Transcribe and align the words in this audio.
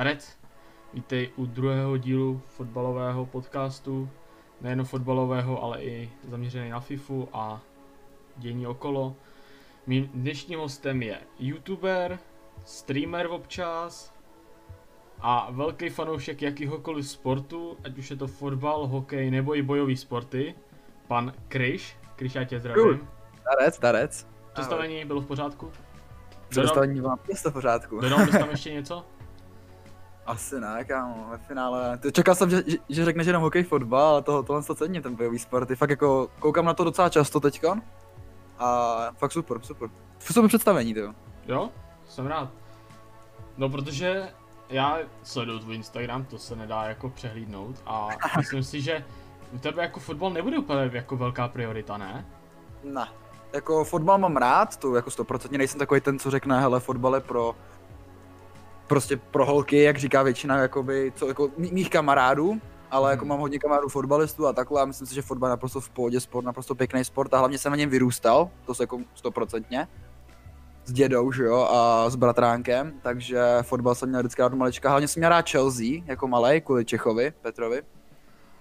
Tarec, 0.00 0.38
vítej 0.94 1.30
u 1.36 1.46
druhého 1.46 1.96
dílu 1.96 2.42
fotbalového 2.46 3.26
podcastu, 3.26 4.10
nejen 4.60 4.84
fotbalového, 4.84 5.62
ale 5.62 5.82
i 5.82 6.10
zaměřený 6.28 6.70
na 6.70 6.80
FIFU 6.80 7.28
a 7.32 7.60
dění 8.36 8.66
okolo. 8.66 9.16
Mým 9.86 10.10
dnešním 10.14 10.58
hostem 10.58 11.02
je 11.02 11.18
youtuber, 11.38 12.18
streamer 12.64 13.26
občas 13.26 14.14
a 15.18 15.48
velký 15.50 15.88
fanoušek 15.88 16.42
jakýhokoliv 16.42 17.08
sportu, 17.08 17.76
ať 17.84 17.98
už 17.98 18.10
je 18.10 18.16
to 18.16 18.26
fotbal, 18.26 18.86
hokej 18.86 19.30
nebo 19.30 19.56
i 19.56 19.62
bojový 19.62 19.96
sporty, 19.96 20.54
pan 21.06 21.32
Kryš. 21.48 21.96
Kryš, 22.16 22.34
já 22.34 22.44
tě 22.44 22.60
zdravím. 22.60 23.08
Starec, 23.40 23.74
starec. 23.74 24.26
Představení 24.52 25.04
bylo 25.04 25.20
v 25.20 25.26
pořádku? 25.26 25.72
Představení 26.48 27.00
mám 27.00 27.18
v 27.18 27.52
pořádku. 27.52 28.00
Dodal 28.00 28.26
bys 28.26 28.30
tam 28.30 28.50
ještě 28.50 28.72
něco? 28.72 29.04
Asi 30.30 30.60
ne, 30.60 30.84
kámo, 30.84 31.26
ve 31.30 31.38
finále. 31.38 31.98
To 31.98 32.10
čekal 32.10 32.34
jsem, 32.34 32.50
že, 32.50 32.62
že, 32.66 32.76
že 32.88 33.04
řekne, 33.04 33.24
že 33.24 33.30
jenom 33.30 33.42
hokej, 33.42 33.62
fotbal, 33.62 34.06
ale 34.06 34.22
toho, 34.22 34.42
tohle 34.42 34.62
to 34.62 34.74
cením, 34.74 35.02
ten 35.02 35.14
bojový 35.14 35.38
sport. 35.38 35.68
Fakt 35.74 35.90
jako, 35.90 36.28
koukám 36.38 36.64
na 36.64 36.74
to 36.74 36.84
docela 36.84 37.08
často 37.08 37.40
teďkon. 37.40 37.82
A 38.58 38.98
fakt 39.16 39.32
super, 39.32 39.60
super. 39.62 39.88
Super 40.18 40.48
představení, 40.48 40.94
to. 40.94 41.14
Jo, 41.46 41.70
jsem 42.08 42.26
rád. 42.26 42.48
No, 43.56 43.68
protože 43.68 44.28
já 44.68 44.98
sleduju 45.22 45.58
tvůj 45.58 45.74
Instagram, 45.74 46.24
to 46.24 46.38
se 46.38 46.56
nedá 46.56 46.82
jako 46.82 47.08
přehlídnout 47.08 47.82
a 47.86 48.08
myslím 48.36 48.64
si, 48.64 48.80
že 48.80 49.04
u 49.52 49.58
tebe 49.58 49.82
jako 49.82 50.00
fotbal 50.00 50.30
nebude 50.30 50.58
úplně 50.58 50.90
jako 50.92 51.16
velká 51.16 51.48
priorita, 51.48 51.96
ne? 51.96 52.26
Ne. 52.84 53.08
Jako 53.52 53.84
fotbal 53.84 54.18
mám 54.18 54.36
rád, 54.36 54.76
to 54.76 54.94
jako 54.94 55.10
stoprocentně 55.10 55.58
nejsem 55.58 55.78
takový 55.78 56.00
ten, 56.00 56.18
co 56.18 56.30
řekne, 56.30 56.60
hele, 56.60 56.80
fotbal 56.80 57.14
je 57.14 57.20
pro 57.20 57.54
prostě 58.90 59.16
pro 59.16 59.46
holky, 59.46 59.82
jak 59.82 59.98
říká 59.98 60.22
většina 60.22 60.58
jakoby, 60.58 61.12
co, 61.16 61.28
jako 61.28 61.48
mých 61.56 61.90
kamarádů, 61.90 62.60
ale 62.90 63.08
hmm. 63.08 63.10
jako 63.10 63.24
mám 63.24 63.40
hodně 63.40 63.58
kamarádů 63.58 63.88
fotbalistů 63.88 64.46
a 64.46 64.52
takhle 64.52 64.82
a 64.82 64.84
myslím 64.84 65.06
si, 65.06 65.14
že 65.14 65.22
fotbal 65.22 65.48
je 65.48 65.50
naprosto 65.50 65.80
v 65.80 65.90
pohodě 65.90 66.20
sport, 66.20 66.44
naprosto 66.44 66.74
pěkný 66.74 67.04
sport 67.04 67.34
a 67.34 67.38
hlavně 67.38 67.58
jsem 67.58 67.72
na 67.72 67.76
něm 67.76 67.90
vyrůstal, 67.90 68.50
to 68.66 68.74
se 68.74 68.82
jako 68.82 69.00
stoprocentně, 69.14 69.88
s 70.84 70.92
dědou, 70.92 71.32
že 71.32 71.44
jo, 71.44 71.68
a 71.70 72.10
s 72.10 72.16
bratránkem, 72.16 72.92
takže 73.02 73.40
fotbal 73.62 73.94
jsem 73.94 74.08
měl 74.08 74.20
vždycky 74.20 74.42
rád 74.42 74.54
malička, 74.54 74.90
hlavně 74.90 75.08
jsem 75.08 75.20
měl 75.20 75.30
rád 75.30 75.50
Chelsea, 75.50 76.02
jako 76.06 76.28
malej, 76.28 76.60
kvůli 76.60 76.84
Čechovi, 76.84 77.32
Petrovi. 77.42 77.82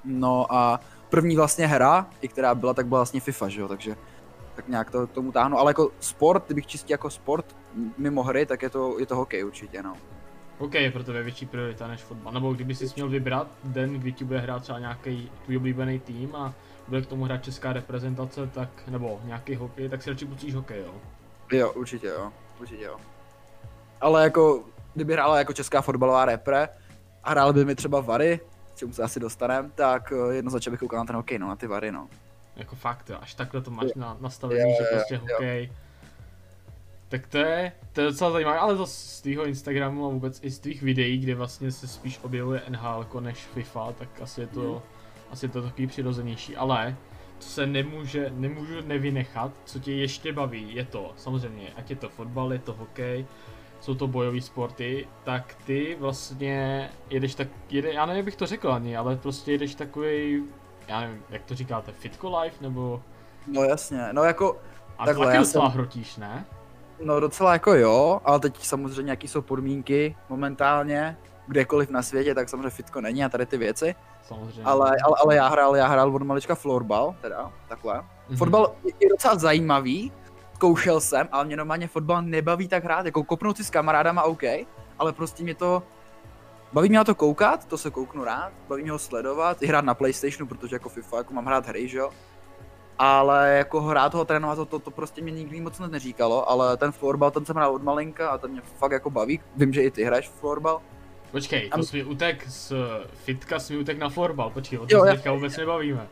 No 0.06 0.45
a 0.50 0.80
první 1.09 1.36
vlastně 1.36 1.67
hra, 1.67 2.08
i 2.22 2.28
která 2.28 2.56
byla, 2.56 2.73
tak 2.73 2.88
byla 2.88 3.00
vlastně 3.00 3.20
FIFA, 3.20 3.50
že 3.50 3.61
jo, 3.61 3.67
takže 3.67 3.95
tak 4.56 4.67
nějak 4.67 4.92
to 4.92 5.08
tomu 5.08 5.32
táhnu, 5.32 5.58
ale 5.58 5.70
jako 5.70 5.89
sport, 6.00 6.44
kdybych 6.45 6.67
čistě 6.67 6.94
jako 6.94 7.09
sport 7.09 7.56
mimo 7.98 8.23
hry, 8.23 8.45
tak 8.45 8.61
je 8.61 8.70
to, 8.70 9.00
je 9.00 9.06
to 9.06 9.16
hokej 9.16 9.45
určitě, 9.45 9.84
no. 9.84 9.94
OK, 10.60 10.74
je 10.74 10.92
pro 10.92 11.04
tebe 11.04 11.24
větší 11.24 11.46
priorita 11.46 11.88
než 11.88 12.02
fotbal. 12.02 12.34
Nebo 12.34 12.54
kdyby 12.54 12.76
si 12.76 12.88
měl 12.96 13.10
vybrat 13.10 13.48
den, 13.64 13.94
kdy 13.94 14.12
ti 14.12 14.24
bude 14.24 14.40
hrát 14.40 14.62
třeba 14.64 14.80
nějaký 14.80 15.32
tvůj 15.46 15.58
oblíbený 15.58 16.00
tým 16.00 16.36
a 16.36 16.54
bude 16.88 17.02
k 17.02 17.06
tomu 17.06 17.26
hrát 17.26 17.44
česká 17.44 17.74
reprezentace, 17.74 18.48
tak, 18.48 18.70
nebo 18.88 19.22
nějaký 19.24 19.56
hokej, 19.56 19.90
tak 19.90 20.04
si 20.04 20.10
radši 20.10 20.26
pustíš 20.26 20.56
hokej, 20.56 20.80
jo? 20.80 20.94
Jo, 21.52 21.72
určitě 21.72 22.08
jo, 22.08 22.32
určitě 22.60 22.84
jo. 22.84 22.98
Ale 24.02 24.24
jako, 24.24 24.64
kdyby 24.94 25.14
hrála 25.14 25.38
jako 25.38 25.54
česká 25.54 25.82
fotbalová 25.82 26.26
repre 26.26 26.70
a 27.23 27.30
hrál 27.30 27.54
by 27.54 27.66
mi 27.66 27.76
třeba 27.76 28.00
Vary, 28.00 28.40
k 28.73 28.78
čemu 28.78 28.94
se 28.94 29.04
asi 29.04 29.20
dostanem, 29.20 29.72
tak 29.76 30.14
eh, 30.16 30.36
jednoznačně 30.36 30.72
bych 30.72 30.80
koukal 30.80 31.00
na 31.00 31.06
ten 31.06 31.16
hokej, 31.16 31.40
no, 31.40 31.48
na 31.48 31.56
ty 31.56 31.68
Vary, 31.68 31.92
no. 31.92 32.08
Jako 32.56 32.76
fakt, 32.76 33.10
jo, 33.10 33.18
až 33.22 33.34
takhle 33.34 33.62
to 33.62 33.72
máš 33.72 33.94
na, 33.96 34.18
nastavený, 34.20 34.76
že 34.80 34.86
prostě 34.96 35.18
hokej. 35.18 35.66
Jo 35.66 35.89
tak 37.10 37.28
to 37.28 37.38
je, 37.38 37.72
to 37.94 38.02
je 38.02 38.08
docela 38.08 38.32
zajímavé, 38.32 38.58
ale 38.58 38.76
to 38.76 38.86
z 38.86 39.22
tvého 39.22 39.46
Instagramu 39.46 40.06
a 40.06 40.10
vůbec 40.10 40.40
i 40.44 40.50
z 40.50 40.60
tvých 40.60 40.82
videí, 40.82 41.18
kde 41.18 41.36
vlastně 41.36 41.72
se 41.72 41.88
spíš 41.88 42.20
objevuje 42.24 42.62
NHL 42.70 43.06
než 43.20 43.38
FIFA, 43.38 43.92
tak 43.92 44.10
asi 44.22 44.42
je 44.42 44.48
to, 44.48 44.62
hmm. 44.62 44.82
asi 45.32 45.46
je 45.46 45.50
to 45.50 45.62
takový 45.62 45.88
přirozenější, 45.88 46.56
ale 46.56 46.96
co 47.40 47.50
se 47.50 47.68
nemůže, 47.68 48.32
nemůžu 48.36 48.74
nevynechat, 48.86 49.52
co 49.66 49.80
tě 49.80 49.94
ještě 49.94 50.33
baví, 50.33 50.76
je 50.76 50.86
to 50.86 51.14
samozřejmě, 51.17 51.67
ať 51.76 51.89
je 51.89 51.95
to 51.95 52.10
fotbal, 52.10 52.54
je 52.54 52.60
to 52.60 52.73
hokej, 52.73 53.26
jsou 53.80 53.95
to 53.95 54.08
bojové 54.08 54.42
sporty, 54.42 55.08
tak 55.23 55.56
ty 55.66 55.98
vlastně 56.00 56.89
jedeš 57.10 57.36
tak, 57.36 57.48
jede, 57.70 57.94
já 57.94 58.06
nevím, 58.06 58.26
bych 58.26 58.36
to 58.36 58.45
řekl 58.45 58.73
ani, 58.73 58.98
ale 58.98 59.16
prostě 59.16 59.52
jedeš 59.52 59.76
takový, 59.76 60.44
já 60.88 61.02
nevím, 61.02 61.23
jak 61.30 61.44
to 61.44 61.56
říkáte, 61.56 61.92
fitko 61.92 62.39
life, 62.39 62.64
nebo... 62.64 63.04
No 63.48 63.64
jasně, 63.64 64.08
no 64.12 64.23
jako... 64.23 64.58
A 64.98 65.06
takhle, 65.06 65.26
taky 65.26 65.38
docela 65.38 65.66
jsem... 65.66 65.73
hrotíš, 65.73 66.17
ne? 66.17 66.45
No 67.04 67.20
docela 67.20 67.54
jako 67.54 67.73
jo, 67.73 68.21
ale 68.26 68.39
teď 68.39 68.64
samozřejmě 68.64 69.11
jaký 69.11 69.27
jsou 69.27 69.42
podmínky 69.42 70.15
momentálně, 70.30 71.17
kdekoliv 71.48 71.89
na 71.89 72.02
světě, 72.02 72.36
tak 72.36 72.49
samozřejmě 72.49 72.70
fitko 72.70 73.02
není 73.02 73.26
a 73.26 73.30
tady 73.30 73.45
ty 73.45 73.58
věci. 73.58 73.95
Samozřejmě. 74.21 74.64
Ale, 74.64 74.95
ale, 75.04 75.15
ale 75.23 75.36
já 75.36 75.48
hrál, 75.48 75.76
já 75.76 75.88
hrál 75.88 76.15
od 76.15 76.21
malička 76.21 76.55
florbal, 76.55 77.15
teda, 77.21 77.52
takhle. 77.67 77.93
Mm-hmm. 77.93 78.38
Fotbal 78.38 78.76
je 78.99 79.09
docela 79.09 79.36
zajímavý, 79.36 80.11
zkoušel 80.54 81.02
jsem, 81.02 81.27
ale 81.32 81.45
mě 81.45 81.58
normálně 81.58 81.88
fotbal 81.88 82.21
nebaví 82.21 82.67
tak 82.67 82.83
hrát, 82.83 83.05
jako 83.05 83.23
kopnout 83.23 83.58
si 83.58 83.64
s 83.64 83.70
kamarádama 83.70 84.23
OK, 84.23 84.43
ale 84.99 85.14
prostě 85.14 85.43
mě 85.43 85.55
to, 85.55 85.83
baví 86.73 86.89
mě 86.89 86.98
na 86.98 87.04
to 87.04 87.15
koukat, 87.15 87.65
to 87.65 87.77
se 87.77 87.92
kouknu 87.92 88.23
rád, 88.23 88.52
baví 88.67 88.83
mě 88.83 88.92
ho 88.92 88.99
sledovat, 88.99 89.61
i 89.61 89.67
hrát 89.67 89.86
na 89.86 89.93
Playstationu, 89.93 90.48
protože 90.48 90.76
jako 90.76 90.89
FIFA, 90.89 91.17
jako 91.17 91.33
mám 91.33 91.45
hrát 91.45 91.67
hry, 91.67 91.88
že 91.88 91.98
jo, 91.98 92.09
ale 92.99 93.58
jako 93.58 93.82
hrát 93.82 94.11
toho 94.11 94.26
trénovat, 94.26 94.55
to, 94.55 94.65
to, 94.65 94.80
to 94.80 94.92
prostě 94.92 95.21
mě 95.21 95.32
nikdy 95.32 95.61
moc 95.61 95.80
neříkalo, 95.80 96.49
ale 96.49 96.77
ten 96.77 96.92
florbal, 96.92 97.32
ten 97.32 97.45
jsem 97.45 97.55
hrál 97.55 97.76
od 97.76 97.83
malinka 97.83 98.30
a 98.30 98.37
ten 98.37 98.52
mě 98.52 98.61
fakt 98.61 98.92
jako 98.92 99.10
baví. 99.10 99.39
Vím, 99.55 99.73
že 99.73 99.83
i 99.83 99.92
ty 99.92 100.04
hraješ 100.04 100.30
florbal. 100.30 100.82
Počkej, 101.32 101.70
to 101.70 101.83
jsi 101.83 102.04
utek 102.04 102.48
z 102.48 102.73
fitka, 103.14 103.59
jsi 103.59 103.77
utek 103.77 103.98
na 103.98 104.09
florbal, 104.09 104.49
počkej, 104.49 104.80
o 104.80 104.88
tom 104.88 105.02
se 105.02 105.15
teďka 105.15 105.32
vůbec 105.32 105.58
nebavíme. 105.58 106.08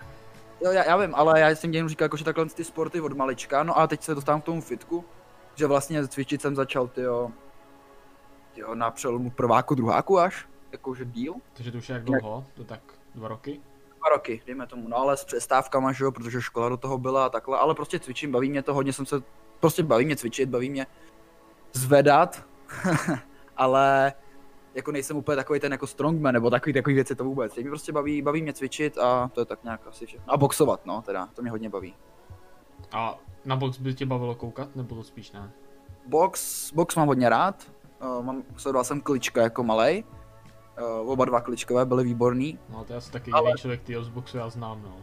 Jo, 0.61 0.71
já, 0.71 0.83
já 0.83 0.97
vím, 0.97 1.15
ale 1.15 1.39
já 1.39 1.49
jsem 1.49 1.73
jenom 1.73 1.89
říkal, 1.89 2.05
jako, 2.05 2.17
že 2.17 2.23
takhle 2.23 2.45
ty 2.45 2.63
sporty 2.63 3.01
od 3.01 3.13
malička, 3.13 3.63
no 3.63 3.79
a 3.79 3.87
teď 3.87 4.03
se 4.03 4.15
dostávám 4.15 4.41
k 4.41 4.45
tomu 4.45 4.61
fitku, 4.61 5.05
že 5.55 5.67
vlastně 5.67 6.07
cvičit 6.07 6.41
jsem 6.41 6.55
začal, 6.55 6.87
tyjo, 6.87 7.31
jo, 8.55 8.75
na 8.75 8.91
přelomu 8.91 9.29
prváku, 9.29 9.75
druháku 9.75 10.19
až, 10.19 10.47
jakože 10.71 11.05
díl. 11.05 11.33
Takže 11.53 11.71
to 11.71 11.77
už 11.77 11.89
je 11.89 11.93
jak 11.93 12.03
dlouho, 12.03 12.45
to 12.53 12.63
tak 12.63 12.79
dva 13.15 13.27
roky? 13.27 13.61
Dva 14.07 14.15
roky, 14.15 14.41
dejme 14.45 14.67
tomu, 14.67 14.87
no 14.87 14.97
ale 14.97 15.17
s 15.17 15.25
přestávkama, 15.25 15.91
že 15.91 16.03
jo, 16.03 16.11
protože 16.11 16.41
škola 16.41 16.69
do 16.69 16.77
toho 16.77 16.97
byla 16.97 17.25
a 17.25 17.29
takhle, 17.29 17.57
ale 17.57 17.75
prostě 17.75 17.99
cvičím, 17.99 18.31
baví 18.31 18.49
mě 18.49 18.63
to, 18.63 18.73
hodně 18.73 18.93
jsem 18.93 19.05
se, 19.05 19.21
prostě 19.59 19.83
baví 19.83 20.05
mě 20.05 20.15
cvičit, 20.15 20.49
baví 20.49 20.69
mě 20.69 20.87
zvedat, 21.73 22.43
ale 23.57 24.13
jako 24.75 24.91
nejsem 24.91 25.17
úplně 25.17 25.35
takový 25.35 25.59
ten 25.59 25.71
jako 25.71 25.87
strongman 25.87 26.33
nebo 26.33 26.49
takový 26.49 26.73
takový 26.73 26.95
věci 26.95 27.15
to 27.15 27.23
vůbec. 27.23 27.55
Mě 27.55 27.69
prostě 27.69 27.91
baví, 27.91 28.21
baví 28.21 28.41
mě 28.41 28.53
cvičit 28.53 28.97
a 28.97 29.29
to 29.33 29.41
je 29.41 29.45
tak 29.45 29.63
nějak 29.63 29.87
asi 29.87 30.05
všechno. 30.05 30.33
A 30.33 30.37
boxovat, 30.37 30.85
no, 30.85 31.01
teda, 31.01 31.29
to 31.33 31.41
mě 31.41 31.51
hodně 31.51 31.69
baví. 31.69 31.95
A 32.91 33.19
na 33.45 33.55
box 33.55 33.77
by 33.77 33.93
tě 33.93 34.05
bavilo 34.05 34.35
koukat, 34.35 34.75
nebo 34.75 34.95
to 34.95 35.03
spíš 35.03 35.31
ne? 35.31 35.51
Box, 36.07 36.73
box 36.73 36.95
mám 36.95 37.07
hodně 37.07 37.29
rád. 37.29 37.71
Uh, 38.01 38.25
mám, 38.25 38.43
sledoval 38.57 38.83
jsem 38.83 39.01
klička 39.01 39.41
jako 39.41 39.63
malej, 39.63 40.03
Uh, 40.81 41.11
oba 41.11 41.25
dva 41.25 41.41
kličkové 41.41 41.85
byly 41.85 42.03
výborný. 42.03 42.59
No 42.69 42.83
to 42.83 42.93
je 42.93 42.97
asi 42.97 43.11
taky 43.11 43.31
ale... 43.31 43.53
člověk, 43.57 43.81
ty 43.81 43.95
z 44.01 44.09
boxu 44.09 44.37
já 44.37 44.49
znám, 44.49 44.81
no. 44.83 44.97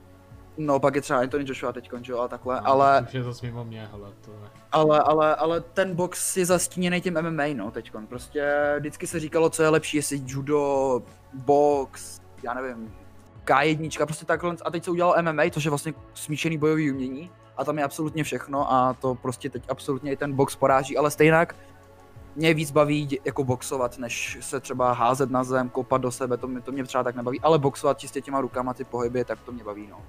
No, 0.59 0.81
pak 0.81 0.95
je 0.95 1.01
třeba 1.01 1.21
Anthony 1.21 1.45
Joshua 1.49 1.73
teď 1.73 1.91
končil 1.91 2.23
a 2.23 2.29
takhle, 2.29 2.55
no, 2.55 2.69
ale... 2.69 3.05
Už 3.09 3.15
je 3.15 3.23
zase 3.23 3.47
mimo 3.47 3.65
mě, 3.65 3.89
hele, 3.93 4.13
to 4.25 4.31
ne. 4.31 4.49
Ale, 4.73 5.01
ale, 5.01 5.35
ale 5.35 5.61
ten 5.61 5.95
box 5.95 6.37
je 6.37 6.47
zastíněný 6.47 7.01
tím 7.01 7.15
MMA, 7.23 7.43
no, 7.55 7.71
teďkon. 7.71 8.07
Prostě 8.07 8.75
vždycky 8.79 9.07
se 9.07 9.21
říkalo, 9.21 9.51
co 9.51 9.63
je 9.63 9.69
lepší, 9.69 9.97
jestli 9.97 10.23
judo, 10.27 11.03
box, 11.33 12.21
já 12.43 12.55
nevím, 12.55 12.95
K1, 13.45 14.07
prostě 14.07 14.27
takhle. 14.27 14.57
A 14.65 14.71
teď 14.71 14.85
se 14.85 14.91
udělalo 14.91 15.15
MMA, 15.23 15.43
což 15.51 15.65
je 15.65 15.71
vlastně 15.71 15.95
smíšený 16.15 16.59
bojový 16.59 16.93
umění. 16.93 17.31
A 17.57 17.65
tam 17.65 17.79
je 17.79 17.85
absolutně 17.85 18.25
všechno 18.25 18.73
a 18.73 18.95
to 18.95 19.15
prostě 19.15 19.51
teď 19.51 19.63
absolutně 19.69 20.13
i 20.13 20.17
ten 20.17 20.33
box 20.33 20.57
poráží, 20.57 20.97
ale 20.97 21.11
stejně 21.11 21.33
mě 22.37 22.55
víc 22.55 22.71
baví 22.71 23.19
jako 23.25 23.45
boxovat, 23.45 23.99
než 23.99 24.39
se 24.41 24.61
třeba 24.61 24.93
házet 24.93 25.31
na 25.31 25.45
zem, 25.45 25.69
kopat 25.69 26.01
do 26.01 26.11
sebe, 26.11 26.37
to 26.37 26.49
mě, 26.49 26.61
to 26.61 26.73
mě 26.73 26.85
třeba 26.85 27.05
tak 27.05 27.17
nebaví, 27.17 27.41
ale 27.41 27.59
boxovat 27.59 27.99
čistě 27.99 28.21
těma 28.21 28.41
rukama, 28.41 28.75
ty 28.75 28.85
pohyby, 28.85 29.25
tak 29.25 29.39
to 29.41 29.53
mě 29.53 29.65
baví, 29.65 29.87
no. 29.91 30.01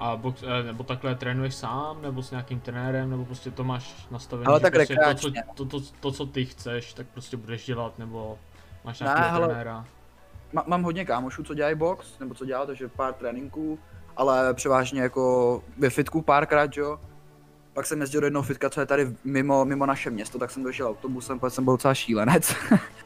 A 0.00 0.16
box, 0.16 0.42
eh, 0.42 0.62
nebo 0.62 0.84
takhle 0.84 1.14
trénuješ 1.14 1.54
sám, 1.54 2.02
nebo 2.02 2.22
s 2.22 2.30
nějakým 2.30 2.60
trenérem, 2.60 3.10
nebo 3.10 3.24
prostě 3.24 3.50
to 3.50 3.64
máš 3.64 4.06
nastavené, 4.10 4.46
ale 4.46 4.60
tak 4.60 4.72
prostě 4.72 4.96
to, 4.96 5.14
co, 5.14 5.30
to, 5.54 5.64
to, 5.64 5.80
to, 6.00 6.12
co 6.12 6.26
ty 6.26 6.44
chceš, 6.44 6.92
tak 6.92 7.06
prostě 7.06 7.36
budeš 7.36 7.66
dělat, 7.66 7.98
nebo 7.98 8.38
máš 8.84 9.00
nějakého 9.00 9.40
ne, 9.40 9.46
trenéra? 9.46 9.84
Má, 10.52 10.64
mám 10.66 10.82
hodně 10.82 11.04
kámošů, 11.04 11.42
co 11.42 11.54
dělají 11.54 11.74
box, 11.74 12.18
nebo 12.18 12.34
co 12.34 12.44
dělá, 12.44 12.66
takže 12.66 12.88
pár 12.88 13.14
tréninků, 13.14 13.78
ale 14.16 14.54
převážně 14.54 15.02
jako 15.02 15.62
ve 15.78 15.90
fitku 15.90 16.22
párkrát, 16.22 16.76
jo, 16.76 16.98
pak 17.74 17.86
jsem 17.86 18.00
jezdil 18.00 18.20
do 18.20 18.26
jednoho 18.26 18.42
fitka, 18.42 18.70
co 18.70 18.80
je 18.80 18.86
tady 18.86 19.16
mimo, 19.24 19.64
mimo 19.64 19.86
naše 19.86 20.10
město, 20.10 20.38
tak 20.38 20.50
jsem 20.50 20.62
došel 20.62 20.88
autobusem, 20.88 21.38
protože 21.38 21.50
jsem 21.50 21.64
byl 21.64 21.74
docela 21.74 21.94
šílenec. 21.94 22.54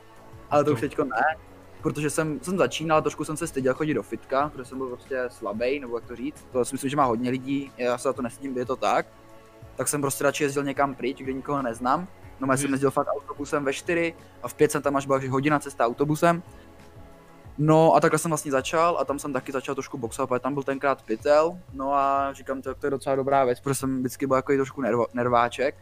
Ale 0.50 0.64
to 0.64 0.72
už 0.72 0.80
teďko 0.80 1.04
ne, 1.04 1.36
protože 1.82 2.10
jsem, 2.10 2.40
jsem 2.42 2.58
začínal, 2.58 3.02
trošku 3.02 3.24
jsem 3.24 3.36
se 3.36 3.46
styděl 3.46 3.74
chodit 3.74 3.94
do 3.94 4.02
fitka, 4.02 4.48
protože 4.48 4.64
jsem 4.64 4.78
byl 4.78 4.86
prostě 4.86 5.24
slabý, 5.28 5.80
nebo 5.80 5.96
jak 5.96 6.06
to 6.06 6.16
říct. 6.16 6.46
To 6.52 6.64
si 6.64 6.74
myslím, 6.74 6.90
že 6.90 6.96
má 6.96 7.04
hodně 7.04 7.30
lidí, 7.30 7.72
já 7.78 7.98
se 7.98 8.08
za 8.08 8.12
to 8.12 8.22
nestydím, 8.22 8.58
je 8.58 8.66
to 8.66 8.76
tak. 8.76 9.06
Tak 9.76 9.88
jsem 9.88 10.00
prostě 10.00 10.24
radši 10.24 10.44
jezdil 10.44 10.64
někam 10.64 10.94
pryč, 10.94 11.18
kde 11.18 11.32
nikoho 11.32 11.62
neznám. 11.62 12.08
No, 12.40 12.48
já 12.50 12.56
jsem 12.56 12.70
jezdil 12.70 12.90
fakt 12.90 13.08
autobusem 13.08 13.64
ve 13.64 13.72
4 13.72 14.14
a 14.42 14.48
v 14.48 14.54
5 14.54 14.72
jsem 14.72 14.82
tam 14.82 14.96
až 14.96 15.06
byla 15.06 15.20
hodina 15.30 15.58
cesta 15.58 15.86
autobusem. 15.86 16.42
No 17.58 17.94
a 17.94 18.00
takhle 18.00 18.18
jsem 18.18 18.30
vlastně 18.30 18.52
začal 18.52 18.98
a 18.98 19.04
tam 19.04 19.18
jsem 19.18 19.32
taky 19.32 19.52
začal 19.52 19.74
trošku 19.74 19.98
boxovat, 19.98 20.28
protože 20.28 20.40
tam 20.40 20.54
byl 20.54 20.62
tenkrát 20.62 21.02
pytel. 21.02 21.58
No 21.72 21.94
a 21.94 22.32
říkám, 22.32 22.62
to, 22.62 22.74
to 22.74 22.86
je 22.86 22.90
docela 22.90 23.16
dobrá 23.16 23.44
věc, 23.44 23.60
protože 23.60 23.74
jsem 23.74 23.98
vždycky 23.98 24.26
byl 24.26 24.36
jako 24.36 24.52
trošku 24.52 24.80
nervo, 24.80 25.06
nerváček. 25.14 25.74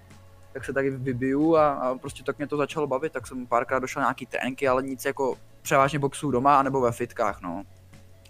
Tak 0.52 0.64
se 0.64 0.72
taky 0.72 0.90
vybiju 0.90 1.56
a, 1.56 1.72
a, 1.72 1.94
prostě 1.94 2.22
tak 2.22 2.38
mě 2.38 2.46
to 2.46 2.56
začalo 2.56 2.86
bavit, 2.86 3.12
tak 3.12 3.26
jsem 3.26 3.46
párkrát 3.46 3.78
došel 3.78 4.02
nějaký 4.02 4.26
tréninky, 4.26 4.68
ale 4.68 4.82
nic 4.82 5.04
jako 5.04 5.36
převážně 5.62 5.98
boxu 5.98 6.30
doma 6.30 6.58
anebo 6.58 6.80
ve 6.80 6.92
fitkách, 6.92 7.40
no. 7.42 7.62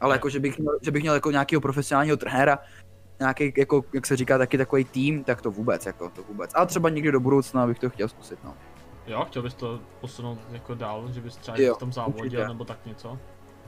Ale 0.00 0.14
jako, 0.14 0.29
že 0.29 0.41
bych 0.41 0.58
měl, 0.58 0.79
že 0.82 0.91
bych 0.91 1.02
měl 1.02 1.14
jako 1.14 1.31
nějakého 1.31 1.61
profesionálního 1.61 2.17
trenéra, 2.17 2.58
nějaký, 3.20 3.52
jako, 3.56 3.85
jak 3.94 4.06
se 4.06 4.17
říká, 4.17 4.38
taky 4.38 4.58
takový 4.58 4.85
tým, 4.85 5.25
tak 5.25 5.43
to 5.43 5.50
vůbec, 5.50 5.87
jako, 5.87 6.11
to 6.11 6.23
vůbec. 6.23 6.50
A 6.55 6.67
třeba 6.67 6.88
někdy 6.88 7.12
do 7.12 7.20
budoucna 7.20 7.67
bych 7.67 7.79
to 7.79 7.91
chtěl 7.91 8.08
zkusit, 8.08 8.38
no. 8.44 8.55
Jo, 9.06 9.25
chtěl 9.25 9.43
bys 9.43 9.55
to 9.55 9.81
posunout 10.00 10.38
jako 10.50 10.75
dál, 10.75 11.12
že 11.12 11.20
bys 11.20 11.37
třeba 11.37 11.61
jo, 11.61 11.75
v 11.75 11.79
tom 11.79 11.93
závodil 11.93 12.49
nebo 12.49 12.64
tak 12.64 12.87
něco? 12.87 13.19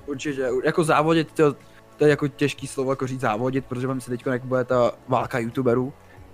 Určitě, 0.06 0.48
jako 0.64 0.84
závodit, 0.84 1.32
to, 1.32 1.56
to 1.96 2.04
je 2.04 2.10
jako 2.10 2.28
těžký 2.28 2.66
slovo, 2.66 2.92
jako 2.92 3.06
říct 3.06 3.20
závodit, 3.20 3.66
protože 3.66 3.86
vám 3.86 4.00
se 4.00 4.10
teď 4.10 4.26
jak 4.26 4.44
bude 4.44 4.64
ta 4.64 4.92
válka 5.08 5.38
youtuberů, 5.38 5.92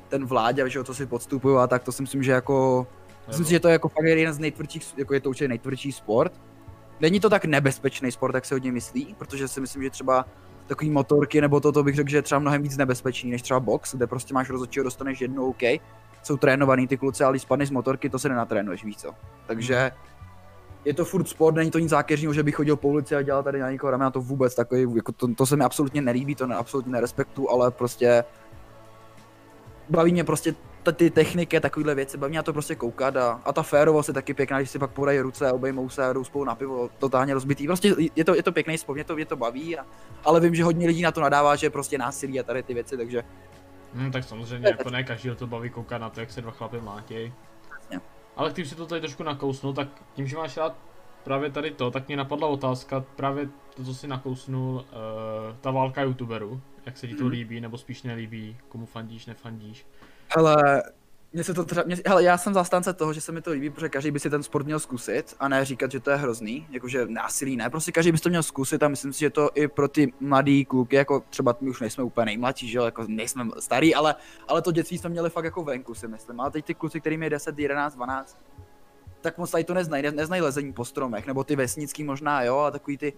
ten 0.08 0.26
vládě, 0.26 0.70
že 0.70 0.84
co 0.84 0.94
si 0.94 1.06
podstupují 1.06 1.58
a 1.58 1.66
tak 1.66 1.82
to 1.82 1.92
si 1.92 2.02
myslím, 2.02 2.22
že 2.22 2.32
jako, 2.32 2.86
myslím 3.28 3.46
si, 3.46 3.50
že 3.50 3.60
to 3.60 3.68
je 3.68 3.72
jako 3.72 3.88
fakt 3.88 4.04
jeden 4.04 4.34
z 4.34 4.38
nejtvrdších, 4.38 4.98
jako 4.98 5.14
je 5.14 5.20
to 5.20 5.28
určitě 5.28 5.48
nejtvrdší 5.48 5.92
sport. 5.92 6.32
Není 7.00 7.20
to 7.20 7.30
tak 7.30 7.44
nebezpečný 7.44 8.12
sport, 8.12 8.34
jak 8.34 8.44
se 8.44 8.54
hodně 8.54 8.72
myslí, 8.72 9.14
protože 9.18 9.48
si 9.48 9.60
myslím, 9.60 9.82
že 9.82 9.90
třeba 9.90 10.26
takový 10.66 10.90
motorky 10.90 11.40
nebo 11.40 11.60
to, 11.60 11.72
to 11.72 11.82
bych 11.82 11.94
řekl, 11.94 12.10
že 12.10 12.16
je 12.16 12.22
třeba 12.22 12.38
mnohem 12.38 12.62
víc 12.62 12.76
nebezpečný 12.76 13.30
než 13.30 13.42
třeba 13.42 13.60
box, 13.60 13.94
kde 13.94 14.06
prostě 14.06 14.34
máš 14.34 14.50
rozhodčího, 14.50 14.84
dostaneš 14.84 15.20
jednou 15.20 15.50
OK, 15.50 15.62
jsou 16.22 16.36
trénovaný 16.36 16.86
ty 16.86 16.96
kluci, 16.96 17.24
ale 17.24 17.32
když 17.32 17.42
spadneš 17.42 17.68
z 17.68 17.72
motorky, 17.72 18.10
to 18.10 18.18
se 18.18 18.28
nenatrénuješ, 18.28 18.84
víš 18.84 18.96
co. 18.96 19.14
Takže 19.46 19.78
hmm. 19.78 20.11
Je 20.84 20.94
to 20.94 21.04
furt 21.04 21.28
sport, 21.28 21.54
není 21.54 21.70
to 21.70 21.78
nic 21.78 21.90
zákeřního, 21.90 22.32
že 22.32 22.42
bych 22.42 22.54
chodil 22.54 22.76
po 22.76 22.88
ulici 22.88 23.16
a 23.16 23.22
dělal 23.22 23.42
tady 23.42 23.60
na 23.60 23.70
někoho 23.70 23.90
ramena, 23.90 24.10
to 24.10 24.20
vůbec 24.20 24.54
takový, 24.54 24.86
jako 24.96 25.12
to, 25.12 25.34
to 25.34 25.46
se 25.46 25.56
mi 25.56 25.64
absolutně 25.64 26.02
nelíbí, 26.02 26.34
to 26.34 26.46
ne, 26.46 26.54
absolutně 26.54 26.92
nerespektu, 26.92 27.50
ale 27.50 27.70
prostě 27.70 28.24
baví 29.90 30.12
mě 30.12 30.24
prostě 30.24 30.54
ty 30.92 31.10
techniky, 31.10 31.60
takovéhle 31.60 31.94
věci, 31.94 32.18
baví 32.18 32.30
mě 32.30 32.42
to 32.42 32.52
prostě 32.52 32.74
koukat 32.74 33.16
a, 33.16 33.40
a 33.44 33.52
ta 33.52 33.62
férovost 33.62 34.08
je 34.08 34.14
taky 34.14 34.34
pěkná, 34.34 34.58
když 34.58 34.70
si 34.70 34.78
pak 34.78 34.90
podají 34.90 35.20
ruce, 35.20 35.52
obejmou 35.52 35.88
se 35.88 36.04
a 36.04 36.12
jdou 36.12 36.24
spolu 36.24 36.44
na 36.44 36.54
pivo, 36.54 36.90
totálně 36.98 37.34
rozbitý. 37.34 37.66
Prostě 37.66 37.94
je 38.16 38.24
to, 38.24 38.34
je 38.34 38.42
to 38.42 38.52
pěkný 38.52 38.78
sport, 38.78 38.94
mě 38.94 39.04
to, 39.04 39.14
mě 39.14 39.26
to 39.26 39.36
baví, 39.36 39.78
a, 39.78 39.86
ale 40.24 40.40
vím, 40.40 40.54
že 40.54 40.64
hodně 40.64 40.86
lidí 40.86 41.02
na 41.02 41.12
to 41.12 41.20
nadává, 41.20 41.56
že 41.56 41.66
je 41.66 41.70
prostě 41.70 41.98
násilí 41.98 42.40
a 42.40 42.42
tady 42.42 42.62
ty 42.62 42.74
věci, 42.74 42.96
takže... 42.96 43.22
Hmm, 43.94 44.12
tak 44.12 44.24
samozřejmě, 44.24 44.68
jako 44.78 44.90
ne 44.90 45.04
každý 45.04 45.30
to 45.36 45.46
baví 45.46 45.70
koukat 45.70 46.00
na 46.00 46.10
to, 46.10 46.20
jak 46.20 46.30
se 46.30 46.40
dva 46.40 46.50
chlapy 46.50 46.80
mlátějí. 46.80 47.32
Ale 48.36 48.52
když 48.52 48.68
si 48.68 48.74
to 48.74 48.86
tady 48.86 49.00
trošku 49.00 49.22
nakousnul, 49.22 49.72
tak 49.72 49.88
tím, 50.14 50.26
že 50.26 50.36
máš 50.36 50.56
rád 50.56 50.76
právě 51.24 51.50
tady 51.50 51.70
to, 51.70 51.90
tak 51.90 52.08
mě 52.08 52.16
napadla 52.16 52.48
otázka, 52.48 53.04
právě 53.16 53.48
to, 53.76 53.84
co 53.84 53.94
si 53.94 54.08
nakousnul, 54.08 54.74
uh, 54.74 54.84
ta 55.60 55.70
válka 55.70 56.02
youtuberů, 56.02 56.60
jak 56.86 56.98
se 56.98 57.08
ti 57.08 57.14
to 57.14 57.24
hmm. 57.24 57.32
líbí, 57.32 57.60
nebo 57.60 57.78
spíš 57.78 58.02
nelíbí, 58.02 58.56
komu 58.68 58.86
fandíš, 58.86 59.26
nefandíš. 59.26 59.86
Ale 60.36 60.82
mně 61.32 61.44
se 61.44 61.54
to 61.54 61.64
třeba, 61.64 61.82
mě, 61.86 61.96
hele, 62.06 62.24
já 62.24 62.38
jsem 62.38 62.54
zastánce 62.54 62.92
toho, 62.92 63.12
že 63.12 63.20
se 63.20 63.32
mi 63.32 63.42
to 63.42 63.50
líbí, 63.50 63.70
protože 63.70 63.88
každý 63.88 64.10
by 64.10 64.20
si 64.20 64.30
ten 64.30 64.42
sport 64.42 64.66
měl 64.66 64.80
zkusit 64.80 65.36
a 65.40 65.48
ne 65.48 65.64
říkat, 65.64 65.90
že 65.90 66.00
to 66.00 66.10
je 66.10 66.16
hrozný, 66.16 66.66
jakože 66.70 67.06
násilí 67.06 67.56
ne, 67.56 67.70
prostě 67.70 67.92
každý 67.92 68.12
by 68.12 68.18
to 68.18 68.28
měl 68.28 68.42
zkusit 68.42 68.82
a 68.82 68.88
myslím 68.88 69.12
si, 69.12 69.20
že 69.20 69.30
to 69.30 69.50
i 69.54 69.68
pro 69.68 69.88
ty 69.88 70.12
mladý 70.20 70.64
kluky, 70.64 70.96
jako 70.96 71.22
třeba 71.30 71.56
my 71.60 71.70
už 71.70 71.80
nejsme 71.80 72.04
úplně 72.04 72.24
nejmladší, 72.24 72.68
že 72.68 72.78
jo, 72.78 72.84
jako 72.84 73.04
nejsme 73.08 73.44
starý, 73.58 73.94
ale, 73.94 74.14
ale 74.48 74.62
to 74.62 74.72
dětství 74.72 74.98
jsme 74.98 75.10
měli 75.10 75.30
fakt 75.30 75.44
jako 75.44 75.64
venku, 75.64 75.94
si 75.94 76.08
myslím, 76.08 76.40
ale 76.40 76.50
teď 76.50 76.64
ty 76.64 76.74
kluci, 76.74 77.00
kterým 77.00 77.22
je 77.22 77.30
10, 77.30 77.58
11, 77.58 77.94
12, 77.94 78.38
tak 79.20 79.38
moc 79.38 79.50
tady 79.50 79.64
to 79.64 79.74
neznají, 79.74 80.02
ne, 80.02 80.10
neznají 80.10 80.42
lezení 80.42 80.72
po 80.72 80.84
stromech, 80.84 81.26
nebo 81.26 81.44
ty 81.44 81.56
vesnický 81.56 82.04
možná, 82.04 82.42
jo, 82.42 82.58
a 82.58 82.70
takový 82.70 82.98
ty, 82.98 83.12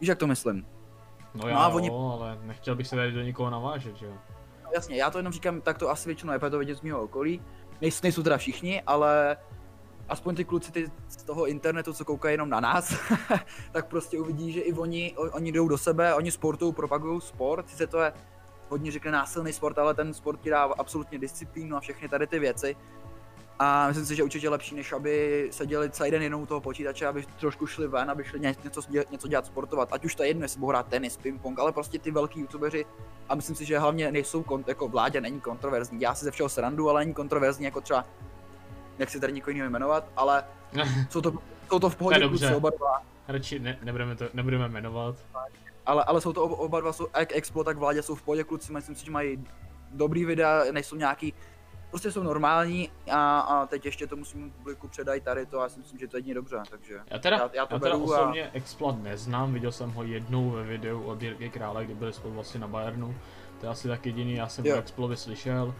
víš 0.00 0.08
jak 0.08 0.18
to 0.18 0.26
myslím. 0.26 0.66
No 1.34 1.48
já 1.48 1.68
no, 1.68 1.70
jo, 1.70 1.76
oni... 1.76 1.90
ale 1.90 2.38
nechtěl 2.42 2.76
bych 2.76 2.86
se 2.86 2.96
tady 2.96 3.12
do 3.12 3.22
nikoho 3.22 3.50
navážet, 3.50 3.96
že 3.96 4.06
jo 4.06 4.12
jasně, 4.74 4.96
já 4.96 5.10
to 5.10 5.18
jenom 5.18 5.32
říkám, 5.32 5.60
tak 5.60 5.78
to 5.78 5.90
asi 5.90 6.08
většinou 6.08 6.32
je, 6.32 6.38
to 6.38 6.58
vidět 6.58 6.78
z 6.78 6.82
mého 6.82 7.02
okolí. 7.02 7.42
Nejsou, 7.80 8.00
nejsou 8.02 8.22
teda 8.22 8.38
všichni, 8.38 8.82
ale 8.86 9.36
aspoň 10.08 10.34
ty 10.34 10.44
kluci 10.44 10.72
ty 10.72 10.90
z 11.08 11.16
toho 11.16 11.46
internetu, 11.46 11.92
co 11.92 12.04
koukají 12.04 12.34
jenom 12.34 12.50
na 12.50 12.60
nás, 12.60 12.94
tak 13.72 13.86
prostě 13.86 14.18
uvidí, 14.18 14.52
že 14.52 14.60
i 14.60 14.72
oni, 14.72 15.14
oni 15.32 15.52
jdou 15.52 15.68
do 15.68 15.78
sebe, 15.78 16.14
oni 16.14 16.30
sportují, 16.30 16.72
propagují 16.72 17.20
sport, 17.20 17.68
sice 17.68 17.86
to 17.86 18.00
je 18.00 18.12
hodně 18.68 18.90
řekne 18.92 19.10
násilný 19.10 19.52
sport, 19.52 19.78
ale 19.78 19.94
ten 19.94 20.14
sport 20.14 20.40
ti 20.40 20.50
dá 20.50 20.62
absolutně 20.62 21.18
disciplínu 21.18 21.76
a 21.76 21.80
všechny 21.80 22.08
tady 22.08 22.26
ty 22.26 22.38
věci. 22.38 22.76
A 23.58 23.88
myslím 23.88 24.06
si, 24.06 24.16
že 24.16 24.22
určitě 24.22 24.48
lepší, 24.48 24.74
než 24.74 24.92
aby 24.92 25.48
seděli 25.50 25.90
celý 25.90 26.10
den 26.10 26.22
jenom 26.22 26.42
u 26.42 26.46
toho 26.46 26.60
počítače, 26.60 27.06
aby 27.06 27.24
trošku 27.40 27.66
šli 27.66 27.88
ven, 27.88 28.10
aby 28.10 28.24
šli 28.24 28.40
něco, 28.40 28.80
něco 29.10 29.28
dělat 29.28 29.46
sportovat. 29.46 29.88
Ať 29.92 30.04
už 30.04 30.14
to 30.14 30.22
je 30.22 30.28
jedno, 30.28 30.44
jestli 30.44 30.60
budou 30.60 30.68
hrát 30.68 30.86
tenis, 30.86 31.16
ping-pong, 31.16 31.60
ale 31.60 31.72
prostě 31.72 31.98
ty 31.98 32.10
velký 32.10 32.40
youtubeři 32.40 32.86
a 33.28 33.34
myslím 33.34 33.56
si, 33.56 33.64
že 33.64 33.78
hlavně 33.78 34.12
nejsou, 34.12 34.42
kont- 34.42 34.64
jako 34.66 34.88
vládě 34.88 35.20
není 35.20 35.40
kontroverzní. 35.40 36.00
Já 36.00 36.14
si 36.14 36.24
ze 36.24 36.30
všeho 36.30 36.48
srandu, 36.48 36.90
ale 36.90 37.00
není 37.00 37.14
kontroverzní 37.14 37.64
jako 37.64 37.80
třeba, 37.80 38.04
jak 38.98 39.10
si 39.10 39.20
tady 39.20 39.32
někoho 39.32 39.50
jiného 39.52 39.70
jmenovat, 39.70 40.04
ale 40.16 40.44
jsou 41.10 41.20
to, 41.20 41.32
jsou 41.68 41.78
to 41.78 41.90
v 41.90 41.96
pohodě 41.96 42.28
kluci 42.28 42.54
oba 42.54 42.70
dva. 42.70 43.02
Radši 43.28 43.58
ne, 43.58 43.78
nebudeme, 43.82 44.16
to, 44.16 44.24
nebudeme 44.34 44.68
jmenovat. 44.68 45.16
Ale, 45.86 46.04
ale 46.04 46.20
jsou 46.20 46.32
to 46.32 46.42
oba, 46.44 46.56
oba 46.56 46.80
dva, 46.80 46.92
jsou, 46.92 47.06
jak 47.18 47.36
Explo, 47.36 47.64
tak 47.64 47.76
vládě 47.76 48.02
jsou 48.02 48.14
v 48.14 48.22
pohodě 48.22 48.44
kluci, 48.44 48.72
myslím 48.72 48.94
si, 48.94 49.04
že 49.04 49.10
mají 49.10 49.44
dobrý 49.90 50.24
videa, 50.24 50.64
nejsou 50.72 50.96
nějaký 50.96 51.34
prostě 51.90 52.12
jsou 52.12 52.22
normální 52.22 52.90
a, 53.10 53.40
a 53.40 53.66
teď 53.66 53.84
ještě 53.84 54.06
to 54.06 54.16
musím 54.16 54.50
publiku 54.50 54.88
předat 54.88 55.22
tady 55.22 55.46
to 55.46 55.60
a 55.60 55.62
já 55.62 55.68
si 55.68 55.80
myslím, 55.80 55.98
že 55.98 56.08
to 56.08 56.16
je 56.16 56.34
dobře, 56.34 56.56
takže 56.70 57.00
já 57.10 57.18
teda, 57.18 57.36
já, 57.36 57.50
já 57.52 57.66
to 57.66 57.74
já 57.74 57.78
teda 57.78 57.96
osobně 57.96 58.48
a... 58.48 58.50
Exploit 58.52 59.02
neznám, 59.02 59.52
viděl 59.52 59.72
jsem 59.72 59.90
ho 59.90 60.02
jednou 60.02 60.50
ve 60.50 60.62
videu 60.62 61.02
od 61.02 61.22
Jirky 61.22 61.50
Krále, 61.50 61.84
kdy 61.84 61.94
byli 61.94 62.12
spolu 62.12 62.34
vlastně 62.34 62.60
na 62.60 62.68
Bayernu, 62.68 63.14
to 63.60 63.66
je 63.66 63.70
asi 63.70 63.88
tak 63.88 64.06
jediný, 64.06 64.34
já 64.34 64.48
jsem 64.48 64.66
o 64.66 64.76
Explovi 64.76 65.16
slyšel. 65.16 65.74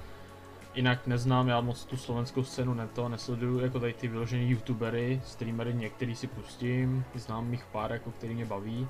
Jinak 0.74 1.06
neznám, 1.06 1.48
já 1.48 1.60
moc 1.60 1.84
tu 1.84 1.96
slovenskou 1.96 2.44
scénu 2.44 2.74
neto, 2.74 3.08
nesleduju 3.08 3.58
jako 3.58 3.80
tady 3.80 3.92
ty 3.92 4.08
vyložený 4.08 4.50
youtubery, 4.50 5.20
streamery, 5.24 5.74
některý 5.74 6.16
si 6.16 6.26
pustím, 6.26 7.04
znám 7.14 7.46
mých 7.46 7.64
pár, 7.64 7.92
jako 7.92 8.10
který 8.10 8.34
mě 8.34 8.44
baví. 8.44 8.88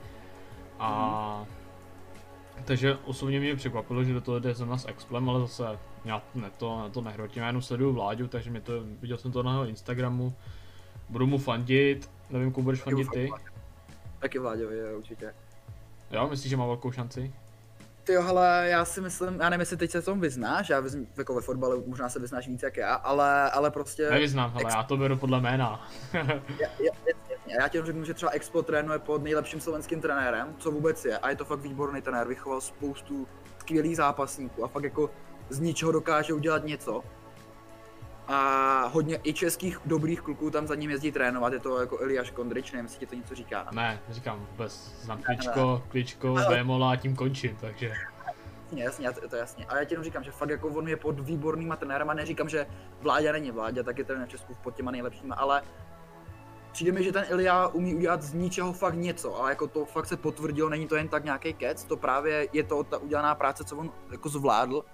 A 0.79 1.47
mm 1.49 1.68
takže 2.64 2.96
osobně 3.05 3.40
mě 3.40 3.56
překvapilo, 3.56 4.05
že 4.05 4.14
do 4.14 4.20
toho 4.20 4.38
jde 4.38 4.55
zrovna 4.55 4.78
s 4.78 4.88
Explem, 4.88 5.31
ale 5.31 5.40
zase 5.40 5.78
já 6.05 6.22
ne 6.34 6.50
to, 6.56 6.82
ne 6.82 6.90
to 6.90 7.00
nehrotím, 7.00 7.43
já 7.43 7.46
jenom 7.46 7.62
sleduju 7.62 7.93
Vláďu, 7.93 8.28
takže 8.28 8.50
mě 8.50 8.60
to, 8.60 8.72
viděl 9.00 9.19
jsem 9.19 9.32
to 9.32 9.43
na 9.43 9.52
jeho 9.52 9.66
Instagramu, 9.66 10.34
budu 11.08 11.26
mu 11.26 11.38
fandit, 11.38 12.10
nevím, 12.31 12.52
komu 12.52 12.64
budeš 12.64 12.81
fandit 12.81 13.10
ty. 13.10 13.31
Taky 14.19 14.38
Vláďovi, 14.38 14.78
jo, 14.78 14.99
určitě. 14.99 15.35
Jo, 16.11 16.28
myslíš, 16.30 16.50
že 16.50 16.56
má 16.56 16.66
velkou 16.66 16.92
šanci? 16.92 17.33
Ty 18.04 18.12
jo, 18.12 18.23
hele, 18.23 18.66
já 18.68 18.85
si 18.85 19.00
myslím, 19.00 19.40
já 19.40 19.49
nevím, 19.49 19.61
jestli 19.61 19.76
teď 19.76 19.90
se 19.90 20.02
tom 20.02 20.21
vyznáš, 20.21 20.68
já 20.68 20.80
vyznám, 20.80 21.06
jako 21.18 21.35
ve 21.35 21.40
fotbale 21.40 21.76
možná 21.87 22.09
se 22.09 22.18
vyznáš 22.18 22.49
víc 22.49 22.62
jak 22.62 22.76
já, 22.76 22.94
ale, 22.94 23.50
ale 23.50 23.71
prostě... 23.71 24.11
Nevyznám, 24.11 24.50
ale 24.54 24.62
ex... 24.62 24.75
já 24.75 24.83
to 24.83 24.97
beru 24.97 25.16
podle 25.16 25.40
jména. 25.40 25.88
já, 26.12 26.23
já, 26.59 26.92
já 27.61 27.69
ti 27.69 27.83
řeknu, 27.83 28.05
že 28.05 28.14
třeba 28.14 28.31
Expo 28.31 28.62
trénuje 28.62 28.99
pod 28.99 29.23
nejlepším 29.23 29.61
slovenským 29.61 30.00
trenérem, 30.00 30.55
co 30.59 30.71
vůbec 30.71 31.05
je, 31.05 31.19
a 31.19 31.31
je 31.31 31.37
to 31.37 31.45
fakt 31.45 31.61
výborný 31.61 32.02
trenér, 32.02 32.28
vychoval 32.28 32.61
spoustu 32.61 33.28
skvělých 33.59 33.97
zápasníků 33.97 34.64
a 34.64 34.69
fakt 34.69 34.85
jako 34.85 35.11
z 35.49 35.61
ničeho 35.61 35.93
dokáže 35.93 36.35
udělat 36.35 36.64
něco. 36.64 37.05
A 38.28 38.90
hodně 38.93 39.21
i 39.25 39.33
českých 39.33 39.78
dobrých 39.85 40.21
kluků 40.21 40.50
tam 40.50 40.67
za 40.67 40.75
ním 40.75 40.90
jezdí 40.90 41.12
trénovat, 41.12 41.52
je 41.52 41.59
to 41.59 41.81
jako 41.81 41.99
Eliáš 41.99 42.31
Kondrič, 42.31 42.73
nevím, 42.73 42.85
jestli 42.85 42.99
ti 42.99 43.07
to 43.07 43.14
něco 43.14 43.35
říká. 43.35 43.67
Ne, 43.73 44.00
říkám 44.11 44.47
vůbec, 44.50 44.73
znám 45.02 45.23
Kličko, 45.23 45.83
Kličko, 45.88 46.35
Vémola 46.35 46.93
a 46.93 46.97
tím 46.97 47.17
končím, 47.17 47.57
takže... 47.61 47.93
Jasně, 48.73 49.07
jasně, 49.07 49.28
to 49.28 49.37
je 49.37 49.40
jasně. 49.40 49.67
A 49.67 49.78
já 49.78 49.85
ti 49.85 49.95
jenom 49.95 50.05
říkám, 50.05 50.25
že 50.25 50.31
fakt 50.31 50.50
jako 50.50 50.69
on 50.69 50.88
je 50.88 50.97
pod 50.97 51.21
výbornýma 51.21 51.76
trenérama, 51.76 52.14
neříkám, 52.14 52.49
že 52.49 52.67
Vláďa 53.00 53.33
není 53.33 53.52
tak 53.85 53.99
je 53.99 54.05
trenér 54.05 54.26
v 54.26 54.31
Česku 54.31 54.55
pod 54.62 54.75
těma 54.75 54.90
nejlepšíma, 54.90 55.35
ale 55.35 55.62
přijde 56.78 56.92
mi, 56.92 57.04
že 57.04 57.12
ten 57.12 57.25
Ilia 57.30 57.66
umí 57.66 57.94
udělat 57.94 58.23
z 58.23 58.35
ničeho 58.35 58.73
fakt 58.73 58.94
něco, 58.94 59.40
ale 59.40 59.50
jako 59.50 59.66
to 59.66 59.85
fakt 59.85 60.06
se 60.06 60.16
potvrdilo, 60.16 60.68
není 60.68 60.87
to 60.87 60.97
jen 60.97 61.08
tak 61.08 61.25
nějaký 61.25 61.54
kec, 61.54 61.85
to 61.85 61.97
právě 61.97 62.49
je 62.52 62.64
to 62.64 62.85
ta 62.85 62.99
udělaná 62.99 63.35
práce, 63.35 63.64
co 63.64 63.76
on 63.76 63.90
jako 64.11 64.28
zvládl 64.28 64.85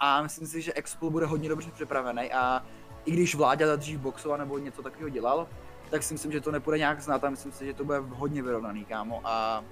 a 0.00 0.22
myslím 0.22 0.46
si, 0.46 0.62
že 0.62 0.72
Expol 0.72 1.10
bude 1.10 1.26
hodně 1.26 1.48
dobře 1.48 1.70
připravený 1.70 2.32
a 2.32 2.64
i 3.04 3.10
když 3.10 3.34
Vláďa 3.34 3.76
dřív 3.76 3.98
boxoval 3.98 4.38
nebo 4.38 4.58
něco 4.58 4.82
takového 4.82 5.08
dělal, 5.08 5.48
tak 5.90 6.02
si 6.02 6.14
myslím, 6.14 6.32
že 6.32 6.40
to 6.40 6.50
nepůjde 6.50 6.78
nějak 6.78 7.00
znát 7.00 7.24
a 7.24 7.30
myslím 7.30 7.52
si, 7.52 7.66
že 7.66 7.74
to 7.74 7.84
bude 7.84 7.98
hodně 7.98 8.42
vyrovnaný, 8.42 8.84
kámo. 8.84 9.20
A 9.24 9.64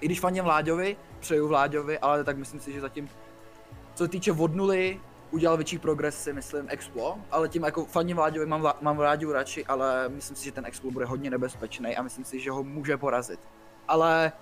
i 0.00 0.06
když 0.06 0.20
fandím 0.20 0.44
Vláďovi, 0.44 0.96
přeju 1.20 1.48
Vláďovi, 1.48 1.98
ale 1.98 2.24
tak 2.24 2.36
myslím 2.36 2.60
si, 2.60 2.72
že 2.72 2.80
zatím, 2.80 3.08
co 3.94 4.04
se 4.04 4.08
týče 4.08 4.32
od 4.32 4.54
nuly, 4.54 5.00
udělal 5.34 5.56
větší 5.56 5.78
progres, 5.78 6.22
si 6.22 6.32
myslím, 6.32 6.66
Explo, 6.68 7.18
ale 7.30 7.48
tím 7.48 7.62
jako 7.62 7.84
fandím 7.84 8.16
Vláďovi, 8.16 8.46
mám, 8.46 8.72
mám 8.80 8.96
Vláďu 8.96 9.32
radši, 9.32 9.66
ale 9.66 10.08
myslím 10.08 10.36
si, 10.36 10.44
že 10.44 10.52
ten 10.52 10.66
Explo 10.66 10.90
bude 10.90 11.04
hodně 11.04 11.30
nebezpečný 11.30 11.96
a 11.96 12.02
myslím 12.02 12.24
si, 12.24 12.40
že 12.40 12.50
ho 12.50 12.64
může 12.64 12.96
porazit. 12.96 13.40
Ale 13.88 14.32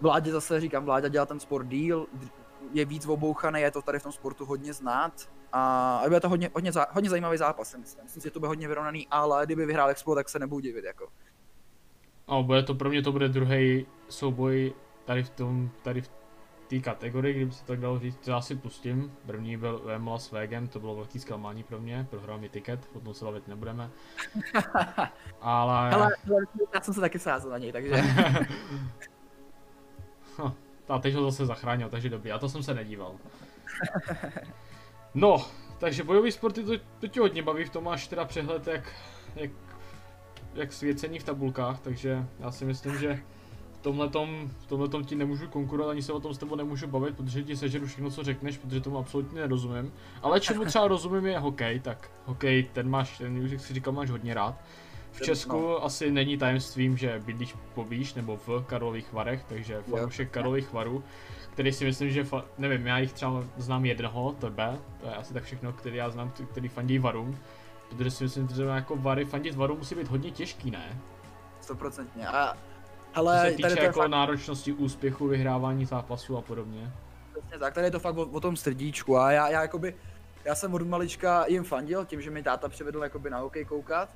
Vládě 0.00 0.32
zase 0.32 0.60
říkám, 0.60 0.84
Vláďa 0.84 1.08
dělá 1.08 1.26
ten 1.26 1.40
sport 1.40 1.66
díl, 1.66 2.06
je 2.72 2.84
víc 2.84 3.06
obouchaný, 3.06 3.60
je 3.60 3.70
to 3.70 3.82
tady 3.82 3.98
v 3.98 4.02
tom 4.02 4.12
sportu 4.12 4.44
hodně 4.44 4.72
znát. 4.72 5.12
A 5.52 6.02
bude 6.04 6.20
to 6.20 6.28
hodně, 6.28 6.50
hodně, 6.54 6.72
hodně 6.90 7.10
zajímavý 7.10 7.38
zápas, 7.38 7.76
myslím. 7.76 8.04
Myslím 8.04 8.20
si, 8.20 8.26
že 8.26 8.30
to 8.30 8.40
bude 8.40 8.48
hodně 8.48 8.68
vyrovnaný, 8.68 9.06
ale 9.10 9.46
kdyby 9.46 9.66
vyhrál 9.66 9.90
Expo, 9.90 10.14
tak 10.14 10.28
se 10.28 10.38
nebudu 10.38 10.60
divit, 10.60 10.84
jako. 10.84 11.08
No, 12.28 12.42
bude 12.42 12.62
to, 12.62 12.74
pro 12.74 12.88
mě 12.88 13.02
to 13.02 13.12
bude 13.12 13.28
druhý 13.28 13.86
souboj 14.08 14.74
tady 15.04 15.22
v 15.22 15.30
tom, 15.30 15.70
tady 15.82 16.02
v 16.02 16.08
té 16.68 16.78
kategorii, 16.78 17.34
kdyby 17.34 17.52
se 17.52 17.64
tak 17.64 17.80
dalo 17.80 17.98
říct, 17.98 18.28
já 18.28 18.40
si 18.40 18.56
pustím. 18.56 19.12
První 19.26 19.56
byl 19.56 19.82
Vemla 19.84 20.18
s 20.18 20.32
Vegem, 20.32 20.68
to 20.68 20.80
bylo 20.80 20.94
velký 20.94 21.18
zklamání 21.18 21.62
pro 21.62 21.80
mě, 21.80 22.06
prohrál 22.10 22.38
mi 22.38 22.48
tiket, 22.48 22.88
o 22.94 23.00
tom 23.00 23.14
se 23.14 23.24
bavit 23.24 23.48
nebudeme. 23.48 23.90
Ale... 25.40 25.90
Hele, 25.90 26.10
já 26.74 26.80
jsem 26.80 26.94
se 26.94 27.00
taky 27.00 27.18
sázel 27.18 27.50
na 27.50 27.58
něj, 27.58 27.72
takže... 27.72 27.94
a 30.88 30.98
teď 30.98 31.14
ho 31.14 31.22
zase 31.22 31.46
zachránil, 31.46 31.88
takže 31.88 32.10
dobrý, 32.10 32.32
a 32.32 32.38
to 32.38 32.48
jsem 32.48 32.62
se 32.62 32.74
nedíval. 32.74 33.14
No, 35.14 35.46
takže 35.78 36.04
bojový 36.04 36.32
sporty 36.32 36.64
to, 36.64 36.72
to 36.98 37.08
tě 37.08 37.20
hodně 37.20 37.42
baví, 37.42 37.64
v 37.64 37.70
tom 37.70 37.84
máš 37.84 38.06
teda 38.06 38.24
přehled, 38.24 38.66
jak, 38.66 38.92
jak, 39.36 39.50
jak 40.54 40.72
svěcení 40.72 41.18
v 41.18 41.24
tabulkách, 41.24 41.80
takže 41.80 42.26
já 42.38 42.50
si 42.50 42.64
myslím, 42.64 42.98
že 42.98 43.22
tomhletom, 43.86 44.50
v 44.60 44.66
tomhletom 44.66 45.04
ti 45.04 45.14
nemůžu 45.14 45.48
konkurovat, 45.48 45.90
ani 45.90 46.02
se 46.02 46.12
o 46.12 46.20
tom 46.20 46.34
s 46.34 46.38
tebou 46.38 46.56
nemůžu 46.56 46.86
bavit, 46.86 47.16
protože 47.16 47.42
ti 47.42 47.56
sežeru 47.56 47.86
všechno, 47.86 48.10
co 48.10 48.22
řekneš, 48.22 48.58
protože 48.58 48.80
tomu 48.80 48.98
absolutně 48.98 49.40
nerozumím. 49.40 49.92
Ale 50.22 50.40
čemu 50.40 50.64
třeba 50.64 50.88
rozumím 50.88 51.26
je 51.26 51.38
hokej, 51.38 51.80
tak 51.80 52.10
hokej, 52.24 52.62
ten 52.72 52.90
máš, 52.90 53.18
ten 53.18 53.38
už 53.38 53.50
jak 53.50 53.60
si 53.60 53.74
říkal, 53.74 53.92
máš 53.92 54.10
hodně 54.10 54.34
rád. 54.34 54.54
V 55.12 55.20
Česku 55.20 55.60
no. 55.60 55.84
asi 55.84 56.10
není 56.10 56.38
tajemstvím, 56.38 56.96
že 56.96 57.22
bydlíš 57.26 57.54
pobíš 57.74 58.14
nebo 58.14 58.36
v 58.36 58.64
Karlových 58.66 59.12
Varech, 59.12 59.44
takže 59.44 59.82
fanoušek 59.82 60.30
Karlových 60.30 60.72
Varů, 60.72 61.04
který 61.50 61.72
si 61.72 61.84
myslím, 61.84 62.10
že, 62.10 62.22
fa- 62.22 62.44
nevím, 62.58 62.86
já 62.86 62.98
jich 62.98 63.12
třeba 63.12 63.44
znám 63.56 63.84
jednoho, 63.84 64.32
tebe, 64.32 64.78
to 65.00 65.06
je 65.06 65.14
asi 65.14 65.34
tak 65.34 65.44
všechno, 65.44 65.72
který 65.72 65.96
já 65.96 66.10
znám, 66.10 66.32
který 66.50 66.68
fandí 66.68 66.98
Varům, 66.98 67.38
protože 67.88 68.10
si 68.10 68.24
myslím, 68.24 68.48
že 68.48 68.62
jako 68.62 68.96
Vary, 68.96 69.24
fandit 69.24 69.54
Varům 69.54 69.78
musí 69.78 69.94
být 69.94 70.08
hodně 70.08 70.30
těžký, 70.30 70.70
ne? 70.70 70.98
Stoprocentně 71.60 72.28
a 72.28 72.56
ale 73.14 73.40
Co 73.40 73.50
se 73.50 73.56
týče 73.56 73.82
jako 73.82 74.00
fakt... 74.00 74.10
náročnosti 74.10 74.72
úspěchu, 74.72 75.28
vyhrávání 75.28 75.84
zápasů 75.84 76.36
a 76.36 76.40
podobně. 76.40 76.92
Přesně 77.32 77.58
tak, 77.58 77.74
tady 77.74 77.86
je 77.86 77.90
to 77.90 78.00
fakt 78.00 78.16
o, 78.16 78.22
o 78.22 78.40
tom 78.40 78.56
srdíčku 78.56 79.18
a 79.18 79.32
já, 79.32 79.48
já 79.48 79.62
jakoby, 79.62 79.94
já 80.44 80.54
jsem 80.54 80.74
od 80.74 80.82
malička 80.82 81.44
jim 81.46 81.64
fandil 81.64 82.04
tím, 82.04 82.20
že 82.20 82.30
mi 82.30 82.42
táta 82.42 82.68
přivedl 82.68 83.02
jakoby 83.02 83.30
na 83.30 83.38
hokej 83.38 83.64
koukat 83.64 84.08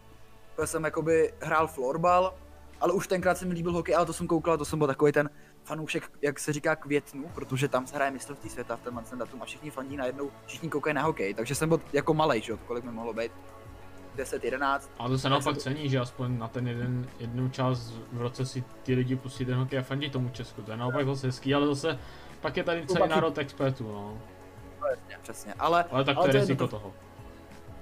já 0.61 0.67
jsem 0.67 0.85
jakoby 0.85 1.33
hrál 1.41 1.67
florbal, 1.67 2.35
ale 2.81 2.93
už 2.93 3.07
tenkrát 3.07 3.39
se 3.39 3.47
mi 3.47 3.55
líbil 3.55 3.73
hokej, 3.73 3.95
ale 3.95 4.07
to 4.07 4.13
jsem 4.13 4.27
koukal, 4.27 4.59
to 4.59 4.65
jsem 4.65 4.79
byl 4.79 4.89
takový 4.89 5.13
ten 5.13 5.31
fanoušek, 5.65 6.11
jak 6.23 6.39
se 6.39 6.53
říká, 6.53 6.77
květnu, 6.77 7.31
protože 7.35 7.69
tam 7.69 7.87
se 7.87 7.97
hraje 7.97 8.11
mistrovství 8.11 8.51
světa 8.51 8.77
v 8.77 8.81
tenhle 8.81 9.03
datum 9.17 9.43
a 9.43 9.45
všichni 9.45 9.71
fandí 9.71 9.97
najednou, 9.97 10.31
všichni 10.47 10.69
koukají 10.69 10.95
na 10.95 11.03
hokej, 11.03 11.35
takže 11.35 11.55
jsem 11.55 11.69
byl 11.69 11.81
jako 11.93 12.15
malý, 12.15 12.41
že 12.41 12.57
kolik 12.67 12.85
mi 12.85 12.93
mohlo 12.93 13.13
být. 13.13 13.33
10, 14.17 14.45
11. 14.45 14.90
A 14.99 15.09
to 15.09 15.19
se 15.19 15.29
naopak 15.29 15.55
to... 15.55 15.61
cení, 15.61 15.88
že 15.88 15.99
aspoň 15.99 16.38
na 16.38 16.49
ten 16.49 16.69
jeden, 16.69 17.09
jednu 17.19 17.49
část 17.49 17.93
v 18.12 18.21
roce 18.21 18.47
si 18.47 18.64
ty 18.83 18.95
lidi 18.95 19.17
pustí 19.17 19.45
ten 19.45 19.55
hokej 19.55 19.79
a 19.79 19.83
fandí 19.83 20.11
tomu 20.11 20.29
Česku. 20.29 20.62
To 20.62 20.71
je 20.71 20.76
naopak 20.76 21.07
zase 21.07 21.26
hezký, 21.26 21.55
ale 21.55 21.67
zase 21.67 21.99
pak 22.40 22.57
je 22.57 22.64
tady 22.64 22.87
celý 22.87 23.09
národ 23.09 23.38
expertů, 23.38 23.93
no. 23.93 24.19
Přesně, 24.88 25.19
přesně, 25.23 25.55
ale... 25.59 25.85
Ale 25.90 26.05
tak 26.05 26.17
ale 26.17 26.29
to 26.29 26.37
je 26.37 26.40
riziko 26.40 26.67
to... 26.67 26.71
toho. 26.71 26.93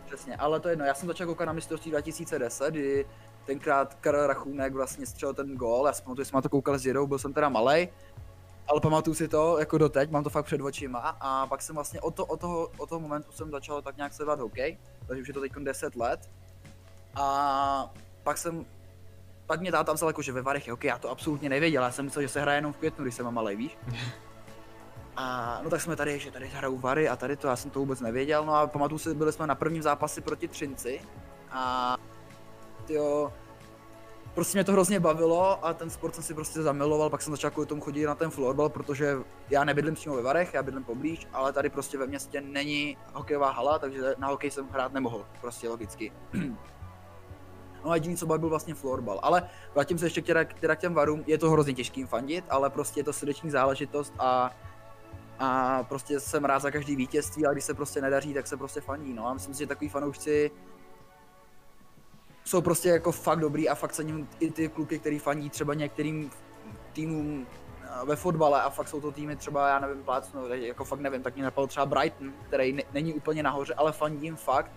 Přesně, 0.06 0.37
ale 0.37 0.61
to 0.61 0.68
je 0.68 0.73
jedno, 0.73 0.85
já 0.85 0.94
jsem 0.94 1.08
začal 1.08 1.26
koukat 1.26 1.47
na 1.47 1.52
mistrovství 1.52 1.90
2010, 1.90 2.70
kdy 2.70 3.06
tenkrát 3.44 3.94
Karel 3.94 4.26
Rachunek 4.26 4.73
vlastně 4.73 5.06
střelil 5.06 5.35
ten 5.35 5.56
gól, 5.56 5.87
já 5.87 5.92
pamatuju, 6.04 6.25
že 6.25 6.30
jsem 6.30 6.37
na 6.37 6.42
to 6.42 6.49
koukal 6.49 6.78
s 6.78 6.87
Jirou, 6.87 7.06
byl 7.06 7.18
jsem 7.18 7.32
teda 7.32 7.49
malý, 7.49 7.88
ale 8.68 8.80
pamatuju 8.80 9.14
si 9.14 9.28
to 9.28 9.58
jako 9.58 9.78
doteď, 9.78 10.10
mám 10.10 10.25
to 10.25 10.30
fakt 10.30 10.44
před 10.44 10.60
očima. 10.60 11.16
A 11.20 11.46
pak 11.46 11.62
jsem 11.62 11.75
vlastně 11.75 12.00
od, 12.00 12.14
to, 12.14 12.26
od, 12.26 12.40
toho, 12.40 12.70
od 12.78 12.88
toho 12.88 13.00
momentu 13.00 13.32
jsem 13.32 13.50
začal 13.50 13.82
tak 13.82 13.96
nějak 13.96 14.12
sledovat 14.12 14.40
hokej, 14.40 14.78
takže 15.06 15.22
už 15.22 15.28
je 15.28 15.34
to 15.34 15.40
teď 15.40 15.52
10 15.52 15.96
let. 15.96 16.30
A 17.14 17.94
pak 18.22 18.38
jsem 18.38 18.66
pak 19.48 19.60
mě 19.60 19.72
táta 19.72 19.92
vzal 19.92 20.08
jako, 20.08 20.22
že 20.22 20.32
ve 20.32 20.42
Varech 20.42 20.66
je 20.66 20.72
hokej, 20.72 20.88
já 20.88 20.98
to 20.98 21.10
absolutně 21.10 21.48
nevěděl, 21.48 21.82
já 21.82 21.90
jsem 21.90 22.04
myslel, 22.04 22.22
že 22.22 22.28
se 22.28 22.40
hraje 22.40 22.58
jenom 22.58 22.72
v 22.72 22.76
květnu, 22.76 23.04
když 23.04 23.14
jsem 23.14 23.30
malý, 23.30 23.56
víš. 23.56 23.78
A 25.16 25.60
no 25.64 25.70
tak 25.70 25.80
jsme 25.80 25.96
tady, 25.96 26.18
že 26.18 26.30
tady 26.30 26.48
hrajou 26.48 26.78
Vary 26.78 27.08
a 27.08 27.16
tady 27.16 27.37
to, 27.37 27.48
já 27.48 27.56
jsem 27.56 27.70
to 27.70 27.78
vůbec 27.78 28.00
nevěděl, 28.00 28.44
no 28.44 28.54
a 28.54 28.66
pamatuju 28.66 28.98
si, 28.98 29.14
byli 29.14 29.32
jsme 29.32 29.46
na 29.46 29.54
prvním 29.54 29.82
zápase 29.82 30.20
proti 30.20 30.48
Třinci. 30.48 31.00
A 31.50 31.96
jo, 32.88 33.32
prostě 34.38 34.59
mě 34.59 34.64
to 34.64 34.73
hrozně 34.73 35.00
bavilo 35.00 35.66
a 35.66 35.75
ten 35.75 35.90
sport 35.90 36.14
jsem 36.14 36.25
si 36.25 36.35
prostě 36.35 36.62
zamiloval, 36.62 37.11
pak 37.11 37.23
jsem 37.23 37.33
začal 37.33 37.50
kvůli 37.50 37.66
tomu 37.66 37.80
chodit 37.80 38.07
na 38.07 38.14
ten 38.14 38.30
florbal, 38.30 38.68
protože 38.68 39.16
já 39.50 39.64
nebydlím 39.64 39.95
přímo 39.95 40.16
ve 40.16 40.23
Varech, 40.23 40.54
já 40.54 40.62
bydlím 40.62 40.85
poblíž, 40.85 41.26
ale 41.33 41.52
tady 41.52 41.71
prostě 41.71 41.99
ve 41.99 42.07
městě 42.07 42.40
není 42.40 42.97
hokejová 43.14 43.50
hala, 43.50 43.78
takže 43.78 44.14
na 44.18 44.28
hokej 44.28 44.50
jsem 44.50 44.68
hrát 44.68 44.92
nemohl, 44.92 45.26
prostě 45.40 45.68
logicky. 45.68 46.12
No 47.85 47.90
a 47.90 47.95
jediný, 47.95 48.16
co 48.16 48.26
byl 48.26 48.49
vlastně 48.49 48.75
florbal. 48.75 49.21
Ale 49.23 49.49
vrátím 49.75 49.99
se 49.99 50.07
ještě 50.07 50.23
k 50.45 50.76
těm 50.76 50.95
varům, 50.95 51.25
je 51.26 51.38
to 51.38 51.50
hrozně 51.50 51.75
těžkým 51.75 52.07
fandit, 52.07 52.45
ale 52.50 52.71
prostě 52.71 53.00
je 53.00 53.04
to 53.04 53.12
srdeční 53.12 53.50
záležitost 53.50 54.14
a 54.18 54.50
a 55.38 55.83
prostě 55.88 56.21
jsem 56.21 56.45
rád 56.45 56.59
za 56.59 56.71
každý 56.71 56.97
vítězství, 56.97 57.47
ale 57.47 57.54
když 57.54 57.64
se 57.64 57.75
prostě 57.75 58.00
nedaří, 58.00 58.35
tak 58.35 58.47
se 58.47 58.57
prostě 58.57 58.80
faní, 58.80 59.14
no 59.14 59.26
a 59.26 59.35
myslím 59.35 59.54
si, 59.54 59.59
že 59.59 59.66
takový 59.66 59.88
fanoušci 59.88 60.50
jsou 62.49 62.61
prostě 62.61 62.88
jako 62.88 63.12
fakt 63.12 63.40
dobrý 63.40 63.69
a 63.69 63.75
fakt 63.75 63.93
cením 63.93 64.28
i 64.40 64.50
ty 64.50 64.69
kluky, 64.69 64.99
který 64.99 65.19
faní 65.19 65.50
třeba 65.50 65.75
některým 65.75 66.31
týmům 66.93 67.47
eh, 67.83 68.05
ve 68.05 68.17
fotbale 68.17 68.62
a 68.62 68.71
fakt 68.71 68.88
jsou 68.88 69.00
to 69.00 69.12
týmy 69.12 69.37
třeba, 69.37 69.69
já 69.69 69.78
nevím, 69.78 70.02
plácnu, 70.02 70.49
jako 70.55 70.85
fakt 70.85 71.00
nevím, 71.00 71.23
tak 71.23 71.35
mě 71.35 71.45
napadl 71.45 71.67
třeba 71.67 71.87
Brighton, 71.87 72.33
který 72.47 72.73
ne, 72.73 72.83
není 72.93 73.14
úplně 73.14 73.43
nahoře, 73.43 73.75
ale 73.75 73.93
fandím 73.93 74.37
fakt, 74.37 74.71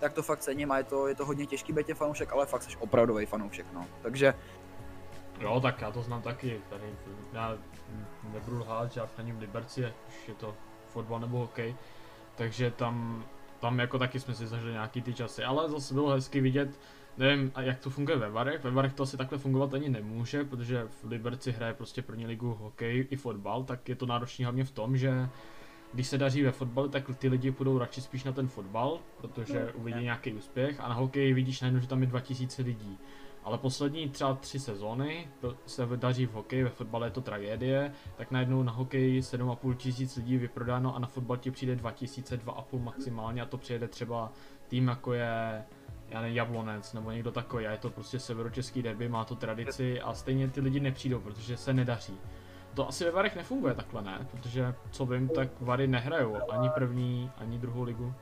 tak 0.00 0.12
to 0.12 0.22
fakt 0.22 0.40
cením 0.40 0.72
a 0.72 0.78
je 0.78 0.84
to, 0.84 1.08
je 1.08 1.14
to 1.14 1.26
hodně 1.26 1.46
těžký 1.46 1.72
být 1.72 1.94
fanoušek, 1.94 2.32
ale 2.32 2.46
fakt 2.46 2.62
jsi 2.62 2.76
opravdový 2.76 3.26
fanoušek, 3.26 3.66
no. 3.72 3.86
Takže 4.02 4.34
Jo, 5.40 5.60
tak 5.60 5.80
já 5.80 5.90
to 5.90 6.02
znám 6.02 6.22
taky, 6.22 6.60
tady 6.70 6.84
já 7.32 7.58
nebudu 8.32 8.58
lhát, 8.58 8.96
já 8.96 9.06
faním 9.06 9.38
Liberci, 9.38 9.80
je 10.28 10.34
to 10.36 10.54
fotbal 10.88 11.20
nebo 11.20 11.38
hokej, 11.38 11.76
takže 12.34 12.70
tam, 12.70 13.24
tam 13.64 13.78
jako 13.78 13.98
taky 13.98 14.20
jsme 14.20 14.34
si 14.34 14.46
zažili 14.46 14.72
nějaký 14.72 15.02
ty 15.02 15.14
časy, 15.14 15.44
ale 15.44 15.68
zase 15.68 15.94
bylo 15.94 16.10
hezky 16.10 16.40
vidět, 16.40 16.80
nevím, 17.18 17.52
jak 17.60 17.78
to 17.78 17.90
funguje 17.90 18.18
ve 18.18 18.30
Varech, 18.30 18.64
ve 18.64 18.70
Varech 18.70 18.92
to 18.92 19.02
asi 19.02 19.16
takhle 19.16 19.38
fungovat 19.38 19.74
ani 19.74 19.88
nemůže, 19.88 20.44
protože 20.44 20.88
v 21.02 21.04
Liberci 21.04 21.52
hraje 21.52 21.74
prostě 21.74 22.02
první 22.02 22.26
ligu 22.26 22.54
hokej 22.60 23.06
i 23.10 23.16
fotbal, 23.16 23.64
tak 23.64 23.88
je 23.88 23.94
to 23.94 24.06
náročný 24.06 24.44
hlavně 24.44 24.64
v 24.64 24.70
tom, 24.70 24.96
že 24.96 25.28
když 25.92 26.06
se 26.06 26.18
daří 26.18 26.42
ve 26.42 26.52
fotbale, 26.52 26.88
tak 26.88 27.04
ty 27.18 27.28
lidi 27.28 27.50
půjdou 27.50 27.78
radši 27.78 28.00
spíš 28.00 28.24
na 28.24 28.32
ten 28.32 28.48
fotbal, 28.48 28.98
protože 29.20 29.60
no, 29.60 29.80
uvidí 29.80 30.02
nějaký 30.02 30.32
úspěch. 30.32 30.80
A 30.80 30.88
na 30.88 30.94
hokej 30.94 31.32
vidíš 31.32 31.60
najednou, 31.60 31.80
že 31.80 31.88
tam 31.88 32.00
je 32.00 32.06
2000 32.06 32.62
lidí. 32.62 32.98
Ale 33.44 33.58
poslední 33.58 34.08
třeba 34.08 34.34
tři 34.34 34.58
sezóny 34.58 35.28
se 35.66 35.86
daří 35.96 36.26
v 36.26 36.32
hokeji, 36.32 36.64
ve 36.64 36.70
fotbale 36.70 37.06
je 37.06 37.10
to 37.10 37.20
tragédie, 37.20 37.92
tak 38.16 38.30
najednou 38.30 38.62
na 38.62 38.72
hokeji 38.72 39.20
7,5 39.20 39.74
tisíc 39.74 40.16
lidí 40.16 40.36
vyprodáno 40.36 40.96
a 40.96 40.98
na 40.98 41.06
fotbal 41.06 41.36
ti 41.36 41.50
přijde 41.50 41.76
2000, 41.76 42.36
2,5 42.36 42.82
maximálně 42.82 43.42
a 43.42 43.46
to 43.46 43.58
přijede 43.58 43.88
třeba 43.88 44.32
tým 44.68 44.88
jako 44.88 45.12
je 45.12 45.64
já 46.08 46.20
nevím, 46.20 46.36
Jablonec 46.36 46.92
nebo 46.92 47.10
někdo 47.10 47.32
takový 47.32 47.66
a 47.66 47.70
je 47.70 47.78
to 47.78 47.90
prostě 47.90 48.18
severočeský 48.18 48.82
derby, 48.82 49.08
má 49.08 49.24
to 49.24 49.34
tradici 49.34 50.00
a 50.00 50.14
stejně 50.14 50.48
ty 50.48 50.60
lidi 50.60 50.80
nepřijdou, 50.80 51.20
protože 51.20 51.56
se 51.56 51.72
nedaří. 51.72 52.18
To 52.74 52.88
asi 52.88 53.04
ve 53.04 53.10
Varech 53.10 53.36
nefunguje 53.36 53.74
takhle, 53.74 54.02
ne? 54.02 54.26
Protože 54.30 54.74
co 54.90 55.06
vím, 55.06 55.28
tak 55.28 55.48
Vary 55.60 55.86
nehrajou 55.86 56.36
ani 56.50 56.68
první, 56.68 57.30
ani 57.36 57.58
druhou 57.58 57.82
ligu. 57.82 58.14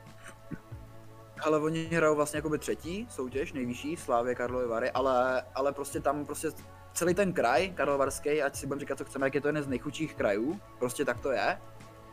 Ale 1.43 1.59
oni 1.59 1.83
hrajou 1.91 2.15
vlastně 2.15 2.37
jakoby 2.37 2.57
třetí 2.57 3.07
soutěž, 3.09 3.53
nejvyšší, 3.53 3.95
Slávě 3.95 4.35
Karlovy 4.35 4.67
Vary, 4.67 4.91
ale, 4.91 5.43
ale 5.55 5.73
prostě 5.73 5.99
tam 5.99 6.25
prostě 6.25 6.51
celý 6.93 7.13
ten 7.13 7.33
kraj, 7.33 7.69
Karlovarský, 7.69 8.41
ať 8.41 8.55
si 8.55 8.67
budeme 8.67 8.79
říkat, 8.79 8.97
co 8.97 9.05
chceme, 9.05 9.27
jak 9.27 9.35
je 9.35 9.41
to 9.41 9.47
jeden 9.47 9.63
z 9.63 9.67
nejchudších 9.67 10.15
krajů, 10.15 10.59
prostě 10.79 11.05
tak 11.05 11.19
to 11.19 11.31
je. 11.31 11.57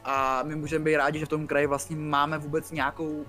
A 0.05 0.43
my 0.43 0.55
můžeme 0.55 0.85
být 0.85 0.97
rádi, 0.97 1.19
že 1.19 1.27
v 1.27 1.29
tom 1.29 1.47
kraji 1.47 1.67
vlastně 1.67 1.97
máme 1.97 2.39
vůbec 2.39 2.71
nějakou 2.71 3.25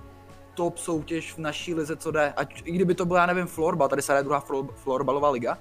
top 0.54 0.78
soutěž 0.78 1.34
v 1.34 1.38
naší 1.38 1.74
lize, 1.74 1.96
co 1.96 2.12
jde. 2.12 2.34
Ať, 2.36 2.62
I 2.66 2.72
kdyby 2.72 2.96
to 2.96 3.06
byla, 3.06 3.20
já 3.20 3.26
nevím, 3.26 3.48
florbal, 3.48 3.90
tady 3.90 4.02
se 4.02 4.12
hraje 4.12 4.24
druhá 4.24 4.44
florbalová 4.76 5.30
liga. 5.30 5.58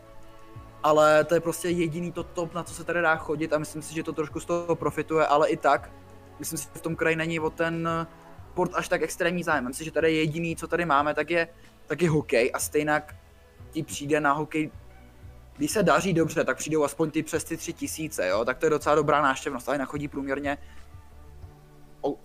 Ale 0.82 1.24
to 1.24 1.34
je 1.34 1.40
prostě 1.40 1.68
jediný 1.68 2.12
to 2.12 2.22
top, 2.22 2.54
na 2.54 2.62
co 2.62 2.74
se 2.74 2.84
tady 2.84 3.02
dá 3.02 3.16
chodit 3.16 3.52
a 3.52 3.58
myslím 3.58 3.82
si, 3.82 3.94
že 3.94 4.02
to 4.02 4.12
trošku 4.12 4.40
z 4.40 4.44
toho 4.44 4.76
profituje, 4.76 5.26
ale 5.26 5.48
i 5.48 5.56
tak, 5.56 5.90
myslím 6.38 6.58
si, 6.58 6.64
že 6.64 6.78
v 6.78 6.82
tom 6.82 6.96
kraji 6.96 7.16
není 7.16 7.40
o 7.40 7.50
ten 7.50 7.88
sport 8.50 8.70
až 8.74 8.88
tak 8.88 9.02
extrémní 9.02 9.42
zájem. 9.42 9.66
Myslím 9.68 9.84
že 9.84 9.90
tady 9.90 10.16
jediný, 10.16 10.56
co 10.56 10.68
tady 10.68 10.84
máme, 10.84 11.14
tak 11.14 11.30
je, 11.30 11.48
tak 11.86 12.02
je 12.02 12.10
hokej 12.10 12.50
a 12.54 12.58
stejně 12.58 13.02
ti 13.70 13.82
přijde 13.82 14.20
na 14.20 14.32
hokej 14.32 14.70
když 15.56 15.70
se 15.70 15.82
daří 15.82 16.12
dobře, 16.12 16.44
tak 16.44 16.56
přijdou 16.56 16.84
aspoň 16.84 17.10
ty 17.10 17.22
přes 17.22 17.44
ty 17.44 17.56
tři 17.56 17.72
tisíce, 17.72 18.28
jo, 18.28 18.44
tak 18.44 18.58
to 18.58 18.66
je 18.66 18.70
docela 18.70 18.94
dobrá 18.94 19.22
náštěvnost, 19.22 19.68
ale 19.68 19.78
nachodí 19.78 20.08
průměrně 20.08 20.58
o, 22.00 22.16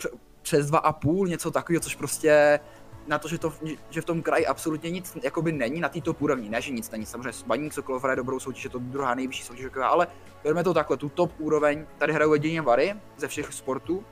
přes 0.41 0.67
dva 0.67 0.79
a 0.79 0.91
půl, 0.93 1.27
něco 1.27 1.51
takového, 1.51 1.81
což 1.81 1.95
prostě 1.95 2.59
na 3.07 3.19
to, 3.19 3.27
že, 3.27 3.37
to, 3.37 3.53
že 3.89 4.01
v 4.01 4.05
tom 4.05 4.21
kraji 4.21 4.45
absolutně 4.45 4.89
nic 4.89 5.17
jakoby 5.23 5.51
není 5.51 5.81
na 5.81 5.89
této 5.89 6.13
úrovni. 6.19 6.49
Ne, 6.49 6.61
že 6.61 6.71
nic 6.71 6.91
není. 6.91 7.05
Samozřejmě 7.05 7.31
Baník 7.47 7.73
Sokolov 7.73 8.03
hraje 8.03 8.15
dobrou 8.15 8.39
soutěž, 8.39 8.63
je 8.63 8.69
to 8.69 8.79
druhá 8.79 9.15
nejvyšší 9.15 9.43
soutěž, 9.43 9.65
ale 9.83 10.07
bereme 10.43 10.63
to 10.63 10.73
takhle, 10.73 10.97
tu 10.97 11.09
top 11.09 11.31
úroveň, 11.39 11.85
tady 11.97 12.13
hrajou 12.13 12.33
jedině 12.33 12.61
Vary 12.61 12.95
ze 13.17 13.27
všech 13.27 13.53
sportů. 13.53 14.05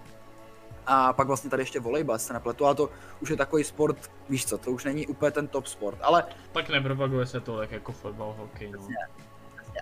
A 0.85 1.13
pak 1.13 1.27
vlastně 1.27 1.49
tady 1.49 1.61
ještě 1.61 1.79
volejbal, 1.79 2.19
se 2.19 2.33
nepletu, 2.33 2.65
ale 2.65 2.75
to 2.75 2.89
už 3.19 3.29
je 3.29 3.37
takový 3.37 3.63
sport, 3.63 4.11
víš 4.29 4.45
co, 4.45 4.57
to 4.57 4.71
už 4.71 4.83
není 4.83 5.07
úplně 5.07 5.31
ten 5.31 5.47
top 5.47 5.67
sport, 5.67 5.97
ale... 6.01 6.23
Tak 6.51 6.69
nepropaguje 6.69 7.25
se 7.25 7.39
to 7.39 7.57
tak 7.57 7.71
jako 7.71 7.91
fotbal, 7.91 8.35
hokej, 8.37 8.71
no. 8.71 8.87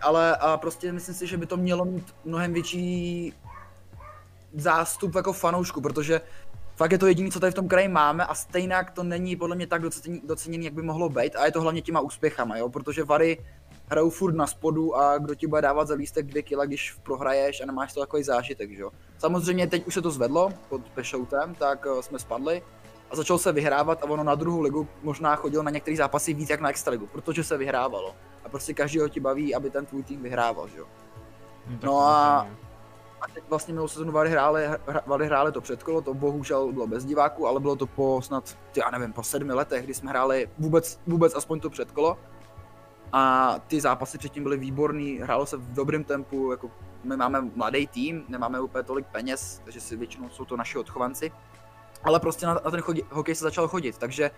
Ale 0.02 0.36
a 0.36 0.58
prostě 0.58 0.92
myslím 0.92 1.16
si, 1.16 1.28
že 1.28 1.38
by 1.38 1.46
to 1.46 1.58
mělo 1.58 1.86
mít 1.86 2.16
mnohem 2.26 2.54
větší 2.54 3.34
zástup 4.54 5.16
jako 5.16 5.34
fanoušku, 5.34 5.82
protože 5.82 6.22
fakt 6.76 6.92
je 6.92 6.98
to 6.98 7.08
jediné, 7.08 7.32
co 7.32 7.40
tady 7.40 7.52
v 7.52 7.56
tom 7.56 7.68
kraji 7.68 7.88
máme 7.88 8.26
a 8.26 8.36
stejně 8.36 8.76
to 8.94 9.04
není 9.04 9.36
podle 9.36 9.56
mě 9.56 9.68
tak 9.68 9.82
doceněný, 10.24 10.66
jak 10.66 10.74
by 10.74 10.82
mohlo 10.82 11.10
být 11.10 11.36
a 11.36 11.46
je 11.46 11.52
to 11.52 11.62
hlavně 11.62 11.82
těma 11.82 12.00
úspěchama, 12.00 12.58
jo, 12.58 12.70
protože 12.70 13.04
Vary 13.04 13.38
hrajou 13.92 14.10
furt 14.10 14.36
na 14.36 14.48
spodu 14.48 14.96
a 14.96 15.18
kdo 15.18 15.36
ti 15.36 15.48
bude 15.48 15.62
dávat 15.62 15.88
za 15.88 15.94
lístek 15.94 16.26
dvě 16.26 16.42
kila, 16.42 16.66
když 16.66 16.94
prohraješ 17.04 17.62
a 17.62 17.66
nemáš 17.66 17.94
to 17.94 18.00
takový 18.00 18.24
zážitek, 18.24 18.72
že 18.72 18.82
jo. 18.82 18.92
Samozřejmě 19.18 19.68
teď 19.68 19.88
už 19.88 19.94
se 19.94 20.02
to 20.02 20.12
zvedlo 20.12 20.50
pod 20.70 20.90
Pešoutem, 20.90 21.56
tak 21.56 21.86
uh, 21.86 22.02
jsme 22.02 22.20
spadli 22.20 22.62
a 23.10 23.16
začal 23.16 23.38
se 23.38 23.52
vyhrávat 23.52 24.04
a 24.04 24.10
ono 24.10 24.24
na 24.24 24.36
druhou 24.36 24.62
ligu 24.62 24.88
možná 25.04 25.36
chodil 25.36 25.64
na 25.64 25.72
některé 25.72 25.98
zápasy 25.98 26.34
víc 26.34 26.50
jak 26.50 26.62
na 26.62 26.70
extraligu, 26.70 27.08
protože 27.08 27.44
se 27.44 27.58
vyhrávalo. 27.58 28.16
A 28.46 28.50
prostě 28.50 28.74
každýho 28.74 29.10
ti 29.10 29.20
baví, 29.20 29.56
aby 29.56 29.70
ten 29.70 29.86
tvůj 29.86 30.04
tým 30.04 30.22
vyhrával, 30.22 30.68
že 30.68 30.78
jo. 30.78 30.86
Hmm, 31.68 31.80
no 31.84 32.00
a 32.00 32.48
a 33.22 33.28
teď 33.34 33.44
vlastně 33.50 33.74
minulou 33.74 33.88
sezonu 33.88 34.12
Vary 34.12 34.30
hráli, 34.30 34.64
Vary 35.06 35.26
hráli 35.26 35.52
to 35.52 35.62
předkolo, 35.62 36.02
to 36.02 36.14
bohužel 36.14 36.72
bylo 36.72 36.88
bez 36.88 37.06
diváků, 37.06 37.48
ale 37.48 37.60
bylo 37.60 37.76
to 37.76 37.88
po 37.88 38.22
snad, 38.22 38.58
já 38.76 38.90
nevím, 38.90 39.14
po 39.14 39.24
sedmi 39.24 39.54
letech, 39.54 39.84
kdy 39.84 39.94
jsme 39.94 40.10
hráli 40.10 40.50
vůbec, 40.60 41.00
vůbec 41.08 41.36
aspoň 41.36 41.60
to 41.60 41.70
předkolo. 41.70 42.18
A 43.14 43.56
ty 43.68 43.82
zápasy 43.82 44.18
předtím 44.18 44.44
byly 44.44 44.58
výborný, 44.58 45.18
hrálo 45.18 45.46
se 45.46 45.58
v 45.58 45.74
dobrém 45.74 46.04
tempu, 46.04 46.52
jako 46.52 46.72
my 47.04 47.18
máme 47.18 47.42
mladý 47.56 47.88
tým, 47.88 48.24
nemáme 48.28 48.60
úplně 48.60 48.84
tolik 48.84 49.06
peněz, 49.06 49.62
takže 49.64 49.82
si 49.82 49.96
většinou 49.96 50.30
jsou 50.30 50.46
to 50.46 50.58
naši 50.58 50.78
odchovanci. 50.78 51.32
Ale 52.04 52.20
prostě 52.20 52.46
na, 52.46 52.54
na 52.54 52.72
ten 52.72 52.82
chodí, 52.82 53.04
hokej 53.10 53.36
se 53.36 53.44
začal 53.44 53.68
chodit, 53.68 53.98
takže 53.98 54.32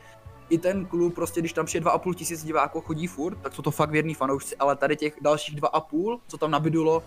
i 0.50 0.58
ten 0.58 0.86
klub, 0.86 1.16
prostě 1.16 1.40
když 1.40 1.54
tam 1.54 1.66
přijde 1.66 1.86
2,5 1.86 2.14
tisíc 2.14 2.44
diváků 2.44 2.82
chodí 2.82 3.08
furt, 3.08 3.36
tak 3.36 3.54
jsou 3.54 3.62
to 3.62 3.72
fakt 3.72 3.90
věrný 3.90 4.14
fanoušci, 4.14 4.58
ale 4.58 4.76
tady 4.76 4.96
těch 4.96 5.14
dalších 5.22 5.62
2,5, 5.62 6.20
co 6.28 6.38
tam 6.38 6.52
nabidulo, 6.52 7.04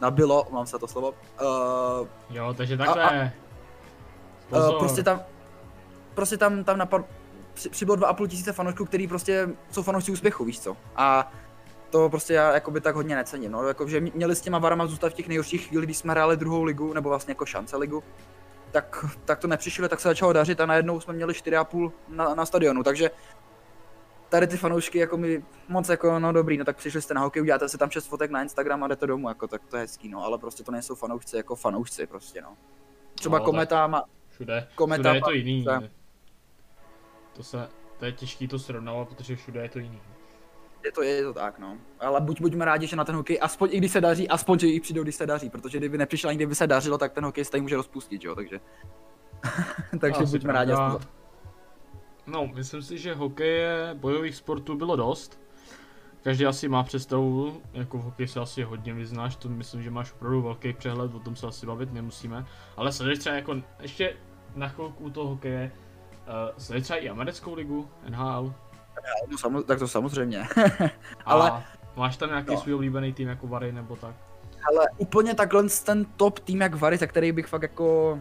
nabilo, 0.00 0.46
mám 0.50 0.66
se 0.66 0.78
to 0.78 0.88
slovo. 0.88 1.10
Uh, 1.10 2.08
jo, 2.30 2.54
takže 2.54 2.76
takhle. 2.76 3.02
A, 3.02 3.32
a, 4.52 4.70
uh, 4.70 4.78
prostě 4.78 5.02
tam, 5.02 5.20
prostě 6.14 6.36
tam, 6.36 6.64
tam 6.64 6.78
napad, 6.78 7.04
při, 7.56 7.68
přibylo 7.68 7.96
2,5 7.96 8.26
tisíce 8.26 8.52
fanoušků, 8.52 8.84
který 8.84 9.08
prostě 9.08 9.48
jsou 9.70 9.82
fanoušci 9.82 10.12
úspěchu, 10.12 10.44
víš 10.44 10.60
co. 10.60 10.76
A 10.96 11.32
to 11.90 12.08
prostě 12.08 12.34
já 12.34 12.54
jakoby 12.54 12.80
tak 12.80 12.94
hodně 12.94 13.16
necením, 13.16 13.52
no, 13.52 13.68
jako, 13.68 13.88
že 13.88 14.00
měli 14.00 14.36
s 14.36 14.40
těma 14.40 14.58
varama 14.58 14.86
zůstat 14.86 15.12
v 15.12 15.14
těch 15.14 15.28
nejhorších 15.28 15.66
chvílích, 15.66 15.86
když 15.86 15.96
jsme 15.96 16.12
hráli 16.12 16.36
druhou 16.36 16.62
ligu, 16.62 16.92
nebo 16.92 17.08
vlastně 17.08 17.30
jako 17.30 17.46
šance 17.46 17.76
ligu, 17.76 18.02
tak, 18.70 19.04
tak 19.24 19.38
to 19.38 19.48
nepřišlo, 19.48 19.88
tak 19.88 20.00
se 20.00 20.08
začalo 20.08 20.32
dařit 20.32 20.60
a 20.60 20.66
najednou 20.66 21.00
jsme 21.00 21.14
měli 21.14 21.32
4,5 21.32 21.92
na, 22.08 22.34
na 22.34 22.46
stadionu, 22.46 22.82
takže 22.82 23.10
tady 24.28 24.46
ty 24.46 24.56
fanoušky 24.56 24.98
jako 24.98 25.16
mi 25.16 25.42
moc 25.68 25.88
jako, 25.88 26.18
no 26.18 26.32
dobrý, 26.32 26.58
no 26.58 26.64
tak 26.64 26.76
přišli 26.76 27.02
jste 27.02 27.14
na 27.14 27.20
hokej, 27.20 27.42
uděláte 27.42 27.68
si 27.68 27.78
tam 27.78 27.90
6 27.90 28.06
fotek 28.06 28.30
na 28.30 28.42
Instagram 28.42 28.82
a 28.82 28.88
jdete 28.88 29.06
domů, 29.06 29.28
jako 29.28 29.48
tak 29.48 29.62
to 29.68 29.76
je 29.76 29.80
hezký, 29.80 30.08
no, 30.08 30.24
ale 30.24 30.38
prostě 30.38 30.62
to 30.62 30.72
nejsou 30.72 30.94
fanoušci 30.94 31.36
jako 31.36 31.56
fanoušci 31.56 32.06
prostě, 32.06 32.42
no. 32.42 32.56
Třeba 33.14 33.38
no, 33.38 33.44
kometa 33.44 33.86
má... 33.86 34.04
Všude, 34.28 34.68
kometa 34.74 35.02
všude 35.02 35.16
je 35.16 35.22
to 35.22 35.32
jiný. 35.32 35.66
To 37.36 37.42
se, 37.42 37.68
to 37.98 38.04
je 38.04 38.12
těžký 38.12 38.48
to 38.48 38.58
srovnávat, 38.58 39.08
protože 39.08 39.36
všude 39.36 39.62
je 39.62 39.68
to 39.68 39.78
jiný. 39.78 40.00
Je 40.84 40.92
to, 40.92 41.02
je 41.02 41.22
to 41.22 41.34
tak, 41.34 41.58
no. 41.58 41.78
Ale 42.00 42.20
buď 42.20 42.40
buďme 42.40 42.64
rádi, 42.64 42.86
že 42.86 42.96
na 42.96 43.04
ten 43.04 43.14
hokej, 43.14 43.38
aspoň 43.42 43.68
i 43.72 43.78
když 43.78 43.92
se 43.92 44.00
daří, 44.00 44.28
aspoň, 44.28 44.58
že 44.58 44.68
i 44.68 44.80
přijdou, 44.80 45.02
když 45.02 45.14
se 45.14 45.26
daří, 45.26 45.50
protože 45.50 45.78
kdyby 45.78 45.98
nepřišel 45.98 46.30
ani 46.30 46.36
kdyby 46.36 46.54
se 46.54 46.66
dařilo, 46.66 46.98
tak 46.98 47.12
ten 47.12 47.24
hokej 47.24 47.44
se 47.44 47.50
tady 47.50 47.60
může 47.60 47.76
rozpustit, 47.76 48.24
jo, 48.24 48.34
takže... 48.34 48.60
takže 50.00 50.20
no, 50.20 50.26
buďme 50.26 50.52
rádi 50.52 50.72
aspoň. 50.72 51.02
No, 52.26 52.46
myslím 52.54 52.82
si, 52.82 52.98
že 52.98 53.14
hokeje 53.14 53.90
bojových 53.94 54.36
sportů 54.36 54.76
bylo 54.76 54.96
dost. 54.96 55.40
Každý 56.22 56.46
asi 56.46 56.68
má 56.68 56.82
představu, 56.82 57.62
jako 57.72 57.98
v 57.98 58.02
hokeji 58.02 58.28
se 58.28 58.40
asi 58.40 58.62
hodně 58.62 58.94
vyznáš, 58.94 59.36
to 59.36 59.48
myslím, 59.48 59.82
že 59.82 59.90
máš 59.90 60.12
opravdu 60.12 60.42
velký 60.42 60.72
přehled, 60.72 61.14
o 61.14 61.20
tom 61.20 61.36
se 61.36 61.46
asi 61.46 61.66
bavit 61.66 61.92
nemusíme. 61.92 62.46
Ale 62.76 62.92
sleduješ 62.92 63.18
třeba 63.18 63.34
jako, 63.34 63.56
ještě 63.80 64.16
na 64.54 64.68
chvilku 64.68 65.04
u 65.04 65.10
toho 65.10 65.28
hokeje, 65.28 65.72
uh, 66.26 66.58
sleduješ 66.58 66.84
třeba 66.84 66.98
i 66.98 67.08
americkou 67.08 67.54
ligu, 67.54 67.88
NHL? 68.08 68.54
No, 69.28 69.38
samo, 69.38 69.62
tak 69.62 69.78
to 69.78 69.88
samozřejmě. 69.88 70.48
ale... 71.24 71.50
A 71.50 71.64
máš 71.96 72.16
tam 72.16 72.28
nějaký 72.28 72.54
no. 72.54 72.60
svůj 72.60 72.74
oblíbený 72.74 73.12
tým 73.12 73.28
jako 73.28 73.46
Vary 73.46 73.72
nebo 73.72 73.96
tak? 73.96 74.14
Ale 74.68 74.86
úplně 74.96 75.34
takhle 75.34 75.62
ten 75.84 76.04
top 76.04 76.38
tým 76.38 76.60
jak 76.60 76.74
Vary, 76.74 76.96
za 76.96 77.06
který 77.06 77.32
bych 77.32 77.46
fakt 77.46 77.62
jako 77.62 78.18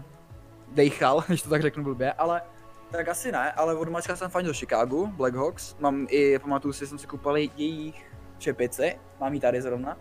dejchal, 0.72 1.24
když 1.28 1.42
to 1.42 1.50
tak 1.50 1.62
řeknu 1.62 1.84
blbě, 1.84 2.14
ale 2.14 2.42
tak 2.92 3.08
asi 3.08 3.32
ne, 3.32 3.52
ale 3.52 3.76
od 3.76 3.90
malička 3.90 4.16
jsem 4.16 4.30
fandil 4.30 4.54
Chicago, 4.54 5.08
Blackhawks. 5.08 5.76
Mám 5.80 6.08
i, 6.10 6.40
pamatuju 6.40 6.74
si, 6.74 6.88
jsem 6.88 6.98
si 6.98 7.08
koupil 7.08 7.36
jejich 7.36 8.12
čepici, 8.38 9.00
mám 9.20 9.34
ji 9.34 9.40
tady 9.40 9.62
zrovna. 9.62 9.98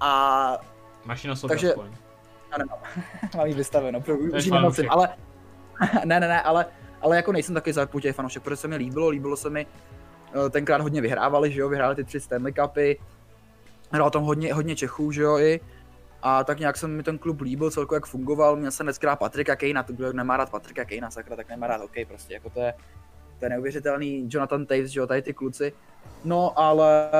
A... 0.00 0.58
Máš 1.04 1.24
ji 1.24 1.28
na 1.28 1.36
sobě 1.36 1.56
takže... 1.56 1.68
aspoň. 1.68 1.90
Já 2.52 2.58
nemám, 2.58 2.78
mám 3.36 3.46
ji 3.46 3.54
vystaveno, 3.54 4.00
už 4.36 4.46
ji 4.46 4.88
ale... 4.88 5.08
ne, 6.04 6.20
ne, 6.20 6.28
ne, 6.28 6.42
ale, 6.42 6.66
ale 7.00 7.16
jako 7.16 7.32
nejsem 7.32 7.54
taky 7.54 7.72
zarputěj 7.72 8.12
fanoušek, 8.12 8.42
protože 8.42 8.56
se 8.56 8.68
mi 8.68 8.76
líbilo, 8.76 9.08
líbilo 9.08 9.36
se 9.36 9.50
mi, 9.50 9.66
eh, 10.46 10.50
tenkrát 10.50 10.80
hodně 10.80 11.00
vyhrávali, 11.00 11.52
že 11.52 11.60
jo, 11.60 11.68
vyhráli 11.68 11.96
ty 11.96 12.04
tři 12.04 12.20
Stanley 12.20 12.52
Cupy, 12.52 12.98
hrál 13.90 14.10
tam 14.10 14.22
hodně, 14.22 14.54
hodně 14.54 14.76
Čechů, 14.76 15.12
že 15.12 15.22
jo, 15.22 15.38
i, 15.38 15.60
a 16.22 16.44
tak 16.44 16.58
nějak 16.58 16.76
se 16.76 16.88
mi 16.88 17.02
ten 17.02 17.18
klub 17.18 17.40
líbil, 17.40 17.70
celkově 17.70 17.96
jak 17.96 18.06
fungoval, 18.06 18.56
měl 18.56 18.70
jsem 18.70 18.86
dneska 18.86 19.16
Patrika 19.16 19.56
Kejna, 19.56 19.82
to 19.82 19.92
kdo 19.92 20.12
nemá 20.12 20.36
rád 20.36 20.50
Patrika 20.50 20.84
Kejna, 20.84 21.10
sakra, 21.10 21.36
tak 21.36 21.48
nemá 21.48 21.66
rád 21.66 21.80
hokej 21.80 22.04
prostě, 22.04 22.34
jako 22.34 22.50
to 22.50 22.60
je, 22.60 22.74
to 23.38 23.44
je 23.44 23.48
neuvěřitelný 23.48 24.28
Jonathan 24.30 24.66
Taves, 24.66 24.90
že 24.90 25.00
jo, 25.00 25.06
tady 25.06 25.22
ty 25.22 25.34
kluci. 25.34 25.72
No, 26.24 26.58
ale 26.58 27.10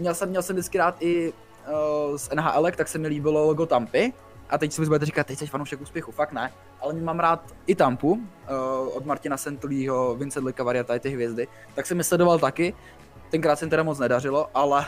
měl 0.00 0.14
jsem, 0.14 0.28
měl 0.28 0.42
jsem 0.42 0.56
vždycky 0.56 0.78
rád 0.78 0.96
i 1.00 1.32
uh, 1.32 2.16
z 2.16 2.30
NHL, 2.34 2.70
tak 2.76 2.88
se 2.88 2.98
mi 2.98 3.08
líbilo 3.08 3.46
logo 3.46 3.66
Tampy, 3.66 4.12
a 4.50 4.58
teď 4.58 4.72
si 4.72 4.80
mi 4.80 4.86
budete 4.86 5.06
říkat, 5.06 5.26
teď 5.26 5.38
jsi 5.38 5.46
fanoušek 5.46 5.80
úspěchu, 5.80 6.12
fakt 6.12 6.32
ne, 6.32 6.52
ale 6.80 6.94
mám 6.94 7.20
rád 7.20 7.54
i 7.66 7.74
Tampu, 7.74 8.12
uh, 8.12 8.20
od 8.96 9.06
Martina 9.06 9.36
Sentulího, 9.36 10.14
Vincent 10.14 10.44
Lecavaria, 10.44 10.84
tady 10.84 11.00
ty 11.00 11.10
hvězdy, 11.10 11.48
tak 11.74 11.86
jsem 11.86 11.96
mi 11.96 12.04
sledoval 12.04 12.38
taky, 12.38 12.74
tenkrát 13.30 13.56
se 13.56 13.66
teda 13.66 13.82
moc 13.82 13.98
nedařilo, 13.98 14.48
ale 14.54 14.86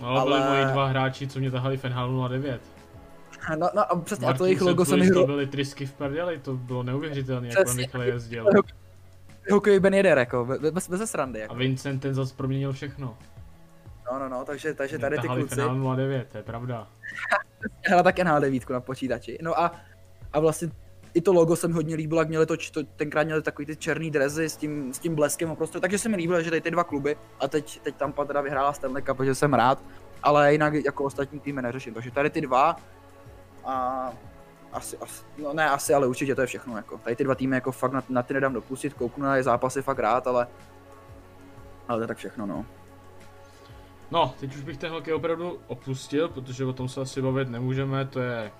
No, 0.00 0.08
ale... 0.08 0.40
byli 0.40 0.50
moji 0.50 0.72
dva 0.72 0.86
hráči, 0.86 1.28
co 1.28 1.38
mě 1.38 1.50
tahali 1.50 1.76
Fenhalu 1.76 2.28
09. 2.28 2.60
No, 3.58 3.70
no 3.74 3.92
a 3.92 4.00
přesně, 4.00 4.26
Martin 4.26 4.36
a 4.36 4.38
to 4.38 4.44
jejich 4.44 4.60
logo 4.60 4.84
se 4.84 4.96
mi 4.96 5.06
hro... 5.06 5.20
To 5.20 5.26
byly 5.26 5.46
trysky 5.46 5.86
v 5.86 5.92
prdeli, 5.92 6.38
to 6.38 6.56
bylo 6.56 6.82
neuvěřitelné, 6.82 7.48
jak 7.48 7.68
on 7.68 7.76
rychle 7.76 8.06
jezdil. 8.06 8.46
Hokej 9.50 9.80
Ben 9.80 9.94
Jeder, 9.94 10.18
jako, 10.18 10.44
bez, 10.70 10.88
bez 10.88 11.10
srandy. 11.10 11.40
Jako. 11.40 11.54
A 11.54 11.56
Vincent 11.56 12.02
ten 12.02 12.14
zase 12.14 12.34
proměnil 12.36 12.72
všechno. 12.72 13.18
No, 14.12 14.18
no, 14.18 14.28
no, 14.28 14.44
takže, 14.44 14.74
takže 14.74 14.98
tady 14.98 15.18
ty 15.18 15.28
kluci... 15.28 15.54
Fenhalu 15.54 15.96
09, 15.96 16.28
to 16.28 16.36
je 16.36 16.42
pravda. 16.42 16.88
Hra 17.86 18.02
tak 18.02 18.18
NHL 18.18 18.40
9 18.40 18.70
na 18.70 18.80
počítači. 18.80 19.38
No 19.42 19.60
a, 19.60 19.72
a 20.32 20.40
vlastně 20.40 20.70
i 21.14 21.20
to 21.20 21.32
logo 21.32 21.56
se 21.56 21.68
mi 21.68 21.74
hodně 21.74 21.94
líbilo, 21.94 22.20
jak 22.20 22.28
měli 22.28 22.46
to, 22.46 22.56
to 22.72 22.82
tenkrát 22.96 23.24
měli 23.24 23.42
takový 23.42 23.66
ty 23.66 23.76
černý 23.76 24.10
drezy 24.10 24.48
s 24.48 24.56
tím, 24.56 24.94
s 24.94 24.98
tím 24.98 25.14
bleskem 25.14 25.56
prostě, 25.56 25.80
takže 25.80 25.98
se 25.98 26.08
mi 26.08 26.16
líbilo, 26.16 26.42
že 26.42 26.50
tady 26.50 26.60
ty 26.60 26.70
dva 26.70 26.84
kluby 26.84 27.16
a 27.40 27.48
teď, 27.48 27.80
teď 27.80 27.96
tam 27.96 28.12
teda 28.26 28.40
vyhrála 28.40 28.72
Stanley 28.72 29.02
Cup, 29.02 29.16
protože 29.16 29.34
jsem 29.34 29.54
rád, 29.54 29.82
ale 30.22 30.52
jinak 30.52 30.74
jako 30.74 31.04
ostatní 31.04 31.40
týmy 31.40 31.62
neřeším, 31.62 31.94
takže 31.94 32.10
tady 32.10 32.30
ty 32.30 32.40
dva 32.40 32.76
a 33.64 34.12
asi, 34.72 34.98
asi, 34.98 35.24
no 35.42 35.52
ne 35.52 35.70
asi, 35.70 35.94
ale 35.94 36.06
určitě 36.06 36.34
to 36.34 36.40
je 36.40 36.46
všechno, 36.46 36.76
jako. 36.76 36.98
Tady 36.98 37.16
ty 37.16 37.24
dva 37.24 37.34
týmy 37.34 37.56
jako 37.56 37.72
fakt 37.72 37.92
na, 37.92 38.02
na 38.08 38.22
ty 38.22 38.34
nedám 38.34 38.52
dopustit, 38.52 38.94
kouknu 38.94 39.24
na 39.24 39.36
je 39.36 39.42
zápasy 39.42 39.82
fakt 39.82 39.98
rád, 39.98 40.26
ale, 40.26 40.46
ale 41.88 41.98
to 41.98 42.02
je 42.02 42.08
tak 42.08 42.16
všechno, 42.16 42.46
no. 42.46 42.66
No, 44.10 44.34
teď 44.40 44.56
už 44.56 44.62
bych 44.62 44.76
ten 44.76 44.92
hokej 44.92 45.14
opravdu 45.14 45.58
opustil, 45.66 46.28
protože 46.28 46.64
o 46.64 46.72
tom 46.72 46.88
se 46.88 47.00
asi 47.00 47.22
bavit 47.22 47.48
nemůžeme, 47.48 48.06
to 48.06 48.20
je, 48.20 48.52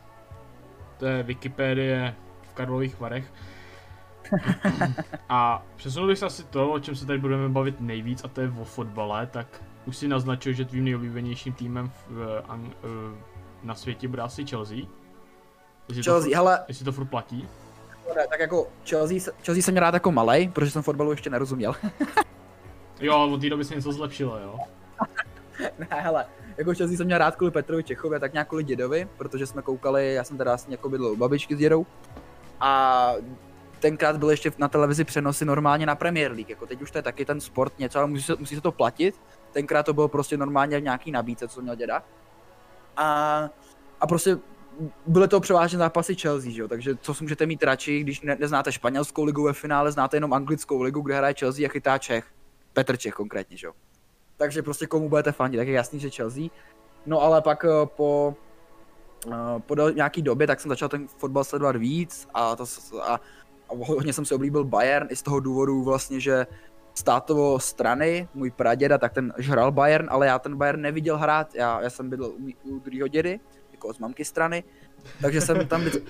to 0.99 1.07
je 1.07 1.23
Wikipedie 1.23 2.15
Karlových 2.59 3.01
Varech. 3.01 3.33
A 5.29 5.63
přesunul 5.77 6.09
bych 6.09 6.19
se 6.19 6.27
asi 6.27 6.45
to, 6.45 6.73
o 6.73 6.79
čem 6.79 6.97
se 6.97 7.07
tady 7.07 7.19
budeme 7.19 7.49
bavit 7.49 7.81
nejvíc, 7.81 8.25
a 8.25 8.29
to 8.29 8.41
je 8.41 8.53
o 8.61 8.65
fotbale, 8.65 9.27
tak 9.27 9.63
už 9.87 9.97
si 9.97 10.09
naznačil, 10.09 10.53
že 10.53 10.65
tvým 10.65 10.85
nejoblíbenějším 10.85 11.53
týmem 11.53 11.91
v, 12.09 12.43
an, 12.49 12.73
na 13.63 13.75
světě 13.75 14.09
bude 14.09 14.23
asi 14.23 14.47
Chelsea. 14.47 14.79
Jestli 15.89 16.03
Chelsea, 16.03 16.31
to, 16.31 16.37
hele... 16.37 16.65
Jestli 16.69 16.85
to 16.85 16.93
furt 16.93 17.07
platí? 17.07 17.49
Ne, 18.17 18.27
tak 18.31 18.41
jako 18.41 18.67
Chelsea, 18.89 19.33
Chelsea 19.45 19.63
jsem 19.63 19.77
rád 19.77 19.95
jako 19.95 20.13
malej, 20.13 20.49
protože 20.49 20.71
jsem 20.71 20.83
fotbalu 20.83 21.11
ještě 21.11 21.31
nerozuměl. 21.31 21.75
jo, 23.01 23.31
od 23.33 23.41
té 23.41 23.51
doby 23.51 23.65
se 23.65 23.75
něco 23.75 23.93
zlepšilo, 23.93 24.39
jo? 24.39 24.59
ne, 25.79 25.87
hele, 25.91 26.27
jako 26.57 26.75
Chelsea 26.75 26.97
jsem 26.97 27.07
měl 27.07 27.19
rád 27.19 27.37
kvůli 27.37 27.51
Petrovi 27.51 27.85
Čechově, 27.85 28.21
tak 28.21 28.33
nějak 28.33 28.49
kvůli 28.49 28.65
dědovi, 28.65 29.09
protože 29.17 29.47
jsme 29.47 29.63
koukali, 29.63 30.15
já 30.15 30.25
jsem 30.25 30.39
teda 30.39 30.51
vlastně 30.51 30.75
jako 30.75 30.89
bydlel 30.89 31.13
u 31.13 31.17
babičky 31.17 31.57
s 31.57 31.59
dědou, 31.59 31.87
a 32.61 33.13
tenkrát 33.81 34.17
byly 34.17 34.33
ještě 34.33 34.53
na 34.59 34.69
televizi 34.69 35.05
přenosy 35.05 35.45
normálně 35.45 35.87
na 35.87 35.95
Premier 35.95 36.33
League, 36.33 36.51
jako 36.51 36.67
teď 36.67 36.83
už 36.83 36.91
to 36.91 36.99
je 36.99 37.03
taky 37.03 37.25
ten 37.25 37.41
sport 37.41 37.79
něco, 37.79 37.99
ale 37.99 38.09
musí 38.09 38.23
se, 38.23 38.37
musí 38.39 38.55
se 38.55 38.61
to 38.61 38.73
platit. 38.73 39.21
Tenkrát 39.53 39.83
to 39.83 39.93
bylo 39.93 40.09
prostě 40.09 40.37
normálně 40.37 40.81
v 40.81 40.83
nějaký 40.83 41.11
nabídce, 41.11 41.49
co 41.49 41.61
měl 41.63 41.75
děda. 41.75 42.03
A, 42.97 43.51
a 44.01 44.07
prostě 44.07 44.39
byly 45.07 45.29
to 45.29 45.41
převážně 45.41 45.79
zápasy 45.79 46.15
Chelsea, 46.15 46.51
že 46.51 46.63
jo? 46.63 46.69
takže 46.69 46.97
co 46.97 47.15
si 47.15 47.25
můžete 47.25 47.47
mít 47.47 47.63
radši, 47.63 48.01
když 48.01 48.21
ne, 48.21 48.37
neznáte 48.41 48.73
španělskou 48.73 49.25
ligu 49.25 49.43
ve 49.43 49.53
finále, 49.53 49.93
znáte 49.93 50.17
jenom 50.17 50.35
anglickou 50.35 50.83
ligu, 50.83 51.01
kde 51.01 51.17
hraje 51.17 51.35
Chelsea 51.39 51.67
a 51.67 51.69
chytá 51.69 51.99
Čech. 51.99 52.27
Petr 52.73 52.97
Čech 52.97 53.15
konkrétně, 53.15 53.57
že 53.57 53.67
jo. 53.67 53.73
Takže 54.39 54.63
prostě 54.63 54.87
komu 54.87 55.09
budete 55.09 55.33
fandit, 55.33 55.61
tak 55.61 55.69
je 55.69 55.75
jasný, 55.75 56.01
že 56.01 56.11
Chelsea. 56.11 56.45
No 57.07 57.23
ale 57.23 57.43
pak 57.43 57.65
eh, 57.65 57.87
po, 57.87 58.35
eh, 59.27 59.61
po 59.67 59.75
nějaký 59.75 60.23
době, 60.23 60.47
tak 60.47 60.61
jsem 60.61 60.69
začal 60.69 60.89
ten 60.89 61.09
fotbal 61.09 61.45
sledovat 61.45 61.77
víc 61.77 62.29
a, 62.35 62.57
to, 62.57 62.65
a, 63.03 63.15
a 63.69 63.75
hodně 63.75 64.13
jsem 64.13 64.25
si 64.25 64.35
oblíbil 64.35 64.65
Bayern 64.65 65.09
i 65.11 65.17
z 65.17 65.23
toho 65.23 65.41
důvodu 65.41 65.83
vlastně, 65.83 66.21
že 66.21 66.47
státovo 66.95 67.59
strany, 67.59 68.29
můj 68.35 68.51
praděda, 68.51 68.99
tak 68.99 69.13
ten 69.13 69.33
žral 69.39 69.73
Bayern, 69.73 70.07
ale 70.11 70.27
já 70.27 70.39
ten 70.39 70.57
Bayern 70.57 70.81
neviděl 70.81 71.19
hrát, 71.19 71.55
já, 71.55 71.81
já 71.81 71.91
jsem 71.91 72.11
bydlel 72.11 72.31
u, 72.31 72.49
u 72.65 72.79
druhého 72.79 73.09
dědy, 73.09 73.41
jako 73.73 73.95
z 73.95 73.99
mamky 73.99 74.25
strany, 74.25 74.65
takže 75.23 75.41
jsem 75.41 75.67
tam 75.67 75.81
vždycky... 75.81 76.03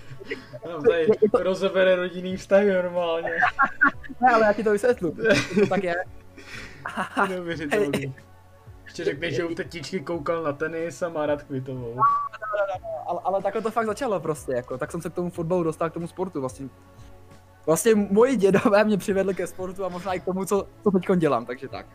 Tady 1.32 1.44
rozebere 1.44 1.96
rodinný 1.96 2.36
vztahy 2.36 2.72
normálně. 2.72 3.30
ne, 4.20 4.30
ale 4.34 4.46
já 4.46 4.52
ti 4.52 4.64
to 4.64 4.70
vysvětlu, 4.72 5.16
to 5.60 5.66
tak 5.68 5.84
je. 5.84 5.94
Neuvěřitelný. 7.28 8.14
Ještě 8.84 9.04
řekneš, 9.04 9.34
že 9.34 9.44
u 9.44 9.54
tetičky 9.54 10.00
koukal 10.00 10.42
na 10.42 10.52
tenis 10.52 11.02
a 11.02 11.08
má 11.08 11.26
rád 11.26 11.42
kvitovou. 11.42 11.96
Ale, 13.06 13.20
ale 13.24 13.42
takhle 13.42 13.62
to 13.62 13.70
fakt 13.70 13.86
začalo 13.86 14.20
prostě, 14.20 14.52
jako, 14.52 14.78
tak 14.78 14.90
jsem 14.90 15.02
se 15.02 15.10
k 15.10 15.14
tomu 15.14 15.30
fotbalu 15.30 15.62
dostal, 15.62 15.90
k 15.90 15.94
tomu 15.94 16.06
sportu 16.06 16.40
vlastně. 16.40 16.68
Vlastně 17.66 17.94
moji 17.94 18.36
dědové 18.36 18.84
mě 18.84 18.98
přivedli 18.98 19.34
ke 19.34 19.46
sportu 19.46 19.84
a 19.84 19.88
možná 19.88 20.14
i 20.14 20.20
k 20.20 20.24
tomu, 20.24 20.44
co, 20.44 20.66
co 20.82 20.90
teď 20.90 21.18
dělám, 21.18 21.46
takže 21.46 21.68
tak. 21.68 21.86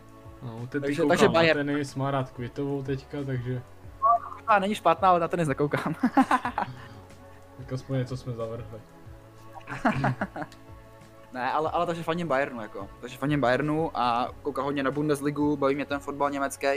No, 0.43 0.67
teď 0.67 0.81
takže, 0.81 1.03
takže 1.05 1.25
na 1.25 1.31
Bayern. 1.31 1.67
tenis, 1.67 1.95
má 1.95 2.11
rád 2.11 2.31
kvitovou 2.31 2.83
teďka, 2.83 3.17
takže... 3.23 3.61
No, 4.49 4.59
není 4.59 4.75
špatná, 4.75 5.09
ale 5.09 5.19
na 5.19 5.27
tenis 5.27 5.47
nekoukám. 5.47 5.95
tak 7.57 7.73
aspoň 7.73 7.97
něco 7.97 8.17
jsme 8.17 8.33
zavrhli. 8.33 8.79
Ne, 11.33 11.51
ale, 11.51 11.69
ale 11.71 11.85
takže 11.85 12.03
faním 12.03 12.27
Bayernu, 12.27 12.61
jako. 12.61 12.89
Takže 13.01 13.17
faním 13.17 13.41
Bayernu 13.41 13.91
a 13.93 14.29
koukám 14.41 14.65
hodně 14.65 14.83
na 14.83 14.91
Bundesligu, 14.91 15.57
baví 15.57 15.75
mě 15.75 15.85
ten 15.85 15.99
fotbal 15.99 16.29
německý. 16.29 16.67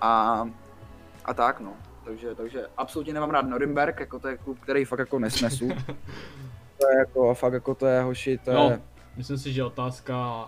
A, 0.00 0.44
a 1.24 1.34
tak, 1.34 1.60
no. 1.60 1.72
Takže, 2.04 2.34
takže 2.34 2.66
absolutně 2.76 3.12
nemám 3.14 3.30
rád 3.30 3.46
Norimberg, 3.46 4.00
jako 4.00 4.18
to 4.18 4.28
je 4.28 4.36
klub, 4.36 4.60
který 4.60 4.84
fakt 4.84 4.98
jako 4.98 5.18
nesnesu. 5.18 5.68
to 6.78 6.88
je 6.90 6.98
jako, 6.98 7.34
fakt 7.34 7.52
jako 7.52 7.74
to 7.74 7.86
je 7.86 8.02
hoši, 8.02 8.38
to 8.38 8.52
no, 8.52 8.70
je... 8.70 8.82
myslím 9.16 9.38
si, 9.38 9.52
že 9.52 9.64
otázka 9.64 10.44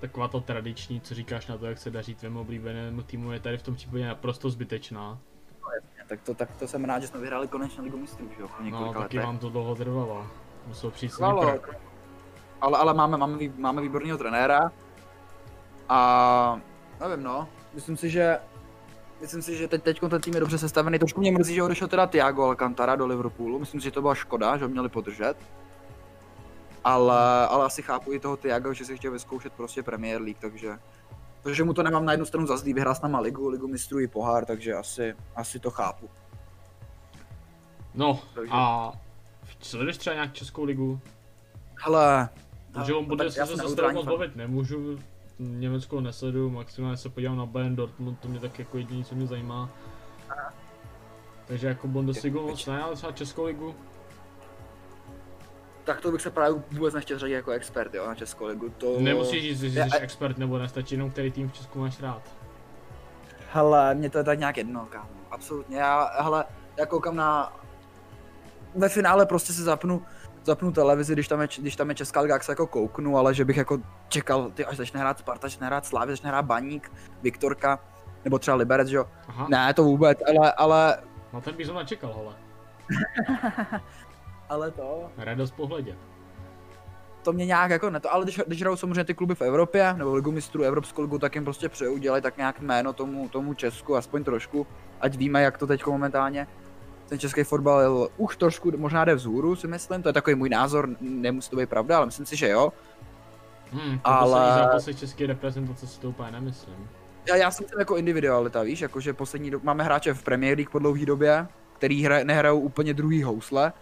taková 0.00 0.28
to 0.28 0.40
tradiční, 0.40 1.00
co 1.00 1.14
říkáš 1.14 1.46
na 1.46 1.58
to, 1.58 1.66
jak 1.66 1.78
se 1.78 1.90
daří 1.90 2.14
tvému 2.14 2.40
oblíbenému 2.40 3.02
týmu, 3.02 3.32
je 3.32 3.40
tady 3.40 3.58
v 3.58 3.62
tom 3.62 3.74
případě 3.74 4.06
naprosto 4.06 4.50
zbytečná. 4.50 5.18
No 5.62 5.68
jasně, 5.74 6.02
tak 6.08 6.20
to, 6.22 6.34
tak 6.34 6.56
to 6.56 6.68
jsem 6.68 6.84
rád, 6.84 6.98
že 7.00 7.06
jsme 7.06 7.20
vyhráli 7.20 7.48
konečně 7.48 7.82
ligu 7.82 7.96
mistrů, 7.98 8.28
že 8.36 8.42
jo, 8.42 8.48
po 8.56 8.62
No, 8.62 8.86
taky 8.86 8.98
letech. 8.98 9.20
vám 9.24 9.38
to 9.38 9.50
dlouho 9.50 9.74
trvalo. 9.74 10.26
Musel 10.66 10.90
přijít 10.90 11.12
s 11.12 11.18
ale, 12.60 12.78
ale 12.78 12.94
máme, 12.94 13.16
máme, 13.16 13.38
máme 13.58 13.82
výborného 13.82 14.18
trenéra 14.18 14.72
a 15.88 16.60
nevím 17.00 17.24
no, 17.24 17.48
myslím 17.74 17.96
si, 17.96 18.10
že 18.10 18.38
Myslím 19.20 19.42
si, 19.42 19.56
že 19.56 19.68
teď, 19.68 19.82
teď 19.82 20.00
ten 20.10 20.20
tým 20.20 20.34
je 20.34 20.40
dobře 20.40 20.58
sestavený. 20.58 20.98
Trošku 20.98 21.20
mě 21.20 21.32
mrzí, 21.32 21.54
že 21.54 21.62
odešel 21.62 21.88
teda 21.88 22.06
Thiago 22.06 22.44
Alcantara 22.44 22.96
do 22.96 23.06
Liverpoolu. 23.06 23.58
Myslím 23.58 23.80
si, 23.80 23.84
že 23.84 23.90
to 23.90 24.00
byla 24.00 24.14
škoda, 24.14 24.56
že 24.56 24.64
ho 24.64 24.70
měli 24.70 24.88
podržet. 24.88 25.34
Ale, 26.84 27.46
ale 27.46 27.64
asi 27.64 27.82
chápu 27.82 28.12
i 28.12 28.20
toho 28.20 28.36
Thiago, 28.36 28.72
že 28.72 28.84
si 28.84 28.96
chtěl 28.96 29.12
vyzkoušet 29.12 29.52
prostě 29.52 29.82
Premier 29.82 30.22
League, 30.22 30.38
takže... 30.40 30.78
Takže 31.42 31.64
mu 31.64 31.74
to 31.74 31.82
nemám 31.82 32.04
na 32.04 32.12
jednu 32.12 32.26
stranu 32.26 32.46
za 32.46 32.56
zlý, 32.56 32.72
vyhrál 32.74 32.94
s 32.94 33.00
náma 33.00 33.20
ligu, 33.20 33.48
ligu 33.48 33.68
mistrů 33.68 34.00
i 34.00 34.08
pohár, 34.08 34.44
takže 34.44 34.74
asi, 34.74 35.14
asi 35.36 35.58
to 35.60 35.70
chápu. 35.70 36.10
No 37.94 38.20
takže... 38.34 38.52
a 38.54 38.92
sleduješ 39.60 39.96
třeba 39.96 40.14
nějak 40.14 40.32
Českou 40.32 40.64
ligu? 40.64 41.00
Hele, 41.84 42.28
takže 42.72 42.94
on 42.94 43.04
bude 43.04 43.30
se 43.30 43.46
se 43.46 43.92
moc 43.92 44.04
bavit 44.04 44.36
nemůžu, 44.36 44.98
Německo 45.38 46.00
nesledu, 46.00 46.50
maximálně 46.50 46.96
se 46.96 47.08
podívám 47.08 47.36
na 47.36 47.46
Bayern 47.46 47.76
Dortmund, 47.76 48.20
to 48.20 48.28
mě 48.28 48.40
tak 48.40 48.58
jako 48.58 48.78
jediný, 48.78 49.04
co 49.04 49.14
mě 49.14 49.26
zajímá. 49.26 49.70
Takže 51.46 51.66
jako 51.66 51.88
Bundesligu 51.88 52.46
moc 52.46 52.66
ne, 52.66 52.82
ale 52.82 52.96
třeba 52.96 53.12
Českou 53.12 53.44
ligu. 53.44 53.74
Tak 55.84 56.00
to 56.00 56.12
bych 56.12 56.20
se 56.20 56.30
právě 56.30 56.62
vůbec 56.70 56.94
nechtěl 56.94 57.18
řadit 57.18 57.34
jako 57.34 57.50
expert, 57.50 57.94
jo, 57.94 58.06
na 58.06 58.14
Českou 58.14 58.46
ligu. 58.46 58.68
To... 58.68 59.00
Nemusíš 59.00 59.42
říct, 59.42 59.60
že 59.60 59.70
jsi 59.70 59.78
je, 59.78 60.00
expert, 60.00 60.38
nebo 60.38 60.58
nestačí 60.58 60.94
jenom 60.94 61.10
který 61.10 61.30
tým 61.30 61.48
v 61.48 61.52
Česku 61.52 61.78
máš 61.78 62.00
rád. 62.00 62.22
Hele, 63.52 63.94
mě 63.94 64.10
to 64.10 64.18
je 64.18 64.24
tak 64.24 64.38
nějak 64.38 64.56
jedno, 64.56 64.86
kámo. 64.90 65.10
Absolutně, 65.30 65.76
já, 65.78 66.22
hele, 66.22 66.44
já 66.76 66.86
koukám 66.86 67.16
na... 67.16 67.56
Ve 68.74 68.88
finále 68.88 69.26
prostě 69.26 69.52
se 69.52 69.62
zapnu 69.62 70.02
zapnu 70.44 70.72
televizi, 70.72 71.12
když 71.12 71.28
tam 71.28 71.40
je, 71.40 71.48
když 71.58 71.76
tam 71.76 71.88
je 71.88 71.94
Česká 71.94 72.20
liga, 72.20 72.34
jak 72.34 72.44
se 72.44 72.52
jako 72.52 72.66
kouknu, 72.66 73.18
ale 73.18 73.34
že 73.34 73.44
bych 73.44 73.56
jako 73.56 73.78
čekal, 74.08 74.50
ty 74.50 74.64
až 74.64 74.76
začne 74.76 75.00
hrát 75.00 75.18
Sparta, 75.18 75.48
začne 75.48 75.66
hrát 75.66 75.86
Slávy, 75.86 76.12
začne 76.12 76.28
hrát 76.28 76.44
Baník, 76.44 76.92
Viktorka, 77.22 77.78
nebo 78.24 78.38
třeba 78.38 78.56
Liberec, 78.56 78.88
že 78.88 78.96
jo? 78.96 79.06
Ne, 79.48 79.74
to 79.74 79.84
vůbec, 79.84 80.18
ale, 80.28 80.52
ale... 80.52 80.98
No 81.32 81.40
ten 81.40 81.54
bych 81.54 81.66
zrovna 81.66 81.84
čekal, 81.84 82.14
hele. 82.16 82.34
ale 84.48 84.70
to... 84.70 85.10
Radost 85.16 85.54
pohledě. 85.54 85.96
To 87.22 87.32
mě 87.32 87.46
nějak 87.46 87.70
jako 87.70 87.90
ne 87.90 88.00
to, 88.00 88.14
ale 88.14 88.24
když, 88.24 88.40
když 88.46 88.60
hrajou 88.60 88.76
samozřejmě 88.76 89.04
ty 89.04 89.14
kluby 89.14 89.34
v 89.34 89.42
Evropě, 89.42 89.94
nebo 89.94 90.14
ligu 90.14 90.32
mistrů, 90.32 90.62
Evropskou 90.62 91.02
ligu, 91.02 91.18
tak 91.18 91.34
jim 91.34 91.44
prostě 91.44 91.68
přeju, 91.68 91.98
dělají 91.98 92.22
tak 92.22 92.36
nějak 92.36 92.60
jméno 92.60 92.92
tomu, 92.92 93.28
tomu 93.28 93.54
Česku, 93.54 93.96
aspoň 93.96 94.24
trošku, 94.24 94.66
ať 95.00 95.16
víme, 95.16 95.42
jak 95.42 95.58
to 95.58 95.66
teď 95.66 95.86
momentálně 95.86 96.46
ten 97.08 97.18
český 97.18 97.44
fotbal 97.44 98.08
už 98.16 98.36
trošku 98.36 98.72
možná 98.76 99.04
jde 99.04 99.14
vzhůru, 99.14 99.56
si 99.56 99.66
myslím, 99.66 100.02
to 100.02 100.08
je 100.08 100.12
takový 100.12 100.34
můj 100.34 100.48
názor, 100.48 100.88
nemusí 101.00 101.50
to 101.50 101.56
být 101.56 101.68
pravda, 101.68 101.96
ale 101.96 102.06
myslím 102.06 102.26
si, 102.26 102.36
že 102.36 102.48
jo. 102.48 102.72
Hmm, 103.72 104.00
ale... 104.04 104.40
zápasy 104.40 104.94
české 104.94 105.26
reprezentace 105.26 105.86
si 105.86 106.00
to 106.00 106.08
úplně 106.08 106.30
nemyslím. 106.30 106.88
Já, 107.28 107.36
já 107.36 107.50
jsem 107.50 107.66
jako 107.78 107.96
individualita, 107.96 108.62
víš, 108.62 108.80
jakože 108.80 109.12
poslední 109.12 109.50
dob... 109.50 109.62
máme 109.62 109.84
hráče 109.84 110.14
v 110.14 110.22
Premier 110.22 110.56
League 110.56 110.70
po 110.70 110.78
dlouhé 110.78 111.06
době, 111.06 111.46
který 111.76 112.04
hra... 112.04 112.24
nehrajou 112.24 112.60
úplně 112.60 112.94
druhý 112.94 113.22
housle. 113.22 113.72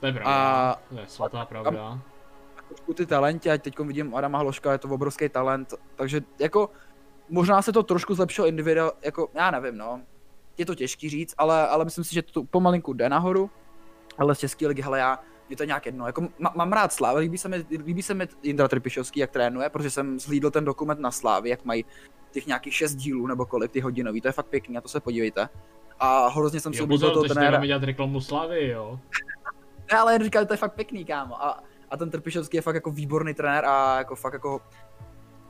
To 0.00 0.06
je 0.06 0.12
pravda, 0.12 0.30
a... 0.30 0.78
to 0.88 1.00
je 1.00 1.06
svatá 1.06 1.44
pravda. 1.44 2.00
A 2.58 2.62
trošku 2.68 2.94
ty 2.94 3.06
talenti, 3.06 3.50
ať 3.50 3.62
teď 3.62 3.78
vidím 3.78 4.14
Adama 4.14 4.38
Hloška, 4.38 4.72
je 4.72 4.78
to 4.78 4.88
obrovský 4.88 5.28
talent, 5.28 5.74
takže 5.96 6.20
jako 6.38 6.70
možná 7.28 7.62
se 7.62 7.72
to 7.72 7.82
trošku 7.82 8.14
zlepšilo 8.14 8.46
individuál, 8.46 8.92
jako 9.02 9.28
já 9.34 9.50
nevím, 9.50 9.76
no 9.76 10.00
je 10.58 10.66
to 10.66 10.74
těžký 10.74 11.08
říct, 11.10 11.34
ale, 11.38 11.68
ale 11.68 11.84
myslím 11.84 12.04
si, 12.04 12.14
že 12.14 12.22
to 12.22 12.44
pomalinku 12.44 12.92
jde 12.92 13.08
nahoru. 13.08 13.50
Ale 14.18 14.34
z 14.34 14.38
České 14.38 14.66
ligy, 14.66 14.82
hele, 14.82 14.98
já, 14.98 15.18
je 15.48 15.56
to 15.56 15.64
nějak 15.64 15.86
jedno. 15.86 16.06
Jako, 16.06 16.28
má, 16.38 16.52
mám 16.56 16.72
rád 16.72 16.92
Slávy, 16.92 17.20
líbí 17.20 17.38
se 17.38 17.48
mi, 17.48 17.64
líbí 17.84 18.02
se 18.02 18.14
mi 18.14 18.28
Indra 18.42 18.68
Trpišovský, 18.68 19.20
jak 19.20 19.30
trénuje, 19.30 19.68
protože 19.68 19.90
jsem 19.90 20.20
zhlídl 20.20 20.50
ten 20.50 20.64
dokument 20.64 21.00
na 21.00 21.10
Slávy, 21.10 21.50
jak 21.50 21.64
mají 21.64 21.84
těch 22.30 22.46
nějakých 22.46 22.74
šest 22.74 22.94
dílů 22.94 23.26
nebo 23.26 23.46
kolik 23.46 23.70
ty 23.70 23.80
hodinový, 23.80 24.20
to 24.20 24.28
je 24.28 24.32
fakt 24.32 24.46
pěkný, 24.46 24.76
a 24.76 24.80
to 24.80 24.88
se 24.88 25.00
podívejte. 25.00 25.48
A 25.98 26.28
hrozně 26.28 26.60
jsem 26.60 26.74
si 26.74 26.82
oblíbil 26.82 27.10
toho 27.10 27.24
trenéra. 27.24 27.66
dělat 27.66 27.82
reklamu 27.82 28.20
Slávy, 28.20 28.68
jo? 28.68 29.00
ne, 29.92 29.98
ale 29.98 30.12
jen 30.12 30.24
říkal, 30.24 30.46
to 30.46 30.52
je 30.52 30.56
fakt 30.56 30.74
pěkný, 30.74 31.04
kámo. 31.04 31.44
A, 31.44 31.62
a 31.90 31.96
ten 31.96 32.10
Trpišovský 32.10 32.56
je 32.56 32.62
fakt 32.62 32.74
jako 32.74 32.90
výborný 32.90 33.34
trenér 33.34 33.64
a 33.64 33.98
jako 33.98 34.16
fakt 34.16 34.32
jako 34.32 34.60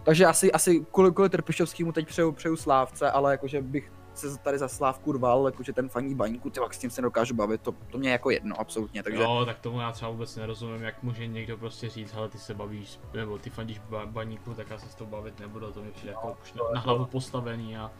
takže 0.02 0.26
asi, 0.26 0.52
asi 0.52 0.86
kvůli, 0.92 1.12
kvůli 1.12 1.28
Trpišovskému 1.28 1.92
teď 1.92 2.06
přeju, 2.06 2.32
přeju 2.32 2.56
Slávce, 2.56 3.10
ale 3.10 3.32
jakože 3.32 3.62
bych 3.62 3.92
se 4.20 4.38
tady 4.38 4.58
za 4.58 4.68
Slávku 4.68 5.12
rval, 5.12 5.46
jakože 5.46 5.72
ten 5.72 5.88
faní 5.88 6.14
baníku, 6.14 6.50
ty 6.50 6.60
s 6.70 6.78
tím 6.78 6.90
se 6.90 7.02
dokážu 7.02 7.34
bavit, 7.34 7.60
to, 7.60 7.74
to 7.90 7.98
mě 7.98 8.10
jako 8.10 8.30
jedno, 8.30 8.60
absolutně, 8.60 9.02
takže... 9.02 9.22
Jo, 9.22 9.42
tak 9.46 9.58
tomu 9.58 9.80
já 9.80 9.92
třeba 9.92 10.10
vůbec 10.10 10.36
nerozumím, 10.36 10.82
jak 10.82 11.02
může 11.02 11.26
někdo 11.26 11.56
prostě 11.56 11.88
říct, 11.88 12.12
hele, 12.12 12.28
ty 12.28 12.38
se 12.38 12.54
bavíš, 12.54 13.00
nebo 13.14 13.38
ty 13.38 13.50
fandíš 13.50 13.78
ba- 13.78 14.06
baníku, 14.06 14.54
tak 14.54 14.70
já 14.70 14.78
se 14.78 14.88
s 14.88 14.94
tou 14.94 15.06
bavit 15.06 15.40
nebudu, 15.40 15.72
to 15.72 15.82
mi 15.82 15.90
přijde 15.90 16.12
jako 16.12 16.36
už 16.42 16.52
na, 16.52 16.64
na 16.74 16.80
hlavu 16.80 17.04
postavený 17.04 17.76
a 17.76 17.90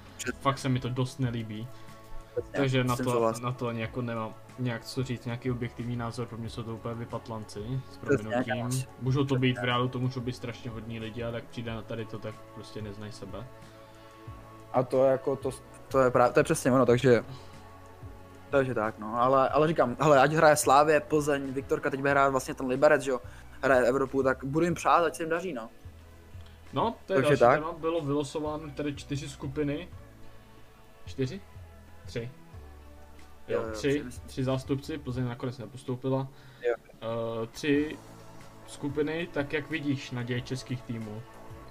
fakt 0.41 0.59
se 0.59 0.69
mi 0.69 0.81
to 0.81 0.89
dost 0.89 1.21
nelíbí. 1.21 1.69
Takže 2.53 2.85
na 2.85 2.97
to, 2.97 3.33
na 3.43 3.53
to 3.53 3.67
ani 3.67 3.81
jako 3.81 4.03
nemám 4.03 4.35
nějak 4.59 4.85
co 4.85 5.05
říct, 5.05 5.25
nějaký 5.25 5.51
objektivní 5.51 5.97
názor, 5.97 6.27
pro 6.27 6.39
mě 6.39 6.51
jsou 6.51 6.63
to 6.63 6.75
úplně 6.75 6.95
vypatlanci 6.95 7.81
s 7.93 7.97
proměnutím. 7.97 8.85
Můžou 9.01 9.25
to 9.25 9.37
být 9.37 9.59
v 9.59 9.65
reálu, 9.65 9.89
to 9.89 9.99
můžou 9.99 10.21
být 10.21 10.37
strašně 10.37 10.71
hodní 10.71 11.01
lidi, 11.01 11.25
a 11.25 11.33
tak 11.33 11.45
přijde 11.45 11.75
na 11.75 11.83
tady 11.83 12.05
to, 12.05 12.19
tak 12.19 12.35
prostě 12.55 12.83
neznají 12.83 13.13
sebe. 13.13 13.47
A 14.73 14.83
to 14.83 15.05
jako, 15.05 15.37
to, 15.37 15.51
to 15.89 16.01
je 16.01 16.11
právě, 16.11 16.33
to 16.33 16.41
je 16.41 16.45
přesně 16.45 16.73
ono, 16.73 16.87
takže... 16.87 17.25
Takže 18.51 18.75
tak, 18.75 18.99
no, 18.99 19.23
ale, 19.23 19.49
ale 19.49 19.69
říkám, 19.69 19.97
hele, 20.01 20.21
ať 20.21 20.33
hraje 20.33 20.57
Slávě, 20.57 21.01
Plzeň, 21.01 21.53
Viktorka 21.53 21.91
teď 21.91 22.01
bude 22.01 22.11
hrát 22.11 22.29
vlastně 22.29 22.55
ten 22.55 22.67
Liberec, 22.67 23.03
že 23.03 23.11
jo, 23.11 23.21
hraje 23.63 23.87
Evropu, 23.87 24.23
tak 24.23 24.45
budu 24.45 24.65
jim 24.65 24.75
přát, 24.75 25.05
ať 25.05 25.15
se 25.15 25.23
jim 25.23 25.31
daří, 25.31 25.53
no. 25.53 25.69
No, 26.73 26.95
to 27.07 27.13
je 27.13 27.17
takže 27.17 27.29
další 27.29 27.41
tak. 27.41 27.59
téma, 27.59 27.73
bylo 27.73 28.01
vylosováno 28.01 28.71
tady 28.77 28.95
čtyři 28.95 29.29
skupiny. 29.29 29.89
Čtyři? 31.07 31.41
Tři. 32.07 32.31
Jo, 33.49 33.63
jo, 33.63 33.73
tři, 33.73 34.05
tři 34.27 34.45
zástupci, 34.45 34.99
Plzeň 34.99 35.29
nakonec 35.29 35.59
nepostoupila. 35.59 36.29
Jo. 36.63 36.75
Uh, 37.41 37.47
tři 37.47 37.99
skupiny, 38.67 39.29
tak 39.33 39.53
jak 39.53 39.71
vidíš 39.71 40.11
naděje 40.11 40.41
českých 40.41 40.83
týmů? 40.83 41.23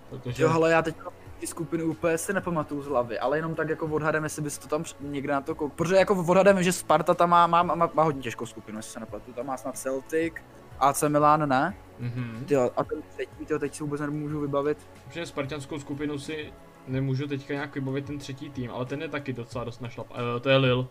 Protože... 0.10 0.44
Jo, 0.44 0.50
ale 0.50 0.72
já 0.72 0.82
teď 0.82 0.96
ty 1.40 1.48
skupiny 1.48 1.84
úplně 1.84 2.18
si 2.18 2.34
nepamatuju 2.34 2.82
z 2.82 2.88
hlavy, 2.88 3.20
ale 3.20 3.38
jenom 3.38 3.56
tak 3.56 3.70
jako 3.70 3.86
odhadem, 3.86 4.24
jestli 4.24 4.42
bys 4.42 4.58
to 4.58 4.68
tam 4.68 4.84
někde 5.00 5.34
na 5.34 5.42
to 5.42 5.56
koukal. 5.56 5.76
Protože 5.76 5.96
jako 5.96 6.26
odhadem, 6.28 6.64
že 6.64 6.72
Sparta 6.72 7.14
tam 7.14 7.30
má, 7.30 7.48
má, 7.48 7.64
má, 7.64 7.90
má 7.94 8.04
hodně 8.04 8.22
těžkou 8.22 8.46
skupinu, 8.46 8.80
jestli 8.80 8.92
se 8.92 9.00
nepletu. 9.00 9.34
Tam 9.34 9.46
má 9.46 9.58
snad 9.58 9.78
Celtic, 9.78 10.34
AC 10.80 11.04
Milan, 11.08 11.50
ne? 11.50 11.76
Mm-hmm. 12.02 12.46
Tyjo, 12.46 12.72
a 12.78 12.84
ten 12.84 13.02
třetí, 13.02 13.46
tyjo, 13.46 13.60
teď 13.60 13.76
si 13.76 13.84
vůbec 13.84 14.02
nemůžu 14.02 14.40
vybavit. 14.40 14.78
Protože 15.08 15.26
Spartanskou 15.26 15.80
skupinu 15.80 16.20
si 16.20 16.54
nemůžu 16.88 17.28
teďka 17.28 17.54
nějak 17.54 17.76
vybavit 17.76 18.06
ten 18.06 18.18
třetí 18.18 18.50
tým, 18.50 18.72
ale 18.72 18.86
ten 18.86 19.02
je 19.02 19.10
taky 19.10 19.34
docela 19.34 19.64
dost 19.64 19.82
našlap. 19.82 20.10
Uh, 20.10 20.18
to 20.42 20.50
je 20.50 20.58
Lil. 20.58 20.88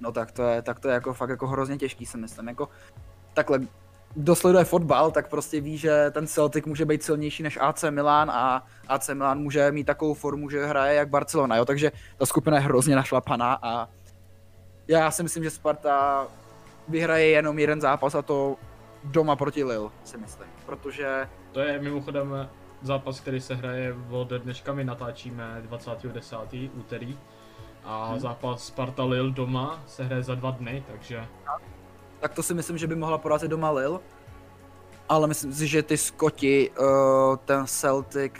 No 0.00 0.12
tak 0.12 0.32
to 0.32 0.42
je, 0.42 0.62
tak 0.62 0.80
to 0.80 0.88
je 0.88 0.94
jako 0.94 1.14
fakt 1.14 1.30
jako 1.30 1.46
hrozně 1.46 1.78
těžký, 1.78 2.06
si 2.06 2.18
myslím. 2.18 2.48
Jako, 2.48 2.68
takhle, 3.34 3.60
kdo 4.14 4.34
sleduje 4.34 4.64
fotbal, 4.64 5.10
tak 5.10 5.28
prostě 5.28 5.60
ví, 5.60 5.78
že 5.78 6.10
ten 6.10 6.26
Celtic 6.26 6.64
může 6.64 6.84
být 6.84 7.02
silnější 7.02 7.42
než 7.42 7.58
AC 7.60 7.84
Milan 7.90 8.30
a 8.30 8.66
AC 8.88 9.08
Milan 9.08 9.38
může 9.38 9.72
mít 9.72 9.84
takovou 9.84 10.14
formu, 10.14 10.50
že 10.50 10.66
hraje 10.66 10.94
jak 10.94 11.08
Barcelona, 11.08 11.56
jo? 11.56 11.64
takže 11.64 11.92
ta 12.16 12.26
skupina 12.26 12.56
je 12.56 12.62
hrozně 12.62 12.96
našlapaná 12.96 13.58
a 13.62 13.88
já 14.88 15.10
si 15.10 15.22
myslím, 15.22 15.44
že 15.44 15.50
Sparta 15.50 16.26
vyhraje 16.88 17.26
jenom 17.26 17.58
jeden 17.58 17.80
zápas 17.80 18.14
a 18.14 18.22
to 18.22 18.56
doma 19.04 19.36
proti 19.36 19.64
Lille, 19.64 19.90
si 20.04 20.18
myslím, 20.18 20.48
protože... 20.66 21.28
To 21.52 21.60
je 21.60 21.78
mimochodem 21.78 22.48
zápas, 22.82 23.20
který 23.20 23.40
se 23.40 23.54
hraje 23.54 23.94
od 24.10 24.28
dneška, 24.28 24.72
my 24.72 24.84
natáčíme 24.84 25.62
20.10. 25.70 26.70
úterý 26.74 27.18
a 27.84 28.06
hmm. 28.06 28.20
zápas 28.20 28.66
Sparta 28.66 29.04
Lille 29.04 29.30
doma 29.30 29.82
se 29.86 30.04
hraje 30.04 30.22
za 30.22 30.34
dva 30.34 30.50
dny, 30.50 30.84
takže 30.92 31.26
tak 32.22 32.34
to 32.34 32.42
si 32.42 32.54
myslím, 32.54 32.78
že 32.78 32.86
by 32.86 32.94
mohla 32.94 33.18
porazit 33.18 33.50
doma 33.50 33.70
Lil. 33.70 34.00
Ale 35.08 35.26
myslím 35.26 35.52
si, 35.52 35.66
že 35.66 35.82
ty 35.82 35.96
Skoti, 35.96 36.70
uh, 36.70 37.36
ten 37.36 37.66
Celtic, 37.66 38.32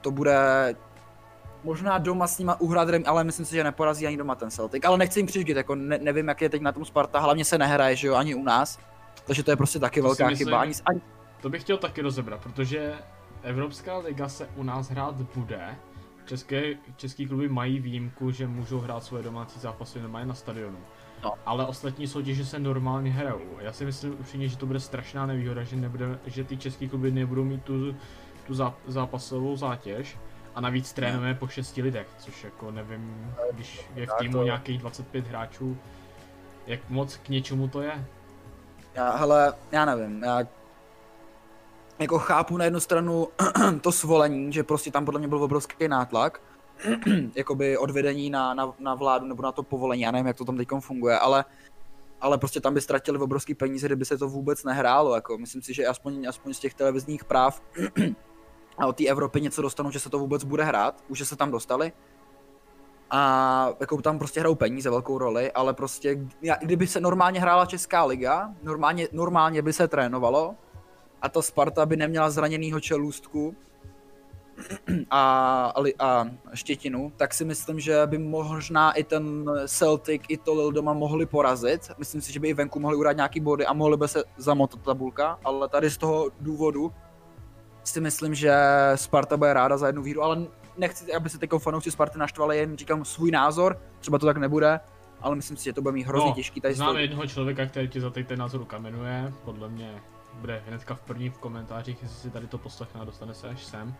to 0.00 0.10
bude 0.10 0.74
možná 1.64 1.98
doma 1.98 2.26
s 2.26 2.38
nima 2.38 2.60
uhrát 2.60 2.88
ale 3.06 3.24
myslím 3.24 3.46
si, 3.46 3.54
že 3.54 3.64
neporazí 3.64 4.06
ani 4.06 4.16
doma 4.16 4.34
ten 4.34 4.50
Celtic. 4.50 4.84
Ale 4.84 4.98
nechci 4.98 5.18
jim 5.18 5.26
přiždit, 5.26 5.56
jako 5.56 5.74
ne, 5.74 5.98
nevím, 5.98 6.28
jak 6.28 6.42
je 6.42 6.48
teď 6.48 6.62
na 6.62 6.72
tom 6.72 6.84
Sparta, 6.84 7.20
hlavně 7.20 7.44
se 7.44 7.58
nehraje, 7.58 7.96
že 7.96 8.06
jo, 8.06 8.14
ani 8.14 8.34
u 8.34 8.42
nás. 8.42 8.78
Takže 9.26 9.42
to 9.42 9.50
je 9.50 9.56
prostě 9.56 9.78
taky 9.78 10.00
to 10.00 10.06
velká 10.06 10.28
myslím, 10.28 10.46
chyba. 10.46 10.60
Ani, 10.60 10.72
ani... 10.86 11.00
To 11.40 11.48
bych 11.48 11.62
chtěl 11.62 11.78
taky 11.78 12.00
rozebrat, 12.00 12.40
protože 12.40 12.94
Evropská 13.42 13.98
liga 13.98 14.28
se 14.28 14.48
u 14.56 14.62
nás 14.62 14.90
hrát 14.90 15.14
bude. 15.14 15.76
České, 16.24 16.74
český 16.96 17.26
kluby 17.26 17.48
mají 17.48 17.80
výjimku, 17.80 18.30
že 18.30 18.46
můžou 18.46 18.78
hrát 18.78 19.04
svoje 19.04 19.22
domácí 19.22 19.60
zápasy 19.60 20.00
normálně 20.00 20.26
na 20.26 20.34
stadionu. 20.34 20.78
No. 21.24 21.34
Ale 21.46 21.66
ostatní 21.66 22.06
soutěže 22.08 22.46
se 22.46 22.58
normálně 22.58 23.10
hrajou. 23.10 23.58
Já 23.58 23.72
si 23.72 23.84
myslím 23.84 24.12
upřímně, 24.12 24.48
že 24.48 24.56
to 24.56 24.66
bude 24.66 24.80
strašná 24.80 25.26
nevýhoda, 25.26 25.62
že, 25.62 25.76
nebude, 25.76 26.18
že 26.26 26.44
ty 26.44 26.56
český 26.56 26.88
kluby 26.88 27.10
nebudou 27.10 27.44
mít 27.44 27.64
tu, 27.64 27.96
tu 28.46 28.54
zápasovou 28.86 29.56
zátěž. 29.56 30.18
A 30.54 30.60
navíc 30.60 30.92
trénujeme 30.92 31.34
po 31.34 31.48
šesti 31.48 31.82
lidech, 31.82 32.06
což 32.18 32.44
jako 32.44 32.70
nevím, 32.70 33.34
když 33.52 33.86
je 33.94 34.06
v 34.06 34.10
týmu 34.18 34.42
nějakých 34.42 34.78
25 34.78 35.26
hráčů, 35.26 35.78
jak 36.66 36.90
moc 36.90 37.16
k 37.16 37.28
něčemu 37.28 37.68
to 37.68 37.80
je. 37.80 38.06
Já, 38.94 39.16
hele, 39.16 39.52
já 39.72 39.84
nevím, 39.84 40.22
já 40.22 40.40
jako 41.98 42.18
chápu 42.18 42.56
na 42.56 42.64
jednu 42.64 42.80
stranu 42.80 43.28
to 43.80 43.92
svolení, 43.92 44.52
že 44.52 44.62
prostě 44.62 44.90
tam 44.90 45.04
podle 45.04 45.18
mě 45.18 45.28
byl 45.28 45.42
obrovský 45.42 45.88
nátlak, 45.88 46.40
jakoby 47.34 47.78
odvedení 47.78 48.30
na, 48.30 48.54
na, 48.54 48.74
na, 48.78 48.94
vládu 48.94 49.26
nebo 49.26 49.42
na 49.42 49.52
to 49.52 49.62
povolení, 49.62 50.02
já 50.02 50.10
nevím, 50.10 50.26
jak 50.26 50.36
to 50.36 50.44
tam 50.44 50.56
teď 50.56 50.68
funguje, 50.80 51.18
ale, 51.18 51.44
ale 52.20 52.38
prostě 52.38 52.60
tam 52.60 52.74
by 52.74 52.80
ztratili 52.80 53.18
obrovský 53.18 53.54
peníze, 53.54 53.86
kdyby 53.86 54.04
se 54.04 54.18
to 54.18 54.28
vůbec 54.28 54.64
nehrálo, 54.64 55.14
jako 55.14 55.38
myslím 55.38 55.62
si, 55.62 55.74
že 55.74 55.86
aspoň, 55.86 56.26
aspoň 56.28 56.54
z 56.54 56.58
těch 56.58 56.74
televizních 56.74 57.24
práv 57.24 57.62
a 58.78 58.86
od 58.86 58.96
té 58.96 59.06
Evropy 59.06 59.40
něco 59.40 59.62
dostanou, 59.62 59.90
že 59.90 60.00
se 60.00 60.10
to 60.10 60.18
vůbec 60.18 60.44
bude 60.44 60.64
hrát, 60.64 61.04
už 61.08 61.28
se 61.28 61.36
tam 61.36 61.50
dostali. 61.50 61.92
A 63.10 63.68
jako 63.80 64.02
tam 64.02 64.18
prostě 64.18 64.40
hrajou 64.40 64.54
peníze 64.54 64.90
velkou 64.90 65.18
roli, 65.18 65.52
ale 65.52 65.74
prostě 65.74 66.20
kdyby 66.60 66.86
se 66.86 67.00
normálně 67.00 67.40
hrála 67.40 67.66
Česká 67.66 68.04
liga, 68.04 68.54
normálně, 68.62 69.08
normálně 69.12 69.62
by 69.62 69.72
se 69.72 69.88
trénovalo 69.88 70.54
a 71.22 71.28
ta 71.28 71.42
Sparta 71.42 71.86
by 71.86 71.96
neměla 71.96 72.30
zraněnýho 72.30 72.80
čelůstku, 72.80 73.56
a, 75.10 75.72
a 75.98 76.26
Štětinu, 76.54 77.12
tak 77.16 77.34
si 77.34 77.44
myslím, 77.44 77.80
že 77.80 78.02
by 78.06 78.18
možná 78.18 78.92
i 78.92 79.04
ten 79.04 79.44
Celtic, 79.66 80.22
i 80.28 80.36
to 80.36 80.54
Lil 80.54 80.72
doma 80.72 80.92
mohli 80.92 81.26
porazit. 81.26 81.90
Myslím 81.98 82.20
si, 82.20 82.32
že 82.32 82.40
by 82.40 82.48
i 82.48 82.54
venku 82.54 82.80
mohli 82.80 82.96
urát 82.96 83.16
nějaký 83.16 83.40
body 83.40 83.66
a 83.66 83.72
mohli 83.72 83.96
by 83.96 84.08
se 84.08 84.24
zamotat 84.36 84.80
tabulka, 84.82 85.38
ale 85.44 85.68
tady 85.68 85.90
z 85.90 85.96
toho 85.96 86.30
důvodu 86.40 86.92
si 87.84 88.00
myslím, 88.00 88.34
že 88.34 88.54
Sparta 88.94 89.36
bude 89.36 89.52
ráda 89.52 89.76
za 89.76 89.86
jednu 89.86 90.02
výhru, 90.02 90.22
ale 90.22 90.46
nechci, 90.78 91.12
aby 91.12 91.30
se 91.30 91.38
teď 91.38 91.50
fanoušci 91.58 91.90
Sparty 91.90 92.18
naštvali, 92.18 92.58
jen 92.58 92.76
říkám 92.76 93.04
svůj 93.04 93.30
názor, 93.30 93.80
třeba 94.00 94.18
to 94.18 94.26
tak 94.26 94.36
nebude, 94.36 94.80
ale 95.20 95.36
myslím 95.36 95.56
si, 95.56 95.64
že 95.64 95.72
to 95.72 95.82
bude 95.82 95.92
mít 95.92 96.06
hrozně 96.06 96.30
no, 96.30 96.34
těžký. 96.34 96.60
Tady 96.60 96.74
znám 96.74 96.96
jednoho 96.96 97.26
člověka, 97.26 97.66
který 97.66 97.88
ti 97.88 98.00
za 98.00 98.10
teď 98.10 98.26
ten 98.26 98.38
názor 98.38 98.64
kamenuje, 98.64 99.32
podle 99.44 99.68
mě 99.68 100.02
bude 100.34 100.62
hnedka 100.66 100.94
v 100.94 101.00
první 101.00 101.30
v 101.30 101.38
komentářích, 101.38 102.02
jestli 102.02 102.16
si 102.16 102.30
tady 102.30 102.46
to 102.46 102.58
poslechne 102.58 103.00
a 103.00 103.04
dostane 103.04 103.34
se 103.34 103.48
až 103.48 103.64
sem. 103.64 103.94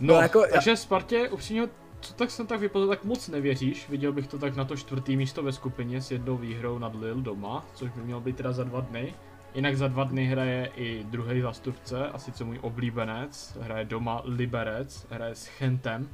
No, 0.00 0.14
no 0.14 0.14
jako, 0.14 0.44
takže 0.52 0.70
já... 0.70 0.76
Spartě 0.76 1.28
upřímně, 1.28 1.68
co 2.00 2.14
tak 2.14 2.30
jsem 2.30 2.46
tak 2.46 2.60
vypadal, 2.60 2.88
tak 2.88 3.04
moc 3.04 3.28
nevěříš. 3.28 3.88
Viděl 3.88 4.12
bych 4.12 4.26
to 4.26 4.38
tak 4.38 4.56
na 4.56 4.64
to 4.64 4.76
čtvrtý 4.76 5.16
místo 5.16 5.42
ve 5.42 5.52
skupině 5.52 6.02
s 6.02 6.10
jednou 6.10 6.36
výhrou 6.36 6.78
nad 6.78 6.94
Lille 6.94 7.22
doma, 7.22 7.64
což 7.74 7.90
by 7.90 8.00
mělo 8.02 8.20
být 8.20 8.36
teda 8.36 8.52
za 8.52 8.64
dva 8.64 8.80
dny. 8.80 9.14
Jinak 9.54 9.76
za 9.76 9.88
dva 9.88 10.04
dny 10.04 10.26
hraje 10.26 10.70
i 10.76 11.04
druhý 11.04 11.40
zastupce, 11.40 12.08
a 12.08 12.18
sice 12.18 12.44
můj 12.44 12.58
oblíbenec, 12.62 13.58
hraje 13.60 13.84
doma 13.84 14.22
Liberec, 14.24 15.06
hraje 15.10 15.34
s 15.34 15.46
Chentem. 15.46 16.08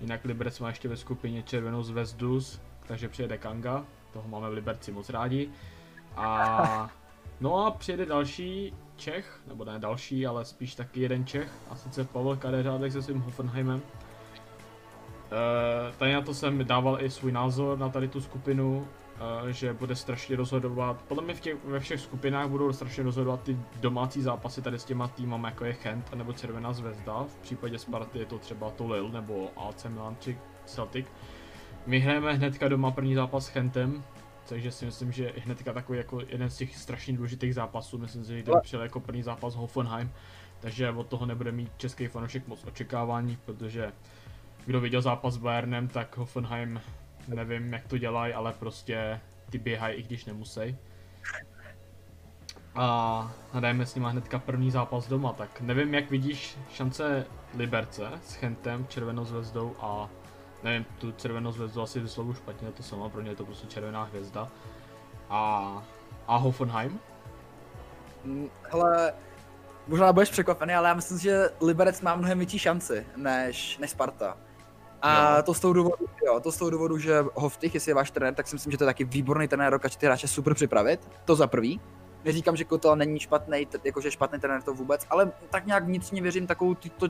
Jinak 0.00 0.24
Liberec 0.24 0.60
má 0.60 0.68
ještě 0.68 0.88
ve 0.88 0.96
skupině 0.96 1.42
Červenou 1.42 1.82
zvezdu, 1.82 2.40
takže 2.86 3.08
přijede 3.08 3.38
Kanga, 3.38 3.84
toho 4.12 4.28
máme 4.28 4.50
v 4.50 4.52
Liberci 4.52 4.92
moc 4.92 5.08
rádi. 5.08 5.50
A 6.16 6.90
no 7.40 7.66
a 7.66 7.70
přijede 7.70 8.06
další 8.06 8.74
Čech, 8.96 9.40
nebo 9.46 9.64
ne 9.64 9.78
další, 9.78 10.26
ale 10.26 10.44
spíš 10.44 10.74
taky 10.74 11.00
jeden 11.00 11.26
Čech, 11.26 11.52
a 11.70 11.76
sice 11.76 12.04
Pavel 12.04 12.36
Kadeřádek 12.36 12.92
se 12.92 13.02
svým 13.02 13.20
Hoffenheimem. 13.20 13.82
E, 15.32 15.92
tady 15.98 16.12
na 16.12 16.20
to 16.22 16.34
jsem 16.34 16.66
dával 16.66 16.98
i 17.00 17.10
svůj 17.10 17.32
názor 17.32 17.78
na 17.78 17.88
tady 17.88 18.08
tu 18.08 18.20
skupinu, 18.20 18.88
e, 19.48 19.52
že 19.52 19.72
bude 19.72 19.96
strašně 19.96 20.36
rozhodovat, 20.36 21.02
podle 21.08 21.24
mě 21.24 21.34
v 21.34 21.40
těch, 21.40 21.64
ve 21.64 21.80
všech 21.80 22.00
skupinách 22.00 22.48
budou 22.48 22.72
strašně 22.72 23.04
rozhodovat 23.04 23.42
ty 23.42 23.56
domácí 23.80 24.22
zápasy 24.22 24.62
tady 24.62 24.78
s 24.78 24.84
těma 24.84 25.08
týmama 25.08 25.48
jako 25.48 25.64
je 25.64 25.72
Chent 25.72 26.14
nebo 26.14 26.32
Červená 26.32 26.72
zvezda, 26.72 27.22
v 27.22 27.36
případě 27.36 27.78
Sparty 27.78 28.18
je 28.18 28.26
to 28.26 28.38
třeba 28.38 28.70
Tolil 28.70 29.08
nebo 29.08 29.50
AC 29.56 29.84
Milan 29.84 30.16
či 30.20 30.38
Celtic. 30.64 31.06
My 31.86 31.98
hrajeme 31.98 32.32
hnedka 32.32 32.68
doma 32.68 32.90
první 32.90 33.14
zápas 33.14 33.46
s 33.46 33.48
Chentem, 33.48 34.04
takže 34.48 34.70
si 34.70 34.84
myslím, 34.84 35.12
že 35.12 35.32
hnedka 35.44 35.72
takový 35.72 35.98
jako 35.98 36.20
jeden 36.20 36.50
z 36.50 36.56
těch 36.56 36.76
strašně 36.76 37.16
důležitých 37.16 37.54
zápasů, 37.54 37.98
myslím 37.98 38.24
si, 38.24 38.38
že 38.38 38.42
to 38.42 38.60
přijel 38.62 38.82
jako 38.82 39.00
první 39.00 39.22
zápas 39.22 39.54
Hoffenheim, 39.54 40.12
takže 40.60 40.90
od 40.90 41.06
toho 41.06 41.26
nebude 41.26 41.52
mít 41.52 41.72
český 41.76 42.06
fanoušek 42.06 42.48
moc 42.48 42.64
očekávání, 42.64 43.38
protože 43.44 43.92
kdo 44.66 44.80
viděl 44.80 45.02
zápas 45.02 45.34
s 45.34 45.36
Bayernem, 45.36 45.88
tak 45.88 46.16
Hoffenheim 46.16 46.80
nevím 47.28 47.72
jak 47.72 47.88
to 47.88 47.98
dělají, 47.98 48.34
ale 48.34 48.52
prostě 48.52 49.20
ty 49.50 49.58
běhají 49.58 49.96
i 49.96 50.02
když 50.02 50.24
nemusí. 50.24 50.76
A 52.74 53.32
hrajeme 53.52 53.86
s 53.86 53.94
nima 53.94 54.08
hnedka 54.08 54.38
první 54.38 54.70
zápas 54.70 55.08
doma, 55.08 55.32
tak 55.32 55.60
nevím 55.60 55.94
jak 55.94 56.10
vidíš 56.10 56.56
šance 56.72 57.26
Liberce 57.56 58.10
s 58.22 58.34
Chentem, 58.34 58.86
Červenou 58.86 59.24
zvezdou 59.24 59.76
a 59.80 60.08
nevím, 60.64 60.86
tu 60.98 61.12
červenou 61.12 61.52
zvezdu 61.52 61.82
asi 61.82 62.00
vyslovu 62.00 62.34
špatně, 62.34 62.72
to 62.72 62.82
sama, 62.82 63.08
pro 63.08 63.20
ně 63.20 63.30
je 63.30 63.36
to 63.36 63.44
prostě 63.44 63.66
červená 63.66 64.02
hvězda. 64.02 64.48
A, 65.30 65.82
a 66.26 66.36
Hoffenheim? 66.36 67.00
Mm, 68.24 68.50
hele, 68.62 69.12
možná 69.88 70.12
budeš 70.12 70.30
překvapený, 70.30 70.74
ale 70.74 70.88
já 70.88 70.94
myslím, 70.94 71.18
že 71.18 71.50
Liberec 71.60 72.00
má 72.00 72.16
mnohem 72.16 72.38
větší 72.38 72.58
šanci 72.58 73.06
než, 73.16 73.78
než 73.78 73.90
Sparta. 73.90 74.36
A 75.02 75.36
jo. 75.36 75.42
to 75.42 75.54
z 75.54 75.60
toho 75.60 75.72
důvodu, 75.72 76.06
jo, 76.26 76.40
to 76.40 76.52
z 76.52 76.56
toho 76.56 76.70
důvodu, 76.70 76.98
že 76.98 77.24
Hoftych, 77.34 77.74
jestli 77.74 77.90
je 77.90 77.94
váš 77.94 78.10
trenér, 78.10 78.34
tak 78.34 78.48
si 78.48 78.56
myslím, 78.56 78.70
že 78.70 78.78
to 78.78 78.84
je 78.84 78.86
taky 78.86 79.04
výborný 79.04 79.48
trenér, 79.48 79.72
dokáže 79.72 79.98
ty 79.98 80.06
hráče 80.06 80.28
super 80.28 80.54
připravit. 80.54 81.10
To 81.24 81.36
za 81.36 81.46
prvý. 81.46 81.80
Neříkám, 82.24 82.56
že 82.56 82.64
Kotel 82.64 82.96
není 82.96 83.20
špatný, 83.20 83.68
jakože 83.84 84.10
špatný 84.10 84.40
trenér 84.40 84.62
to 84.62 84.74
vůbec, 84.74 85.06
ale 85.10 85.32
tak 85.50 85.66
nějak 85.66 85.84
vnitřně 85.84 86.22
věřím 86.22 86.46
takovou 86.46 86.74
to, 86.74 87.08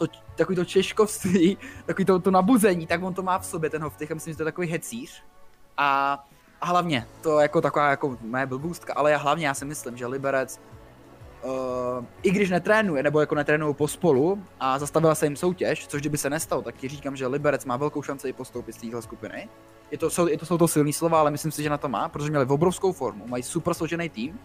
to, 0.00 0.06
takový 0.36 0.56
to 0.56 0.64
češkovství, 0.64 1.58
takový 1.86 2.04
to, 2.04 2.18
to 2.18 2.30
nabuzení, 2.30 2.86
tak 2.86 3.02
on 3.02 3.14
to 3.14 3.22
má 3.22 3.38
v 3.38 3.46
sobě, 3.46 3.70
ten 3.70 3.82
Hoftych, 3.82 4.10
a 4.10 4.14
myslím, 4.14 4.32
že 4.32 4.36
to 4.36 4.42
je 4.42 4.52
takový 4.52 4.68
hecíř. 4.68 5.22
A, 5.76 6.18
a 6.60 6.66
hlavně, 6.66 7.06
to 7.20 7.40
jako 7.40 7.60
taková 7.60 7.90
jako 7.90 8.18
moje 8.20 8.46
blbůstka, 8.46 8.94
ale 8.96 9.10
já 9.10 9.18
hlavně 9.18 9.46
já 9.46 9.54
si 9.54 9.64
myslím, 9.64 9.96
že 9.96 10.06
Liberec, 10.06 10.60
uh, 11.44 12.04
i 12.22 12.30
když 12.30 12.50
netrénuje, 12.50 13.02
nebo 13.02 13.20
jako 13.20 13.34
netrénují 13.34 13.74
pospolu 13.74 14.42
a 14.60 14.78
zastavila 14.78 15.14
se 15.14 15.26
jim 15.26 15.36
soutěž, 15.36 15.86
což 15.86 16.00
kdyby 16.00 16.18
se 16.18 16.30
nestalo, 16.30 16.62
tak 16.62 16.76
ti 16.76 16.88
říkám, 16.88 17.16
že 17.16 17.26
Liberec 17.26 17.64
má 17.64 17.76
velkou 17.76 18.02
šanci 18.02 18.28
i 18.28 18.32
postoupit 18.32 18.72
z 18.72 18.80
téhle 18.80 19.02
skupiny. 19.02 19.48
Je 19.90 19.98
to, 19.98 20.10
jsou, 20.10 20.26
je 20.26 20.38
to, 20.38 20.46
jsou 20.46 20.58
to 20.58 20.68
silný 20.68 20.92
slova, 20.92 21.20
ale 21.20 21.30
myslím 21.30 21.52
si, 21.52 21.62
že 21.62 21.70
na 21.70 21.78
to 21.78 21.88
má, 21.88 22.08
protože 22.08 22.30
měli 22.30 22.46
obrovskou 22.46 22.92
formu, 22.92 23.26
mají 23.26 23.42
super 23.42 23.74
složený 23.74 24.08
tým 24.08 24.38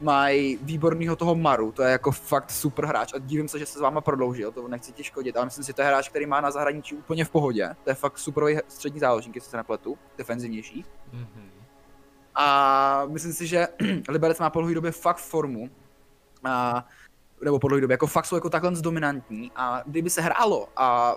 mají 0.00 0.58
výborného 0.62 1.16
toho 1.16 1.34
Maru, 1.34 1.72
to 1.72 1.82
je 1.82 1.90
jako 1.90 2.12
fakt 2.12 2.50
super 2.50 2.86
hráč 2.86 3.12
a 3.12 3.18
divím 3.18 3.48
se, 3.48 3.58
že 3.58 3.66
se 3.66 3.78
s 3.78 3.80
váma 3.80 4.00
prodloužil, 4.00 4.52
to 4.52 4.68
nechci 4.68 4.92
ti 4.92 5.04
škodit, 5.04 5.36
ale 5.36 5.44
myslím 5.44 5.64
si, 5.64 5.68
že 5.68 5.74
to 5.74 5.82
je 5.82 5.86
hráč, 5.86 6.08
který 6.08 6.26
má 6.26 6.40
na 6.40 6.50
zahraničí 6.50 6.94
úplně 6.94 7.24
v 7.24 7.30
pohodě, 7.30 7.76
to 7.84 7.90
je 7.90 7.94
fakt 7.94 8.18
superový 8.18 8.58
střední 8.68 9.00
záložník, 9.00 9.34
jestli 9.34 9.50
se 9.50 9.56
nepletu, 9.56 9.98
defenzivnější. 10.18 10.84
Mm-hmm. 11.14 11.48
A 12.34 13.06
myslím 13.06 13.32
si, 13.32 13.46
že 13.46 13.68
Liberec 14.08 14.40
má 14.40 14.50
po 14.50 14.58
dlouhé 14.58 14.74
době 14.74 14.90
fakt 14.90 15.18
formu, 15.18 15.70
a, 16.44 16.86
nebo 17.44 17.58
po 17.58 17.68
dlouhé 17.68 17.80
době, 17.80 17.94
jako 17.94 18.06
fakt 18.06 18.26
jsou 18.26 18.36
jako 18.36 18.50
takhle 18.50 18.70
dominantní 18.70 19.52
a 19.56 19.82
kdyby 19.86 20.10
se 20.10 20.20
hrálo 20.20 20.68
a 20.76 21.16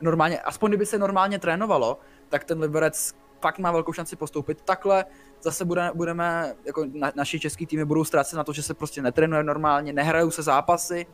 normálně, 0.00 0.40
aspoň 0.40 0.70
kdyby 0.70 0.86
se 0.86 0.98
normálně 0.98 1.38
trénovalo, 1.38 1.98
tak 2.28 2.44
ten 2.44 2.60
Liberec 2.60 3.14
fakt 3.40 3.58
má 3.58 3.72
velkou 3.72 3.92
šanci 3.92 4.16
postoupit. 4.16 4.62
Takhle 4.62 5.04
zase 5.42 5.64
bude, 5.64 5.90
budeme, 5.94 6.54
jako 6.64 6.84
na, 6.92 7.12
naši 7.16 7.40
český 7.40 7.66
týmy 7.66 7.84
budou 7.84 8.04
ztrácet 8.04 8.36
na 8.36 8.44
to, 8.44 8.52
že 8.52 8.62
se 8.62 8.74
prostě 8.74 9.02
netrénuje 9.02 9.42
normálně, 9.42 9.92
nehrajou 9.92 10.30
se 10.30 10.42
zápasy. 10.42 11.06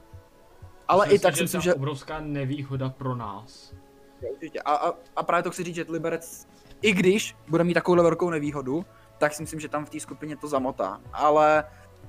Ale 0.89 1.07
myslím 1.07 1.17
i 1.17 1.19
tak 1.19 1.37
si 1.37 1.43
myslím, 1.43 1.61
že... 1.61 1.75
obrovská 1.75 2.21
nevýhoda 2.21 2.89
pro 2.89 3.15
nás. 3.15 3.75
Určitě. 4.33 4.61
A, 4.61 4.75
a, 4.75 4.93
a 5.17 5.23
právě 5.23 5.43
to 5.43 5.51
chci 5.51 5.65
říct, 5.65 5.75
že 5.75 5.85
Liberec, 5.89 6.47
i 6.83 6.93
když 6.93 7.37
bude 7.49 7.65
mít 7.65 7.75
takovou 7.75 8.03
velkou 8.03 8.31
nevýhodu, 8.31 8.85
tak 9.19 9.35
si 9.35 9.43
myslím, 9.43 9.61
že 9.61 9.69
tam 9.69 9.85
v 9.85 9.91
té 9.91 10.01
skupině 10.01 10.37
to 10.37 10.49
zamotá. 10.49 11.01
Ale 11.13 11.65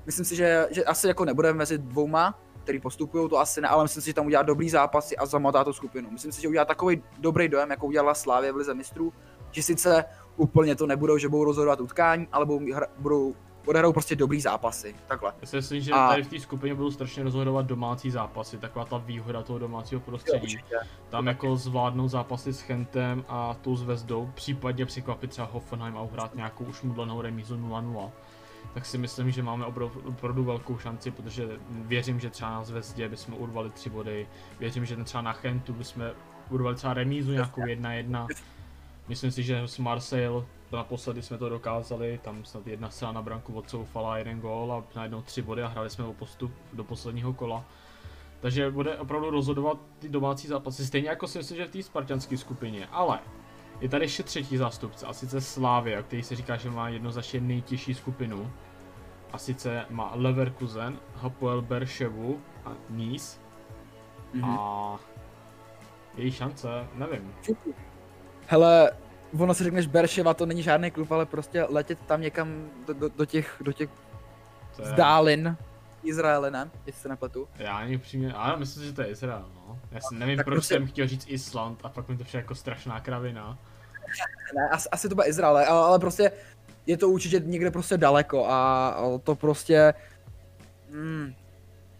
myslím 0.05 0.25
si, 0.25 0.35
že, 0.35 0.67
že 0.71 0.83
asi 0.83 1.07
jako 1.07 1.25
nebude 1.25 1.53
mezi 1.53 1.77
dvouma, 1.77 2.39
který 2.63 2.79
postupují, 2.79 3.29
to 3.29 3.37
asi 3.37 3.61
ne, 3.61 3.67
ale 3.67 3.83
myslím 3.83 4.01
si, 4.01 4.09
že 4.09 4.13
tam 4.13 4.25
udělá 4.25 4.43
dobrý 4.43 4.69
zápasy 4.69 5.17
a 5.17 5.25
zamotá 5.25 5.63
tu 5.63 5.73
skupinu. 5.73 6.11
Myslím 6.11 6.31
si, 6.31 6.41
že 6.41 6.47
udělá 6.47 6.65
takový 6.65 7.03
dobrý 7.19 7.47
dojem, 7.47 7.71
jako 7.71 7.87
udělala 7.87 8.13
Slávě 8.13 8.51
v 8.51 8.55
Lize 8.55 8.73
mistrů, 8.73 9.13
že 9.51 9.63
sice 9.63 10.05
úplně 10.39 10.75
to 10.75 10.87
nebudou, 10.87 11.17
že 11.17 11.29
budou 11.29 11.43
rozhodovat 11.43 11.81
utkání, 11.81 12.27
ale 12.31 12.45
budou, 12.45 12.61
budou 12.99 13.35
odehrajou 13.65 13.93
prostě 13.93 14.15
dobrý 14.15 14.41
zápasy, 14.41 14.95
takhle. 15.07 15.33
Já 15.41 15.47
si 15.47 15.55
myslím, 15.55 15.81
že 15.81 15.91
a... 15.91 16.07
tady 16.07 16.23
v 16.23 16.27
té 16.27 16.39
skupině 16.39 16.75
budou 16.75 16.91
strašně 16.91 17.23
rozhodovat 17.23 17.65
domácí 17.65 18.11
zápasy, 18.11 18.57
taková 18.57 18.85
ta 18.85 18.97
výhoda 18.97 19.43
toho 19.43 19.59
domácího 19.59 20.01
prostředí. 20.01 20.57
Jo, 20.71 20.79
Tam 21.09 21.27
jako 21.27 21.55
zvládnou 21.55 22.07
zápasy 22.07 22.53
s 22.53 22.61
Chentem 22.61 23.25
a 23.27 23.53
tou 23.61 23.75
zvezdou, 23.75 24.29
případně 24.35 24.85
překvapit 24.85 25.29
třeba 25.29 25.49
Hoffenheim 25.51 25.97
a 25.97 26.01
uhrát 26.01 26.35
nějakou 26.35 26.63
už 26.63 26.81
mudlenou 26.81 27.21
remízu 27.21 27.57
0-0 27.57 28.11
tak 28.73 28.85
si 28.85 28.97
myslím, 28.97 29.31
že 29.31 29.43
máme 29.43 29.65
opravdu 30.05 30.43
velkou 30.43 30.77
šanci, 30.77 31.11
protože 31.11 31.49
věřím, 31.69 32.19
že 32.19 32.29
třeba 32.29 32.51
na 32.51 32.63
Zvezdě 32.63 33.09
bychom 33.09 33.33
urvali 33.33 33.69
tři 33.69 33.89
body, 33.89 34.27
věřím, 34.59 34.85
že 34.85 34.95
třeba 34.95 35.21
na 35.21 35.33
Chentu 35.33 35.73
bychom 35.73 36.03
urvali 36.49 36.75
třeba 36.75 36.93
remízu 36.93 37.31
nějakou 37.31 37.61
1-1. 37.61 38.27
Myslím 39.09 39.31
si, 39.31 39.43
že 39.43 39.59
s 39.59 39.77
Marseille 39.77 40.45
naposledy 40.71 41.21
jsme 41.21 41.37
to 41.37 41.49
dokázali, 41.49 42.19
tam 42.23 42.45
snad 42.45 42.67
jedna 42.67 42.89
strana 42.89 43.11
na 43.11 43.21
branku 43.21 43.53
odsoufala 43.53 44.17
jeden 44.17 44.39
gól 44.39 44.73
a 44.73 44.83
najednou 44.95 45.21
tři 45.21 45.41
body 45.41 45.63
a 45.63 45.67
hráli 45.67 45.89
jsme 45.89 46.05
o 46.05 46.13
postup 46.13 46.51
do 46.73 46.83
posledního 46.83 47.33
kola. 47.33 47.65
Takže 48.39 48.71
bude 48.71 48.97
opravdu 48.97 49.29
rozhodovat 49.29 49.77
ty 49.99 50.09
domácí 50.09 50.47
zápasy, 50.47 50.85
stejně 50.85 51.09
jako 51.09 51.27
si 51.27 51.37
myslím, 51.37 51.57
že 51.57 51.65
v 51.65 51.71
té 51.71 51.83
spartianské 51.83 52.37
skupině. 52.37 52.87
Ale 52.91 53.19
je 53.81 53.89
tady 53.89 54.05
ještě 54.05 54.23
třetí 54.23 54.57
zástupce, 54.57 55.05
a 55.05 55.13
sice 55.13 55.41
Slávia, 55.41 56.03
který 56.03 56.23
se 56.23 56.35
říká, 56.35 56.57
že 56.57 56.69
má 56.69 56.89
jednoznačně 56.89 57.41
nejtěžší 57.41 57.93
skupinu. 57.93 58.51
A 59.31 59.37
sice 59.37 59.85
má 59.89 60.11
Leverkusen, 60.15 60.99
Hapoel 61.15 61.61
Berševu 61.61 62.41
a 62.65 62.71
Nice. 62.89 63.39
Mm-hmm. 64.33 64.59
A 64.59 64.99
její 66.17 66.31
šance, 66.31 66.87
nevím. 66.93 67.33
Hele, 68.51 68.91
ono 69.39 69.53
si 69.53 69.63
řekneš 69.63 69.87
Berševa, 69.87 70.33
to 70.33 70.45
není 70.45 70.63
žádný 70.63 70.91
klub, 70.91 71.11
ale 71.11 71.25
prostě 71.25 71.63
letět 71.63 71.99
tam 71.99 72.21
někam 72.21 72.69
do, 72.87 72.93
do, 72.93 73.09
do 73.09 73.25
těch, 73.25 73.61
do 73.61 73.71
těch 73.71 73.89
je... 74.79 74.85
vzdálin 74.85 75.57
Izraele, 76.03 76.51
ne? 76.51 76.69
Jestli 76.85 77.01
se 77.01 77.09
nepletu. 77.09 77.47
Já 77.55 77.77
ani 77.77 77.95
upřímně, 77.97 78.33
ale 78.33 78.59
myslím, 78.59 78.85
že 78.85 78.93
to 78.93 79.01
je 79.01 79.07
Izrael, 79.07 79.45
no. 79.55 79.79
Já 79.91 79.99
si 80.01 80.15
nevím, 80.15 80.37
tak 80.37 80.45
proč 80.45 80.55
prostě... 80.55 80.73
jsem 80.73 80.87
chtěl 80.87 81.07
říct 81.07 81.25
Island 81.27 81.79
a 81.83 81.89
pak 81.89 82.09
mi 82.09 82.17
to 82.17 82.23
vše 82.23 82.37
jako 82.37 82.55
strašná 82.55 82.99
kravina. 82.99 83.57
Ne, 84.55 84.69
asi, 84.71 84.89
asi 84.89 85.09
to 85.09 85.15
bude 85.15 85.27
Izrael, 85.27 85.57
ale, 85.57 85.65
ale 85.65 85.99
prostě 85.99 86.31
je 86.85 86.97
to 86.97 87.09
určitě 87.09 87.39
někde 87.39 87.71
prostě 87.71 87.97
daleko 87.97 88.45
a 88.49 88.95
to 89.23 89.35
prostě... 89.35 89.93
Mm, 90.89 91.33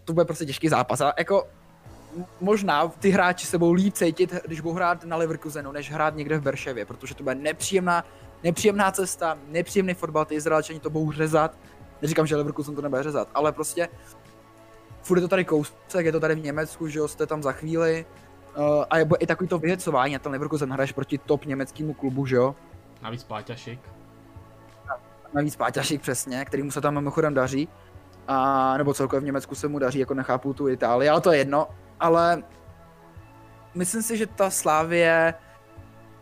to 0.05 0.13
bude 0.13 0.25
prostě 0.25 0.45
těžký 0.45 0.69
zápas. 0.69 1.01
A 1.01 1.13
jako 1.17 1.47
možná 2.41 2.87
ty 2.87 3.09
hráči 3.09 3.47
se 3.47 3.57
budou 3.57 3.71
líp 3.71 3.93
cítit, 3.93 4.33
když 4.45 4.61
budou 4.61 4.75
hrát 4.75 5.03
na 5.03 5.17
Leverkusenu, 5.17 5.71
než 5.71 5.91
hrát 5.91 6.15
někde 6.15 6.37
v 6.37 6.41
Berševě, 6.41 6.85
protože 6.85 7.15
to 7.15 7.23
bude 7.23 7.35
nepříjemná, 7.35 8.05
nepříjemná 8.43 8.91
cesta, 8.91 9.37
nepříjemný 9.47 9.93
fotbal, 9.93 10.25
ty 10.25 10.35
Izraelčani 10.35 10.79
to 10.79 10.89
budou 10.89 11.11
řezat. 11.11 11.57
Neříkám, 12.01 12.27
že 12.27 12.35
Leverkusen 12.35 12.75
to 12.75 12.81
nebude 12.81 13.03
řezat, 13.03 13.27
ale 13.33 13.51
prostě 13.51 13.89
furt 15.01 15.17
je 15.17 15.21
to 15.21 15.27
tady 15.27 15.45
kousek, 15.45 16.05
je 16.05 16.11
to 16.11 16.19
tady 16.19 16.35
v 16.35 16.43
Německu, 16.43 16.87
že 16.87 16.99
jo, 16.99 17.07
jste 17.07 17.25
tam 17.25 17.43
za 17.43 17.51
chvíli. 17.51 18.05
Uh, 18.57 18.85
a 18.89 18.97
je 18.97 19.05
i 19.19 19.27
takový 19.27 19.47
to 19.47 19.59
vyhecování, 19.59 20.15
a 20.15 20.19
ten 20.19 20.31
Leverkusen 20.31 20.73
hraješ 20.73 20.91
proti 20.91 21.17
top 21.17 21.45
německému 21.45 21.93
klubu, 21.93 22.25
že 22.25 22.35
jo. 22.35 22.55
Navíc 23.01 23.23
Páťašik. 23.23 23.79
Navíc 25.33 25.55
Páťašik 25.55 26.01
přesně, 26.01 26.45
který 26.45 26.63
mu 26.63 26.71
se 26.71 26.81
tam 26.81 26.93
mimochodem 26.93 27.33
daří. 27.33 27.69
A, 28.27 28.77
nebo 28.77 28.93
celkově 28.93 29.21
v 29.21 29.23
Německu 29.23 29.55
se 29.55 29.67
mu 29.67 29.79
daří, 29.79 29.99
jako 29.99 30.13
nechápu 30.13 30.53
tu 30.53 30.69
Itálii, 30.69 31.09
ale 31.09 31.21
to 31.21 31.31
je 31.31 31.37
jedno 31.37 31.67
ale 31.99 32.43
myslím 33.75 34.01
si, 34.01 34.17
že 34.17 34.27
ta 34.27 34.49
Slávě 34.49 35.33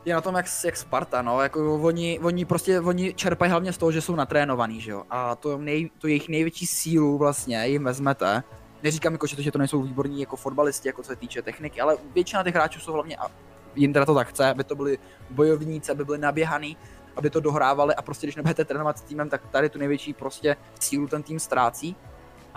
je 0.06 0.13
na 0.13 0.22
tom 0.22 0.36
jak, 0.36 0.46
jak 0.66 0.78
Sparta, 0.78 1.22
no, 1.22 1.42
jako 1.42 1.76
oni, 1.76 2.20
oni 2.20 2.46
prostě, 2.46 2.80
oni 2.80 3.13
čerpají 3.13 3.52
hlavně 3.52 3.74
z 3.74 3.78
toho, 3.78 3.92
že 3.92 4.02
jsou 4.02 4.16
natrénovaný, 4.16 4.82
že 4.82 4.92
jo, 4.92 5.04
a 5.10 5.36
to, 5.36 5.58
nej, 5.58 5.90
to 5.98 6.08
jejich 6.08 6.30
největší 6.30 6.68
sílu 6.68 7.18
vlastně 7.18 7.68
jim 7.68 7.84
vezmete, 7.84 8.44
neříkám 8.84 9.13
jako, 9.13 9.28
že 9.28 9.36
to, 9.36 9.42
že 9.42 9.52
to 9.52 9.60
nejsou 9.60 9.82
výborní 9.82 10.20
jako 10.20 10.36
fotbalisti, 10.36 10.90
jako 10.90 11.04
co 11.04 11.08
se 11.08 11.16
týče 11.16 11.42
techniky, 11.42 11.82
ale 11.82 11.98
většina 12.13 12.44
těch 12.44 12.56
hráčů 12.56 12.80
jsou 12.80 12.94
hlavně, 12.94 13.18
a 13.18 13.28
jim 13.76 13.94
teda 13.94 14.06
to 14.06 14.16
tak 14.16 14.28
chce, 14.28 14.50
aby 14.50 14.63
to 14.63 14.76
byli 14.76 14.98
bojovníci, 15.30 15.92
aby 15.92 16.06
byli 16.06 16.18
naběhaný, 16.18 16.78
aby 17.16 17.30
to 17.30 17.40
dohrávali. 17.40 17.96
A 17.96 18.02
prostě 18.02 18.28
když 18.28 18.36
nebudete 18.36 18.66
trénovat 18.66 18.98
s 18.98 19.02
týmem, 19.02 19.30
tak 19.30 19.48
tady 19.48 19.70
tu 19.70 19.80
největší 19.80 20.13
prostě 20.13 20.56
sílu 20.80 21.08
ten 21.08 21.24
tým 21.24 21.40
ztrácí 21.40 21.96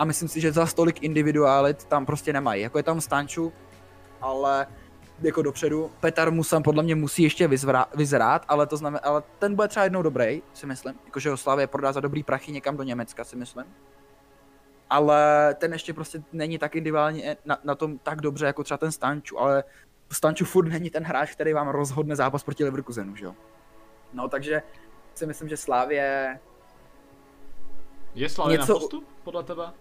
a 0.01 0.05
myslím 0.05 0.29
si, 0.29 0.41
že 0.41 0.53
za 0.53 0.67
stolik 0.67 1.03
individualit 1.03 1.85
tam 1.85 2.07
prostě 2.07 2.33
nemají. 2.33 2.63
Jako 2.63 2.79
je 2.79 2.83
tam 2.83 3.01
Stanču, 3.01 3.53
ale 4.21 4.67
jako 5.23 5.43
dopředu. 5.43 5.91
Petar 6.01 6.33
Musan 6.33 6.63
podle 6.63 6.83
mě 6.83 6.95
musí 6.95 7.23
ještě 7.23 7.49
vyzvra, 7.49 7.87
vyzrát, 7.95 8.45
ale 8.49 8.67
to 8.67 8.77
znamená, 8.77 9.01
ale 9.05 9.23
ten 9.39 9.55
bude 9.55 9.69
třeba 9.69 9.85
jednou 9.85 10.03
dobrý, 10.03 10.43
si 10.55 10.67
myslím. 10.67 10.95
Jakože 11.05 11.31
ho 11.31 11.37
Slavě 11.37 11.67
prodá 11.67 11.93
za 11.93 12.01
dobrý 12.01 12.23
prachy 12.23 12.53
někam 12.53 12.77
do 12.77 12.83
Německa, 12.83 13.25
si 13.25 13.37
myslím. 13.37 13.65
Ale 14.91 15.55
ten 15.59 15.73
ještě 15.73 15.95
prostě 15.95 16.23
není 16.33 16.59
tak 16.59 16.77
individuálně 16.77 17.37
na, 17.45 17.59
na 17.65 17.75
tom 17.75 17.99
tak 17.99 18.21
dobře, 18.21 18.47
jako 18.47 18.65
třeba 18.65 18.79
ten 18.79 18.93
Stanču, 18.93 19.39
ale 19.39 19.65
Stanču 20.13 20.45
furt 20.45 20.69
není 20.69 20.91
ten 20.91 21.05
hráč, 21.05 21.33
který 21.33 21.53
vám 21.53 21.69
rozhodne 21.69 22.17
zápas 22.17 22.43
proti 22.43 22.65
Leverkusenu, 22.65 23.17
že 23.17 23.25
jo. 23.25 23.35
No 24.13 24.29
takže 24.29 24.63
si 25.15 25.27
myslím, 25.27 25.49
že 25.49 25.57
Slávě... 25.57 26.39
Je 28.15 28.29
Slávě 28.29 28.59
něco... 28.59 28.73
na 28.73 28.79
postup, 28.79 29.05
podle 29.25 29.43
tebe? 29.43 29.73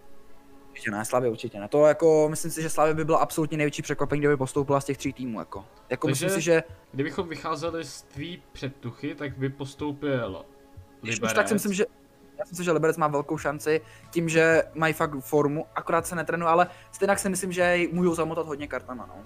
Určitě 0.80 0.90
ne, 0.90 1.04
Slavě 1.04 1.30
určitě 1.30 1.60
ne. 1.60 1.68
To 1.68 1.86
jako, 1.86 2.28
myslím 2.30 2.50
si, 2.50 2.62
že 2.62 2.70
Slavě 2.70 2.94
by 2.94 3.04
byla 3.04 3.18
absolutně 3.18 3.56
největší 3.56 3.82
překvapení, 3.82 4.20
kdyby 4.20 4.36
postoupila 4.36 4.80
z 4.80 4.84
těch 4.84 4.98
tří 4.98 5.12
týmů. 5.12 5.38
Jako. 5.38 5.64
Jako 5.90 6.06
Takže, 6.06 6.26
myslím 6.26 6.40
si, 6.40 6.44
že... 6.44 6.62
Kdybychom 6.92 7.28
vycházeli 7.28 7.84
z 7.84 8.02
tvý 8.02 8.42
předtuchy, 8.52 9.14
tak 9.14 9.38
by 9.38 9.48
postoupil 9.48 10.44
Liberec. 11.02 11.34
tak 11.34 11.48
si 11.48 11.54
myslím, 11.54 11.72
že 11.72 11.86
já 12.38 12.44
si 12.44 12.50
myslím, 12.50 12.64
že 12.64 12.72
Liberec 12.72 12.96
má 12.96 13.08
velkou 13.08 13.38
šanci 13.38 13.80
tím, 14.10 14.28
že 14.28 14.62
mají 14.74 14.94
fakt 14.94 15.20
formu, 15.20 15.66
akorát 15.74 16.06
se 16.06 16.14
netrénují, 16.16 16.48
ale 16.48 16.66
stejně 16.92 17.16
si 17.16 17.28
myslím, 17.28 17.52
že 17.52 17.78
můžou 17.92 18.14
zamotat 18.14 18.46
hodně 18.46 18.68
kartama, 18.68 19.06
no. 19.06 19.24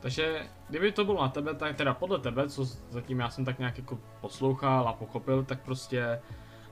Takže 0.00 0.46
kdyby 0.68 0.92
to 0.92 1.04
bylo 1.04 1.22
na 1.22 1.28
tebe, 1.28 1.54
tak 1.54 1.76
teda 1.76 1.94
podle 1.94 2.18
tebe, 2.18 2.48
co 2.48 2.64
zatím 2.90 3.20
já 3.20 3.30
jsem 3.30 3.44
tak 3.44 3.58
nějak 3.58 3.78
jako 3.78 3.98
poslouchal 4.20 4.88
a 4.88 4.92
pochopil, 4.92 5.44
tak 5.44 5.60
prostě 5.60 6.20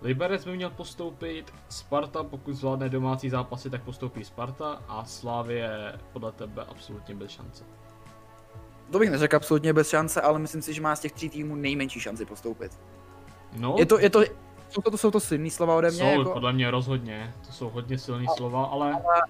Liberec 0.03 0.45
by 0.45 0.57
měl 0.57 0.71
postoupit, 0.71 1.55
Sparta 1.69 2.25
pokud 2.25 2.55
zvládne 2.55 2.89
domácí 2.89 3.31
zápasy, 3.31 3.71
tak 3.71 3.83
postoupí 3.83 4.25
Sparta 4.25 4.83
a 4.89 5.05
Slávě 5.05 5.99
podle 6.13 6.33
tebe 6.33 6.65
absolutně 6.69 7.15
bez 7.15 7.31
šance. 7.31 7.65
To 8.93 8.99
bych 8.99 9.11
neřekl 9.11 9.37
absolutně 9.37 9.73
bez 9.73 9.89
šance, 9.89 10.21
ale 10.21 10.39
myslím 10.39 10.63
si, 10.63 10.75
že 10.75 10.81
má 10.81 10.97
z 10.97 11.01
těch 11.01 11.13
tří 11.13 11.29
týmů 11.29 11.55
nejmenší 11.55 12.01
šanci 12.01 12.25
postoupit. 12.25 12.79
No. 13.57 13.75
Je 13.79 13.87
to, 13.87 13.99
je 13.99 14.11
to, 14.11 14.21
jsou 14.69 14.83
to, 14.83 14.91
to, 14.91 14.99
jsou 14.99 15.11
to 15.11 15.21
silný 15.21 15.51
slova 15.51 15.75
ode 15.75 15.91
mě. 15.91 15.99
Jsou, 15.99 16.19
jako... 16.19 16.31
podle 16.33 16.53
mě 16.53 16.71
rozhodně, 16.71 17.35
to 17.47 17.53
jsou 17.53 17.69
hodně 17.71 17.99
silný 17.99 18.27
slova, 18.37 18.65
ale... 18.65 18.93
ale 18.93 19.23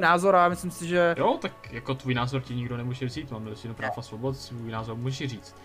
názor 0.00 0.36
a 0.36 0.48
myslím 0.48 0.70
si, 0.70 0.86
že... 0.86 1.14
Jo, 1.18 1.38
tak 1.40 1.72
jako 1.72 1.94
tvůj 1.94 2.14
názor 2.14 2.42
ti 2.42 2.54
nikdo 2.54 2.76
nemůže 2.76 3.06
vzít, 3.06 3.30
mám 3.30 3.56
si 3.56 3.68
práv 3.68 3.98
a 3.98 4.02
svobod, 4.02 4.36
svůj 4.36 4.70
názor 4.70 4.96
můžeš 4.96 5.30
říct. 5.30 5.56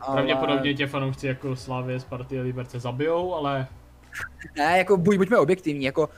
Ale... 0.00 0.16
Pravděpodobně 0.16 0.74
tě 0.74 0.86
fanoušci 0.86 1.26
jako 1.26 1.56
Slavě, 1.56 2.00
Sparty 2.00 2.40
a 2.40 2.42
Liberce 2.42 2.80
zabijou, 2.80 3.34
ale... 3.34 3.66
Ne, 4.56 4.78
jako 4.78 4.96
buď, 4.96 5.16
buďme 5.16 5.38
objektivní, 5.38 5.84
jako 5.84 6.08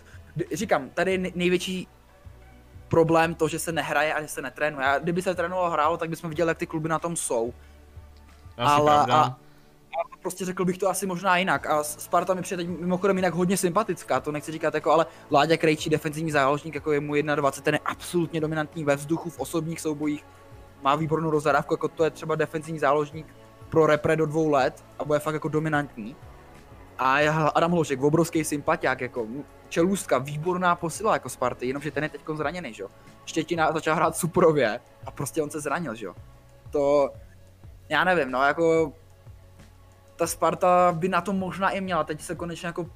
říkám, 0.53 0.91
tady 0.91 1.13
je 1.13 1.33
největší 1.35 1.89
problém 2.89 3.35
to, 3.35 3.49
že 3.49 3.59
se 3.59 3.73
nehraje 3.73 4.15
a 4.15 4.23
že 4.23 4.29
se 4.29 4.43
netrénuje. 4.43 4.87
A 4.87 4.99
kdyby 4.99 5.23
se 5.23 5.35
trénovalo 5.35 5.71
hrálo, 5.71 5.97
tak 5.97 6.11
bychom 6.11 6.31
viděli, 6.31 6.51
jak 6.51 6.59
ty 6.59 6.67
kluby 6.67 6.89
na 6.89 6.99
tom 6.99 7.17
jsou. 7.17 7.55
Asi 8.59 8.73
ale, 8.73 9.07
a, 9.11 9.37
prostě 10.23 10.45
řekl 10.45 10.65
bych 10.65 10.79
to 10.79 10.89
asi 10.89 11.07
možná 11.07 11.37
jinak. 11.37 11.67
A 11.67 11.83
Sparta 11.83 12.35
mi 12.35 12.43
přijde 12.43 12.65
teď 12.65 12.79
mimochodem 12.81 13.17
jinak 13.17 13.35
hodně 13.35 13.57
sympatická, 13.57 14.21
to 14.21 14.33
nechci 14.33 14.53
říkat 14.53 14.75
jako, 14.75 14.91
ale 14.91 15.07
Láďa 15.31 15.57
Krejčí, 15.57 15.91
defenzivní 15.91 16.31
záložník, 16.31 16.75
jako 16.75 16.93
je 16.93 17.01
mu 17.01 17.15
21, 17.15 17.65
ten 17.65 17.75
je 17.75 17.81
absolutně 17.85 18.41
dominantní 18.41 18.85
ve 18.85 18.97
vzduchu, 18.97 19.31
v 19.31 19.41
osobních 19.41 19.81
soubojích, 19.81 20.25
má 20.83 20.95
výbornou 20.95 21.31
rozhrávku, 21.31 21.75
jako 21.75 21.89
to 21.89 22.05
je 22.05 22.11
třeba 22.11 22.35
defenzivní 22.35 22.79
záložník 22.79 23.27
pro 23.69 23.87
repre 23.87 24.17
do 24.17 24.27
dvou 24.27 24.51
let 24.51 24.85
a 24.99 25.05
bude 25.05 25.19
fakt 25.19 25.35
jako 25.35 25.49
dominantní. 25.49 26.17
A 26.99 27.19
Adam 27.55 27.73
Hlošek, 27.73 28.03
obrovský 28.03 28.45
sympatiák, 28.45 29.01
jako 29.01 29.27
čelůstka, 29.69 30.19
výborná 30.19 30.77
posila 30.77 31.13
jako 31.13 31.29
Sparty, 31.29 31.67
jenomže 31.67 31.91
ten 31.91 32.03
je 32.03 32.09
teď 32.09 32.21
zraněný, 32.35 32.75
že 32.75 32.83
jo. 32.83 32.89
Štětina 33.25 33.73
začal 33.73 33.97
hrát 33.97 34.17
suprově 34.17 34.81
a 35.07 35.11
prostě 35.11 35.43
on 35.43 35.51
se 35.51 35.61
zranil, 35.61 35.95
že 35.95 36.07
jo. 36.07 36.15
To, 36.71 37.11
já 37.89 38.05
nevím, 38.05 38.31
no 38.31 38.43
jako 38.43 38.93
ta 40.17 40.27
Sparta 40.27 40.93
by 40.93 41.09
na 41.09 41.21
to 41.21 41.33
možná 41.33 41.71
i 41.71 41.81
měla, 41.81 42.05
teď 42.05 42.21
se 42.21 42.35
konečně 42.35 42.67
jako 42.67 42.87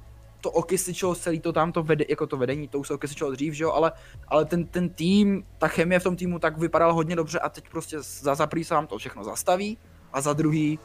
to 0.41 0.51
okysičilo 0.51 1.15
celý 1.15 1.39
to 1.39 1.53
tam 1.53 1.71
to 1.71 1.83
vede, 1.83 2.05
jako 2.09 2.27
to 2.27 2.37
vedení, 2.37 2.67
to 2.67 2.79
už 2.79 2.87
se 2.87 2.93
okysičilo 2.93 3.31
dřív, 3.31 3.53
že 3.53 3.63
jo, 3.63 3.71
ale, 3.71 3.91
ale 4.27 4.45
ten, 4.45 4.65
ten 4.65 4.89
tým, 4.89 5.45
ta 5.57 5.67
chemie 5.67 5.99
v 5.99 6.03
tom 6.03 6.15
týmu 6.15 6.39
tak 6.39 6.57
vypadala 6.57 6.93
hodně 6.93 7.15
dobře 7.15 7.39
a 7.39 7.49
teď 7.49 7.69
prostě 7.69 8.01
za, 8.01 8.35
za 8.35 8.47
se 8.63 8.73
vám 8.73 8.87
to 8.87 8.97
všechno 8.97 9.23
zastaví 9.23 9.77
a 10.13 10.21
za 10.21 10.33
druhý 10.33 10.79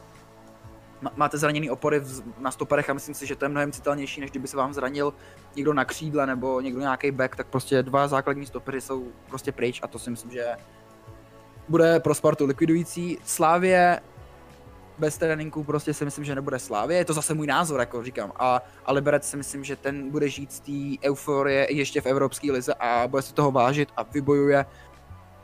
máte 1.15 1.37
zraněný 1.37 1.69
opory 1.69 2.01
na 2.39 2.51
stoperech 2.51 2.89
a 2.89 2.93
myslím 2.93 3.15
si, 3.15 3.27
že 3.27 3.35
to 3.35 3.45
je 3.45 3.49
mnohem 3.49 3.71
citelnější, 3.71 4.21
než 4.21 4.31
kdyby 4.31 4.47
se 4.47 4.57
vám 4.57 4.73
zranil 4.73 5.13
někdo 5.55 5.73
na 5.73 5.85
křídle 5.85 6.27
nebo 6.27 6.61
někdo 6.61 6.79
nějaký 6.79 7.11
back, 7.11 7.35
tak 7.35 7.47
prostě 7.47 7.83
dva 7.83 8.07
základní 8.07 8.45
stopery 8.45 8.81
jsou 8.81 9.07
prostě 9.29 9.51
pryč 9.51 9.79
a 9.83 9.87
to 9.87 9.99
si 9.99 10.09
myslím, 10.09 10.31
že 10.31 10.45
bude 11.69 11.99
pro 11.99 12.15
Spartu 12.15 12.45
likvidující. 12.45 13.17
Slávě 13.23 13.99
bez 14.99 15.17
tréninku 15.17 15.63
prostě 15.63 15.93
si 15.93 16.05
myslím, 16.05 16.25
že 16.25 16.35
nebude 16.35 16.59
Slávě, 16.59 16.97
je 16.97 17.05
to 17.05 17.13
zase 17.13 17.33
můj 17.33 17.47
názor, 17.47 17.79
jako 17.79 18.03
říkám. 18.03 18.31
A, 18.35 18.61
a 18.85 18.91
Liberec 18.91 19.29
si 19.29 19.37
myslím, 19.37 19.63
že 19.63 19.75
ten 19.75 20.11
bude 20.11 20.29
žít 20.29 20.51
z 20.51 20.59
té 20.59 21.07
euforie 21.07 21.75
ještě 21.75 22.01
v 22.01 22.05
Evropské 22.05 22.51
lize 22.51 22.73
a 22.73 23.07
bude 23.07 23.21
si 23.21 23.33
toho 23.33 23.51
vážit 23.51 23.89
a 23.97 24.03
vybojuje 24.03 24.65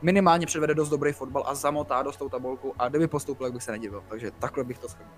minimálně 0.06 0.46
předvede 0.46 0.74
dost 0.74 0.88
dobrý 0.88 1.12
fotbal 1.12 1.44
a 1.46 1.54
zamotá 1.54 2.02
dost 2.02 2.16
tou 2.16 2.28
tabulku 2.28 2.74
a 2.78 2.88
kdyby 2.88 3.08
postoupil, 3.08 3.52
bych 3.52 3.62
se 3.62 3.72
nedivil. 3.72 4.04
Takže 4.08 4.30
takhle 4.30 4.64
bych 4.64 4.78
to 4.78 4.88
shrnul. 4.88 5.12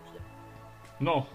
No, 1.01 1.27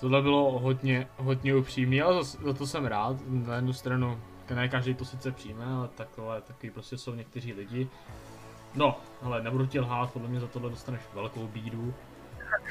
tohle 0.00 0.22
bylo 0.22 0.58
hodně, 0.58 1.08
hodně 1.16 1.54
upřímný, 1.54 2.02
ale 2.02 2.24
za, 2.24 2.38
za 2.44 2.52
to 2.52 2.66
jsem 2.66 2.86
rád. 2.86 3.16
Na 3.26 3.56
jednu 3.56 3.72
stranu, 3.72 4.20
ne 4.54 4.68
každý 4.68 4.94
to 4.94 5.04
sice 5.04 5.32
přijme, 5.32 5.64
ale 5.64 5.88
takhle, 5.88 6.40
taky 6.40 6.70
prostě 6.70 6.98
jsou 6.98 7.14
někteří 7.14 7.52
lidi. 7.52 7.88
No, 8.74 8.98
ale 9.22 9.42
nebudu 9.42 9.66
ti 9.66 9.80
lhát, 9.80 10.12
podle 10.12 10.28
mě 10.28 10.40
za 10.40 10.46
tohle 10.46 10.70
dostaneš 10.70 11.00
velkou 11.14 11.46
bídu. 11.46 11.94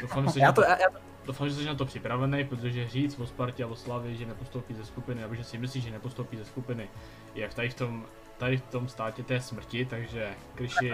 Doufám, 0.01 0.31
že, 0.31 0.39
já 0.39 0.51
to, 0.51 0.61
to, 0.61 0.67
já, 0.67 0.77
doufám, 1.25 1.49
že 1.49 1.55
jsi 1.55 1.65
na 1.65 1.75
to 1.75 1.85
připravený, 1.85 2.45
protože 2.45 2.87
říct 2.87 3.19
o 3.19 3.27
Spartě 3.27 3.63
a 3.63 3.67
o 3.67 3.75
Slavě, 3.75 4.15
že 4.15 4.25
nepostoupí 4.25 4.73
ze 4.73 4.85
skupiny, 4.85 5.21
nebo 5.21 5.35
že 5.35 5.43
si 5.43 5.57
myslíš, 5.57 5.83
že 5.83 5.91
nepostoupí 5.91 6.37
ze 6.37 6.45
skupiny, 6.45 6.89
je 7.35 7.49
v 7.49 7.53
tady 7.53 7.69
v 7.69 7.73
tom, 7.73 8.05
tady 8.43 8.57
v 8.57 8.61
tom 8.61 8.87
státě 8.87 9.23
té 9.23 9.41
smrti, 9.41 9.85
takže 9.85 10.29
Kryši 10.55 10.91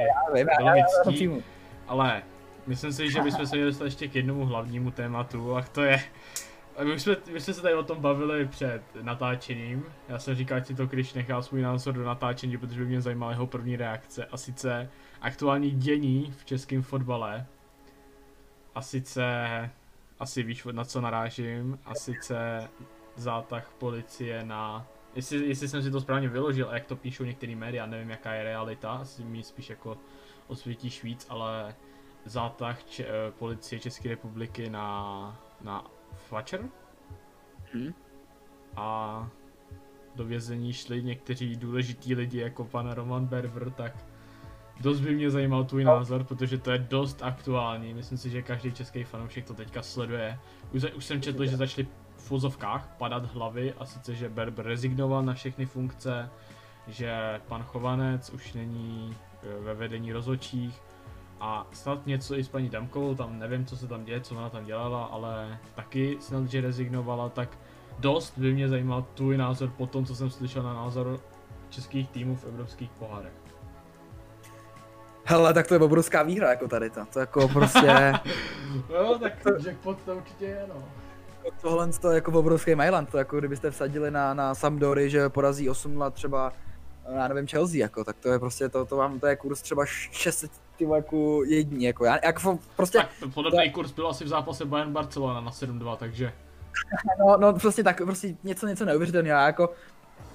bylo 0.57 0.73
mi 0.73 1.43
ale 1.87 2.23
myslím 2.67 2.93
si, 2.93 3.11
že 3.11 3.21
bychom 3.21 3.47
se 3.47 3.55
měli 3.55 3.71
dostat 3.71 3.85
ještě 3.85 4.07
k 4.07 4.15
jednomu 4.15 4.45
hlavnímu 4.45 4.91
tématu, 4.91 5.55
a 5.55 5.61
to 5.61 5.81
je, 5.81 6.03
my 6.83 6.99
jsme, 6.99 7.15
my 7.33 7.41
jsme 7.41 7.53
se 7.53 7.61
tady 7.61 7.75
o 7.75 7.83
tom 7.83 8.01
bavili 8.01 8.47
před 8.47 8.81
natáčením. 9.01 9.85
Já 10.09 10.19
jsem 10.19 10.35
říkal, 10.35 10.59
že 10.63 10.75
to 10.75 10.85
když 10.85 11.13
nechal 11.13 11.43
svůj 11.43 11.61
názor 11.61 11.93
do 11.93 12.03
natáčení, 12.03 12.57
protože 12.57 12.79
by 12.79 12.85
mě 12.85 13.01
zajímala 13.01 13.31
jeho 13.31 13.47
první 13.47 13.75
reakce. 13.75 14.25
A 14.25 14.37
sice 14.37 14.89
aktuální 15.21 15.71
dění 15.71 16.33
v 16.37 16.45
českém 16.45 16.81
fotbale. 16.81 17.45
A 18.75 18.81
sice, 18.81 19.25
asi 20.19 20.43
víš, 20.43 20.67
na 20.71 20.85
co 20.85 21.01
narážím. 21.01 21.79
A 21.85 21.95
sice 21.95 22.69
zátah 23.15 23.71
policie 23.77 24.45
na 24.45 24.87
Jestli, 25.15 25.47
jestli 25.47 25.67
jsem 25.67 25.83
si 25.83 25.91
to 25.91 26.01
správně 26.01 26.29
vyložil 26.29 26.69
a 26.69 26.73
jak 26.73 26.85
to 26.85 26.95
píšou 26.95 27.23
některé 27.23 27.55
média, 27.55 27.85
nevím 27.85 28.09
jaká 28.09 28.33
je 28.33 28.43
realita, 28.43 28.91
asi 28.91 29.23
mi 29.23 29.43
spíš 29.43 29.69
jako 29.69 29.97
osvětíš 30.47 31.03
víc, 31.03 31.25
ale 31.29 31.75
zátah 32.25 32.83
če, 32.83 33.05
eh, 33.05 33.31
policie 33.31 33.79
České 33.79 34.09
republiky 34.09 34.69
na, 34.69 35.41
na 35.61 35.85
Fletcher. 36.15 36.61
Hmm. 37.73 37.93
A 38.75 39.29
do 40.15 40.25
vězení 40.25 40.73
šli 40.73 41.03
někteří 41.03 41.55
důležití 41.55 42.15
lidi 42.15 42.39
jako 42.39 42.65
pan 42.65 42.91
Roman 42.91 43.25
Berber, 43.25 43.71
tak 43.71 44.05
dost 44.79 44.99
by 44.99 45.15
mě 45.15 45.31
zajímal 45.31 45.63
tvůj 45.63 45.83
no. 45.83 45.95
názor, 45.95 46.23
protože 46.23 46.57
to 46.57 46.71
je 46.71 46.77
dost 46.77 47.23
aktuální. 47.23 47.93
Myslím 47.93 48.17
si, 48.17 48.29
že 48.29 48.41
každý 48.41 48.71
český 48.71 49.03
fanoušek 49.03 49.45
to 49.45 49.53
teďka 49.53 49.81
sleduje. 49.81 50.39
Už, 50.73 50.83
už 50.95 51.05
jsem 51.05 51.21
četl, 51.21 51.45
že 51.45 51.57
začali 51.57 51.87
v 52.19 52.23
fuzovkách 52.23 52.95
padat 52.97 53.33
hlavy 53.33 53.73
a 53.73 53.85
sice, 53.85 54.15
že 54.15 54.29
Berber 54.29 54.65
rezignoval 54.65 55.23
na 55.23 55.33
všechny 55.33 55.65
funkce, 55.65 56.29
že 56.87 57.41
pan 57.47 57.63
Chovanec 57.63 58.29
už 58.29 58.53
není 58.53 59.17
e, 59.43 59.63
ve 59.63 59.73
vedení 59.73 60.13
rozhodčích, 60.13 60.81
a 61.39 61.67
snad 61.71 62.07
něco 62.07 62.37
i 62.37 62.43
s 62.43 62.49
paní 62.49 62.69
Damkovou, 62.69 63.15
tam 63.15 63.39
nevím, 63.39 63.65
co 63.65 63.77
se 63.77 63.87
tam 63.87 64.03
děje, 64.03 64.21
co 64.21 64.35
ona 64.35 64.49
tam 64.49 64.65
dělala, 64.65 65.03
ale 65.03 65.59
taky 65.75 66.17
snad, 66.19 66.45
že 66.45 66.61
rezignovala, 66.61 67.29
tak 67.29 67.57
dost 67.99 68.37
by 68.37 68.53
mě 68.53 68.69
zajímal 68.69 69.05
tvůj 69.13 69.37
názor 69.37 69.69
po 69.77 69.87
tom, 69.87 70.05
co 70.05 70.15
jsem 70.15 70.29
slyšel 70.29 70.63
na 70.63 70.73
názor 70.73 71.19
českých 71.69 72.09
týmů 72.09 72.35
v 72.35 72.45
evropských 72.45 72.89
pohárech. 72.89 73.33
Hele, 75.25 75.53
tak 75.53 75.67
to 75.67 75.73
je 75.73 75.79
obrovská 75.79 76.23
výhra 76.23 76.49
jako 76.49 76.67
tady 76.67 76.89
to, 76.89 77.05
to 77.13 77.19
jako 77.19 77.47
prostě... 77.47 78.13
no, 78.93 79.19
tak 79.19 79.33
jackpot 79.65 80.03
to 80.03 80.15
určitě 80.15 80.45
je, 80.45 80.65
no. 80.67 80.83
Tohle 81.61 81.87
to 81.87 82.09
je 82.09 82.15
jako 82.15 82.31
obrovský 82.31 82.75
Mailand, 82.75 83.09
to 83.09 83.17
jako 83.17 83.39
kdybyste 83.39 83.71
vsadili 83.71 84.11
na, 84.11 84.33
na 84.33 84.55
Sampdory, 84.55 85.09
že 85.09 85.29
porazí 85.29 85.69
8 85.69 85.97
let 85.97 86.13
třeba 86.13 86.53
já 87.15 87.27
nevím, 87.27 87.47
Chelsea, 87.47 87.79
jako, 87.79 88.03
tak 88.03 88.15
to 88.19 88.29
je 88.29 88.39
prostě, 88.39 88.69
to, 88.69 88.85
to 88.85 88.95
vám, 88.95 89.19
to 89.19 89.27
je 89.27 89.35
kurz 89.35 89.61
třeba 89.61 89.85
600 89.85 90.51
ty 90.77 90.83
jako 90.95 91.43
jední, 91.43 91.83
jako 91.83 92.05
já, 92.05 92.19
jako 92.25 92.59
prostě... 92.75 92.97
Tak 92.97 93.09
podobný 93.33 93.69
to... 93.69 93.73
kurz 93.73 93.91
byl 93.91 94.07
asi 94.07 94.23
v 94.23 94.27
zápase 94.27 94.65
Bayern 94.65 94.91
Barcelona 94.91 95.41
na 95.41 95.51
7-2, 95.51 95.97
takže... 95.97 96.33
No, 97.19 97.37
no, 97.37 97.53
prostě 97.53 97.83
tak, 97.83 97.97
prostě 97.97 98.35
něco, 98.43 98.67
něco 98.67 98.85
neuvěřitelného, 98.85 99.39
jako 99.39 99.69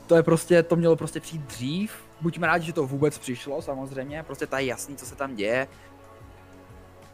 to 0.07 0.17
je 0.17 0.23
prostě, 0.23 0.63
to 0.63 0.77
mělo 0.77 0.97
prostě 0.97 1.21
přijít 1.21 1.43
dřív, 1.43 1.93
buďme 2.21 2.47
rádi, 2.47 2.67
že 2.67 2.73
to 2.73 2.87
vůbec 2.87 3.19
přišlo, 3.19 3.63
samozřejmě, 3.63 4.23
prostě 4.23 4.47
tady 4.47 4.67
jasný, 4.67 4.97
co 4.97 5.07
se 5.07 5.17
tam 5.17 5.35
děje. 5.35 5.69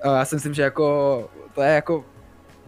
Já 0.04 0.24
si 0.24 0.34
myslím, 0.34 0.54
že 0.54 0.62
jako, 0.62 1.30
to 1.54 1.62
je 1.62 1.74
jako 1.74 2.04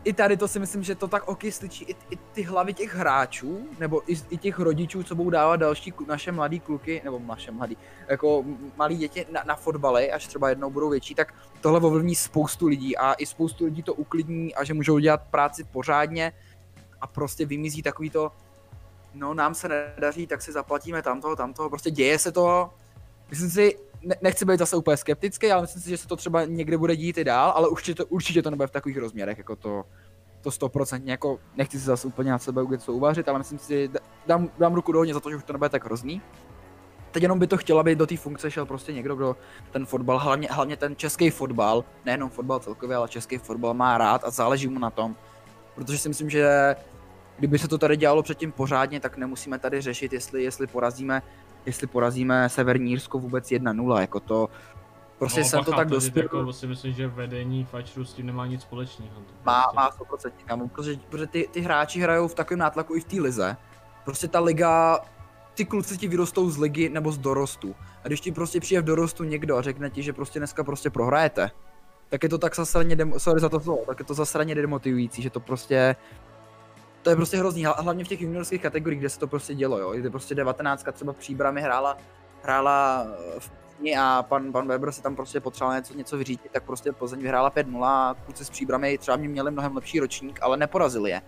i 0.05 0.13
tady 0.13 0.37
to 0.37 0.49
si 0.49 0.59
myslím, 0.59 0.83
že 0.83 0.95
to 0.95 1.09
tak 1.09 1.29
okysličí 1.29 1.85
i, 1.85 1.97
i 2.11 2.17
ty 2.33 2.43
hlavy 2.43 2.75
těch 2.75 2.95
hráčů, 2.95 3.67
nebo 3.79 4.13
i, 4.13 4.17
i 4.31 4.37
těch 4.39 4.59
rodičů, 4.59 5.03
co 5.03 5.15
budou 5.15 5.31
dávat 5.31 5.57
další 5.57 5.95
naše 6.07 6.33
mladý 6.33 6.61
kluky, 6.61 7.01
nebo 7.05 7.19
naše 7.27 7.51
mladý, 7.51 7.77
jako 8.09 8.45
malí 8.77 8.97
děti 8.97 9.27
na, 9.33 9.43
na 9.47 9.57
fotbale, 9.57 10.09
až 10.09 10.27
třeba 10.27 10.49
jednou 10.49 10.71
budou 10.71 10.91
větší, 10.91 11.15
tak 11.15 11.35
tohle 11.61 11.81
ovlivní 11.81 12.15
spoustu 12.15 12.67
lidí 12.67 12.97
a 12.97 13.13
i 13.13 13.27
spoustu 13.27 13.65
lidí 13.65 13.83
to 13.83 13.95
uklidní 13.95 14.55
a 14.55 14.65
že 14.65 14.75
můžou 14.75 14.99
dělat 14.99 15.23
práci 15.31 15.65
pořádně 15.65 16.33
a 17.01 17.07
prostě 17.07 17.47
vymizí 17.47 17.83
takový 17.83 18.11
to, 18.11 18.33
no 19.15 19.35
nám 19.35 19.55
se 19.55 19.69
nedaří, 19.69 20.27
tak 20.27 20.43
si 20.43 20.53
zaplatíme 20.53 21.03
tamtoho, 21.03 21.37
tamtoho, 21.37 21.69
prostě 21.69 21.91
děje 21.91 22.19
se 22.19 22.33
to, 22.33 22.71
myslím 23.31 23.51
si, 23.51 23.79
ne, 24.03 24.17
nechci 24.23 24.45
být 24.45 24.59
zase 24.59 24.77
úplně 24.77 24.97
skeptický, 24.97 25.53
ale 25.53 25.63
myslím 25.63 25.83
si, 25.83 25.91
že 25.91 25.97
se 25.97 26.09
to 26.09 26.17
třeba 26.17 26.45
někde 26.45 26.79
bude 26.79 26.97
dít 26.97 27.19
i 27.19 27.25
dál, 27.25 27.53
ale 27.57 27.69
určitě 27.69 27.95
to, 27.95 28.07
určitě 28.07 28.43
to 28.43 28.51
nebude 28.51 28.67
v 28.67 28.71
takových 28.71 28.99
rozměrech, 28.99 29.39
jako 29.39 29.57
to, 29.57 29.85
to 30.41 30.51
100%, 30.51 31.03
jako 31.05 31.39
nechci 31.57 31.81
si 31.81 31.85
zase 31.85 32.09
úplně 32.09 32.31
na 32.31 32.39
sebe 32.39 32.63
něco 32.71 32.93
uvařit, 32.93 33.29
ale 33.29 33.39
myslím 33.39 33.59
si, 33.59 33.91
dám, 34.27 34.51
dám 34.59 34.75
ruku 34.75 34.93
do 34.93 35.15
za 35.15 35.21
to, 35.21 35.31
že 35.31 35.37
už 35.37 35.45
to 35.45 35.53
nebude 35.53 35.69
tak 35.69 35.85
hrozný. 35.85 36.23
Teď 37.13 37.23
jenom 37.23 37.39
by 37.39 37.47
to 37.47 37.57
chtěla, 37.57 37.81
aby 37.81 37.97
do 37.97 38.07
té 38.07 38.17
funkce 38.17 38.51
šel 38.51 38.67
prostě 38.67 38.93
někdo, 38.93 39.17
kdo 39.17 39.37
ten 39.71 39.87
fotbal, 39.87 40.19
hlavně, 40.19 40.49
hlavně 40.51 40.77
ten 40.77 40.97
český 40.97 41.31
fotbal, 41.31 41.85
nejenom 42.05 42.31
fotbal 42.31 42.61
celkově, 42.61 42.97
ale 42.97 43.09
český 43.09 43.39
fotbal 43.39 43.75
má 43.75 43.99
rád 43.99 44.25
a 44.25 44.31
záleží 44.31 44.69
mu 44.69 44.79
na 44.79 44.91
tom. 44.91 45.17
Protože 45.75 45.99
si 45.99 46.09
myslím, 46.09 46.31
že 46.31 46.77
kdyby 47.39 47.59
se 47.59 47.69
to 47.69 47.79
tady 47.79 47.97
dělalo 47.97 48.23
předtím 48.23 48.53
pořádně, 48.53 49.01
tak 49.01 49.17
nemusíme 49.17 49.59
tady 49.59 49.81
řešit, 49.81 50.13
jestli, 50.13 50.43
jestli 50.43 50.67
porazíme 50.67 51.23
jestli 51.67 51.87
porazíme 51.87 52.49
Severní 52.49 52.91
Jirsko 52.91 53.19
vůbec 53.19 53.51
1-0, 53.51 54.01
jako 54.01 54.21
to, 54.21 54.49
prostě 55.19 55.41
no, 55.41 55.47
jsem 55.47 55.65
to 55.65 55.73
tak 55.73 55.89
dospěl. 55.89 56.25
Jako 56.25 56.53
si 56.53 56.67
myslím, 56.67 56.93
že 56.93 57.09
vedení 57.09 57.65
Fačru 57.65 58.05
s 58.05 58.15
tím 58.15 58.27
nemá 58.27 58.47
nic 58.47 58.63
společného. 58.63 59.13
Má, 59.45 59.73
má 59.75 59.91
100% 59.91 60.31
kámo, 60.45 60.69
protože, 60.69 60.97
protože 61.09 61.27
ty, 61.27 61.49
ty 61.51 61.61
hráči 61.61 62.01
hrajou 62.01 62.29
v 62.29 62.35
takovém 62.35 62.59
nátlaku 62.59 62.95
i 62.95 63.01
v 63.01 63.05
té 63.05 63.21
lize. 63.21 63.57
Prostě 64.05 64.29
ta 64.29 64.41
liga, 64.41 64.99
ty 65.55 65.65
kluci 65.65 65.99
ti 65.99 66.09
vyrostou 66.09 66.51
z 66.51 66.59
ligy 66.59 66.89
nebo 66.89 67.13
z 67.13 67.19
dorostu. 67.19 67.75
A 68.05 68.07
když 68.07 68.21
ti 68.21 68.33
prostě 68.33 68.61
přijde 68.61 68.83
v 68.83 68.85
dorostu 68.85 69.25
někdo 69.25 69.57
a 69.57 69.63
řekne 69.63 69.91
ti, 69.91 70.03
že 70.03 70.13
prostě 70.13 70.39
dneska 70.39 70.65
prostě 70.65 70.91
prohrajete, 70.91 71.51
tak 72.09 72.23
je 72.23 72.29
to 72.29 72.39
tak 72.39 72.57
zasraně, 72.57 72.97
demo, 72.97 73.21
sorry 73.21 73.41
za 73.41 73.49
to 73.49 73.61
slovo, 73.61 73.83
tak 73.87 73.99
je 73.99 74.05
to 74.05 74.15
zasraně 74.15 74.55
demotivující, 74.55 75.23
že 75.23 75.31
to 75.31 75.41
prostě 75.41 75.97
to 77.03 77.11
je 77.11 77.17
prostě 77.17 77.37
hrozný, 77.37 77.65
hlavně 77.65 78.05
v 78.05 78.09
těch 78.09 78.21
juniorských 78.21 78.63
kategoriích, 78.63 79.01
kde 79.01 79.11
se 79.11 79.19
to 79.19 79.27
prostě 79.27 79.55
dělo, 79.55 79.79
jo, 79.79 79.93
kde 79.93 80.11
prostě 80.11 80.35
19 80.35 80.87
třeba 80.93 81.13
příbrami 81.13 81.61
hrála, 81.61 81.99
hrála 82.43 83.07
v 83.39 83.51
všichni 83.83 83.97
a 83.97 84.23
pan, 84.29 84.53
pan 84.53 84.69
Weber 84.69 84.93
si 84.93 85.03
tam 85.03 85.17
prostě 85.17 85.41
potřeboval 85.41 85.77
něco, 85.77 85.95
něco 85.95 86.17
vyřídit, 86.17 86.51
tak 86.53 86.65
prostě 86.65 86.93
Plzeň 86.93 87.21
vyhrála 87.21 87.51
5-0 87.51 87.85
a 87.85 88.17
kluci 88.25 88.45
s 88.45 88.51
příbramy 88.51 88.99
třeba 88.99 89.17
mě 89.17 89.29
měli 89.29 89.51
mnohem 89.51 89.75
lepší 89.75 90.01
ročník, 90.01 90.39
ale 90.43 90.57
neporazili 90.57 91.11
je. 91.11 91.23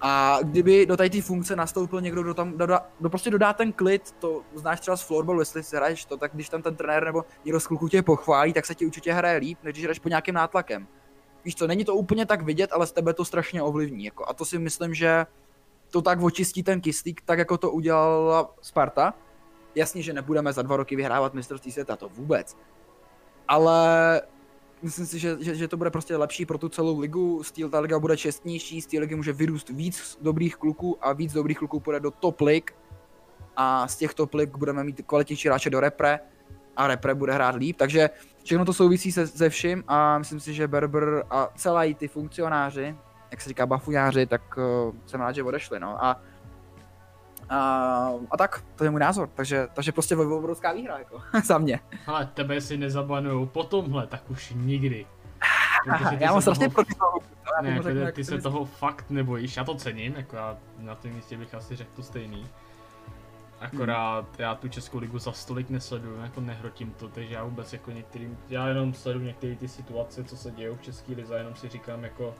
A 0.00 0.38
kdyby 0.42 0.86
do 0.86 0.96
té 0.96 1.22
funkce 1.22 1.56
nastoupil 1.56 2.00
někdo, 2.00 2.22
kdo 2.22 2.34
tam 2.34 2.58
dodá, 2.58 2.86
kdo 2.98 3.10
prostě 3.10 3.30
dodá 3.30 3.52
ten 3.52 3.72
klid, 3.72 4.12
to 4.18 4.42
znáš 4.54 4.80
třeba 4.80 4.96
z 4.96 5.02
florballu, 5.02 5.40
jestli 5.40 5.62
si 5.62 5.76
hraješ 5.76 6.04
to, 6.04 6.16
tak 6.16 6.30
když 6.34 6.48
tam 6.48 6.62
ten 6.62 6.76
trenér 6.76 7.04
nebo 7.04 7.24
někdo 7.44 7.60
z 7.60 7.66
kluků 7.66 7.88
tě 7.88 8.02
pochválí, 8.02 8.52
tak 8.52 8.66
se 8.66 8.74
ti 8.74 8.86
určitě 8.86 9.12
hraje 9.12 9.38
líp, 9.38 9.58
než 9.62 9.72
když 9.72 9.84
hraješ 9.84 9.98
pod 9.98 10.08
nějakým 10.08 10.34
nátlakem. 10.34 10.86
Víš 11.44 11.54
co, 11.54 11.66
není 11.66 11.84
to 11.84 11.94
úplně 11.94 12.26
tak 12.26 12.42
vidět, 12.42 12.72
ale 12.72 12.86
z 12.86 12.92
tebe 12.92 13.14
to 13.14 13.24
strašně 13.24 13.62
ovlivní. 13.62 14.04
Jako, 14.04 14.28
a 14.28 14.34
to 14.34 14.44
si 14.44 14.58
myslím, 14.58 14.94
že 14.94 15.26
to 15.90 16.02
tak 16.02 16.22
očistí 16.22 16.62
ten 16.62 16.80
kyslík, 16.80 17.20
tak 17.24 17.38
jako 17.38 17.58
to 17.58 17.70
udělala 17.70 18.54
Sparta. 18.62 19.14
Jasně, 19.74 20.02
že 20.02 20.12
nebudeme 20.12 20.52
za 20.52 20.62
dva 20.62 20.76
roky 20.76 20.96
vyhrávat 20.96 21.34
mistrovství 21.34 21.72
světa, 21.72 21.96
to 21.96 22.08
vůbec. 22.08 22.56
Ale 23.48 24.22
myslím 24.82 25.06
si, 25.06 25.18
že, 25.18 25.36
že, 25.40 25.54
že, 25.54 25.68
to 25.68 25.76
bude 25.76 25.90
prostě 25.90 26.16
lepší 26.16 26.46
pro 26.46 26.58
tu 26.58 26.68
celou 26.68 27.00
ligu, 27.00 27.42
styl 27.42 27.70
ta 27.70 27.80
liga 27.80 27.98
bude 27.98 28.16
čestnější, 28.16 28.80
z 28.80 28.92
ligy 28.92 29.14
může 29.14 29.32
vyrůst 29.32 29.68
víc 29.68 30.18
dobrých 30.22 30.56
kluků 30.56 30.98
a 31.00 31.12
víc 31.12 31.32
dobrých 31.32 31.58
kluků 31.58 31.80
půjde 31.80 32.00
do 32.00 32.10
top 32.10 32.40
lig 32.40 32.74
a 33.56 33.88
z 33.88 33.96
těch 33.96 34.14
top 34.14 34.34
lig 34.34 34.56
budeme 34.56 34.84
mít 34.84 35.02
kvalitnější 35.06 35.48
hráče 35.48 35.70
do 35.70 35.80
repre 35.80 36.20
a 36.76 36.86
repre 36.86 37.14
bude 37.14 37.32
hrát 37.32 37.54
líp, 37.54 37.76
takže 37.76 38.10
všechno 38.44 38.64
to 38.64 38.72
souvisí 38.72 39.12
se, 39.12 39.26
se 39.26 39.50
vším 39.50 39.84
a 39.88 40.18
myslím 40.18 40.40
si, 40.40 40.54
že 40.54 40.68
Berber 40.68 41.24
a 41.30 41.48
celý 41.56 41.94
ty 41.94 42.08
funkcionáři, 42.08 42.96
jak 43.30 43.40
se 43.40 43.48
říká 43.48 43.66
bafujáři, 43.66 44.26
tak 44.26 44.42
uh, 44.56 44.94
jsem 45.06 45.20
rád, 45.20 45.32
že 45.32 45.42
odešli, 45.42 45.80
no 45.80 46.04
a 46.04 46.20
a, 47.48 48.10
a 48.30 48.36
tak, 48.36 48.64
to 48.74 48.84
je 48.84 48.90
můj 48.90 49.00
názor, 49.00 49.28
takže, 49.34 49.68
takže 49.74 49.92
prostě 49.92 50.16
obrovská 50.16 50.72
výhra, 50.72 50.98
jako, 50.98 51.22
za 51.44 51.58
mě. 51.58 51.80
Ale 52.06 52.26
tebe 52.34 52.60
si 52.60 52.76
nezabanujou 52.76 53.46
po 53.46 53.64
tomhle, 53.64 54.06
tak 54.06 54.30
už 54.30 54.52
nikdy. 54.56 55.06
Já 56.18 56.32
mám 56.32 56.40
strašně 56.40 56.66
toho... 56.68 56.74
proti 56.74 56.94
toho. 56.94 57.20
Ne, 57.62 57.80
ty, 57.82 58.12
ty 58.12 58.24
se 58.24 58.38
toho 58.38 58.64
fakt 58.64 59.10
nebojíš, 59.10 59.56
já 59.56 59.64
to 59.64 59.74
cením, 59.74 60.14
jako 60.16 60.36
já 60.36 60.58
na 60.78 60.94
tom 60.94 61.10
místě 61.10 61.36
bych 61.36 61.54
asi 61.54 61.76
řekl 61.76 61.90
to 61.96 62.02
stejný. 62.02 62.46
Akorát 63.64 64.26
hmm. 64.26 64.34
já 64.38 64.54
tu 64.54 64.68
Českou 64.68 64.98
ligu 64.98 65.18
za 65.18 65.32
stolik 65.32 65.70
nesleduju, 65.70 66.20
jako 66.20 66.40
nehrotím 66.40 66.90
to, 66.90 67.08
takže 67.08 67.34
já 67.34 67.44
vůbec 67.44 67.72
jako 67.72 67.90
některým, 67.90 68.38
já 68.48 68.68
jenom 68.68 68.94
sleduju 68.94 69.24
některé 69.24 69.56
ty 69.56 69.68
situace, 69.68 70.24
co 70.24 70.36
se 70.36 70.50
dějí 70.50 70.76
v 70.76 70.82
České 70.82 71.12
lize, 71.12 71.36
jenom 71.36 71.54
si 71.54 71.68
říkám 71.68 72.04
jako, 72.04 72.34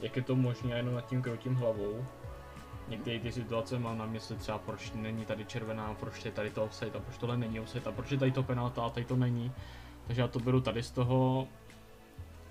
jak 0.00 0.16
je 0.16 0.22
to 0.22 0.36
možné, 0.36 0.76
jenom 0.76 0.94
nad 0.94 1.06
tím 1.06 1.22
krotím 1.22 1.54
hlavou. 1.54 2.04
Některé 2.88 3.18
ty 3.18 3.32
situace 3.32 3.78
mám 3.78 3.98
na 3.98 4.06
mysli 4.06 4.36
třeba 4.36 4.58
proč 4.58 4.92
není 4.92 5.24
tady 5.24 5.44
červená, 5.44 5.94
proč 6.00 6.24
je 6.24 6.30
tady 6.30 6.50
to 6.50 6.64
offside 6.64 6.98
a 6.98 7.00
proč 7.00 7.18
tohle 7.18 7.36
není 7.36 7.60
offside 7.60 7.90
a 7.90 7.92
proč 7.92 8.10
je 8.10 8.18
tady 8.18 8.32
to 8.32 8.42
penalta 8.42 8.82
a 8.82 8.90
tady 8.90 9.06
to 9.06 9.16
není. 9.16 9.52
Takže 10.06 10.22
já 10.22 10.28
to 10.28 10.38
beru 10.38 10.60
tady 10.60 10.82
z 10.82 10.90
toho. 10.90 11.48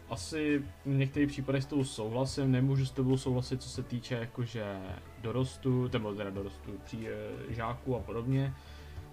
Asi 0.09 0.63
v 0.85 0.89
některých 0.89 1.29
případech 1.29 1.63
s 1.63 1.65
tou 1.65 1.83
souhlasím, 1.83 2.51
nemůžu 2.51 2.85
s 2.85 2.91
tebou 2.91 3.17
souhlasit, 3.17 3.61
co 3.61 3.69
se 3.69 3.83
týče 3.83 4.15
jakože 4.15 4.77
dorostu, 5.21 5.89
nebo 5.93 6.13
teda 6.13 6.29
dorostu 6.29 6.71
při 6.83 7.07
e, 7.07 7.53
žáků 7.53 7.95
a 7.95 7.99
podobně. 7.99 8.53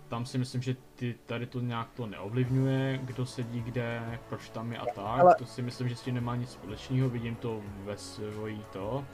Tam 0.08 0.26
si 0.26 0.38
myslím, 0.38 0.62
že 0.62 0.76
ty, 0.94 1.14
tady 1.26 1.46
to 1.46 1.60
nějak 1.60 1.88
to 1.90 2.06
neovlivňuje, 2.06 3.00
kdo 3.02 3.26
sedí 3.26 3.60
kde, 3.60 4.18
proč 4.28 4.48
tam 4.48 4.72
je 4.72 4.78
a 4.78 4.86
tak. 4.86 5.20
Ale... 5.20 5.34
To 5.34 5.46
si 5.46 5.62
myslím, 5.62 5.88
že 5.88 5.96
s 5.96 6.02
tím 6.02 6.14
nemá 6.14 6.36
nic 6.36 6.50
společného, 6.50 7.08
vidím 7.08 7.36
to 7.36 7.60
ve 7.84 7.96
svojí 7.96 8.64
to 8.72 9.04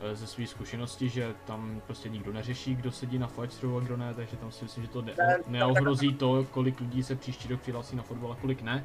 Eh, 0.00 0.16
ze 0.16 0.26
své 0.26 0.46
zkušenosti, 0.46 1.08
že 1.08 1.34
tam 1.46 1.82
prostě 1.86 2.08
nikdo 2.08 2.32
neřeší, 2.32 2.74
kdo 2.74 2.92
sedí 2.92 3.18
na 3.18 3.26
Fightstru 3.26 3.76
a 3.76 3.80
kdo 3.80 3.96
ne, 3.96 4.14
takže 4.14 4.36
tam 4.36 4.52
si 4.52 4.64
myslím, 4.64 4.84
že 4.84 4.90
to 4.90 5.02
ne, 5.02 5.12
neohrozí 5.46 6.14
to, 6.14 6.46
kolik 6.50 6.80
lidí 6.80 7.02
se 7.02 7.16
příští 7.16 7.48
rok 7.48 7.60
přihlásí 7.60 7.96
na 7.96 8.02
fotbal 8.02 8.32
a 8.32 8.36
kolik 8.36 8.62
ne. 8.62 8.84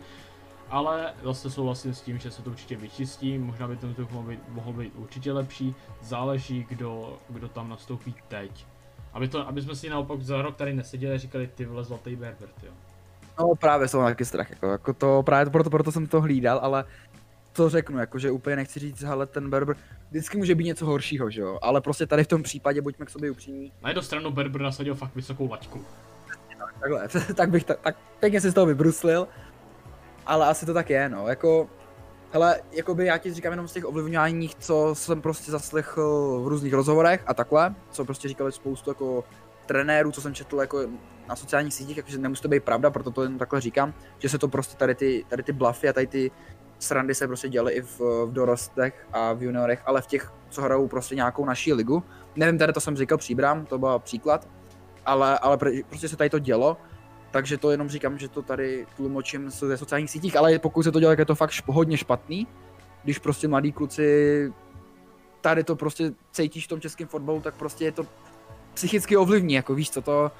Ale 0.73 1.13
zase 1.23 1.51
souhlasím 1.51 1.93
s 1.93 2.01
tím, 2.01 2.17
že 2.17 2.31
se 2.31 2.41
to 2.41 2.49
určitě 2.49 2.75
vyčistí, 2.75 3.37
možná 3.37 3.67
by 3.67 3.75
ten 3.75 3.89
vzduch 3.89 4.11
mohl 4.11 4.27
být, 4.27 4.39
mohl 4.49 4.73
být 4.73 4.93
určitě 4.95 5.31
lepší, 5.31 5.75
záleží, 6.01 6.65
kdo, 6.69 7.19
kdo 7.29 7.47
tam 7.49 7.69
nastoupí 7.69 8.15
teď. 8.27 8.65
Aby, 9.13 9.27
to, 9.27 9.47
aby 9.47 9.61
jsme 9.61 9.75
si 9.75 9.89
naopak 9.89 10.21
za 10.21 10.41
rok 10.41 10.55
tady 10.55 10.73
neseděli 10.73 11.15
a 11.15 11.17
říkali, 11.17 11.49
ty 11.55 11.65
vole 11.65 11.83
zlatý 11.83 12.15
Berbert, 12.15 12.63
jo. 12.63 12.71
No 13.39 13.55
právě 13.55 13.87
jsem 13.87 13.99
taky 13.99 14.25
strach, 14.25 14.49
jako, 14.49 14.67
jako 14.67 14.93
to, 14.93 15.23
právě 15.23 15.51
proto, 15.51 15.69
proto 15.69 15.91
jsem 15.91 16.07
to 16.07 16.21
hlídal, 16.21 16.59
ale 16.63 16.85
to 17.51 17.69
řeknu, 17.69 17.99
jakože 17.99 18.31
úplně 18.31 18.55
nechci 18.55 18.79
říct, 18.79 19.03
ale 19.03 19.25
ten 19.25 19.49
Berber 19.49 19.75
vždycky 20.09 20.37
může 20.37 20.55
být 20.55 20.65
něco 20.65 20.85
horšího, 20.85 21.29
že 21.29 21.41
jo, 21.41 21.59
ale 21.61 21.81
prostě 21.81 22.07
tady 22.07 22.23
v 22.23 22.27
tom 22.27 22.43
případě 22.43 22.81
buďme 22.81 23.05
k 23.05 23.09
sobě 23.09 23.31
upřímní. 23.31 23.71
Na 23.81 23.89
jednu 23.89 24.01
stranu 24.01 24.31
Berber 24.31 24.61
nasadil 24.61 24.95
fakt 24.95 25.15
vysokou 25.15 25.51
laťku. 25.51 25.85
Takhle, 26.79 27.07
tak 27.35 27.49
bych 27.49 27.63
tak, 27.63 27.79
tak 27.79 27.95
pěkně 28.19 28.41
si 28.41 28.49
z 28.49 28.53
toho 28.53 28.65
vybruslil, 28.65 29.27
ale 30.25 30.47
asi 30.47 30.65
to 30.65 30.73
tak 30.73 30.89
je, 30.89 31.09
no, 31.09 31.27
jako, 31.27 31.69
hele, 32.31 32.61
jakoby 32.71 33.05
já 33.05 33.17
ti 33.17 33.33
říkám 33.33 33.53
jenom 33.53 33.67
z 33.67 33.73
těch 33.73 33.85
ovlivňování, 33.85 34.49
co 34.59 34.95
jsem 34.95 35.21
prostě 35.21 35.51
zaslechl 35.51 36.41
v 36.43 36.47
různých 36.47 36.73
rozhovorech 36.73 37.23
a 37.27 37.33
takhle, 37.33 37.75
co 37.91 38.05
prostě 38.05 38.27
říkali 38.27 38.51
spoustu 38.51 38.89
jako 38.89 39.23
trenérů, 39.65 40.11
co 40.11 40.21
jsem 40.21 40.33
četl 40.33 40.61
jako 40.61 40.79
na 41.27 41.35
sociálních 41.35 41.73
sítích, 41.73 41.97
jakože 41.97 42.17
nemusí 42.17 42.41
to 42.41 42.47
být 42.47 42.63
pravda, 42.63 42.89
proto 42.89 43.11
to 43.11 43.23
jen 43.23 43.37
takhle 43.37 43.61
říkám, 43.61 43.93
že 44.19 44.29
se 44.29 44.37
to 44.37 44.47
prostě 44.47 44.77
tady 44.77 44.95
ty, 44.95 45.25
tady 45.29 45.43
ty 45.43 45.51
bluffy 45.51 45.89
a 45.89 45.93
tady 45.93 46.07
ty 46.07 46.31
srandy 46.79 47.15
se 47.15 47.27
prostě 47.27 47.49
děly 47.49 47.73
i 47.73 47.81
v, 47.81 47.99
v 47.99 48.29
dorostech 48.33 49.07
a 49.13 49.33
v 49.33 49.43
juniorech, 49.43 49.81
ale 49.85 50.01
v 50.01 50.07
těch, 50.07 50.31
co 50.49 50.61
hrajou 50.61 50.87
prostě 50.87 51.15
nějakou 51.15 51.45
naší 51.45 51.73
ligu. 51.73 52.03
Nevím, 52.35 52.57
tady 52.57 52.73
to 52.73 52.81
jsem 52.81 52.97
říkal 52.97 53.17
příbram, 53.17 53.65
to 53.65 53.77
byl 53.77 53.99
příklad, 53.99 54.47
ale, 55.05 55.39
ale 55.39 55.57
prostě 55.89 56.09
se 56.09 56.17
tady 56.17 56.29
to 56.29 56.39
dělo, 56.39 56.77
takže 57.33 57.57
to 57.57 57.71
jenom 57.71 57.89
říkám, 57.89 58.17
že 58.17 58.29
to 58.29 58.41
tady 58.41 58.87
tlumočím 58.95 59.49
ze 59.49 59.77
sociálních 59.77 60.11
sítích, 60.11 60.35
ale 60.35 60.59
pokud 60.59 60.83
se 60.83 60.91
to 60.91 60.99
dělá, 60.99 61.11
tak 61.11 61.19
je 61.19 61.25
to 61.25 61.35
fakt 61.35 61.53
hodně 61.67 61.97
špatný, 61.97 62.47
když 63.03 63.19
prostě 63.19 63.47
mladí 63.47 63.71
kluci 63.71 64.53
tady 65.41 65.63
to 65.63 65.75
prostě 65.75 66.11
cítíš 66.31 66.65
v 66.65 66.67
tom 66.67 66.81
českém 66.81 67.07
fotbalu, 67.07 67.41
tak 67.41 67.55
prostě 67.55 67.85
je 67.85 67.91
to 67.91 68.05
psychicky 68.73 69.17
ovlivní, 69.17 69.53
jako 69.53 69.75
víš 69.75 69.91
co 69.91 70.01
to, 70.01 70.31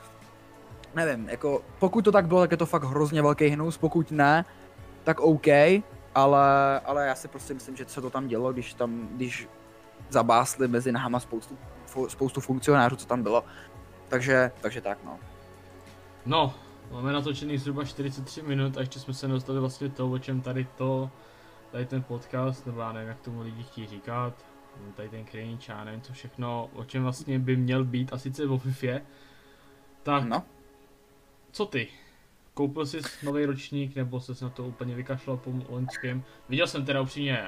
nevím, 0.95 1.29
jako 1.29 1.61
pokud 1.79 2.05
to 2.05 2.11
tak 2.11 2.27
bylo, 2.27 2.41
tak 2.41 2.51
je 2.51 2.57
to 2.57 2.65
fakt 2.65 2.83
hrozně 2.83 3.21
velký 3.21 3.47
hnus, 3.47 3.77
pokud 3.77 4.11
ne, 4.11 4.45
tak 5.03 5.19
OK, 5.19 5.47
ale, 6.15 6.79
ale 6.79 7.07
já 7.07 7.15
si 7.15 7.27
prostě 7.27 7.53
myslím, 7.53 7.75
že 7.75 7.85
co 7.85 8.01
to 8.01 8.09
tam 8.09 8.27
dělo, 8.27 8.53
když 8.53 8.73
tam, 8.73 9.07
když 9.11 9.47
zabásli 10.09 10.67
mezi 10.67 10.91
nahama 10.91 11.19
spoustu, 11.19 11.57
spoustu 12.07 12.41
funkcionářů, 12.41 12.95
co 12.95 13.05
tam 13.05 13.23
bylo. 13.23 13.43
Takže, 14.09 14.51
takže 14.61 14.81
tak, 14.81 14.97
no. 15.05 15.19
No, 16.25 16.53
máme 16.93 17.13
natočený 17.13 17.57
zhruba 17.57 17.83
43 17.83 18.41
minut 18.41 18.77
a 18.77 18.79
ještě 18.79 18.99
jsme 18.99 19.13
se 19.13 19.27
dostali 19.27 19.59
vlastně 19.59 19.89
to, 19.89 20.11
o 20.11 20.19
čem 20.19 20.41
tady 20.41 20.67
to, 20.77 21.11
tady 21.71 21.85
ten 21.85 22.03
podcast, 22.03 22.65
nebo 22.65 22.79
já 22.79 22.91
nevím, 22.91 23.09
jak 23.09 23.21
tomu 23.21 23.41
lidi 23.41 23.63
chtějí 23.63 23.87
říkat, 23.87 24.45
tady 24.95 25.09
ten 25.09 25.25
cringe, 25.25 25.71
já 25.71 25.83
nevím 25.83 26.01
co 26.01 26.13
všechno, 26.13 26.69
o 26.73 26.83
čem 26.83 27.03
vlastně 27.03 27.39
by 27.39 27.55
měl 27.55 27.85
být, 27.85 28.13
a 28.13 28.17
sice 28.17 28.45
o 28.45 28.57
FIFA. 28.57 28.99
Tak, 30.03 30.23
no. 30.23 30.43
co 31.51 31.65
ty? 31.65 31.87
Koupil 32.53 32.85
jsi 32.85 33.01
nový 33.23 33.45
ročník, 33.45 33.95
nebo 33.95 34.19
jsi 34.19 34.43
na 34.43 34.49
to 34.49 34.65
úplně 34.65 34.95
vykašlal 34.95 35.37
po 35.37 35.53
loňském? 35.69 36.23
Viděl 36.49 36.67
jsem 36.67 36.85
teda 36.85 37.01
upřímně, 37.01 37.47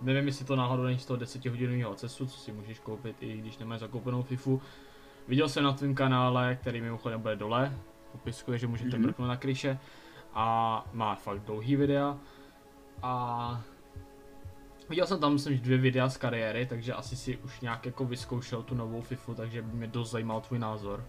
nevím 0.00 0.26
jestli 0.26 0.44
to 0.44 0.56
náhodou 0.56 0.82
není 0.82 0.98
z 0.98 1.06
toho 1.06 1.16
10 1.16 1.46
hodinového 1.46 1.94
cestu, 1.94 2.26
co 2.26 2.38
si 2.38 2.52
můžeš 2.52 2.78
koupit 2.78 3.16
i 3.20 3.36
když 3.36 3.58
nemáš 3.58 3.80
zakoupenou 3.80 4.22
FIFU. 4.22 4.62
Viděl 5.28 5.48
jsem 5.48 5.64
na 5.64 5.72
tvém 5.72 5.94
kanále, 5.94 6.58
který 6.60 6.80
mimochodem 6.80 7.20
bude 7.20 7.36
dole, 7.36 7.72
popisku 8.16 8.56
že 8.56 8.66
můžete 8.66 8.90
mm-hmm. 8.90 9.00
mrknout 9.00 9.28
na 9.28 9.36
kryše. 9.36 9.78
A 10.34 10.86
má 10.92 11.14
fakt 11.14 11.40
dlouhý 11.40 11.76
videa. 11.76 12.18
A 13.02 13.62
Viděl 14.88 15.06
jsem 15.06 15.20
tam, 15.20 15.32
myslím, 15.32 15.58
dvě 15.58 15.78
videa 15.78 16.08
z 16.08 16.16
kariéry, 16.16 16.66
takže 16.66 16.92
asi 16.92 17.16
si 17.16 17.36
už 17.36 17.60
nějak 17.60 17.86
jako 17.86 18.04
vyzkoušel 18.04 18.62
tu 18.62 18.74
novou 18.74 19.00
FIFU, 19.02 19.34
takže 19.34 19.62
by 19.62 19.76
mě 19.76 19.86
dost 19.86 20.10
zajímal 20.10 20.40
tvůj 20.40 20.58
názor 20.58 21.04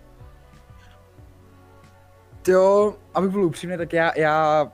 jo, 2.47 2.95
abych 3.13 3.31
byl 3.31 3.43
upřímný, 3.43 3.77
tak 3.77 3.93
já, 3.93 4.19
já 4.19 4.67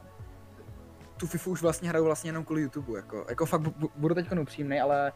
tu 1.17 1.27
FIFU 1.27 1.51
už 1.51 1.61
vlastně 1.61 1.89
hraju 1.89 2.05
vlastně 2.05 2.27
jenom 2.27 2.45
kvůli 2.45 2.61
YouTube, 2.61 2.97
jako, 2.97 3.25
jako 3.29 3.45
fakt 3.45 3.61
budu 3.95 4.15
teď 4.15 4.39
upřímný, 4.41 4.81
ale 4.81 5.11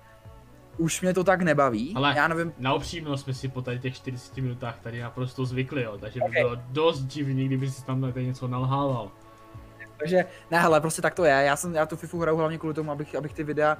už 0.77 1.01
mě 1.01 1.13
to 1.13 1.23
tak 1.23 1.41
nebaví, 1.41 1.93
ale 1.95 2.13
já 2.17 2.27
nevím. 2.27 2.53
na 2.59 2.73
upřímnost 2.73 3.23
jsme 3.23 3.33
si 3.33 3.47
po 3.47 3.61
tady 3.61 3.79
těch 3.79 3.95
40 3.95 4.37
minutách 4.37 4.79
tady 4.79 5.01
naprosto 5.01 5.45
zvykli, 5.45 5.83
jo, 5.83 5.97
takže 5.97 6.19
okay. 6.19 6.29
by 6.29 6.35
bylo 6.35 6.55
dost 6.69 6.99
divný, 6.99 7.45
kdyby 7.47 7.71
si 7.71 7.85
tam 7.85 8.01
tady 8.01 8.25
něco 8.25 8.47
nalhával. 8.47 9.11
Takže, 9.97 10.25
ne 10.51 10.59
hele, 10.59 10.81
prostě 10.81 11.01
tak 11.01 11.13
to 11.13 11.25
je, 11.25 11.31
já 11.31 11.55
jsem, 11.55 11.75
já 11.75 11.85
tu 11.85 11.95
FIFU 11.95 12.19
hraju 12.19 12.37
hlavně 12.37 12.57
kvůli 12.57 12.73
tomu, 12.73 12.91
abych, 12.91 13.15
abych 13.15 13.33
ty 13.33 13.43
videa, 13.43 13.77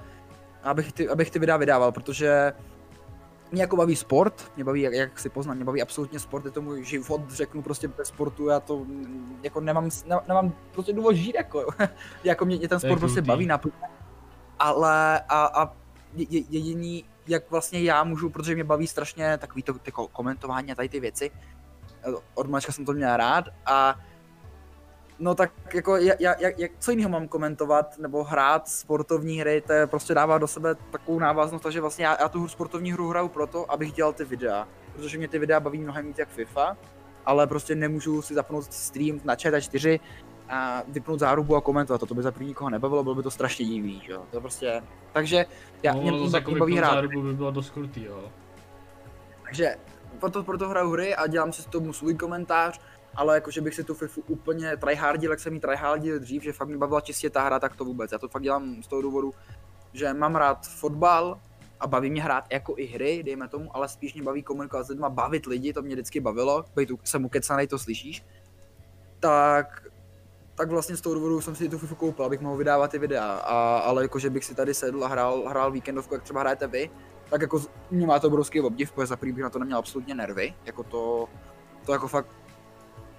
abych 0.64 0.92
ty, 0.92 1.10
abych 1.10 1.32
ty 1.32 1.40
videa 1.40 1.58
vydával, 1.58 1.92
protože 1.92 2.54
mě 3.52 3.62
jako 3.62 3.76
baví 3.78 3.96
sport, 3.96 4.52
mě 4.56 4.64
baví, 4.64 4.82
jak, 4.82 4.94
jak 4.94 5.20
si 5.20 5.30
poznám, 5.30 5.56
mě 5.56 5.66
baví 5.66 5.82
absolutně 5.82 6.20
sport, 6.20 6.46
je 6.46 6.52
to 6.52 6.62
můj 6.62 6.84
život, 6.84 7.22
řeknu 7.32 7.62
prostě 7.62 7.88
bez 7.88 8.08
sportu, 8.08 8.48
já 8.48 8.60
to 8.60 8.86
jako 9.44 9.62
nemám, 9.62 9.90
ne, 10.06 10.16
nemám 10.28 10.54
prostě 10.72 10.94
důvod 10.94 11.16
žít, 11.16 11.36
jako, 11.36 11.66
jako 12.24 12.46
mě, 12.46 12.58
mě 12.58 12.68
ten 12.68 12.80
sport 12.80 13.00
prostě 13.00 13.22
baví 13.22 13.46
naplně. 13.46 13.74
Ale 14.60 15.20
a, 15.20 15.46
a 15.46 15.74
jediný, 16.50 17.06
jak 17.28 17.52
vlastně 17.52 17.82
já 17.82 18.04
můžu, 18.04 18.30
protože 18.30 18.56
mě 18.56 18.64
baví 18.64 18.88
strašně 18.88 19.38
takový 19.38 19.64
to 19.64 19.76
jako 19.86 20.08
komentování 20.08 20.72
a 20.72 20.76
tady 20.76 20.90
ty 20.90 21.00
věci, 21.00 21.32
od 22.34 22.50
malička 22.50 22.72
jsem 22.72 22.86
to 22.86 22.94
měl 22.94 23.18
rád 23.18 23.46
a 23.66 23.96
No 25.20 25.36
tak 25.36 25.52
jako, 25.74 25.98
jak, 25.98 26.22
jak, 26.22 26.60
jak, 26.60 26.72
co 26.80 26.92
jiného 26.92 27.10
mám 27.10 27.28
komentovat, 27.28 27.98
nebo 27.98 28.24
hrát 28.24 28.68
sportovní 28.68 29.40
hry, 29.40 29.62
to 29.68 29.74
je 29.74 29.88
prostě 29.88 30.14
dává 30.14 30.38
do 30.38 30.48
sebe 30.48 30.76
takovou 30.76 31.20
návaznost, 31.20 31.62
takže 31.62 31.82
vlastně 31.82 32.06
já, 32.06 32.18
já 32.20 32.30
tu 32.30 32.48
sportovní 32.48 32.92
hru 32.92 33.10
hraju 33.10 33.28
proto, 33.28 33.72
abych 33.72 33.92
dělal 33.92 34.14
ty 34.14 34.26
videa, 34.26 34.68
protože 34.94 35.18
mě 35.18 35.28
ty 35.28 35.40
videa 35.40 35.60
baví 35.60 35.80
mnohem 35.80 36.08
víc 36.08 36.18
jak 36.18 36.30
FIFA, 36.30 36.78
ale 37.26 37.48
prostě 37.48 37.76
nemůžu 37.76 38.22
si 38.22 38.34
zapnout 38.34 38.74
stream 38.74 39.20
na 39.24 39.36
chat 39.36 39.62
4 39.62 40.00
a 40.50 40.84
vypnout 40.88 41.20
zárubu 41.20 41.56
a 41.56 41.62
komentovat 41.62 41.98
to, 41.98 42.06
to 42.06 42.14
by 42.14 42.24
za 42.24 42.32
první 42.32 42.48
nikoho 42.48 42.70
nebavilo, 42.70 43.04
bylo 43.04 43.16
by 43.16 43.24
to 43.24 43.32
strašně 43.32 43.66
divný, 43.66 44.02
jo, 44.08 44.26
to 44.32 44.42
prostě, 44.42 44.84
takže 45.14 45.46
já, 45.84 45.94
no, 45.94 46.02
mě, 46.02 46.12
to 46.12 46.18
mě, 46.18 46.42
mě 46.48 46.60
baví 46.60 46.78
hrát. 46.78 46.94
zárubu 46.94 47.22
by 47.22 47.34
bylo 47.34 47.52
dost 47.52 47.70
krutý, 47.70 48.04
jo. 48.04 48.32
Takže 49.44 49.76
proto, 50.20 50.44
proto 50.44 50.70
hraju 50.70 50.92
hry 50.92 51.16
a 51.16 51.28
dělám 51.28 51.54
si 51.54 51.62
s 51.62 51.66
tomu 51.66 51.94
svůj 51.94 52.16
komentář, 52.16 52.80
ale 53.16 53.36
jako, 53.36 53.52
že 53.52 53.62
bych 53.62 53.76
si 53.76 53.84
tu 53.84 53.94
FIFU 53.94 54.24
úplně 54.28 54.78
tryhardil, 54.78 55.32
jak 55.32 55.40
jsem 55.40 55.54
ji 55.54 55.60
tryhardil 55.60 56.20
dřív, 56.20 56.44
že 56.44 56.54
fakt 56.54 56.68
mi 56.68 56.78
bavila 56.78 57.02
čistě 57.02 57.30
ta 57.30 57.44
hra, 57.44 57.60
tak 57.60 57.76
to 57.76 57.86
vůbec. 57.86 58.12
Já 58.12 58.18
to 58.18 58.28
fakt 58.28 58.44
dělám 58.44 58.84
z 58.84 58.88
toho 58.88 59.02
důvodu, 59.02 59.34
že 59.94 60.14
mám 60.14 60.36
rád 60.36 60.68
fotbal 60.68 61.40
a 61.80 61.88
baví 61.88 62.10
mě 62.10 62.24
hrát 62.24 62.46
jako 62.52 62.74
i 62.78 62.86
hry, 62.86 63.24
dejme 63.24 63.48
tomu, 63.48 63.76
ale 63.76 63.90
spíš 63.90 64.14
mě 64.14 64.24
baví 64.24 64.44
komunikovat 64.44 64.84
s 64.84 64.90
lidmi, 64.90 65.06
bavit 65.10 65.46
lidi, 65.46 65.74
to 65.74 65.82
mě 65.82 65.96
vždycky 65.96 66.20
bavilo, 66.20 66.66
být 66.76 66.92
jsem 67.04 67.26
ukecanej, 67.26 67.68
to 67.68 67.80
slyšíš. 67.80 68.26
Tak 69.20 69.84
tak 70.58 70.70
vlastně 70.70 70.98
z 70.98 71.02
toho 71.02 71.16
důvodu 71.16 71.42
jsem 71.42 71.56
si 71.56 71.70
tu 71.70 71.78
FIFU 71.78 71.96
koupil, 71.96 72.26
abych 72.26 72.42
mohl 72.42 72.58
vydávat 72.58 72.92
ty 72.92 73.00
videa, 73.00 73.34
a, 73.34 73.78
ale 73.78 74.02
jako, 74.02 74.20
že 74.20 74.30
bych 74.30 74.46
si 74.46 74.56
tady 74.56 74.74
sedl 74.74 75.06
a 75.06 75.08
hrál, 75.08 75.44
hrál 75.48 75.72
víkendovku, 75.72 76.14
jak 76.14 76.24
třeba 76.24 76.40
hrajete 76.40 76.68
vy, 76.68 76.90
tak 77.30 77.42
jako 77.42 77.62
mě 77.92 78.08
má 78.08 78.20
to 78.20 78.28
obrovský 78.28 78.62
obdiv, 78.62 78.92
protože 78.92 79.08
za 79.08 79.16
prvý 79.16 79.32
bych 79.32 79.44
na 79.44 79.50
to 79.50 79.60
neměl 79.60 79.78
absolutně 79.78 80.16
nervy, 80.16 80.54
jako 80.66 80.84
to, 80.84 81.30
to 81.86 81.92
jako 81.92 82.08
fakt, 82.08 82.28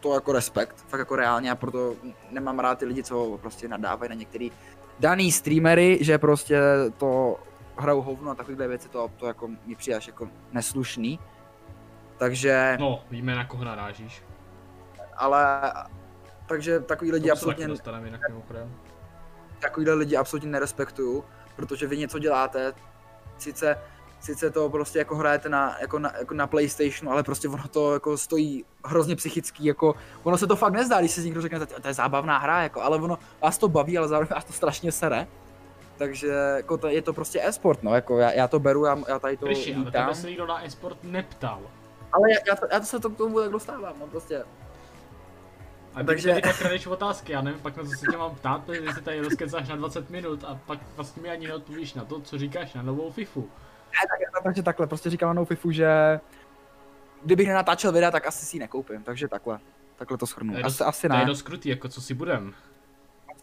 to 0.01 0.15
jako 0.15 0.33
respekt, 0.33 0.77
fakt 0.89 0.99
jako 0.99 1.17
reálně 1.17 1.51
a 1.51 1.55
proto 1.55 1.95
nemám 2.31 2.59
rád 2.59 2.79
ty 2.79 2.85
lidi, 2.85 3.03
co 3.03 3.39
prostě 3.41 3.69
nadávají 3.69 4.09
na 4.09 4.15
některý 4.15 4.53
daný 4.99 5.33
streamery, 5.33 5.99
že 6.01 6.19
prostě 6.19 6.61
to 6.97 7.37
hrajou 7.77 8.03
hovno 8.03 8.31
a 8.31 8.35
takovéhle 8.35 8.69
věci, 8.69 8.89
to, 8.89 9.11
to 9.17 9.27
jako 9.27 9.49
mi 9.67 9.75
přijde 9.75 10.01
jako 10.07 10.29
neslušný. 10.53 11.19
Takže... 12.17 12.77
No, 12.81 13.03
víme 13.11 13.35
na 13.35 13.45
koho 13.45 13.65
narážíš. 13.65 14.23
Ale 15.17 15.73
takže 16.49 16.81
takový 16.81 17.13
lidi 17.13 17.31
absolutně... 17.31 17.69
dostaneme 17.69 18.07
jinak 18.07 18.29
mimochodem. 18.29 18.75
Takovýhle 19.61 19.95
lidi 19.95 20.17
absolutně 20.17 20.51
nerespektuju, 20.51 21.25
protože 21.57 21.87
vy 21.87 21.99
něco 21.99 22.19
děláte, 22.19 22.73
sice, 23.39 23.79
sice 24.21 24.51
to 24.51 24.71
prostě 24.71 24.99
jako 24.99 25.17
hrajete 25.17 25.49
na, 25.49 25.77
jako 25.81 25.99
na, 25.99 26.13
jako 26.19 26.35
na 26.35 26.47
Playstationu, 26.47 27.13
ale 27.13 27.23
prostě 27.23 27.49
ono 27.49 27.69
to 27.69 27.93
jako 27.93 28.19
stojí 28.19 28.65
hrozně 28.85 29.17
psychický, 29.17 29.65
jako 29.65 29.95
ono 30.23 30.39
se 30.39 30.47
to 30.47 30.57
fakt 30.57 30.73
nezdá, 30.73 31.01
když 31.01 31.11
si 31.11 31.25
někdo 31.25 31.41
řekne, 31.41 31.67
to 31.67 31.89
je 31.89 31.95
zábavná 31.95 32.39
hra, 32.39 32.63
jako, 32.63 32.83
ale 32.83 32.97
ono 32.97 33.19
vás 33.43 33.59
to 33.59 33.69
baví, 33.69 33.99
ale 33.99 34.09
zároveň 34.09 34.35
vás 34.35 34.45
to 34.45 34.53
strašně 34.53 34.93
sere. 34.93 35.27
Takže 35.99 36.29
jako 36.57 36.79
to, 36.79 36.89
je 36.89 37.03
to 37.03 37.13
prostě 37.13 37.41
e-sport, 37.45 37.83
no, 37.83 37.95
jako 37.95 38.19
já, 38.19 38.33
já 38.33 38.49
to 38.49 38.59
beru, 38.59 38.85
já, 38.85 38.99
já 39.09 39.19
tady 39.19 39.37
to 39.37 39.47
Kriši, 39.47 39.75
ale 39.75 39.91
tebe 39.91 40.15
se 40.15 40.27
nikdo 40.27 40.47
na 40.47 40.65
e-sport 40.65 40.99
neptal. 41.03 41.61
Ale 42.13 42.31
já, 42.31 42.39
já, 42.47 42.57
to, 42.57 42.67
já 42.73 42.81
to 42.81 42.87
se 42.87 43.01
to 43.01 43.11
k 43.11 43.17
tomu 43.17 43.41
tak 43.41 43.51
dostávám, 43.51 43.95
no 44.01 44.07
prostě 44.07 44.45
a 46.01 46.05
takže... 46.05 46.35
Ty 46.35 46.41
pak 46.41 46.59
kradeš 46.59 46.87
otázky, 46.87 47.33
já 47.33 47.41
nevím, 47.41 47.61
pak 47.61 47.77
na 47.77 47.85
co 47.85 47.91
se 47.91 48.07
tě 48.11 48.17
mám 48.17 48.35
ptát, 48.35 48.65
protože 48.65 48.93
si 48.93 49.03
tady 49.03 49.21
rozkecáš 49.21 49.69
na 49.69 49.77
20 49.77 50.11
minut 50.11 50.45
a 50.45 50.61
pak 50.67 50.79
vlastně 50.97 51.23
mi 51.23 51.31
ani 51.31 51.49
neodpovíš 51.49 51.95
na 51.95 52.05
to, 52.05 52.21
co 52.21 52.39
říkáš 52.39 52.75
na 52.75 52.83
novou 52.83 53.11
FIFU. 53.11 53.41
Ne, 53.41 54.31
tak, 54.33 54.43
takže 54.43 54.63
takhle, 54.63 54.87
prostě 54.87 55.11
říkám 55.11 55.29
na 55.29 55.33
novou 55.33 55.47
FIFU, 55.47 55.73
že 55.73 56.21
kdybych 57.25 57.49
nenatáčel 57.49 57.93
videa, 57.93 58.11
tak 58.11 58.27
asi 58.27 58.47
si 58.47 58.57
ji 58.57 58.61
nekoupím, 58.61 59.03
takže 59.03 59.29
takhle. 59.29 59.61
Takhle 59.97 60.19
to 60.19 60.27
shrnu. 60.27 60.53
To 60.53 60.59
je 60.59 60.63
dost, 60.63 60.81
asi, 60.81 60.85
asi 60.85 61.09
ne. 61.09 61.15
To 61.15 61.21
je 61.21 61.27
dost 61.27 61.43
krutý, 61.43 61.69
jako 61.69 61.89
co 61.89 62.01
si 62.01 62.15
budem. 62.15 62.55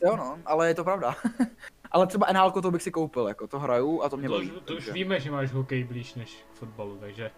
Jo 0.06 0.16
no, 0.16 0.40
ale 0.46 0.68
je 0.68 0.76
to 0.76 0.84
pravda. 0.84 1.16
ale 1.92 2.08
třeba 2.08 2.28
NHL 2.32 2.62
to 2.62 2.72
bych 2.72 2.82
si 2.82 2.92
koupil, 2.92 3.28
jako 3.28 3.48
to 3.48 3.60
hraju 3.60 4.02
a 4.02 4.10
to 4.10 4.18
mě 4.18 4.28
to, 4.28 4.34
baví. 4.34 4.52
Už, 4.52 4.62
to 4.66 4.74
už 4.74 4.92
víme, 4.92 5.20
že 5.20 5.32
máš 5.32 5.52
hokej 5.52 5.84
blíž 5.84 6.14
než 6.16 6.46
fotbalu, 6.54 6.98
takže... 6.98 7.32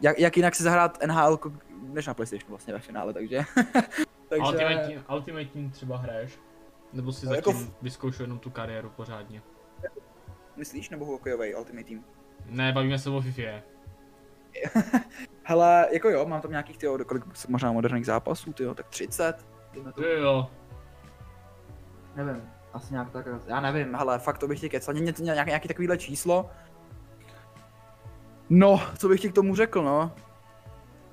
Jak, 0.00 0.18
jak 0.18 0.36
jinak 0.36 0.54
si 0.54 0.62
zahrát 0.62 0.98
NHL 1.06 1.38
než 1.82 2.06
na 2.06 2.14
PlayStationu 2.14 2.48
vlastně 2.48 2.72
ve 2.72 2.80
finále, 2.80 3.12
takže... 3.12 3.40
Takže... 4.34 4.52
Ultimate, 4.52 4.86
team, 4.86 5.04
Ultimate 5.16 5.44
Team 5.44 5.70
třeba 5.70 5.96
hraješ? 5.96 6.38
Nebo 6.92 7.12
si 7.12 7.26
zatím 7.26 7.56
jako... 7.56 7.72
vyzkoušel 7.82 8.24
jenom 8.24 8.38
tu 8.38 8.50
kariéru 8.50 8.90
pořádně? 8.90 9.42
Myslíš, 10.56 10.90
nebo 10.90 11.04
hokejový 11.04 11.54
Ultimate 11.54 11.84
Team? 11.84 12.04
Ne, 12.46 12.72
bavíme 12.72 12.98
se 12.98 13.10
o 13.10 13.20
FIFA. 13.20 13.62
Hele, 15.42 15.88
jako 15.92 16.08
jo, 16.08 16.26
mám 16.26 16.40
tam 16.40 16.50
nějakých, 16.50 16.78
tyjo, 16.78 17.04
kolik 17.04 17.24
možná 17.48 17.72
moderních 17.72 18.06
zápasů, 18.06 18.52
tyjo, 18.52 18.74
tak 18.74 18.88
30. 18.88 19.46
Ty 19.72 20.02
jo. 20.18 20.50
Nevím, 22.16 22.42
asi 22.72 22.92
nějak 22.92 23.10
tak, 23.10 23.26
já 23.46 23.60
nevím, 23.60 23.94
hele, 23.94 24.18
fakt 24.18 24.38
to 24.38 24.48
bych 24.48 24.60
ti 24.60 24.68
kecal, 24.68 24.94
nějaký, 24.94 25.22
nějaký 25.22 25.68
takovýhle 25.68 25.98
číslo. 25.98 26.50
No, 28.50 28.80
co 28.98 29.08
bych 29.08 29.20
ti 29.20 29.28
k 29.28 29.34
tomu 29.34 29.56
řekl, 29.56 29.82
no 29.82 30.12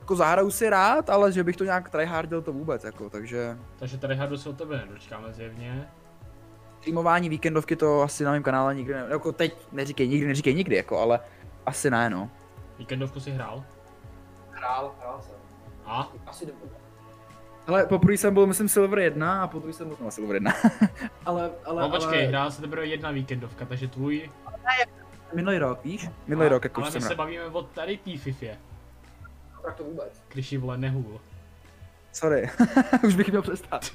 jako 0.01 0.15
zahraju 0.15 0.51
si 0.51 0.69
rád, 0.69 1.09
ale 1.09 1.31
že 1.31 1.43
bych 1.43 1.55
to 1.55 1.63
nějak 1.63 1.89
tryhardil 1.89 2.41
to 2.41 2.53
vůbec, 2.53 2.83
jako, 2.83 3.09
takže... 3.09 3.57
Takže 3.79 3.97
tryhardu 3.97 4.37
se 4.37 4.49
od 4.49 4.57
tebe 4.57 4.77
nedočkáme 4.77 5.33
zjevně. 5.33 5.87
Streamování 6.79 7.29
víkendovky 7.29 7.75
to 7.75 8.01
asi 8.01 8.23
na 8.23 8.31
mém 8.31 8.43
kanále 8.43 8.75
nikdy 8.75 8.93
ne, 8.93 9.05
jako 9.09 9.31
teď 9.31 9.57
neříkej 9.71 10.07
nikdy, 10.07 10.27
neříkej 10.27 10.53
nikdy, 10.53 10.75
jako, 10.75 10.99
ale 10.99 11.19
asi 11.65 11.89
ne, 11.91 12.09
no. 12.09 12.29
Víkendovku 12.79 13.19
si 13.19 13.31
hrál? 13.31 13.63
Hrál, 14.51 14.95
hrál 14.99 15.21
jsem. 15.21 15.35
A? 15.85 16.11
Asi 16.25 16.45
dobře. 16.45 16.75
Ale 17.67 17.85
poprvé 17.85 18.13
jsem 18.13 18.33
byl, 18.33 18.47
myslím, 18.47 18.69
Silver 18.69 18.99
1 18.99 19.43
a 19.43 19.47
poprvé 19.47 19.73
jsem 19.73 19.87
byl 19.87 19.97
no, 20.01 20.11
Silver 20.11 20.35
1. 20.35 20.53
ale, 21.25 21.51
ale, 21.65 21.81
no 21.81 21.89
počkej, 21.89 22.19
ale... 22.19 22.27
hrál 22.27 22.51
se 22.51 22.61
teprve 22.61 22.85
jedna 22.85 23.11
víkendovka, 23.11 23.65
takže 23.65 23.87
tvůj... 23.87 24.29
Minulý 25.33 25.57
rok, 25.57 25.83
víš? 25.83 26.09
Minulý 26.27 26.47
rok, 26.47 26.63
jako 26.63 26.81
Ale 26.81 26.91
my 26.91 27.01
se 27.01 27.15
bavíme 27.15 27.45
o 27.45 27.63
tady 27.63 27.97
té 27.97 28.17
FIFA 28.17 28.70
tak 29.61 29.75
to 29.75 29.83
vůbec. 29.83 30.23
Kryši 30.27 30.57
vole 30.57 30.77
nehůl. 30.77 31.21
Sorry, 32.11 32.49
už 33.07 33.15
bych 33.15 33.29
měl 33.29 33.41
přestat. 33.41 33.91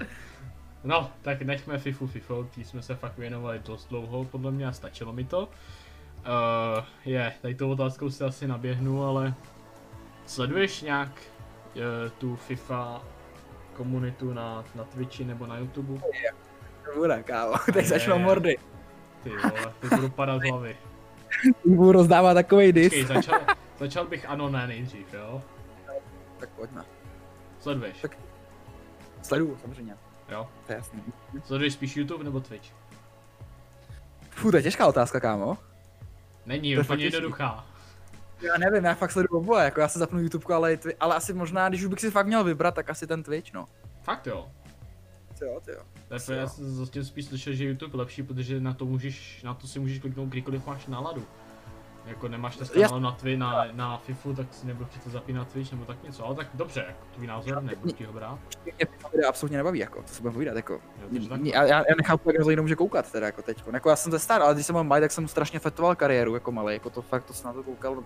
No, 0.84 1.10
tak 1.22 1.42
nechme 1.42 1.78
FIFU 1.78 2.06
FIFO, 2.06 2.44
tý 2.44 2.64
jsme 2.64 2.82
se 2.82 2.94
fakt 2.94 3.18
věnovali 3.18 3.58
dost 3.58 3.88
dlouho, 3.88 4.24
podle 4.24 4.50
mě 4.50 4.66
a 4.66 4.72
stačilo 4.72 5.12
mi 5.12 5.24
to. 5.24 5.48
Uh, 5.48 6.84
je, 7.04 7.32
tady 7.42 7.54
tou 7.54 7.70
otázkou 7.70 8.10
si 8.10 8.24
asi 8.24 8.46
naběhnu, 8.46 9.04
ale 9.04 9.34
sleduješ 10.26 10.82
nějak 10.82 11.10
uh, 11.74 11.82
tu 12.18 12.36
FIFA 12.36 13.02
komunitu 13.72 14.32
na, 14.32 14.64
na 14.74 14.84
Twitchi 14.84 15.24
nebo 15.24 15.46
na 15.46 15.58
YouTube? 15.58 16.00
To 16.84 16.98
bude, 16.98 17.22
kámo, 17.22 17.54
teď 17.72 17.86
začnou 17.86 18.18
mordy. 18.18 18.56
Ty 19.22 19.30
vole, 19.30 19.72
to 19.80 19.96
budu 19.96 20.08
padat 20.08 20.42
z 20.42 20.50
hlavy. 20.50 20.76
Budu 21.64 21.92
rozdávat 21.92 22.34
takovej 22.34 22.72
dis. 22.72 22.88
Počkej, 22.88 23.04
začal, 23.04 23.40
začal 23.78 24.06
bych 24.06 24.28
ano, 24.28 24.48
ne 24.48 24.66
nejdřív, 24.66 25.14
jo? 25.14 25.42
Tak 26.38 26.48
pojďme. 26.48 26.84
Sleduješ? 27.60 28.00
Tak 28.00 28.18
sleduju, 29.22 29.58
samozřejmě. 29.60 29.96
Jo? 30.28 30.48
To 30.66 30.72
je 30.72 30.76
jasný. 30.76 31.02
Sleduješ 31.44 31.72
spíš 31.72 31.96
YouTube 31.96 32.24
nebo 32.24 32.40
Twitch? 32.40 32.68
Fů, 34.30 34.50
to 34.50 34.56
je 34.56 34.62
těžká 34.62 34.86
otázka, 34.86 35.20
kámo. 35.20 35.58
Není, 36.46 36.74
to 36.74 36.80
úplně 36.80 37.04
jednoduchá. 37.04 37.66
Já 38.40 38.58
nevím, 38.58 38.84
já 38.84 38.94
fakt 38.94 39.12
sleduju 39.12 39.40
oboje, 39.40 39.64
jako 39.64 39.80
já 39.80 39.88
se 39.88 39.98
zapnu 39.98 40.20
YouTube, 40.20 40.54
ale, 40.54 40.78
ale 41.00 41.14
asi 41.14 41.32
možná, 41.32 41.68
když 41.68 41.82
už 41.82 41.88
bych 41.88 42.00
si 42.00 42.10
fakt 42.10 42.26
měl 42.26 42.44
vybrat, 42.44 42.74
tak 42.74 42.90
asi 42.90 43.06
ten 43.06 43.22
Twitch, 43.22 43.52
no. 43.52 43.68
Fakt 44.02 44.26
jo? 44.26 44.50
Jo, 45.42 45.60
ty 45.64 45.70
jo. 45.70 45.82
Tak 46.08 46.22
já 46.28 46.48
jsem 46.48 46.74
zatím 46.74 47.04
spíš 47.04 47.26
slyšel, 47.26 47.52
že 47.52 47.64
YouTube 47.64 47.92
je 47.94 47.98
lepší, 47.98 48.22
protože 48.22 48.60
na 48.60 48.74
to 48.74 48.84
můžeš, 48.84 49.42
na 49.42 49.54
to 49.54 49.66
si 49.66 49.78
můžeš 49.78 49.98
kliknout 49.98 50.28
kdykoliv 50.28 50.66
máš 50.66 50.86
náladu. 50.86 51.26
Jako 52.06 52.28
nemáš 52.28 52.56
ten 52.56 52.68
kanál 52.68 53.00
na, 53.00 53.12
tvi, 53.12 53.36
na, 53.36 53.66
na 53.72 53.98
FIFU, 53.98 54.34
tak 54.34 54.46
si 54.50 54.66
nebudu 54.66 54.88
přece 54.90 55.10
zapínat 55.10 55.48
Twitch 55.48 55.72
nebo 55.72 55.84
tak 55.84 56.02
něco, 56.02 56.26
ale 56.26 56.34
tak 56.34 56.46
dobře, 56.54 56.84
jako 56.86 57.06
tvůj 57.14 57.26
názor, 57.26 57.62
nebudu 57.62 57.92
ti 57.92 58.04
ho 58.04 58.12
brát. 58.12 58.38
Mě 58.64 58.72
video 59.12 59.28
absolutně 59.28 59.56
nebaví, 59.56 59.78
jako, 59.78 60.02
to 60.02 60.08
se 60.08 60.22
budeme 60.22 60.34
povídat, 60.34 60.56
jako. 60.56 60.80
Já, 61.42 61.62
já, 61.62 61.78
já 61.78 61.94
nechápu, 61.96 62.30
jak 62.30 62.46
někdo 62.46 62.62
může 62.62 62.76
koukat 62.76 63.12
teda, 63.12 63.26
jako 63.26 63.42
teď. 63.42 63.62
Jako 63.72 63.90
já 63.90 63.96
jsem 63.96 64.12
to 64.12 64.18
star, 64.18 64.42
ale 64.42 64.54
když 64.54 64.66
jsem 64.66 64.74
mal 64.74 64.84
malý, 64.84 65.00
tak 65.00 65.12
jsem 65.12 65.28
strašně 65.28 65.58
fetoval 65.58 65.96
kariéru, 65.96 66.34
jako 66.34 66.52
malý, 66.52 66.74
jako 66.74 66.90
to 66.90 67.02
fakt, 67.02 67.24
to 67.24 67.32
jsem 67.32 67.46
na 67.46 67.52
to 67.52 67.62
koukal, 67.62 68.04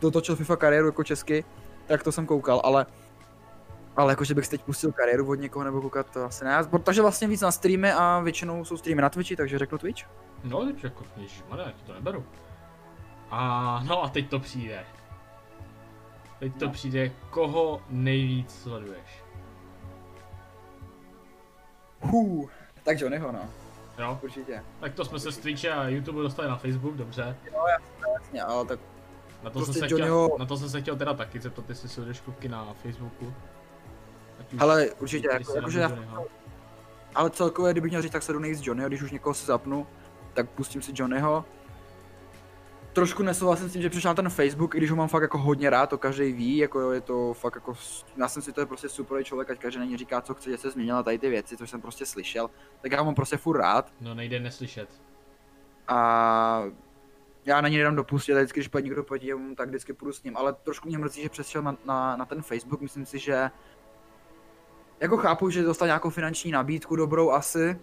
dotočil 0.00 0.36
FIFA 0.36 0.56
kariéru 0.56 0.86
jako 0.86 1.04
česky, 1.04 1.44
tak 1.86 2.02
to 2.02 2.12
jsem 2.12 2.26
koukal, 2.26 2.60
ale 2.64 2.86
ale 3.96 4.12
jakože 4.12 4.34
bych 4.34 4.48
teď 4.48 4.62
pustil 4.62 4.92
kariéru 4.92 5.30
od 5.30 5.34
někoho 5.34 5.64
nebo 5.64 5.80
koukat, 5.80 6.10
to 6.10 6.24
asi 6.24 6.44
ne. 6.44 6.64
Protože 6.70 7.02
vlastně 7.02 7.28
víc 7.28 7.40
na 7.40 7.50
streamy 7.50 7.92
a 7.92 8.20
většinou 8.20 8.64
jsou 8.64 8.76
streamy 8.76 9.02
na 9.02 9.08
Twitchi, 9.08 9.36
takže 9.36 9.58
řeknu 9.58 9.78
Twitch. 9.78 10.02
No, 10.44 10.68
jako, 10.82 11.04
ježišmarja, 11.16 11.72
to 11.86 11.94
neberu. 11.94 12.24
A 13.34 13.82
no 13.88 14.04
a 14.04 14.08
teď 14.08 14.30
to 14.30 14.38
přijde. 14.38 14.84
Teď 16.38 16.58
to 16.58 16.64
no. 16.64 16.72
přijde, 16.72 17.10
koho 17.30 17.82
nejvíc 17.88 18.62
sleduješ? 18.62 19.24
Hů, 22.00 22.48
tak 22.82 23.00
Johnnyho 23.00 23.32
no. 23.32 23.40
Jo? 23.98 24.18
Určitě. 24.22 24.64
Tak 24.80 24.94
to 24.94 25.04
jsme 25.04 25.18
se 25.20 25.32
z 25.32 25.38
Twitche 25.38 25.72
a 25.72 25.88
YouTube 25.88 26.22
dostali 26.22 26.48
na 26.48 26.56
Facebook, 26.56 26.94
dobře. 26.94 27.36
Jo, 27.52 27.64
jasně, 27.66 28.12
jasně, 28.14 28.42
ale 28.42 28.64
tak... 28.64 28.80
Na 29.42 29.50
to, 29.50 29.58
prostě 29.58 29.72
jsem 29.72 29.88
se 29.88 29.94
Johnnyho... 29.94 30.26
chtěl, 30.26 30.38
na 30.38 30.46
to 30.46 30.56
jsem 30.56 30.70
se 30.70 30.80
chtěl 30.80 30.96
teda 30.96 31.14
taky 31.14 31.40
zeptat, 31.40 31.68
jestli 31.68 31.88
sleduješ 31.88 32.20
kluky 32.20 32.48
na 32.48 32.74
Facebooku. 32.82 33.34
Hele, 34.58 34.90
určitě, 34.90 35.28
jako, 35.32 35.52
si 35.52 35.56
jakože 35.58 35.80
já, 35.80 35.92
ale 37.14 37.30
celkově, 37.30 37.72
kdybych 37.72 37.90
měl 37.90 38.02
říct, 38.02 38.12
tak 38.12 38.22
se 38.22 38.32
jdu 38.32 38.38
nejvíc 38.38 38.66
Johnnyho, 38.66 38.88
když 38.88 39.02
už 39.02 39.10
někoho 39.10 39.34
si 39.34 39.46
zapnu, 39.46 39.86
tak 40.34 40.50
pustím 40.50 40.82
si 40.82 40.92
Johnnyho. 40.94 41.44
Trošku 42.92 43.22
nesouhlasím 43.22 43.68
s 43.68 43.72
tím, 43.72 43.82
že 43.82 43.90
přišel 43.90 44.10
na 44.10 44.14
ten 44.14 44.28
Facebook, 44.28 44.74
i 44.74 44.78
když 44.78 44.90
ho 44.90 44.96
mám 44.96 45.08
fakt 45.08 45.22
jako 45.22 45.38
hodně 45.38 45.70
rád, 45.70 45.86
to 45.86 45.98
každý 45.98 46.32
ví, 46.32 46.56
jako 46.56 46.92
je 46.92 47.00
to 47.00 47.34
fakt 47.34 47.54
jako, 47.54 47.74
já 48.16 48.28
jsem 48.28 48.42
si 48.42 48.52
to 48.52 48.60
je 48.60 48.66
prostě 48.66 48.88
super 48.88 49.24
člověk, 49.24 49.50
ať 49.50 49.58
každý 49.58 49.80
není 49.80 49.96
říká, 49.96 50.20
co 50.20 50.34
chce, 50.34 50.50
že 50.50 50.58
se 50.58 50.70
změnila 50.70 51.02
tady 51.02 51.18
ty 51.18 51.28
věci, 51.28 51.56
což 51.56 51.70
jsem 51.70 51.80
prostě 51.80 52.06
slyšel, 52.06 52.50
tak 52.82 52.92
já 52.92 52.98
ho 52.98 53.04
mám 53.04 53.14
prostě 53.14 53.36
furt 53.36 53.58
rád. 53.58 53.92
No 54.00 54.14
nejde 54.14 54.40
neslyšet. 54.40 54.88
A 55.88 56.64
já 57.44 57.60
na 57.60 57.68
něj 57.68 57.78
nedám 57.78 57.96
dopustit, 57.96 58.36
vždycky, 58.36 58.60
když 58.60 58.68
půjde 58.68 58.84
někdo 58.84 59.04
proti 59.04 59.26
němu, 59.26 59.54
tak 59.54 59.68
vždycky 59.68 59.92
půjdu 59.92 60.12
s 60.12 60.22
ním, 60.22 60.36
ale 60.36 60.52
trošku 60.52 60.88
mě 60.88 60.98
mrzí, 60.98 61.22
že 61.22 61.28
přešel 61.28 61.62
na, 61.62 61.76
na, 61.84 62.16
na 62.16 62.24
ten 62.24 62.42
Facebook, 62.42 62.80
myslím 62.80 63.06
si, 63.06 63.18
že 63.18 63.50
jako 65.00 65.16
chápu, 65.16 65.50
že 65.50 65.62
dostal 65.62 65.88
nějakou 65.88 66.10
finanční 66.10 66.52
nabídku 66.52 66.96
dobrou 66.96 67.30
asi, 67.30 67.80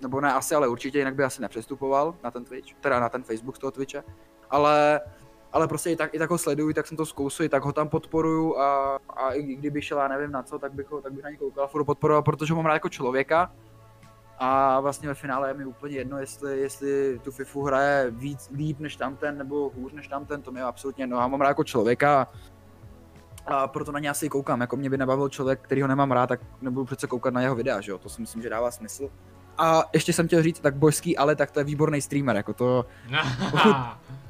nebo 0.00 0.20
ne 0.20 0.32
asi, 0.32 0.54
ale 0.54 0.68
určitě, 0.68 0.98
jinak 0.98 1.14
by 1.14 1.24
asi 1.24 1.42
nepřestupoval 1.42 2.14
na 2.24 2.30
ten 2.30 2.44
Twitch, 2.44 2.74
teda 2.80 3.00
na 3.00 3.08
ten 3.08 3.22
Facebook 3.22 3.56
z 3.56 3.58
toho 3.58 3.70
Twitche, 3.70 4.02
ale, 4.50 5.00
ale 5.52 5.68
prostě 5.68 5.90
i 5.90 5.96
tak, 5.96 6.14
i 6.14 6.18
tak 6.18 6.30
ho 6.30 6.38
sleduju, 6.38 6.72
tak 6.72 6.86
jsem 6.86 6.96
to 6.96 7.06
zkousil, 7.06 7.46
i 7.46 7.48
tak 7.48 7.64
ho 7.64 7.72
tam 7.72 7.88
podporuju 7.88 8.58
a, 8.58 8.98
a 9.16 9.32
i 9.32 9.42
kdyby 9.42 9.82
šel, 9.82 9.98
já 9.98 10.08
nevím 10.08 10.32
na 10.32 10.42
co, 10.42 10.58
tak 10.58 10.72
bych, 10.72 10.90
ho, 10.90 11.00
tak 11.00 11.12
bych 11.12 11.24
na 11.24 11.30
něj 11.30 11.38
koukal, 11.38 11.68
furt 11.68 11.84
podporoval, 11.84 12.22
protože 12.22 12.52
ho 12.52 12.56
mám 12.56 12.66
rád 12.66 12.74
jako 12.74 12.88
člověka, 12.88 13.52
a 14.42 14.80
vlastně 14.80 15.08
ve 15.08 15.14
finále 15.14 15.48
je 15.48 15.54
mi 15.54 15.64
úplně 15.64 15.96
jedno, 15.96 16.18
jestli, 16.18 16.60
jestli 16.60 17.20
tu 17.24 17.30
FIFU 17.30 17.62
hraje 17.62 18.10
víc 18.10 18.50
líp 18.54 18.80
než 18.80 18.96
tamten, 18.96 19.38
nebo 19.38 19.70
hůř 19.74 19.92
než 19.92 20.08
tamten, 20.08 20.42
to 20.42 20.52
mi 20.52 20.60
je 20.60 20.64
absolutně 20.64 21.02
jedno. 21.02 21.16
Já 21.16 21.28
mám 21.28 21.40
rád 21.40 21.48
jako 21.48 21.64
člověka 21.64 22.28
a 23.46 23.68
proto 23.68 23.92
na 23.92 23.98
ně 23.98 24.10
asi 24.10 24.28
koukám. 24.28 24.60
Jako 24.60 24.76
mě 24.76 24.90
by 24.90 24.98
nebavil 24.98 25.28
člověk, 25.28 25.60
který 25.62 25.82
ho 25.82 25.88
nemám 25.88 26.12
rád, 26.12 26.26
tak 26.26 26.40
nebudu 26.60 26.84
přece 26.84 27.06
koukat 27.06 27.34
na 27.34 27.40
jeho 27.40 27.54
videa, 27.54 27.80
že 27.80 27.92
jo? 27.92 27.98
To 27.98 28.08
si 28.08 28.20
myslím, 28.20 28.42
že 28.42 28.50
dává 28.50 28.70
smysl. 28.70 29.10
A 29.58 29.84
ještě 29.92 30.12
jsem 30.12 30.26
chtěl 30.26 30.42
říct, 30.42 30.60
tak 30.60 30.74
Bojský, 30.74 31.16
ale 31.16 31.36
tak 31.36 31.50
to 31.50 31.60
je 31.60 31.64
výborný 31.64 32.00
streamer, 32.00 32.36
jako 32.36 32.52
to, 32.54 32.86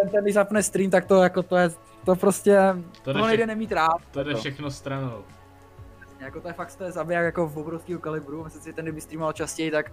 ten, 0.00 0.08
ten 0.10 0.22
když 0.24 0.34
zapne 0.34 0.62
stream, 0.62 0.90
tak 0.90 1.04
to 1.04 1.22
jako 1.22 1.42
to 1.42 1.56
je, 1.56 1.70
to 2.04 2.16
prostě, 2.16 2.58
To 2.92 3.00
to 3.02 3.12
jde, 3.12 3.26
nejde 3.26 3.46
nemít 3.46 3.72
rád. 3.72 3.98
to 4.10 4.22
jde 4.24 4.32
to. 4.32 4.38
všechno 4.38 4.70
stranou. 4.70 5.24
Jako 6.20 6.40
to 6.40 6.48
je 6.48 6.54
fakt, 6.54 6.74
to 6.76 6.84
je 6.84 6.92
zabiják 6.92 7.24
jako 7.24 7.46
v 7.48 7.58
obrovského 7.58 8.00
kalibru, 8.00 8.44
myslím 8.44 8.62
si, 8.62 8.68
že 8.68 8.72
ten 8.72 8.84
kdyby 8.84 9.00
streamoval 9.00 9.32
častěji, 9.32 9.70
tak 9.70 9.92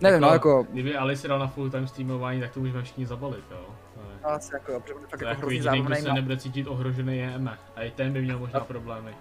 nevím, 0.00 0.20
no 0.20 0.28
jako, 0.28 0.66
Kdyby 0.70 0.96
Ali 0.96 1.16
si 1.16 1.28
dal 1.28 1.38
na 1.38 1.46
full 1.46 1.70
time 1.70 1.86
streamování, 1.86 2.40
tak 2.40 2.50
to 2.52 2.60
můžeme 2.60 2.82
všichni 2.82 3.06
zabalit, 3.06 3.44
jo. 3.50 3.66
To 3.94 4.00
je, 4.00 4.06
no, 4.22 4.28
asi 4.30 4.50
jako, 4.54 4.80
protože 4.80 4.94
on 4.94 5.00
je 5.00 5.06
fakt 5.08 5.20
to 5.20 5.24
jako 5.26 5.30
jako 5.30 5.40
hrozně 5.40 5.56
jediný, 5.56 5.78
kdo 5.80 5.88
zábavný. 5.88 6.02
se 6.06 6.12
nebude 6.12 6.36
cítit 6.36 6.66
ohrožený 6.66 7.18
je 7.18 7.34
Eme. 7.34 7.58
A 7.76 7.82
i 7.82 7.90
ten 7.90 8.12
by 8.12 8.22
měl 8.22 8.38
možná 8.38 8.60
problémy. 8.60 9.14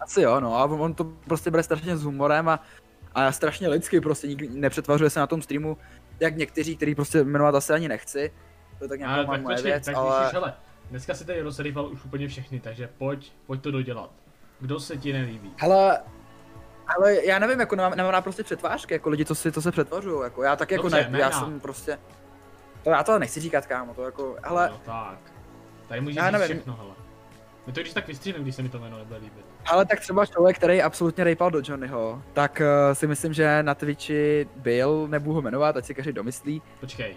Asi 0.00 0.20
jo, 0.22 0.40
no, 0.40 0.56
a 0.56 0.64
on 0.64 0.94
to 0.94 1.04
prostě 1.04 1.50
bere 1.50 1.62
strašně 1.62 1.96
s 1.96 2.02
humorem 2.04 2.48
a, 2.48 2.60
a 3.14 3.32
strašně 3.32 3.68
lidsky, 3.68 4.00
prostě 4.00 4.26
nikdy 4.28 4.48
nepřetvařuje 4.48 5.10
se 5.10 5.20
na 5.20 5.26
tom 5.26 5.42
streamu, 5.42 5.76
jak 6.20 6.36
někteří, 6.36 6.76
který 6.76 6.94
prostě 6.94 7.24
jmenovat 7.24 7.54
asi 7.54 7.72
ani 7.72 7.88
nechci. 7.88 8.32
To 8.78 8.88
tak 8.88 8.98
nějaká 8.98 9.22
moje 9.22 9.38
počkej, 9.42 9.62
věc, 9.62 9.84
tak 9.84 9.94
ale... 9.96 10.16
ale... 10.16 10.30
hele, 10.32 10.54
dneska 10.90 11.14
si 11.14 11.24
tady 11.24 11.40
rozrýval 11.42 11.86
už 11.88 12.04
úplně 12.04 12.28
všechny, 12.28 12.60
takže 12.60 12.88
pojď, 12.98 13.32
pojď 13.46 13.62
to 13.62 13.70
dodělat. 13.70 14.10
Kdo 14.60 14.80
se 14.80 14.96
ti 14.96 15.12
nelíbí? 15.12 15.52
Hele, 15.58 16.00
ale 16.96 17.26
já 17.26 17.38
nevím, 17.38 17.60
jako 17.60 17.76
nemám, 17.76 17.92
nemám 17.96 18.12
rád 18.12 18.20
prostě 18.20 18.42
přetvářky, 18.42 18.94
jako 18.94 19.08
lidi, 19.10 19.24
co 19.24 19.34
si 19.34 19.52
to 19.52 19.62
se 19.62 19.72
přetvařují, 19.72 20.22
jako 20.22 20.42
já 20.42 20.56
tak 20.56 20.70
jako 20.70 20.82
Dobře, 20.82 21.06
ne, 21.10 21.18
já 21.18 21.30
jsem 21.30 21.60
prostě, 21.60 21.98
to 22.84 22.90
já 22.90 23.02
to 23.02 23.18
nechci 23.18 23.40
říkat, 23.40 23.66
kámo, 23.66 23.94
to 23.94 24.02
jako, 24.02 24.36
hele, 24.44 24.68
No 24.72 24.80
tak. 24.84 25.18
Tady 25.88 26.00
můžeš 26.00 26.22
říct 26.22 26.32
nevím. 26.32 26.46
všechno, 26.56 26.76
hele. 26.76 26.90
My 27.66 27.72
to 27.72 27.80
když 27.80 27.92
tak 27.92 28.06
vystříhnem, 28.06 28.42
když 28.42 28.54
se 28.54 28.62
mi 28.62 28.68
to 28.68 28.78
jméno 28.78 28.98
nebude 28.98 29.16
líbit. 29.18 29.44
ale 29.66 29.84
tak 29.86 30.00
třeba 30.00 30.26
člověk, 30.26 30.56
který 30.56 30.82
absolutně 30.82 31.24
rejpal 31.24 31.50
do 31.50 31.60
Johnnyho, 31.64 32.22
tak 32.32 32.62
uh, 32.88 32.94
si 32.94 33.06
myslím, 33.06 33.32
že 33.32 33.62
na 33.62 33.74
Twitchi 33.74 34.48
byl, 34.56 35.08
nebudu 35.08 35.34
ho 35.34 35.42
jmenovat, 35.42 35.76
ať 35.76 35.84
si 35.84 35.94
každý 35.94 36.12
domyslí, 36.12 36.62
Počkej. 36.80 37.16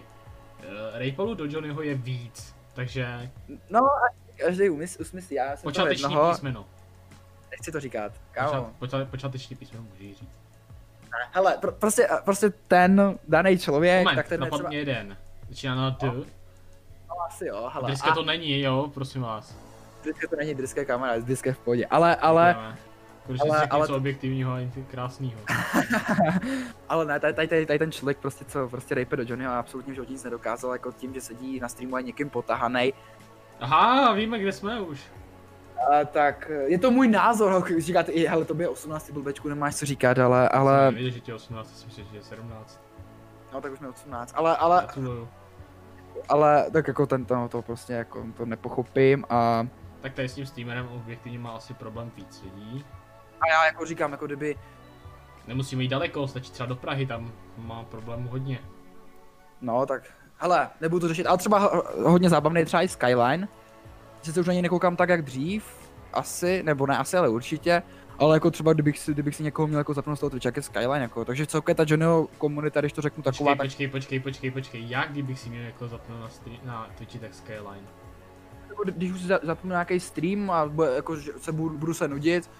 Uh, 0.64 0.98
Raypalu 0.98 1.34
do 1.34 1.44
Johnnyho 1.44 1.82
je 1.82 1.94
víc, 1.94 2.54
takže 2.74 3.30
no 3.70 3.80
a 3.80 4.08
každý 4.36 4.70
umysl, 4.70 5.02
usmyslí, 5.02 5.36
já 5.36 5.56
jsem 5.56 5.62
počáteční 5.62 6.02
jednoho, 6.02 6.30
písmeno. 6.30 6.66
nechci 7.50 7.72
to 7.72 7.80
říkat, 7.80 8.12
kámo. 8.30 8.70
Počát, 8.78 9.08
počáteční 9.08 9.56
písmeno 9.56 9.84
můžeš 9.84 10.18
říct. 10.18 10.40
Hele, 11.32 11.56
pro, 11.60 11.72
prostě, 11.72 12.08
prostě 12.24 12.50
ten 12.50 13.18
daný 13.28 13.58
člověk, 13.58 14.04
Moment, 14.04 14.16
tak 14.16 14.28
ten 14.28 14.40
napadl 14.40 14.56
třeba, 14.56 14.68
mě 14.68 14.78
jeden. 14.78 15.16
Začíná 15.48 15.74
na 15.74 15.90
D. 15.90 16.06
no, 17.08 17.14
asi 17.28 17.46
jo, 17.46 17.70
hele, 17.72 17.86
Dneska 17.86 18.10
a 18.10 18.14
to 18.14 18.22
není, 18.22 18.60
jo, 18.60 18.90
prosím 18.94 19.22
vás. 19.22 19.56
Dneska 20.02 20.28
to 20.28 20.36
není 20.36 20.54
kamera, 20.86 21.14
je 21.14 21.22
drská 21.22 21.52
v 21.52 21.58
pohodě, 21.58 21.86
ale, 21.86 22.16
ale, 22.16 22.48
Děkujeme. 22.48 22.89
Konečně 23.38 23.50
ale- 23.50 23.58
ale, 23.58 23.68
ale 23.70 23.80
něco 23.80 23.92
to- 23.92 23.96
objektivního 23.96 24.52
a 24.52 24.70
krásného. 24.90 25.40
ale 26.88 27.04
ne, 27.06 27.20
tady, 27.20 27.34
tady, 27.34 27.66
tady, 27.66 27.78
ten 27.78 27.92
člověk 27.92 28.18
prostě, 28.18 28.44
co 28.44 28.68
prostě 28.68 28.94
rejpe 28.94 29.16
do 29.16 29.22
Johnnyho, 29.26 29.52
absolutně 29.52 29.92
v 29.92 29.94
životě 29.94 30.12
nic 30.12 30.24
nedokázal, 30.24 30.72
jako 30.72 30.92
tím, 30.92 31.14
že 31.14 31.20
sedí 31.20 31.60
na 31.60 31.68
streamu 31.68 31.94
a 31.94 31.98
je 31.98 32.04
někým 32.04 32.30
potahanej, 32.30 32.92
Aha, 33.60 34.12
víme, 34.12 34.38
kde 34.38 34.52
jsme 34.52 34.80
už. 34.80 35.00
a, 35.92 36.04
tak 36.04 36.50
je 36.66 36.78
to 36.78 36.90
můj 36.90 37.08
názor, 37.08 37.52
ho- 37.52 37.80
říkáte, 37.80 38.12
i, 38.12 38.26
hele, 38.26 38.44
tobě 38.44 38.68
18 38.68 39.10
blbečku, 39.10 39.48
nemáš 39.48 39.76
co 39.76 39.86
říkat, 39.86 40.18
ale, 40.18 40.48
ale. 40.48 40.90
Víš, 40.92 41.14
že 41.14 41.20
tě 41.20 41.34
18, 41.34 41.78
jsem 41.78 41.88
myslel, 41.88 42.06
že 42.10 42.16
je 42.16 42.22
17. 42.22 42.80
no 43.52 43.60
tak 43.60 43.72
už 43.72 43.78
jsme 43.78 43.88
18, 43.88 44.32
ale, 44.36 44.56
ale, 44.56 44.80
Gratuluju. 44.80 45.28
ale, 46.28 46.70
tak 46.72 46.88
jako 46.88 47.06
ten, 47.06 47.24
to, 47.24 47.48
to 47.48 47.62
prostě 47.62 47.92
jako 47.92 48.26
to 48.36 48.46
nepochopím 48.46 49.24
a, 49.30 49.66
Tak 50.00 50.14
tady 50.14 50.28
s 50.28 50.34
tím 50.34 50.46
streamerem 50.46 50.88
objektivně 50.88 51.38
má 51.38 51.50
asi 51.50 51.74
problém 51.74 52.10
víc 52.16 52.42
lidí. 52.44 52.84
A 53.40 53.48
já 53.50 53.64
jako 53.66 53.86
říkám, 53.86 54.12
jako 54.12 54.26
kdyby, 54.26 54.56
Nemusíme 55.46 55.82
jít 55.82 55.88
daleko, 55.88 56.28
stačí 56.28 56.50
třeba 56.52 56.66
do 56.66 56.76
Prahy, 56.76 57.06
tam 57.06 57.32
má 57.58 57.82
problémů 57.82 58.28
hodně. 58.28 58.58
No, 59.60 59.86
tak, 59.86 60.02
hele, 60.36 60.68
nebudu 60.80 61.00
to 61.00 61.08
řešit, 61.08 61.26
ale 61.26 61.38
třeba 61.38 61.58
ho- 61.58 61.84
hodně 62.10 62.28
zábavný 62.30 62.60
je 62.60 62.66
třeba 62.66 62.82
i 62.82 62.88
Skyline. 62.88 63.48
Sice 64.22 64.40
už 64.40 64.46
na 64.46 64.52
něj 64.52 64.62
nekoukám 64.62 64.96
tak, 64.96 65.08
jak 65.08 65.22
dřív, 65.22 65.64
asi, 66.12 66.62
nebo 66.62 66.86
ne 66.86 66.98
asi, 66.98 67.16
ale 67.16 67.28
určitě. 67.28 67.82
Ale 68.18 68.36
jako 68.36 68.50
třeba, 68.50 68.72
kdybych 68.72 68.98
si, 68.98 69.12
kdybych 69.12 69.36
si 69.36 69.42
někoho 69.42 69.66
měl 69.68 69.80
jako 69.80 69.94
zapnout 69.94 70.16
z 70.16 70.20
toho 70.20 70.30
Twitcha, 70.30 70.46
jak 70.48 70.56
je 70.56 70.62
Skyline, 70.62 70.98
jako, 71.00 71.24
takže 71.24 71.46
celkově 71.46 71.74
ta 71.74 71.84
Johnnyho 71.86 72.28
komunita, 72.38 72.80
když 72.80 72.92
to 72.92 73.02
řeknu 73.02 73.22
taková, 73.22 73.50
Počkej, 73.50 73.56
tak 73.56 73.66
počkej, 73.66 73.88
počkej, 73.88 74.20
počkej, 74.20 74.50
počkej, 74.50 74.88
jak 74.88 75.10
kdybych 75.12 75.38
si 75.38 75.48
měl 75.48 75.62
jako 75.62 75.88
zapnout 75.88 76.20
na, 76.20 76.28
stri- 76.28 76.60
na 76.64 76.90
Twitchi 76.96 77.18
tak 77.18 77.34
Skyline? 77.34 77.86
jako, 78.68 78.82
když 78.84 79.12
už 79.12 79.20
zapnu 79.42 79.70
nějaký 79.70 80.00
stream 80.00 80.50
a 80.50 80.66
bude, 80.66 80.94
jako, 80.94 81.16
že 81.16 81.32
se 81.36 81.52
budu, 81.52 81.78
budu 81.78 81.94
se 81.94 82.08
nudit, 82.08 82.50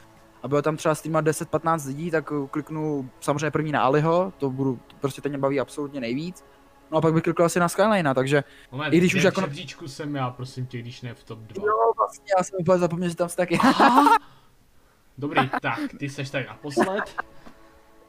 a 0.42 0.48
bylo 0.48 0.62
tam 0.62 0.76
třeba 0.76 0.94
streamat 0.94 1.24
10-15 1.24 1.86
lidí, 1.86 2.10
tak 2.10 2.32
kliknu 2.50 3.10
samozřejmě 3.20 3.50
první 3.50 3.72
na 3.72 3.82
Aliho, 3.82 4.32
to 4.38 4.50
budu, 4.50 4.78
to 4.86 4.96
prostě 5.00 5.22
ten 5.22 5.32
mě 5.32 5.38
baví 5.38 5.60
absolutně 5.60 6.00
nejvíc. 6.00 6.44
No 6.90 6.98
a 6.98 7.00
pak 7.00 7.14
bych 7.14 7.22
klikl 7.22 7.44
asi 7.44 7.60
na 7.60 7.68
Skyline, 7.68 8.14
takže 8.14 8.44
Moment, 8.72 8.92
I 8.94 8.98
když 8.98 9.14
už 9.14 9.22
jako- 9.22 9.40
žebříčku 9.40 9.88
jsem 9.88 10.16
já, 10.16 10.30
prosím 10.30 10.66
tě, 10.66 10.78
když 10.78 11.02
ne 11.02 11.14
v 11.14 11.24
top 11.24 11.38
2. 11.38 11.66
jo, 11.66 11.92
vlastně 11.98 12.24
já 12.38 12.42
jsem 12.44 12.58
úplně 12.60 12.78
zapomněl, 12.78 13.08
že 13.08 13.16
tam 13.16 13.28
jsi 13.28 13.36
taky. 13.36 13.58
Dobrý, 15.18 15.50
tak, 15.62 15.78
ty 15.98 16.08
seš 16.08 16.30
tady 16.30 16.46
naposled. 16.46 17.16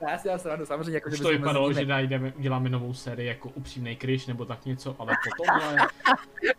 Já 0.10 0.18
si 0.18 0.28
já 0.28 0.38
se 0.38 0.50
rádu, 0.50 0.66
samozřejmě 0.66 0.92
jako, 0.94 1.10
Už 1.10 1.18
že 1.18 1.24
to 1.24 1.30
vypadalo, 1.30 1.74
že 1.74 1.86
najdeme, 1.86 2.34
uděláme 2.38 2.70
novou 2.70 2.94
sérii 2.94 3.28
jako 3.28 3.50
upřímnej 3.50 3.96
kryš 3.96 4.28
nebo 4.28 4.46
tak 4.46 4.66
něco, 4.66 4.96
ale 5.00 5.14
po 5.14 5.44
tomhle, 5.46 5.88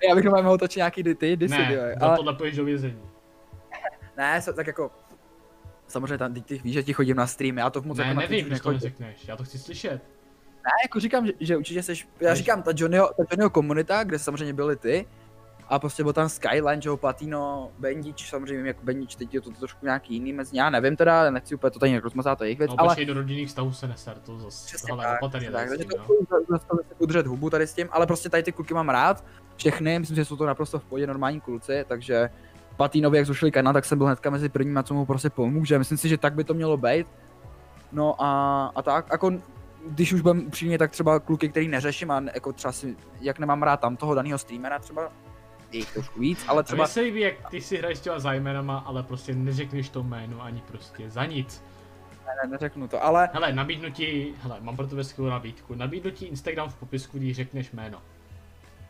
Já 0.08 0.14
bych 0.14 0.24
mohl 0.24 0.58
točit 0.58 0.76
nějaký 0.76 1.02
ty, 1.02 1.14
ty 1.14 1.36
disy, 1.36 1.58
ne, 1.58 1.94
ale 2.00 2.16
tohle 2.16 2.34
půjdeš 2.34 2.56
do 2.56 2.64
vězení. 2.64 3.02
ne, 4.16 4.40
tak 4.56 4.66
jako, 4.66 4.90
samozřejmě 5.92 6.18
tam, 6.18 6.34
ty, 6.34 6.40
ty 6.40 6.58
víš, 6.64 6.74
že 6.74 6.82
ti 6.82 6.92
chodím 6.92 7.16
na 7.16 7.26
streamy, 7.26 7.60
já 7.60 7.70
to 7.70 7.82
moc 7.82 7.98
Ne, 7.98 8.04
jako 8.04 8.14
na 8.14 8.20
nevím, 8.20 8.46
když 8.46 8.60
to 8.60 8.70
nechodím. 8.70 8.74
neřekneš, 8.98 9.28
já 9.28 9.36
to 9.36 9.44
chci 9.44 9.58
slyšet. 9.58 10.00
Ne, 10.64 10.70
jako 10.84 11.00
říkám, 11.00 11.26
že, 11.26 11.32
že 11.40 11.56
určitě 11.56 11.82
seš, 11.82 12.08
já 12.20 12.30
Než- 12.30 12.38
říkám, 12.38 12.62
ta 12.62 12.70
Johnnyho, 12.76 13.06
ta 13.16 13.22
Johnnyho 13.30 13.50
komunita, 13.50 14.04
kde 14.04 14.18
samozřejmě 14.18 14.54
byli 14.54 14.76
ty, 14.76 15.06
a 15.68 15.78
prostě 15.78 16.02
byl 16.02 16.12
tam 16.12 16.28
Skyline, 16.28 16.82
že 16.82 16.88
jo, 16.88 16.96
Platino, 16.96 17.70
Bendič, 17.78 18.28
samozřejmě 18.30 18.68
jako 18.68 18.80
Bendič, 18.84 19.14
teď 19.16 19.34
je 19.34 19.40
to 19.40 19.50
trošku 19.50 19.86
nějaký 19.86 20.14
jiný 20.14 20.32
mezi, 20.32 20.56
já 20.56 20.70
nevím 20.70 20.96
teda, 20.96 21.30
nechci 21.30 21.54
úplně 21.54 21.70
to 21.70 21.78
tady 21.78 21.90
nějak 21.90 22.04
rozmazat, 22.04 22.38
to 22.38 22.44
je 22.44 22.48
jejich 22.48 22.58
věc, 22.58 22.70
No 22.70 22.80
ale 22.80 23.04
do 23.04 23.14
rodinných 23.14 23.48
vztahů 23.48 23.72
se 23.72 23.88
neser, 23.88 24.18
to 24.18 24.38
zase 24.38 24.86
tohle 24.88 25.04
tak, 25.04 25.22
opatrně 25.22 25.50
přesně 25.50 25.52
tak, 25.58 25.68
takže 25.68 25.84
s 25.84 26.06
to 26.06 26.14
zase 26.50 26.66
zase 26.70 26.94
udržet 26.98 27.26
hubu 27.26 27.50
tady 27.50 27.66
s 27.66 27.74
tím, 27.74 27.88
ale 27.90 28.06
prostě 28.06 28.28
tady 28.28 28.42
ty 28.42 28.52
kluky 28.52 28.74
mám 28.74 28.88
rád, 28.88 29.24
všechny, 29.56 29.98
myslím, 29.98 30.16
že 30.16 30.24
jsou 30.24 30.36
to 30.36 30.46
naprosto 30.46 30.78
v 30.78 30.84
pohodě 30.84 31.06
normální 31.06 31.40
kluci, 31.40 31.84
takže 31.88 32.30
Patinovi, 32.76 33.16
jak 33.16 33.26
zrušili 33.26 33.50
kanál, 33.50 33.72
tak 33.72 33.84
jsem 33.84 33.98
byl 33.98 34.06
hnedka 34.06 34.30
mezi 34.30 34.48
prvníma, 34.48 34.82
co 34.82 34.94
mu 34.94 35.06
prostě 35.06 35.30
pomůže, 35.30 35.78
myslím 35.78 35.98
si, 35.98 36.08
že 36.08 36.18
tak 36.18 36.34
by 36.34 36.44
to 36.44 36.54
mělo 36.54 36.76
být. 36.76 37.06
No 37.92 38.22
a, 38.22 38.66
a 38.74 38.82
tak, 38.82 39.06
jako 39.12 39.32
když 39.88 40.12
už 40.12 40.20
budem 40.20 40.46
upřímně, 40.46 40.78
tak 40.78 40.90
třeba 40.90 41.20
kluky, 41.20 41.48
který 41.48 41.68
neřeším 41.68 42.10
a 42.10 42.20
ne- 42.20 42.32
jako 42.34 42.52
třeba 42.52 42.72
si, 42.72 42.96
jak 43.20 43.38
nemám 43.38 43.62
rád 43.62 43.80
tam 43.80 43.96
toho 43.96 44.14
daného 44.14 44.38
streamera 44.38 44.78
třeba, 44.78 45.12
je 45.72 45.78
jich 45.78 45.92
trošku 45.92 46.20
víc, 46.20 46.44
ale 46.48 46.62
Třeba... 46.62 46.84
Mně 46.84 46.88
se 46.88 47.00
líbí, 47.00 47.20
jak 47.20 47.50
ty 47.50 47.60
si 47.60 47.76
hraješ 47.76 47.98
s 47.98 48.00
těma 48.00 48.18
zájmenama, 48.18 48.78
ale 48.78 49.02
prostě 49.02 49.34
neřekneš 49.34 49.88
to 49.88 50.02
jméno 50.02 50.42
ani 50.42 50.62
prostě 50.68 51.10
za 51.10 51.26
nic. 51.26 51.62
ne, 52.26 52.50
neřeknu 52.50 52.88
to, 52.88 53.04
ale 53.04 53.28
Hele, 53.32 53.52
nabídnu 53.52 53.90
ti, 53.90 54.34
hele, 54.42 54.56
mám 54.60 54.76
pro 54.76 54.86
tebe 54.86 55.04
skvělou 55.04 55.30
nabídku. 55.30 55.74
Nabídnu 55.74 56.10
ti 56.10 56.26
Instagram 56.26 56.68
v 56.68 56.74
popisku, 56.76 57.18
když 57.18 57.36
řekneš 57.36 57.72
jméno. 57.72 58.02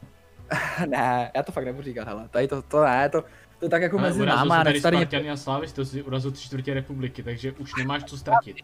ne, 0.89 1.31
já 1.37 1.43
to 1.43 1.53
fakt 1.53 1.65
nebudu 1.65 1.85
říkat, 1.85 2.09
hele, 2.09 2.29
tady 2.29 2.49
to, 2.49 2.63
to 2.63 2.85
ne, 2.85 3.09
to, 3.09 3.25
to 3.63 3.69
tak 3.69 3.83
jako 3.83 3.99
Ale 3.99 4.09
mezi 4.09 4.27
náma, 4.27 4.65
jsi 4.65 4.83
tady 4.83 5.31
a 5.31 5.37
Slávis, 5.37 5.73
to 5.73 5.85
si 5.85 6.03
urazil 6.03 6.31
tři 6.31 6.45
čtvrtě 6.45 6.75
republiky, 6.75 7.23
takže 7.23 7.53
už 7.53 7.75
nemáš 7.75 8.05
co 8.05 8.19
ztratit. 8.19 8.57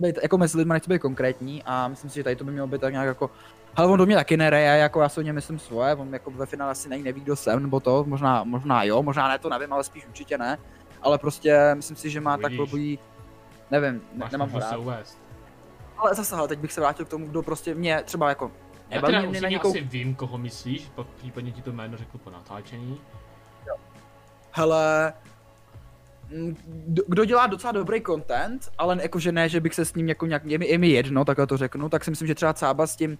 být, 0.00 0.18
jako 0.22 0.38
mezi 0.38 0.58
lidmi 0.58 0.72
nechci 0.72 0.90
být 0.90 0.98
konkrétní 0.98 1.62
a 1.66 1.88
myslím 1.88 2.10
si, 2.10 2.16
že 2.16 2.24
tady 2.24 2.36
to 2.36 2.44
by 2.44 2.52
mělo 2.52 2.66
být 2.66 2.80
tak 2.80 2.92
nějak 2.92 3.06
jako 3.06 3.30
ale 3.76 3.88
on 3.88 3.98
do 3.98 4.06
mě 4.06 4.16
taky 4.16 4.36
nereje, 4.36 4.66
jako 4.66 5.02
já 5.02 5.08
si 5.08 5.20
o 5.20 5.22
něm 5.22 5.34
myslím 5.34 5.58
svoje, 5.58 5.94
on 5.94 6.12
jako 6.12 6.30
ve 6.30 6.46
finále 6.46 6.70
asi 6.70 6.88
neví, 6.88 7.02
neví 7.02 7.20
kdo 7.20 7.36
jsem, 7.36 7.62
nebo 7.62 7.80
to, 7.80 8.04
možná, 8.04 8.44
možná 8.44 8.84
jo, 8.84 9.02
možná 9.02 9.28
ne, 9.28 9.38
to 9.38 9.48
nevím, 9.48 9.72
ale 9.72 9.84
spíš 9.84 10.06
určitě 10.06 10.38
ne. 10.38 10.58
Ale 11.02 11.18
prostě 11.18 11.74
myslím 11.74 11.96
si, 11.96 12.10
že 12.10 12.20
má 12.20 12.36
Uvidíš. 12.36 12.58
takový, 12.58 12.98
nevím, 13.70 13.94
ne, 13.94 14.00
Máš 14.14 14.32
nemám 14.32 14.50
ho 14.50 14.60
se 14.60 14.66
rád. 14.66 15.16
Ale 15.96 16.14
zase, 16.14 16.36
hele, 16.36 16.48
teď 16.48 16.58
bych 16.58 16.72
se 16.72 16.80
vrátil 16.80 17.06
k 17.06 17.08
tomu, 17.08 17.28
kdo 17.28 17.42
prostě 17.42 17.74
mě 17.74 18.02
třeba 18.04 18.28
jako, 18.28 18.52
Já 18.90 19.00
teda 19.00 19.18
mě 19.18 19.22
na 19.22 19.28
upřímně 19.28 19.48
někou, 19.48 19.70
asi 19.70 19.80
vím, 19.80 20.14
koho 20.14 20.38
myslíš, 20.38 20.88
pak 20.94 21.06
případně 21.06 21.52
ti 21.52 21.62
to 21.62 21.72
jméno 21.72 21.96
řeknu 21.96 22.20
po 22.24 22.30
natáčení. 22.30 23.00
Hele, 24.52 25.12
mm, 26.30 26.56
kdo- 27.08 27.24
dělá 27.24 27.46
docela 27.46 27.72
dobrý 27.72 28.02
content, 28.02 28.68
ale 28.78 28.98
jakože 29.02 29.32
ne, 29.32 29.48
že 29.48 29.60
bych 29.60 29.74
se 29.74 29.84
s 29.84 29.94
ním 29.94 30.08
jako 30.08 30.26
nějak, 30.26 30.44
je 30.44 30.58
mi, 30.58 30.66
je 30.66 30.78
mi 30.78 30.88
jedno, 30.88 31.24
takhle 31.24 31.46
to 31.46 31.56
řeknu, 31.56 31.88
tak 31.88 32.04
si 32.04 32.10
myslím, 32.10 32.28
že 32.28 32.34
třeba 32.34 32.52
Cába 32.54 32.86
s 32.86 32.96
tím, 32.96 33.18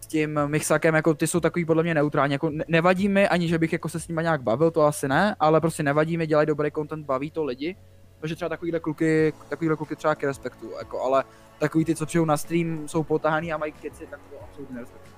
s 0.00 0.06
tím 0.06 0.40
Mixakem, 0.46 0.94
jako 0.94 1.14
ty 1.14 1.26
jsou 1.26 1.40
takový 1.40 1.64
podle 1.64 1.82
mě 1.82 1.94
neutrální, 1.94 2.32
jako 2.32 2.50
ne- 2.50 2.64
nevadí 2.68 3.08
mi 3.08 3.28
ani, 3.28 3.48
že 3.48 3.58
bych 3.58 3.72
jako 3.72 3.88
se 3.88 4.00
s 4.00 4.08
nimi 4.08 4.22
nějak 4.22 4.42
bavil, 4.42 4.70
to 4.70 4.82
asi 4.82 5.08
ne, 5.08 5.36
ale 5.40 5.60
prostě 5.60 5.82
nevadí 5.82 6.16
mi, 6.16 6.26
dělají 6.26 6.46
dobrý 6.46 6.70
content, 6.72 7.06
baví 7.06 7.30
to 7.30 7.44
lidi, 7.44 7.76
takže 8.20 8.36
třeba 8.36 8.48
takovýhle 8.48 8.80
kluky, 8.80 9.32
takovýhle 9.48 9.76
kluky 9.76 9.96
třeba 9.96 10.14
k 10.14 10.24
respektu, 10.24 10.70
jako, 10.78 11.02
ale 11.02 11.24
takový 11.58 11.84
ty, 11.84 11.94
co 11.94 12.06
přijdou 12.06 12.24
na 12.24 12.36
stream, 12.36 12.88
jsou 12.88 13.02
potahaný 13.04 13.52
a 13.52 13.56
mají 13.56 13.72
keci, 13.72 14.06
tak 14.06 14.20
to 14.30 14.36
absolutně 14.42 14.74
nerespektuju. 14.74 15.14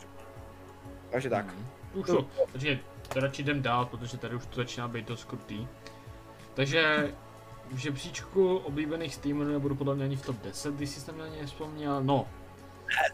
Takže 1.11 1.31
tak. 1.31 1.47
Hmm. 1.47 1.65
Už 1.95 2.07
to, 2.07 2.27
takže 2.53 2.79
to 3.09 3.21
radši 3.21 3.43
jdem 3.43 3.63
dál, 3.63 3.87
protože 3.87 4.19
tady 4.19 4.37
už 4.37 4.47
to 4.47 4.57
začíná 4.57 4.89
být 4.89 5.09
dost 5.09 5.25
krutý. 5.25 5.67
Takže 6.55 7.13
v 7.73 7.77
žebříčku 7.77 8.57
oblíbených 8.57 9.15
streamerů 9.15 9.53
nebudu 9.53 9.75
podle 9.75 9.95
mě 9.95 10.05
ani 10.05 10.17
v 10.17 10.27
top 10.27 10.37
10, 10.45 10.75
když 10.75 10.91
jsi 10.91 11.07
tam 11.07 11.19
na 11.19 11.27
ně 11.29 11.47
vzpomněl. 11.47 12.05
No, 12.05 12.27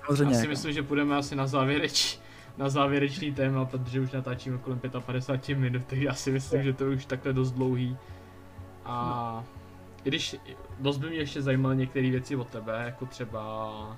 Samozřejmě. 0.07 0.34
já 0.34 0.40
si 0.40 0.49
myslím, 0.49 0.72
že 0.72 0.82
půjdeme 0.82 1.16
asi 1.16 1.36
na 1.36 1.47
závěreč, 1.47 2.20
na 2.57 2.68
závěrečný 2.68 3.32
téma, 3.34 3.64
protože 3.64 4.01
už 4.01 4.11
natáčíme 4.11 4.59
kolem 4.59 4.80
55 5.01 5.59
minut, 5.59 5.82
takže 5.86 6.05
já 6.05 6.14
si 6.14 6.30
myslím, 6.30 6.62
že 6.62 6.72
to 6.72 6.84
je 6.84 6.97
už 6.97 7.07
takhle 7.07 7.32
dost 7.32 7.53
dlouhý. 7.53 7.97
A 8.84 9.45
i 10.05 10.09
když 10.09 10.36
dost 10.78 10.99
by 10.99 11.09
mě 11.09 11.18
ještě 11.18 11.43
zajímaly 11.43 11.76
některé 11.76 12.11
věci 12.11 12.36
od 12.36 12.49
tebe, 12.49 12.82
jako 12.84 13.07
třeba 13.07 13.97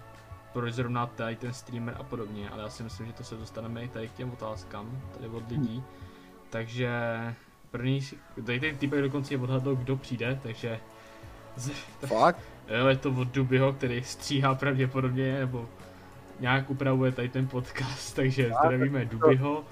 proč 0.54 0.72
zrovna 0.74 1.06
tady 1.06 1.36
ten 1.36 1.52
streamer 1.52 1.96
a 2.00 2.02
podobně, 2.02 2.50
ale 2.50 2.62
já 2.62 2.68
si 2.70 2.82
myslím, 2.82 3.06
že 3.06 3.12
to 3.12 3.24
se 3.24 3.36
dostaneme 3.36 3.82
i 3.84 3.88
tady 3.88 4.08
k 4.08 4.12
těm 4.12 4.30
otázkám, 4.32 5.00
tady 5.16 5.28
od 5.28 5.50
lidí. 5.50 5.82
Takže 6.50 6.90
první, 7.70 8.00
tady 8.46 8.60
ten 8.60 8.76
týpek 8.76 9.00
dokonce 9.02 9.34
je 9.34 9.38
odhadl, 9.38 9.74
kdo 9.76 9.96
přijde, 9.96 10.38
takže 10.42 10.80
z, 11.56 11.70
Fakt? 12.06 12.38
Jo, 12.68 12.86
je 12.86 12.96
to 12.96 13.10
od 13.10 13.28
Dubyho, 13.28 13.72
který 13.72 14.04
stříhá 14.04 14.54
pravděpodobně, 14.54 15.38
nebo 15.38 15.68
nějak 16.40 16.70
upravuje 16.70 17.12
tady 17.12 17.28
ten 17.28 17.48
podcast, 17.48 18.16
takže 18.16 18.52
zdravíme 18.64 19.04
Dubyho. 19.04 19.64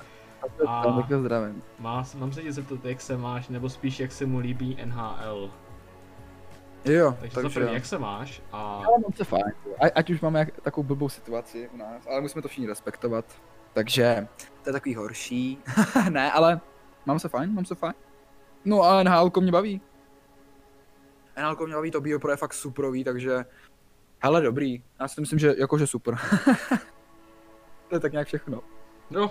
A- 0.66 0.83
Tak 1.03 1.20
zdravím. 1.20 1.62
Má, 1.78 2.05
mám 2.18 2.33
se 2.33 2.43
tě 2.43 2.53
zeptat, 2.53 2.85
jak 2.85 3.01
se 3.01 3.16
máš, 3.16 3.49
nebo 3.49 3.68
spíš 3.68 4.01
jak 4.01 4.12
se 4.12 4.26
mu 4.26 4.39
líbí 4.39 4.78
NHL. 4.85 5.51
Jo, 6.85 7.16
Takže, 7.20 7.35
takže... 7.35 7.49
za 7.49 7.61
první, 7.61 7.74
jak 7.74 7.87
se 7.87 7.99
máš 7.99 8.43
a 8.53 8.83
Ale 8.87 8.99
mám 8.99 9.12
se 9.12 9.24
fajn. 9.24 9.53
A, 9.80 9.87
ať 9.95 10.11
už 10.11 10.20
máme 10.20 10.39
jak, 10.39 10.61
takovou 10.61 10.87
blbou 10.87 11.09
situaci 11.09 11.68
u 11.68 11.76
nás, 11.76 12.07
ale 12.07 12.20
musíme 12.20 12.43
to 12.43 12.49
všichni 12.49 12.66
respektovat. 12.66 13.24
Takže 13.72 14.28
to 14.62 14.68
je 14.68 14.72
takový 14.72 14.95
horší. 14.95 15.59
ne, 16.11 16.33
ale 16.33 16.61
mám 17.07 17.18
se 17.18 17.28
fajn, 17.28 17.55
mám 17.55 17.64
se 17.64 17.74
fajn. 17.74 17.95
No 18.64 18.83
a 18.83 19.03
NHL 19.03 19.30
mě 19.41 19.53
baví. 19.53 19.80
NHL 21.37 21.66
mě 21.66 21.74
baví, 21.74 21.91
to 21.91 22.01
BioPro 22.01 22.30
je 22.30 22.37
fakt 22.37 22.55
superový, 22.55 23.05
takže 23.05 23.45
hele 24.22 24.41
dobrý. 24.41 24.83
Já 25.01 25.09
si 25.09 25.20
myslím, 25.20 25.39
že 25.39 25.55
jakože 25.59 25.87
super. 25.87 26.16
to 27.89 27.97
je 27.97 28.01
tak 28.01 28.12
nějak 28.12 28.28
všechno. 28.28 28.62
no, 29.11 29.28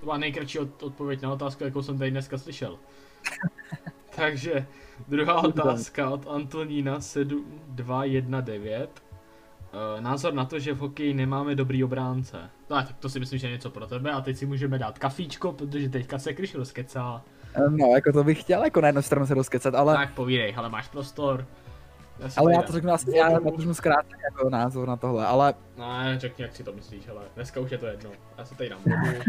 to 0.00 0.04
byla 0.04 0.18
nejkratší 0.18 0.58
od, 0.58 0.82
odpověď 0.82 1.22
na 1.22 1.32
otázku, 1.32 1.64
jakou 1.64 1.82
jsem 1.82 1.98
tady 1.98 2.10
dneska 2.10 2.38
slyšel. 2.38 2.78
Takže 4.18 4.66
druhá 5.08 5.44
otázka 5.44 6.10
od 6.10 6.26
Antonína 6.30 7.00
7219. 7.00 8.88
Uh, 9.72 10.00
názor 10.00 10.34
na 10.34 10.44
to, 10.44 10.58
že 10.58 10.72
v 10.72 10.78
hokeji 10.78 11.14
nemáme 11.14 11.54
dobrý 11.54 11.84
obránce. 11.84 12.36
No, 12.70 12.76
tak 12.76 12.92
to 12.98 13.08
si 13.08 13.20
myslím, 13.20 13.38
že 13.38 13.46
je 13.46 13.52
něco 13.52 13.70
pro 13.70 13.86
tebe 13.86 14.10
a 14.10 14.20
teď 14.20 14.36
si 14.36 14.46
můžeme 14.46 14.78
dát 14.78 14.98
kafíčko, 14.98 15.52
protože 15.52 15.88
teďka 15.88 16.18
se 16.18 16.32
Kryš 16.32 16.54
rozkecá. 16.54 17.22
No, 17.68 17.86
jako 17.94 18.12
to 18.12 18.24
bych 18.24 18.40
chtěl, 18.40 18.64
jako 18.64 18.80
na 18.80 18.88
jednu 18.88 19.02
stranu 19.02 19.26
se 19.26 19.34
rozkecat, 19.34 19.74
ale, 19.74 19.94
Tak 19.94 20.14
povídej, 20.14 20.54
ale 20.56 20.68
máš 20.68 20.88
prostor. 20.88 21.46
Já 22.18 22.28
si 22.28 22.40
ale 22.40 22.52
já 22.52 22.62
to 22.62 22.72
řeknu 22.72 22.92
asi, 22.92 23.16
já 23.16 23.28
na 23.28 23.40
to 23.40 23.56
řeknu 23.58 23.74
zkrátka 23.74 24.16
jako 24.30 24.50
názor 24.50 24.88
na 24.88 24.96
tohle, 24.96 25.26
ale 25.26 25.54
Ne, 25.78 26.14
řekni, 26.18 26.42
jak 26.42 26.56
si 26.56 26.64
to 26.64 26.72
myslíš, 26.72 27.08
ale 27.08 27.20
dneska 27.34 27.60
už 27.60 27.70
je 27.70 27.78
to 27.78 27.86
jedno. 27.86 28.10
Já 28.38 28.44
si 28.44 28.54
tady 28.54 28.70
dám 28.70 28.78
vodu. 28.86 29.22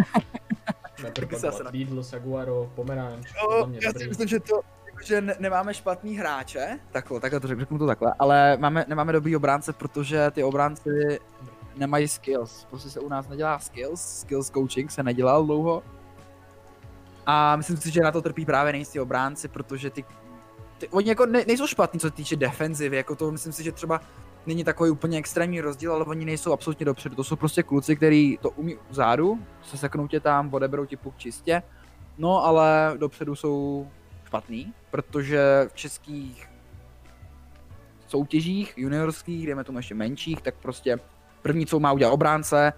Taky 1.14 1.36
se 1.36 1.48
asi 1.48 1.64
Lidl, 1.72 2.04
Saguaro, 2.04 2.72
Pomeranč, 2.76 3.28
mě 3.66 3.80
já 3.84 3.92
si 3.94 4.08
myslím, 4.08 4.28
že 4.28 4.40
to, 4.40 4.62
že 5.06 5.22
ne, 5.22 5.36
nemáme 5.40 5.74
špatný 5.74 6.18
hráče, 6.18 6.80
takhle, 6.92 7.20
takhle 7.20 7.40
to 7.40 7.48
řeknu, 7.48 7.78
to 7.78 7.88
takhle, 7.88 8.14
ale 8.20 8.58
máme, 8.58 8.86
nemáme 8.88 9.14
dobrý 9.14 9.36
obránce, 9.36 9.74
protože 9.74 10.32
ty 10.32 10.44
obránci 10.44 11.20
nemají 11.76 12.08
skills. 12.08 12.66
Prostě 12.70 12.90
se 12.90 13.00
u 13.00 13.10
nás 13.10 13.28
nedělá 13.28 13.60
skills, 13.60 14.20
skills 14.20 14.50
coaching 14.50 14.92
se 14.92 15.04
nedělal 15.04 15.46
dlouho. 15.46 15.84
A 17.26 17.56
myslím 17.56 17.78
si, 17.78 17.92
že 17.92 18.02
na 18.02 18.12
to 18.12 18.22
trpí 18.22 18.46
právě 18.46 18.74
nejistý 18.74 19.00
obránci, 19.00 19.48
protože 19.48 19.90
ty, 19.90 20.06
ty 20.78 20.88
oni 20.88 21.10
jako 21.10 21.26
ne, 21.26 21.44
nejsou 21.48 21.68
špatní, 21.68 22.00
co 22.00 22.08
se 22.08 22.14
týče 22.14 22.36
defenzivy, 22.36 22.98
jako 22.98 23.16
to 23.16 23.32
myslím 23.32 23.54
si, 23.54 23.64
že 23.64 23.72
třeba 23.72 24.02
není 24.46 24.64
takový 24.64 24.90
úplně 24.90 25.18
extrémní 25.18 25.62
rozdíl, 25.62 25.94
ale 25.94 26.06
oni 26.06 26.26
nejsou 26.26 26.54
absolutně 26.54 26.86
dopředu. 26.86 27.16
To 27.16 27.24
jsou 27.24 27.36
prostě 27.36 27.64
kluci, 27.64 27.96
kteří 27.96 28.40
to 28.42 28.50
umí 28.50 28.78
vzadu, 28.90 29.40
se 29.62 29.78
seknou 29.78 30.08
tě 30.08 30.20
tam, 30.20 30.54
odeberou 30.54 30.86
ti 30.86 30.98
puk 30.98 31.18
čistě, 31.18 31.64
no 32.18 32.46
ale 32.46 32.94
dopředu 32.98 33.36
jsou 33.36 33.88
špatný, 34.30 34.74
protože 34.92 35.68
v 35.68 35.74
českých 35.74 36.50
soutěžích 38.08 38.74
juniorských, 38.78 39.46
dejme 39.46 39.64
tomu 39.64 39.80
ještě 39.80 39.96
menších, 39.96 40.42
tak 40.42 40.56
prostě 40.62 41.00
první, 41.42 41.66
co 41.66 41.80
má 41.80 41.92
udělat 41.92 42.12
obránce, 42.12 42.74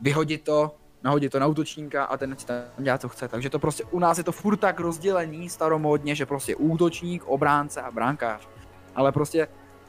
vyhodit 0.00 0.44
to, 0.44 0.74
nahodit 1.04 1.32
to 1.32 1.38
na 1.38 1.46
útočníka 1.46 2.04
a 2.04 2.16
ten 2.16 2.36
si 2.36 2.46
tam 2.46 2.56
dělá, 2.78 2.98
co 2.98 3.08
chce. 3.08 3.28
Takže 3.28 3.50
to 3.50 3.58
prostě 3.58 3.84
u 3.84 3.98
nás 3.98 4.18
je 4.18 4.24
to 4.24 4.32
furt 4.32 4.56
tak 4.56 4.80
rozdělený 4.80 5.48
staromódně, 5.48 6.14
že 6.14 6.26
prostě 6.26 6.56
útočník, 6.56 7.24
obránce 7.24 7.82
a 7.82 7.90
bránkář. 7.90 8.48
Ale 8.94 9.12
prostě 9.12 9.48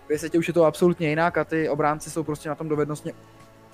ve 0.09 0.17
světě 0.17 0.37
už 0.37 0.47
je 0.47 0.53
to 0.53 0.65
absolutně 0.65 1.09
jinak 1.09 1.37
a 1.37 1.43
ty 1.43 1.69
obránci 1.69 2.11
jsou 2.11 2.23
prostě 2.23 2.49
na 2.49 2.55
tom 2.55 2.69
dovednostně 2.69 3.13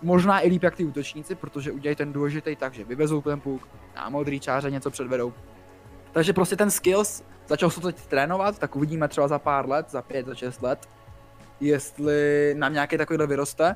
možná 0.02 0.46
i 0.46 0.50
líp 0.50 0.64
jak 0.64 0.76
ty 0.76 0.86
útočníci, 0.86 1.36
protože 1.36 1.72
udělají 1.72 1.96
ten 1.96 2.14
důležitý 2.14 2.56
tak, 2.56 2.74
že 2.74 2.84
vyvezou 2.84 3.22
ten 3.22 3.42
puk, 3.42 3.68
na 3.96 4.10
modrý 4.10 4.40
čáře 4.40 4.72
něco 4.72 4.92
předvedou. 4.92 5.34
Takže 6.14 6.34
prostě 6.34 6.56
ten 6.56 6.72
skills, 6.72 7.24
začal 7.48 7.70
se 7.70 7.82
teď 7.82 7.96
trénovat, 7.96 8.60
tak 8.60 8.76
uvidíme 8.76 9.08
třeba 9.08 9.28
za 9.28 9.40
pár 9.40 9.70
let, 9.70 9.92
za 9.92 10.02
pět, 10.02 10.26
za 10.26 10.36
šest 10.36 10.62
let, 10.62 10.90
jestli 11.60 12.54
nám 12.58 12.74
nějaký 12.74 12.98
takovýhle 12.98 13.28
vyroste, 13.28 13.76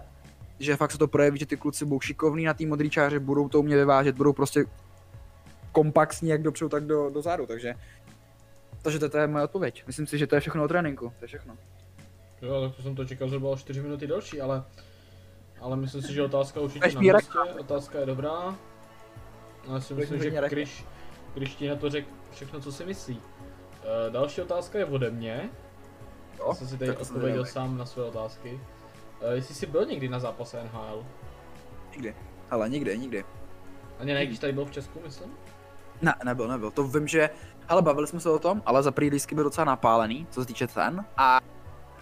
že 0.60 0.76
fakt 0.76 0.92
se 0.92 0.98
to 0.98 1.08
projeví, 1.08 1.40
že 1.40 1.46
ty 1.46 1.58
kluci 1.58 1.86
budou 1.86 2.00
šikovní 2.00 2.46
na 2.46 2.54
té 2.54 2.66
modrý 2.66 2.90
čáře, 2.90 3.20
budou 3.20 3.50
to 3.50 3.60
umět 3.60 3.78
vyvážet, 3.78 4.16
budou 4.16 4.34
prostě 4.34 4.66
kompaktní 5.72 6.30
jak 6.30 6.44
dopředu, 6.44 6.70
tak 6.70 6.86
do, 6.86 7.10
do 7.10 7.22
zádu, 7.22 7.46
takže 7.46 7.76
takže 8.82 9.00
to, 9.00 9.10
to 9.10 9.18
je 9.18 9.28
moje 9.28 9.44
odpověď. 9.44 9.84
Myslím 9.88 10.08
si, 10.08 10.18
že 10.18 10.28
to 10.28 10.36
je 10.36 10.42
všechno 10.42 10.64
o 10.64 10.68
tréninku, 10.68 11.14
to 11.20 11.24
je 11.24 11.28
všechno. 11.28 11.58
Jo, 12.42 12.62
tak 12.62 12.76
to 12.76 12.82
jsem 12.82 12.96
to 12.96 13.06
čekal 13.06 13.28
zhruba 13.28 13.50
o 13.50 13.58
4 13.58 13.82
minuty 13.82 14.08
delší, 14.08 14.42
ale... 14.42 14.64
Ale 15.62 15.78
myslím 15.78 16.02
si, 16.02 16.14
že 16.14 16.24
otázka 16.24 16.60
určitě 16.60 16.94
na 16.94 17.02
místě, 17.02 17.40
otázka 17.60 18.00
je 18.00 18.06
dobrá. 18.06 18.56
Já 19.74 19.80
si 19.80 19.94
myslím, 19.94 20.24
že 20.24 20.32
Kryš 21.34 21.56
ti 21.56 21.70
na 21.70 21.76
to 21.76 21.90
řekl 21.90 22.08
všechno, 22.32 22.60
co 22.60 22.72
si 22.72 22.86
myslí. 22.86 23.18
Uh, 23.18 24.14
další 24.14 24.42
otázka 24.42 24.80
je 24.80 24.86
ode 24.86 25.12
mě. 25.12 25.50
Já 26.48 26.54
jsem 26.54 26.68
si 26.68 26.78
tady 26.78 26.98
odpověděl 26.98 27.46
sám 27.46 27.78
na 27.78 27.86
své 27.86 28.04
otázky. 28.04 28.62
Uh, 29.22 29.32
jestli 29.32 29.56
jsi 29.56 29.66
byl 29.66 29.86
někdy 29.86 30.10
na 30.10 30.20
zápase 30.20 30.64
NHL? 30.64 31.06
Nikdy. 31.92 32.16
Ale 32.52 32.70
nikdy, 32.70 32.98
nikdy. 32.98 33.26
Ani 34.00 34.14
ne, 34.14 34.26
když 34.26 34.40
tady 34.40 34.54
byl 34.54 34.66
v 34.66 34.72
Česku, 34.72 35.00
myslím? 35.04 35.32
Ne, 36.02 36.16
nebyl, 36.24 36.48
nebyl. 36.48 36.72
To 36.72 36.84
vím, 36.84 37.08
že, 37.08 37.30
ale 37.68 37.82
bavili 37.82 38.08
jsme 38.08 38.20
se 38.20 38.30
o 38.30 38.40
tom, 38.40 38.62
ale 38.66 38.84
za 38.84 38.92
první 38.92 39.10
lístky 39.10 39.36
byl 39.36 39.44
docela 39.44 39.66
napálený, 39.66 40.28
co 40.30 40.42
se 40.42 40.48
týče 40.48 40.68
cen. 40.68 41.06
A 41.18 41.40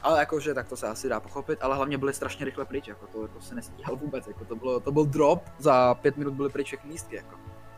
ale 0.05 0.19
jakože 0.19 0.53
tak 0.53 0.67
to 0.67 0.77
se 0.77 0.87
asi 0.87 1.09
dá 1.09 1.19
pochopit, 1.19 1.59
ale 1.61 1.75
hlavně 1.75 1.97
byly 1.97 2.13
strašně 2.13 2.45
rychle 2.45 2.65
pryč, 2.65 2.87
jako 2.87 3.07
to, 3.07 3.27
to 3.27 3.41
se 3.41 3.55
nestíhal 3.55 3.95
vůbec, 3.95 4.27
jako 4.27 4.45
to, 4.45 4.55
bylo, 4.55 4.79
to 4.79 4.91
byl 4.91 5.05
drop, 5.05 5.43
za 5.57 5.93
pět 5.93 6.17
minut 6.17 6.33
byly 6.33 6.49
pryč 6.49 6.67
všechny 6.67 6.91
lístky, 6.91 7.15
jako. 7.15 7.35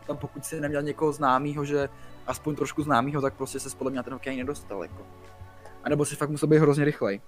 Tam 0.08 0.16
pokud 0.16 0.44
si 0.44 0.60
neměl 0.60 0.82
někoho 0.82 1.12
známýho, 1.12 1.64
že 1.64 1.88
aspoň 2.26 2.56
trošku 2.56 2.82
známýho, 2.82 3.22
tak 3.22 3.34
prostě 3.34 3.60
se 3.60 3.76
podle 3.76 3.90
mě 3.90 3.96
na 3.96 4.02
ten 4.02 4.12
hokej 4.12 4.36
nedostal, 4.36 4.82
jako. 4.82 5.06
A 5.84 5.88
nebo 5.88 6.04
si 6.04 6.16
fakt 6.16 6.30
musel 6.30 6.48
být 6.48 6.58
hrozně 6.58 6.84
rychlej. 6.84 7.20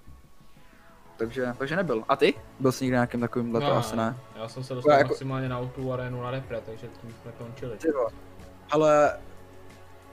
Takže, 1.17 1.55
takže 1.59 1.77
nebyl. 1.77 2.05
A 2.09 2.17
ty? 2.17 2.35
Byl 2.61 2.73
jsi 2.73 2.85
někdy 2.85 2.95
na 2.95 2.99
nějakém 2.99 3.21
takovým, 3.21 3.53
to 3.53 3.73
asi 3.73 3.97
ne. 3.97 4.17
Já 4.37 4.49
jsem 4.49 4.65
se 4.65 4.75
dostal 4.75 4.99
jako- 4.99 5.09
maximálně 5.09 5.49
na 5.49 5.59
autu 5.59 5.93
arénu 5.93 6.23
na 6.23 6.31
repre, 6.31 6.61
takže 6.67 6.87
tím 7.01 7.15
jsme 7.23 7.33
končili. 7.33 7.77
Ty 7.77 7.93
vole. 7.93 8.11
Ale 8.71 9.19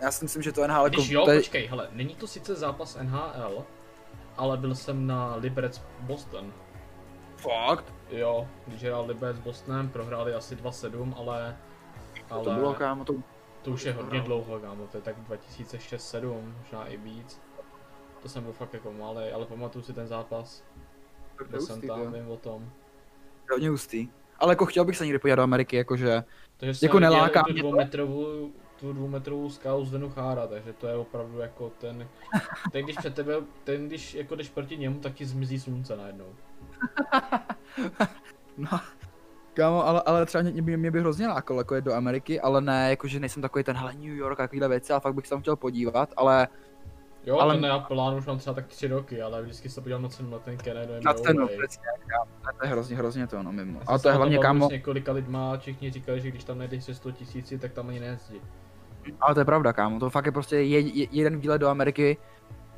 Já 0.02 0.12
si 0.12 0.26
myslím, 0.26 0.44
že 0.44 0.52
to 0.52 0.68
NHL 0.68 0.84
jako... 0.84 0.90
Když 0.90 1.10
jo, 1.10 1.30
je, 1.30 1.38
počkej, 1.38 1.68
hele, 1.68 1.88
není 1.92 2.16
to 2.16 2.28
sice 2.28 2.56
zápas 2.56 2.98
NHL, 3.02 3.66
ale 4.38 4.58
byl 4.58 4.76
jsem 4.76 5.08
na 5.08 5.36
Liberec 5.36 5.82
Boston. 6.00 6.54
Fakt? 7.38 7.94
Jo, 8.10 8.48
když 8.68 8.84
hrál 8.84 9.06
Liberec 9.06 9.38
s 9.38 9.40
Bostonem, 9.40 9.90
prohráli 9.90 10.34
asi 10.34 10.56
2-7, 10.56 11.14
ale... 11.18 11.58
ale 12.30 12.44
To 12.44 12.52
bylo, 12.52 12.74
kámo, 12.74 13.06
to... 13.06 13.14
to 13.62 13.72
už 13.72 13.84
je 13.84 13.94
hodně 13.94 14.22
dlouho, 14.22 14.60
kámo, 14.60 14.88
to 14.88 14.98
je 14.98 15.02
tak 15.02 15.16
2006-2007, 15.30 16.54
možná 16.62 16.86
i 16.86 16.98
víc. 16.98 17.42
To 18.22 18.30
jsem 18.30 18.44
byl 18.44 18.54
fakt 18.54 18.74
jako 18.74 18.94
malý, 18.94 19.32
ale 19.32 19.46
pamatuju 19.46 19.84
si 19.84 19.94
ten 19.94 20.08
zápas. 20.08 20.64
to 21.38 21.44
Byl 21.44 21.62
jsem 21.62 21.82
tam, 21.82 22.00
jo. 22.02 22.12
vím 22.12 22.32
o 22.32 22.38
tom. 22.38 22.70
Hodně 23.52 23.70
hustý. 23.70 24.10
Ale 24.40 24.52
jako 24.52 24.66
chtěl 24.66 24.86
bych 24.86 24.98
se 24.98 25.06
někdy 25.06 25.20
podívat 25.20 25.36
do 25.36 25.44
Ameriky, 25.44 25.76
jakože... 25.76 26.24
Takže 26.58 26.86
Jako 26.86 27.00
neláká 27.00 27.44
tu 27.44 27.54
dvoumetrovou, 27.54 28.52
tu 28.80 28.94
dvoumetrovou 28.94 29.50
skálu 29.50 29.86
z 29.86 29.92
Denuchára, 29.92 30.48
takže 30.48 30.74
to 30.74 30.88
je 30.88 30.96
opravdu 30.96 31.40
jako 31.40 31.72
ten, 31.78 32.08
ten 32.72 32.84
když 32.84 32.98
před 32.98 33.16
tebe, 33.16 33.34
ten 33.64 33.88
když 33.88 34.14
jako 34.14 34.36
jdeš 34.36 34.50
proti 34.50 34.78
němu, 34.78 35.00
tak 35.00 35.14
ti 35.14 35.26
zmizí 35.26 35.60
slunce 35.60 35.98
najednou. 35.98 36.36
No, 38.58 38.80
kámo, 39.58 39.88
ale, 39.88 40.02
ale 40.06 40.26
třeba 40.26 40.42
mě, 40.42 40.62
mě, 40.62 40.78
mě 40.78 40.92
by 40.92 41.00
hrozně 41.00 41.28
lákalo 41.28 41.60
jako 41.60 41.76
jet 41.76 41.86
do 41.86 41.94
Ameriky, 41.94 42.42
ale 42.42 42.62
ne, 42.62 42.90
jakože 42.90 43.20
nejsem 43.20 43.42
takový 43.42 43.64
ten 43.64 43.76
hele 43.76 43.94
New 43.94 44.16
York 44.16 44.40
a 44.40 44.44
takovýhle 44.44 44.68
věci, 44.68 44.94
ale 44.94 45.00
fakt 45.00 45.14
bych 45.14 45.28
se 45.28 45.30
tam 45.30 45.42
chtěl 45.42 45.56
podívat, 45.56 46.10
ale 46.18 46.48
Jo, 47.26 47.40
Ale- 47.40 47.54
ten 47.56 47.66
já 47.66 47.80
plán 47.80 48.16
už 48.16 48.26
mám 48.26 48.38
třeba 48.38 48.54
tak 48.54 48.68
tři 48.68 48.88
roky, 48.88 49.22
ale 49.22 49.42
vždycky 49.42 49.70
se 49.70 49.82
podívám 49.82 50.02
na 50.02 50.10
cenu 50.10 50.30
na 50.30 50.40
ten 50.40 50.58
Canada 50.58 50.94
na 51.06 51.14
cenu, 51.14 51.48
přesně, 51.48 51.84
to 52.60 52.66
je 52.66 52.72
hrozně, 52.72 52.96
hrozně 52.96 53.28
to, 53.28 53.44
no 53.44 53.52
mimo. 53.52 53.80
Jsem 53.86 54.00
to 54.00 54.10
je 54.10 54.16
hlavně, 54.16 54.38
kámo, 54.38 54.66
S 54.68 54.72
několika 54.72 55.12
lidma 55.12 55.54
a 55.54 55.58
všichni 55.58 55.92
říkali, 55.92 56.22
že 56.22 56.30
když 56.30 56.44
tam 56.44 56.58
najdeš 56.58 56.84
se 56.84 56.96
100 56.96 57.12
tisíci, 57.12 57.58
tak 57.58 57.74
tam 57.74 57.90
ani 57.90 58.00
nejezdí. 58.00 58.42
ale 59.22 59.34
to 59.34 59.42
je 59.42 59.46
pravda, 59.46 59.74
kámo, 59.74 60.00
to 60.00 60.10
fakt 60.10 60.26
je 60.26 60.32
prostě 60.32 60.56
je, 60.56 60.80
je, 60.80 61.08
jeden 61.12 61.40
výlet 61.40 61.60
do 61.60 61.68
Ameriky 61.68 62.18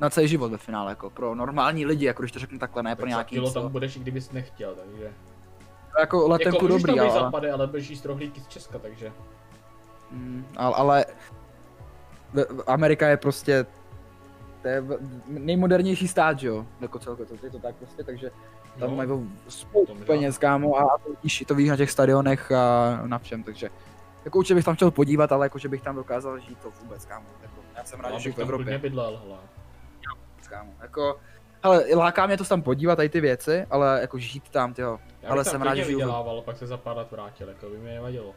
na 0.00 0.10
celý 0.10 0.28
život 0.28 0.50
ve 0.50 0.58
finále, 0.58 0.92
jako 0.92 1.10
pro 1.10 1.34
normální 1.34 1.86
lidi, 1.86 2.06
jako 2.06 2.22
když 2.22 2.32
to 2.32 2.38
řeknu 2.38 2.58
takhle, 2.58 2.82
ne 2.82 2.96
pro 2.96 3.02
Tak 3.02 3.10
za 3.10 3.16
nějaký, 3.16 3.34
kilo 3.34 3.52
tam 3.52 3.72
budeš, 3.72 3.96
i 3.96 4.00
kdybys 4.00 4.32
nechtěl, 4.32 4.74
takže... 4.74 5.12
jako 6.00 6.28
letenku 6.28 6.64
jako 6.64 6.68
dobrý, 6.78 7.00
ale, 7.00 7.10
západy, 7.10 7.50
ale 7.50 7.66
beží 7.66 7.96
z 7.96 8.04
rohlíky 8.04 8.40
z 8.40 8.46
Česka, 8.48 8.78
takže... 8.78 9.12
mm, 10.10 10.46
ale, 10.56 10.74
ale 10.76 11.04
Amerika 12.66 13.08
je 13.08 13.16
prostě 13.16 13.66
to 14.62 14.68
je 14.68 14.84
nejmodernější 15.26 16.08
stát, 16.08 16.38
že 16.38 16.48
jo, 16.48 16.66
jako 16.80 16.98
celkově, 16.98 17.38
to, 17.38 17.46
je 17.46 17.50
to 17.52 17.58
tak 17.58 17.74
prostě, 17.74 18.04
takže 18.04 18.30
tam 18.78 18.90
No. 18.90 18.96
mají 18.96 19.10
spoustu 19.48 19.94
peněz, 19.94 20.38
kámo, 20.38 20.76
a 20.76 20.98
to 21.04 21.10
vidíš, 21.10 21.44
to 21.48 21.54
vidíš 21.54 21.70
na 21.70 21.76
těch 21.76 21.90
stadionech 21.90 22.52
a 22.52 23.00
na 23.06 23.18
všem, 23.18 23.42
takže 23.42 23.70
jako 24.24 24.38
určitě 24.38 24.54
bych 24.54 24.64
tam 24.64 24.74
chtěl 24.74 24.90
podívat, 24.90 25.32
ale 25.32 25.46
jako, 25.46 25.58
že 25.58 25.68
bych 25.68 25.82
tam 25.82 25.96
dokázal 25.96 26.38
žít 26.38 26.58
to 26.58 26.70
vůbec, 26.82 27.04
kámo, 27.04 27.26
jako, 27.42 27.54
já 27.76 27.84
jsem 27.84 28.00
rád, 28.00 28.10
Já 28.10 28.18
že 28.18 28.28
bych 28.28 28.36
v 28.36 28.40
Evropě, 28.40 28.78
bydlel, 28.78 29.20
hele. 29.24 29.38
kámo, 30.48 30.72
jako, 30.80 31.16
hele, 31.64 31.84
láká 31.94 32.26
mě 32.26 32.36
to 32.36 32.44
tam 32.44 32.62
podívat, 32.62 32.96
tady 32.96 33.08
ty 33.08 33.20
věci, 33.20 33.66
ale 33.70 33.98
jako 34.00 34.18
žít 34.18 34.48
tam, 34.50 34.74
tyjo, 34.74 34.98
Já 35.22 35.30
Ale 35.30 35.44
jsem 35.44 35.62
rád, 35.62 35.74
že 35.74 35.84
vydělával, 35.84 36.42
pak 36.42 36.56
se 36.56 36.66
za 36.66 36.76
pár 36.76 36.96
let 36.96 37.10
vrátil, 37.10 37.48
jako 37.48 37.68
by 37.68 37.78
mi 37.78 37.90
nevadilo. 37.94 38.34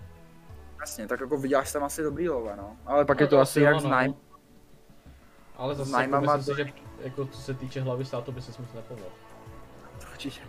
jasně, 0.79 1.07
tak 1.07 1.19
jako 1.19 1.37
vyděláš 1.37 1.71
tam 1.71 1.83
asi 1.83 2.03
dobrý 2.03 2.29
love, 2.29 2.55
no, 2.55 2.77
ale 2.85 3.05
pak 3.05 3.19
No, 3.19 3.23
je 3.23 3.27
to 3.27 3.39
asi 3.39 3.61
jak 3.61 3.73
no. 3.73 3.79
znám, 3.79 4.15
Ale 5.57 5.75
zase 5.75 5.89
jako 5.89 5.97
nájmama 5.97 6.35
myslím 6.37 6.55
si, 6.55 6.63
že 6.63 6.69
jako 7.03 7.25
co 7.25 7.41
se 7.41 7.53
týče 7.53 7.81
hlavy 7.81 8.05
státu 8.05 8.31
by 8.31 8.41
se 8.41 8.61
moc 8.61 8.73
nepomohl. 8.73 9.07
určitě. 10.11 10.41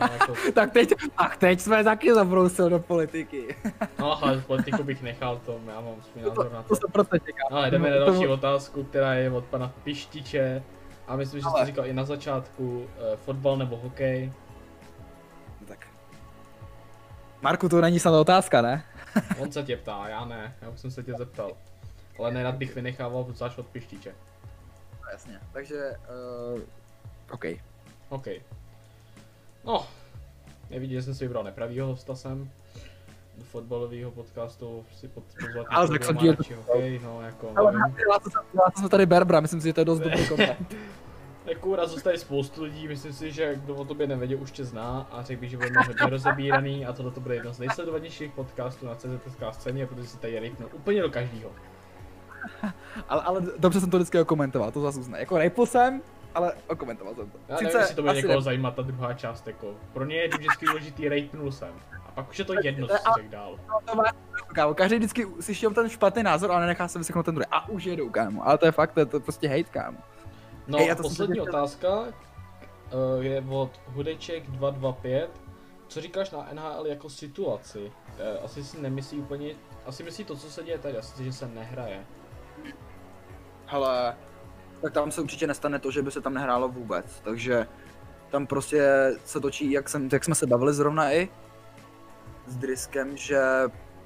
No, 0.00 0.06
jako, 0.12 0.34
Tak 0.54 0.72
teď, 0.72 0.94
ach 1.16 1.36
teď 1.36 1.60
jsme 1.60 1.84
taky 1.84 2.14
zabrousil 2.14 2.70
do 2.70 2.78
politiky. 2.78 3.56
no 3.98 4.24
ale 4.24 4.40
politiku 4.40 4.82
bych 4.84 5.02
nechal, 5.02 5.40
to 5.46 5.60
já 5.66 5.80
mám 5.80 5.94
svůj 6.12 6.22
názor 6.28 6.52
na 6.52 6.62
to. 6.62 6.68
To 6.68 6.76
se 6.76 6.82
proto 6.92 7.18
čeká. 7.18 7.42
Ale 7.50 7.70
jdeme 7.70 7.90
na 7.90 8.04
to- 8.04 8.10
další 8.12 8.26
otázku, 8.28 8.84
která 8.84 9.14
je 9.14 9.30
od 9.30 9.44
pana 9.44 9.72
Pištiče. 9.84 10.62
A 11.06 11.16
myslím, 11.16 11.40
že 11.40 11.44
jsi 11.44 11.48
Ale- 11.52 11.60
to 11.62 11.66
říkal 11.66 11.86
i 11.86 11.92
na 11.92 12.04
začátku, 12.04 12.86
eh, 13.12 13.16
fotbal 13.16 13.56
nebo 13.56 13.76
hokej. 13.76 14.32
Marku, 17.42 17.68
to 17.68 17.80
není 17.80 18.00
snad 18.00 18.20
otázka, 18.20 18.62
ne? 18.62 18.84
On 19.38 19.52
se 19.52 19.62
tě 19.62 19.76
ptá, 19.76 20.08
já 20.08 20.24
ne, 20.24 20.54
já 20.62 20.68
už 20.68 20.80
jsem 20.80 20.90
se 20.90 21.02
tě 21.02 21.14
zeptal. 21.14 21.52
Ale 22.18 22.32
nerad 22.32 22.54
bych 22.54 22.74
vynechával 22.74 23.26
zvlášť 23.30 23.58
od 23.58 23.66
Pištiče. 23.66 24.14
No, 25.02 25.10
jasně. 25.12 25.40
Takže, 25.52 25.92
uh, 26.54 26.60
OK. 27.30 27.44
OK. 28.08 28.26
No, 29.64 29.86
nevidí, 30.70 30.94
že 30.94 31.02
jsem 31.02 31.14
si 31.14 31.24
vybral 31.24 31.44
nepravýho 31.44 31.86
hosta 31.86 32.14
sem. 32.14 32.50
Do 33.38 33.44
fotbalového 33.44 34.10
podcastu 34.10 34.84
si 35.00 35.08
pod, 35.08 35.24
pozvat 35.40 35.66
Ale 35.70 35.88
tak 35.88 36.04
jsem 36.04 36.16
radši 36.16 36.54
hokej, 36.54 37.00
no 37.04 37.22
jako 37.22 37.52
Ale 37.56 37.72
nevím. 37.72 37.94
to, 37.94 38.30
dělá 38.52 38.70
to 38.82 38.88
tady 38.88 39.06
Berbra, 39.06 39.40
myslím 39.40 39.60
si, 39.60 39.66
že 39.68 39.72
to 39.72 39.80
je 39.80 39.84
dost 39.84 39.98
dobrý 39.98 40.26
content. 40.28 40.74
Jako 41.46 41.76
raz 41.76 41.90
zůstali 41.90 42.18
spoustu 42.18 42.64
lidí, 42.64 42.88
myslím 42.88 43.12
si, 43.12 43.32
že 43.32 43.54
kdo 43.56 43.74
o 43.74 43.84
tobě 43.84 44.06
nevěděl, 44.06 44.38
už 44.42 44.50
tě 44.50 44.64
zná 44.64 45.06
a 45.10 45.22
řekl 45.22 45.40
bych, 45.40 45.50
že 45.50 45.56
budeme 45.56 45.80
hodně 45.86 46.06
rozebíraný 46.06 46.86
a 46.86 46.92
tohle 46.92 47.12
to 47.12 47.20
bude 47.20 47.34
jedno 47.34 47.52
z 47.52 47.58
nejsledovanějších 47.58 48.32
podcastů 48.32 48.86
na 48.86 48.94
CZSK 48.94 49.42
scéně, 49.52 49.86
protože 49.86 50.08
si 50.08 50.18
tady 50.18 50.38
rejpnu 50.38 50.66
úplně 50.72 51.02
do 51.02 51.10
každého. 51.10 51.50
ale, 53.08 53.22
ale 53.22 53.42
dobře 53.58 53.80
jsem 53.80 53.90
to 53.90 53.96
vždycky 53.96 54.20
okomentoval, 54.20 54.70
to 54.70 54.80
zase 54.80 55.00
uzná. 55.00 55.18
Jako 55.18 55.38
rejpl 55.38 55.66
jsem, 55.66 56.02
ale 56.34 56.52
okomentoval 56.68 57.14
jsem 57.14 57.30
to. 57.30 57.38
Já 57.48 57.54
nevím, 57.54 57.78
jestli 57.78 57.94
to 57.94 58.02
bude 58.02 58.14
někoho 58.14 58.40
zajímat 58.40 58.74
ta 58.74 58.82
druhá 58.82 59.14
část, 59.14 59.46
jako. 59.46 59.74
Pro 59.92 60.04
ně 60.04 60.16
je 60.16 60.28
vždycky 60.28 60.66
důležitý 60.66 61.08
rejpnul 61.08 61.52
jsem. 61.52 61.72
A 62.06 62.10
pak 62.10 62.30
už 62.30 62.38
je 62.38 62.44
to 62.44 62.54
jedno, 62.62 62.86
co 62.86 62.94
řekl 63.16 63.28
dál. 63.28 63.58
to 63.84 63.94
má, 63.94 64.04
kámo, 64.54 64.74
každý 64.74 64.96
vždycky 64.96 65.26
si 65.40 65.54
šel 65.54 65.70
ten 65.70 65.88
špatný 65.88 66.22
názor, 66.22 66.52
ale 66.52 66.60
nenechá 66.60 66.88
se 66.88 66.98
vyseknout 66.98 67.26
ten 67.26 67.34
druhý. 67.34 67.46
A 67.50 67.68
už 67.68 67.84
jedou, 67.84 68.10
kámo. 68.10 68.46
Ale 68.46 68.58
to 68.58 68.66
je 68.66 68.72
fakt, 68.72 68.92
to 68.92 69.00
je 69.00 69.06
to 69.06 69.20
prostě 69.20 69.48
hate, 69.48 69.70
kámo. 69.70 69.98
No 70.66 70.78
já 70.78 70.92
a 70.92 70.96
poslední 70.96 71.34
se 71.36 71.40
chtěl- 71.40 71.42
otázka 71.54 71.88
eh, 72.06 73.24
je 73.24 73.44
od 73.48 73.70
Hudeček 73.86 74.50
225. 74.50 75.30
Co 75.88 76.00
říkáš 76.00 76.30
na 76.30 76.48
NHL 76.52 76.86
jako 76.86 77.10
situaci? 77.10 77.92
Eh, 78.18 78.38
Asi 78.44 78.64
si 78.64 78.80
nemyslí 78.80 79.18
úplně, 79.18 79.54
asi 79.86 80.02
myslí 80.02 80.24
to, 80.24 80.36
co 80.36 80.50
se 80.50 80.62
děje 80.64 80.78
tady, 80.78 80.98
asi 80.98 81.24
že 81.24 81.32
se 81.32 81.48
nehraje. 81.48 82.00
Hele, 83.66 84.16
tak 84.82 84.92
tam 84.92 85.10
se 85.10 85.20
určitě 85.20 85.46
nestane 85.46 85.78
to, 85.78 85.90
že 85.90 86.02
by 86.02 86.10
se 86.10 86.20
tam 86.20 86.34
nehrálo 86.34 86.68
vůbec, 86.68 87.20
takže 87.24 87.66
tam 88.30 88.46
prostě 88.46 89.10
se 89.24 89.40
točí, 89.40 89.70
jak, 89.72 89.88
jsem, 89.88 90.08
jak 90.12 90.24
jsme 90.24 90.34
se 90.34 90.46
bavili 90.46 90.74
zrovna 90.74 91.12
i 91.12 91.28
s 92.46 92.56
Driskem, 92.56 93.16
že 93.16 93.40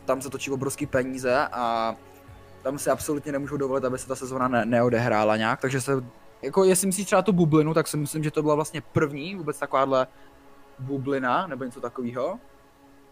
tam 0.04 0.22
se 0.22 0.30
točí 0.30 0.50
obrovský 0.50 0.86
peníze 0.86 1.36
a 1.52 1.96
tam 2.62 2.78
si 2.78 2.90
absolutně 2.90 3.32
nemůžou 3.32 3.57
dovolit, 3.57 3.84
aby 3.84 3.98
se 3.98 4.09
ta 4.09 4.16
sezóna 4.16 4.48
ne, 4.48 4.64
neodehrála 4.64 5.36
nějak, 5.36 5.61
takže 5.61 5.80
se, 5.80 5.92
jako 6.47 6.64
jestli 6.64 6.86
myslíš 6.86 7.07
třeba 7.07 7.22
tu 7.22 7.32
bublinu, 7.32 7.74
tak 7.74 7.88
si 7.88 7.97
myslím, 7.97 8.24
že 8.24 8.30
to 8.30 8.42
byla 8.42 8.55
vlastně 8.55 8.80
první 8.80 9.34
vůbec 9.34 9.59
takováhle 9.59 10.07
bublina, 10.78 11.47
nebo 11.47 11.64
něco 11.64 11.80
takového. 11.80 12.38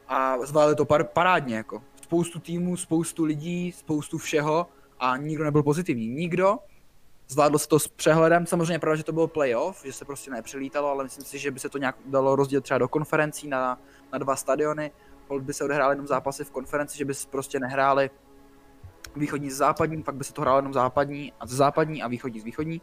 A 0.09 0.39
zvládli 0.47 0.77
to 0.77 0.85
par, 0.85 1.05
parádně, 1.05 1.57
jako. 1.57 1.83
Spoustu 2.03 2.39
týmů, 2.39 2.77
spoustu 2.77 3.25
lidí, 3.25 3.73
spoustu 3.73 4.19
všeho 4.19 4.67
a 4.99 5.17
nikdo 5.17 5.45
nebyl 5.45 5.63
pozitivní. 5.63 6.09
Nikdo. 6.09 6.59
Zvládlo 7.29 7.59
se 7.59 7.69
to 7.69 7.79
s 7.79 7.89
přehledem, 7.89 8.47
samozřejmě 8.47 8.79
pravda, 8.79 8.97
že 8.97 9.05
to 9.05 9.13
byl 9.13 9.27
playoff, 9.27 9.85
že 9.85 9.93
se 9.93 10.05
prostě 10.05 10.31
nepřelítalo, 10.31 10.89
ale 10.89 11.05
myslím 11.05 11.25
si, 11.25 11.39
že 11.39 11.51
by 11.51 11.61
se 11.61 11.69
to 11.69 11.79
nějak 11.79 11.97
dalo 12.07 12.37
rozdělit 12.37 12.63
třeba 12.63 12.79
do 12.79 12.89
konferencí 12.89 13.49
na, 13.49 13.81
na 14.13 14.19
dva 14.19 14.37
stadiony. 14.37 14.91
Hold 15.29 15.43
by 15.43 15.55
se 15.55 15.65
odehrály 15.65 15.93
jenom 15.93 16.07
zápasy 16.07 16.45
v 16.45 16.51
konferenci, 16.51 16.99
že 16.99 17.05
by 17.05 17.15
se 17.15 17.29
prostě 17.29 17.61
nehráli 17.61 18.11
východní 19.17 19.51
s 19.51 19.57
západní, 19.57 20.03
pak 20.03 20.15
by 20.15 20.25
se 20.25 20.33
to 20.33 20.41
hrálo 20.41 20.59
jenom 20.59 20.73
západní 20.73 21.33
a 21.41 21.47
z 21.47 21.51
západní 21.51 22.03
a 22.03 22.09
východní 22.09 22.41
z 22.41 22.45
východní. 22.45 22.81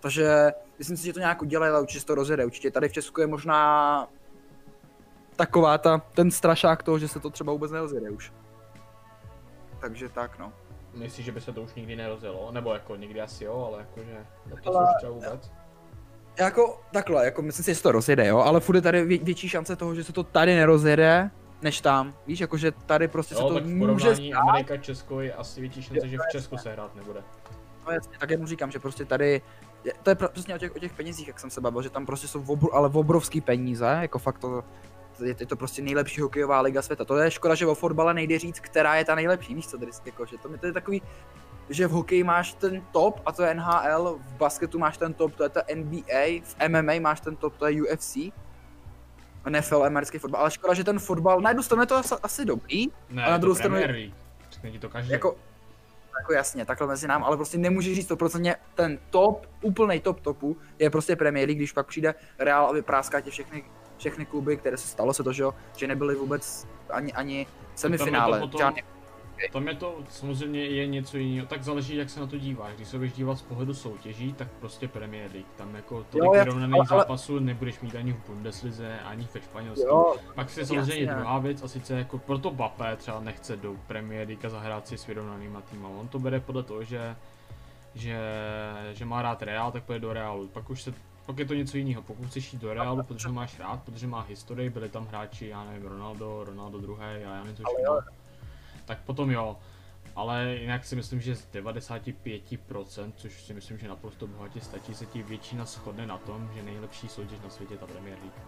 Takže 0.00 0.52
myslím 0.78 0.96
si, 0.96 1.04
že 1.04 1.12
to 1.12 1.18
nějak 1.20 1.42
udělají, 1.42 1.70
ale 1.72 1.80
určitě 1.80 2.06
to 2.06 2.14
rozjede. 2.14 2.44
Určitě 2.44 2.70
tady 2.70 2.88
v 2.88 2.92
Česku 2.92 3.20
je 3.20 3.26
možná 3.26 4.08
taková 5.36 5.78
ta, 5.78 5.98
ten 5.98 6.30
strašák 6.30 6.82
toho, 6.82 6.98
že 6.98 7.08
se 7.08 7.20
to 7.20 7.30
třeba 7.30 7.52
vůbec 7.52 7.70
nerozjede 7.72 8.10
už. 8.10 8.32
Takže 9.80 10.08
tak 10.08 10.38
no. 10.38 10.52
Myslíš, 10.94 11.26
že 11.26 11.32
by 11.32 11.40
se 11.40 11.52
to 11.52 11.62
už 11.62 11.74
nikdy 11.74 11.96
nerozjelo? 11.96 12.52
Nebo 12.52 12.72
jako 12.72 12.96
někdy 12.96 13.20
asi 13.20 13.44
jo, 13.44 13.68
ale 13.72 13.78
jakože 13.78 14.26
to 14.64 14.76
Ale- 14.76 14.84
už 14.84 14.96
třeba 14.98 15.12
vůbec. 15.12 15.50
Jako 16.38 16.80
takhle, 16.92 17.24
jako 17.24 17.42
myslím 17.42 17.64
si, 17.64 17.70
že 17.70 17.74
se 17.74 17.82
to 17.82 17.92
rozjede, 17.92 18.26
jo, 18.26 18.38
ale 18.38 18.60
furt 18.60 18.74
je 18.76 18.80
tady 18.82 19.04
vě- 19.04 19.24
větší 19.24 19.48
šance 19.48 19.76
toho, 19.76 19.94
že 19.94 20.04
se 20.04 20.12
to 20.12 20.22
tady 20.24 20.54
nerozjede, 20.56 21.30
než 21.62 21.80
tam. 21.80 22.14
Víš, 22.26 22.40
jakože 22.40 22.72
tady 22.72 23.08
prostě 23.08 23.34
Jo, 23.34 23.40
se 23.40 23.46
to 23.46 23.54
tak 23.54 23.62
v 23.62 23.66
může 23.66 24.16
stát. 24.16 24.38
Amerika 24.40 24.76
Česko 24.76 25.20
je 25.20 25.34
asi 25.34 25.60
větší 25.60 25.82
šance, 25.82 26.08
že 26.08 26.18
v 26.18 26.32
Česku 26.32 26.56
se 26.58 26.72
hrát 26.72 26.94
nebude. 26.94 27.20
No 27.86 27.92
jasně, 27.92 28.16
tak 28.20 28.30
jenom 28.30 28.46
říkám, 28.46 28.70
že 28.70 28.78
prostě 28.78 29.04
tady, 29.04 29.42
to 30.02 30.10
je 30.10 30.16
přesně 30.32 30.54
o 30.54 30.58
těch, 30.58 30.76
o 30.76 30.78
těch 30.78 30.92
penězích, 30.92 31.28
jak 31.28 31.40
jsem 31.40 31.50
se 31.50 31.60
bavil, 31.60 31.82
že 31.82 31.90
tam 31.90 32.06
prostě 32.06 32.28
jsou 32.28 32.44
obr, 32.46 32.66
ale 32.72 32.90
obrovský 32.92 33.40
peníze, 33.40 33.98
jako 34.00 34.18
fakt 34.18 34.38
to, 34.38 34.64
je, 35.24 35.34
je 35.40 35.46
to 35.46 35.56
prostě 35.56 35.82
nejlepší 35.82 36.20
hokejová 36.20 36.60
liga 36.60 36.82
světa. 36.82 37.04
To 37.04 37.16
je 37.16 37.30
škoda, 37.30 37.54
že 37.54 37.66
o 37.66 37.74
fotbale 37.74 38.14
nejde 38.14 38.38
říct, 38.38 38.60
která 38.60 38.94
je 38.94 39.04
ta 39.04 39.14
nejlepší, 39.14 39.54
víš 39.54 39.68
co, 39.68 39.78
jako, 40.04 40.26
že 40.26 40.38
to, 40.38 40.58
to 40.58 40.66
je 40.66 40.72
takový, 40.72 41.02
že 41.70 41.86
v 41.86 41.90
hokeji 41.90 42.24
máš 42.24 42.54
ten 42.54 42.82
top 42.92 43.20
a 43.26 43.32
to 43.32 43.42
je 43.42 43.54
NHL, 43.54 44.18
v 44.20 44.32
basketu 44.32 44.78
máš 44.78 44.96
ten 44.96 45.14
top, 45.14 45.34
to 45.34 45.42
je 45.42 45.48
ta 45.48 45.62
NBA, 45.74 46.24
v 46.42 46.68
MMA 46.68 47.00
máš 47.00 47.20
ten 47.20 47.36
top, 47.36 47.56
to 47.56 47.66
je 47.66 47.82
UFC, 47.82 48.16
NFL, 49.50 49.84
americký 49.84 50.18
fotbal, 50.18 50.40
ale 50.40 50.50
škoda, 50.50 50.74
že 50.74 50.84
ten 50.84 50.98
fotbal, 50.98 51.40
na 51.40 51.50
jednu 51.50 51.62
stranu 51.62 51.82
je 51.82 51.86
to 51.86 51.96
asi, 51.96 52.14
asi 52.22 52.44
dobrý, 52.44 52.86
Ne, 53.10 53.24
A 53.24 53.26
na 53.28 53.34
je 53.34 53.38
druhou 53.38 53.54
stranu-. 53.54 53.78
Řekne 54.50 54.70
ti 54.70 54.78
to 54.78 54.88
každý. 54.88 55.12
jako, 55.12 55.36
jako 56.20 56.32
jasně, 56.32 56.64
takhle 56.64 56.86
mezi 56.86 57.08
nám, 57.08 57.24
ale 57.24 57.36
prostě 57.36 57.58
nemůžeš 57.58 57.94
říct 57.94 58.06
to 58.06 58.16
procentně 58.16 58.56
ten 58.74 58.98
top, 59.10 59.46
úplný 59.62 60.00
top 60.00 60.20
topu 60.20 60.56
je 60.78 60.90
prostě 60.90 61.16
Premier 61.16 61.48
League, 61.48 61.58
když 61.58 61.72
pak 61.72 61.86
přijde 61.86 62.14
Real 62.38 62.66
a 62.66 62.72
vypráská 62.72 63.20
tě 63.20 63.30
všechny, 63.30 63.64
všechny 63.96 64.26
kluby, 64.26 64.56
které 64.56 64.76
se 64.76 64.88
stalo 64.88 65.14
se 65.14 65.22
to, 65.24 65.32
že, 65.32 65.42
jo, 65.42 65.54
že 65.76 65.86
nebyly 65.86 66.14
vůbec 66.14 66.68
ani, 66.90 67.12
ani 67.12 67.46
semifinále, 67.74 68.40
potom- 68.40 68.58
žádný 68.58 68.82
Tam 69.52 69.68
je 69.68 69.74
to 69.74 69.98
samozřejmě 70.08 70.64
je 70.64 70.86
něco 70.86 71.16
jiného, 71.16 71.46
tak 71.46 71.62
záleží 71.62 71.96
jak 71.96 72.10
se 72.10 72.20
na 72.20 72.26
to 72.26 72.38
díváš. 72.38 72.74
Když 72.76 72.88
se 72.88 72.96
budeš 72.96 73.12
dívat 73.12 73.38
z 73.38 73.42
pohledu 73.42 73.74
soutěží, 73.74 74.32
tak 74.32 74.48
prostě 74.60 74.88
Premier 74.88 75.30
League. 75.32 75.46
Tam 75.56 75.74
jako 75.74 76.04
tolik 76.10 76.32
vyrovnaných 76.32 76.88
zápasů 76.88 77.38
nebudeš 77.38 77.80
mít 77.80 77.94
ani 77.94 78.12
v 78.12 78.26
Bundeslize, 78.26 78.98
ani 79.00 79.28
ve 79.34 79.40
Španělsku. 79.40 79.86
Jo, 79.88 80.16
Pak 80.34 80.50
se 80.50 80.66
samozřejmě 80.66 81.04
jasně. 81.04 81.06
druhá 81.06 81.38
věc 81.38 81.62
a 81.62 81.68
sice 81.68 81.94
jako 81.94 82.18
proto 82.18 82.50
Bappé 82.50 82.96
třeba 82.96 83.20
nechce 83.20 83.56
do 83.56 83.76
Premier 83.86 84.28
League 84.28 84.46
a 84.46 84.48
zahrát 84.48 84.88
si 84.88 84.98
s 84.98 85.06
vyrovnanýma 85.06 85.60
týma. 85.60 85.88
On 85.88 86.08
to 86.08 86.18
bere 86.18 86.40
podle 86.40 86.62
toho, 86.62 86.84
že, 86.84 87.16
že, 87.94 88.18
že 88.92 89.04
má 89.04 89.22
rád 89.22 89.42
Real, 89.42 89.72
tak 89.72 89.84
půjde 89.84 90.00
do 90.00 90.12
Realu. 90.12 90.48
Pak 90.48 90.70
už 90.70 90.82
se 90.82 90.94
pak 91.26 91.38
je 91.38 91.44
to 91.44 91.54
něco 91.54 91.76
jiného. 91.76 92.02
Pokud 92.02 92.26
chceš 92.26 92.52
jít 92.52 92.62
do 92.62 92.74
Realu, 92.74 93.02
protože 93.02 93.28
máš 93.28 93.58
rád, 93.58 93.82
protože 93.82 94.06
má 94.06 94.20
historii, 94.20 94.70
byli 94.70 94.88
tam 94.88 95.06
hráči, 95.06 95.46
já 95.46 95.64
nevím, 95.64 95.88
Ronaldo, 95.88 96.44
Ronaldo 96.44 96.78
druhý 96.78 97.02
a 97.02 97.10
já 97.10 97.42
nevím, 97.42 97.56
co 97.56 97.62
Ale 97.66 97.74
všechno. 97.74 98.25
Tak 98.86 98.98
potom 98.98 99.30
jo. 99.30 99.56
Ale 100.16 100.54
jinak 100.54 100.84
si 100.84 100.96
myslím, 100.96 101.20
že 101.20 101.36
z 101.36 101.48
95%, 101.54 103.12
což 103.16 103.42
si 103.42 103.54
myslím, 103.54 103.78
že 103.78 103.88
naprosto 103.88 104.26
bohatě 104.26 104.60
stačí, 104.60 104.94
se 104.94 105.06
ti 105.06 105.22
většina 105.22 105.64
shodne 105.64 106.06
na 106.06 106.18
tom, 106.18 106.50
že 106.54 106.62
nejlepší 106.62 107.08
soutěž 107.08 107.38
na 107.44 107.50
světě 107.50 107.74
je 107.74 107.78
ta 107.78 107.86
Premier 107.86 108.18
League. 108.18 108.40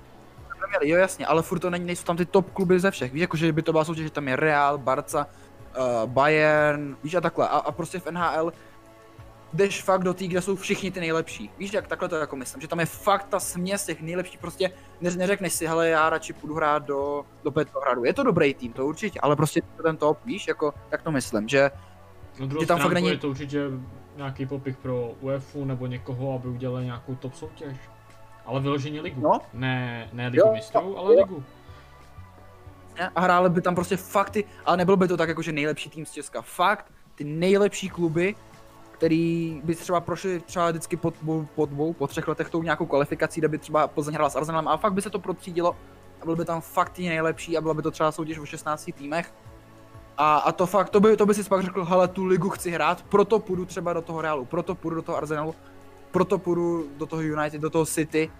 Premier 0.59 0.83
jo 0.83 0.97
jasně, 0.97 1.27
ale 1.27 1.43
furt 1.43 1.59
to 1.59 1.71
není, 1.71 1.85
nejsou 1.87 2.05
tam 2.05 2.17
ty 2.17 2.27
top 2.27 2.51
kluby 2.51 2.81
ze 2.81 2.91
všech, 2.91 3.13
víš, 3.13 3.21
jakože 3.21 3.53
by 3.53 3.63
to 3.63 3.73
byla 3.73 3.85
soutěž, 3.85 4.05
že 4.05 4.11
tam 4.11 4.29
je 4.29 4.37
Real, 4.37 4.79
Barca, 4.79 5.27
uh, 5.79 6.11
Bayern, 6.11 6.97
víš 7.05 7.15
a 7.15 7.21
takhle, 7.21 7.49
a, 7.49 7.57
a 7.57 7.73
prostě 7.73 8.01
v 8.01 8.07
NHL 8.11 8.53
jdeš 9.53 9.83
fakt 9.83 10.03
do 10.05 10.15
té, 10.15 10.27
kde 10.27 10.41
jsou 10.43 10.57
všichni 10.57 10.91
ty 10.91 11.01
nejlepší, 11.01 11.51
víš, 11.59 11.73
jak 11.73 11.87
takhle 11.87 12.09
to 12.09 12.17
jako 12.17 12.37
myslím, 12.37 12.61
že 12.63 12.69
tam 12.69 12.81
je 12.81 12.87
fakt 12.87 13.25
ta 13.29 13.41
směs 13.41 13.85
těch 13.87 14.03
nejlepších, 14.03 14.39
prostě 14.39 14.71
ne, 15.01 15.11
neřekneš 15.11 15.53
si, 15.53 15.67
hele, 15.67 15.89
já 15.89 16.11
radši 16.11 16.33
půjdu 16.33 16.55
hrát 16.55 16.79
do, 16.87 17.25
do 17.45 17.51
Petrohradu, 17.51 18.05
je 18.05 18.13
to 18.15 18.23
dobrý 18.23 18.55
tým, 18.55 18.73
to 18.73 18.87
určitě, 18.87 19.21
ale 19.21 19.37
prostě 19.37 19.63
to 19.77 19.83
ten 19.83 19.97
top, 19.97 20.19
víš, 20.25 20.49
jako, 20.49 20.75
tak 20.89 21.03
to 21.03 21.11
myslím, 21.11 21.49
že 21.49 21.71
druhou 22.47 22.61
Že 22.61 22.67
tam 22.67 22.79
fakt 22.81 22.93
není- 22.93 23.09
je 23.09 23.19
to 23.19 23.29
určitě 23.29 23.63
nějaký 24.17 24.47
popich 24.47 24.77
pro 24.77 25.11
UEFA 25.21 25.59
nebo 25.65 25.87
někoho, 25.87 26.35
aby 26.35 26.49
udělali 26.49 26.85
nějakou 26.85 27.15
top 27.15 27.35
soutěž. 27.35 27.77
Ale 28.47 28.61
vyloženě 28.61 29.01
ligu. 29.01 29.21
No. 29.21 29.41
Ne, 29.53 30.09
ne 30.13 30.29
ligu 30.29 30.47
Jo, 30.47 30.53
mistrů, 30.53 30.99
ale 30.99 31.15
jo. 31.15 31.21
ligu. 31.21 31.45
a 33.15 33.21
hráli 33.21 33.51
by 33.51 33.61
tam 33.61 33.75
prostě 33.75 33.97
fakt 33.97 34.31
ty, 34.31 34.45
ale 34.65 34.77
nebylo 34.77 34.97
by 34.97 35.09
to 35.09 35.17
tak 35.17 35.29
jako, 35.29 35.43
že 35.43 35.53
nejlepší 35.53 35.91
tým 35.91 36.07
z 36.07 36.11
Česka, 36.13 36.43
fakt 36.43 36.93
ty 37.15 37.25
nejlepší 37.25 37.89
kluby, 37.89 38.35
který 38.99 39.61
by 39.65 39.75
třeba 39.75 40.01
prošli 40.01 40.41
třeba 40.41 40.71
vždycky 40.71 40.97
po, 40.97 41.09
dvou- 41.09 41.47
po 41.55 41.67
dvou, 41.67 41.93
po 41.93 42.07
třech 42.07 42.29
letech 42.29 42.51
tou 42.51 42.63
nějakou 42.63 42.87
kvalifikací, 42.87 43.41
kde 43.41 43.49
by 43.49 43.59
třeba 43.59 43.89
Plzeň 43.89 44.15
hrála 44.15 44.31
s 44.31 44.37
Arsenalem 44.37 44.69
a 44.69 44.77
fakt 44.77 44.93
by 44.93 45.03
se 45.03 45.11
to 45.11 45.19
procídilo 45.19 45.77
a 46.21 46.25
byl 46.25 46.37
by 46.37 46.45
tam 46.45 46.61
fakt 46.61 46.93
ty 46.93 47.09
nejlepší 47.09 47.57
a 47.57 47.61
byla 47.61 47.75
by 47.75 47.83
to 47.83 47.91
třeba 47.91 48.13
soutěž 48.13 48.39
o 48.39 48.47
16 48.47 48.91
týmech. 48.95 49.35
A, 50.17 50.39
a 50.39 50.53
to 50.53 50.67
fakt, 50.67 50.91
to 50.91 51.01
by, 51.01 51.17
to 51.17 51.27
by 51.27 51.35
si 51.35 51.45
pak 51.45 51.63
řekl, 51.63 51.85
hele, 51.85 52.09
tu 52.09 52.25
ligu 52.25 52.51
chci 52.51 52.71
hrát, 52.71 53.03
proto 53.03 53.39
půjdu 53.39 53.65
třeba 53.65 53.93
do 53.93 54.03
toho 54.03 54.21
Realu, 54.21 54.45
proto 54.45 54.75
půjdu 54.75 54.97
do 54.97 55.03
toho 55.03 55.19
Arsenalu, 55.19 55.55
proto 56.11 56.39
půjdu 56.39 56.91
do 56.97 57.07
toho 57.07 57.23
United, 57.23 57.61
do 57.61 57.71
toho 57.71 57.87
City, 57.87 58.31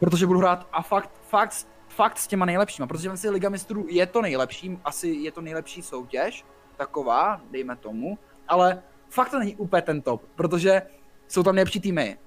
protože 0.00 0.26
budu 0.26 0.38
hrát 0.38 0.66
a 0.72 0.82
fakt, 0.82 1.10
fakt, 1.28 1.66
fakt 1.88 2.18
s 2.18 2.26
těma 2.26 2.46
nejlepšíma, 2.46 2.86
protože 2.86 3.16
si 3.16 3.30
Liga 3.30 3.48
mistrů 3.48 3.86
je 3.88 4.06
to 4.06 4.22
nejlepší, 4.22 4.78
asi 4.84 5.08
je 5.08 5.32
to 5.32 5.40
nejlepší 5.40 5.82
soutěž, 5.82 6.44
taková, 6.76 7.40
dejme 7.50 7.76
tomu, 7.76 8.18
ale 8.48 8.82
fakt 9.12 9.30
to 9.30 9.38
není 9.38 9.56
úplně 9.56 9.82
ten 9.82 10.02
top, 10.02 10.22
protože 10.34 10.82
jsou 11.28 11.42
tam 11.42 11.54
nejlepší 11.54 11.80
týmy. 11.80 12.18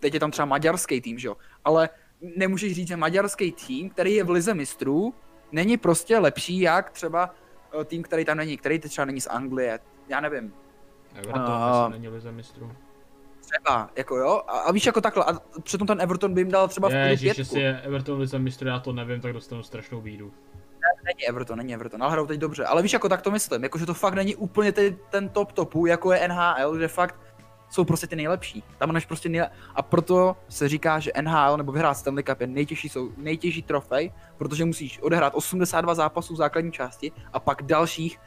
Teď 0.00 0.14
je 0.14 0.20
tam 0.20 0.30
třeba 0.30 0.46
maďarský 0.46 1.00
tým, 1.00 1.18
že 1.18 1.28
jo, 1.28 1.36
ale 1.64 1.88
nemůžeš 2.36 2.72
říct, 2.74 2.88
že 2.88 2.96
maďarský 2.96 3.52
tým, 3.52 3.90
který 3.90 4.14
je 4.14 4.24
v 4.24 4.30
Lize 4.30 4.54
mistrů, 4.54 5.14
není 5.52 5.76
prostě 5.76 6.18
lepší 6.18 6.60
jak 6.60 6.90
třeba 6.90 7.34
eh, 7.80 7.84
tým, 7.84 8.02
který 8.02 8.24
tam 8.24 8.36
není, 8.36 8.56
který 8.56 8.78
teď 8.78 8.90
třeba 8.90 9.04
není 9.04 9.20
z 9.20 9.26
Anglie, 9.26 9.78
já 10.08 10.20
nevím, 10.20 10.52
Everton 11.14 11.42
A- 11.42 11.84
asi 11.84 11.92
není 11.92 12.08
lize 12.08 12.32
mistrů. 12.32 12.72
třeba, 13.40 13.90
jako 13.96 14.16
jo, 14.16 14.42
a, 14.46 14.58
a 14.58 14.72
víš 14.72 14.86
jako 14.86 15.00
takhle, 15.00 15.24
a 15.24 15.38
přitom 15.62 15.86
ten 15.86 16.00
Everton 16.00 16.34
by 16.34 16.40
jim 16.40 16.50
dal 16.50 16.68
třeba 16.68 16.88
v 16.88 16.92
Ježiš, 16.92 17.20
pětku. 17.26 17.40
jestli 17.40 17.60
je 17.60 17.80
Everton 17.80 18.18
lize 18.20 18.38
mistrů, 18.38 18.68
já 18.68 18.78
to 18.80 18.92
nevím, 18.92 19.20
tak 19.20 19.32
dostanu 19.32 19.62
strašnou 19.62 20.00
bídu. 20.00 20.32
Není 21.06 21.28
Everton, 21.28 21.58
není 21.58 21.74
Everton, 21.74 22.02
ale 22.02 22.12
hrajou 22.12 22.26
teď 22.26 22.40
dobře. 22.40 22.64
Ale 22.64 22.82
víš, 22.82 22.92
jako 22.92 23.08
tak 23.08 23.22
to 23.22 23.30
myslím, 23.30 23.62
jako 23.62 23.78
že 23.78 23.86
to 23.86 23.94
fakt 23.94 24.14
není 24.14 24.36
úplně 24.36 24.72
ty, 24.72 24.98
ten 25.10 25.28
top 25.28 25.52
topu, 25.52 25.86
jako 25.86 26.12
je 26.12 26.28
NHL, 26.28 26.78
že 26.78 26.88
fakt 26.88 27.14
jsou 27.70 27.84
prostě 27.84 28.06
ty 28.06 28.16
nejlepší. 28.16 28.64
Tam 28.78 28.92
než 28.92 29.06
prostě 29.06 29.28
nejle... 29.28 29.50
A 29.74 29.82
proto 29.82 30.36
se 30.48 30.68
říká, 30.68 30.98
že 30.98 31.12
NHL 31.20 31.56
nebo 31.56 31.72
vyhrát 31.72 31.96
Stanley 31.96 32.24
Cup 32.24 32.40
je 32.40 32.46
nejtěžší, 32.46 32.88
jsou, 32.88 33.10
nejtěžší 33.16 33.62
trofej, 33.62 34.12
protože 34.38 34.64
musíš 34.64 34.98
odehrát 35.02 35.34
82 35.34 35.94
zápasů 35.94 36.34
v 36.34 36.36
základní 36.36 36.72
části 36.72 37.12
a 37.32 37.40
pak 37.40 37.62
dalších 37.62 38.20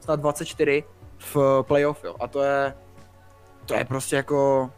snad 0.00 0.20
24 0.20 0.84
v 1.18 1.62
playoff, 1.62 2.04
jo. 2.04 2.16
A 2.20 2.28
to 2.28 2.42
je, 2.42 2.74
to 3.66 3.74
je 3.74 3.84
prostě 3.84 4.16
jako, 4.16 4.70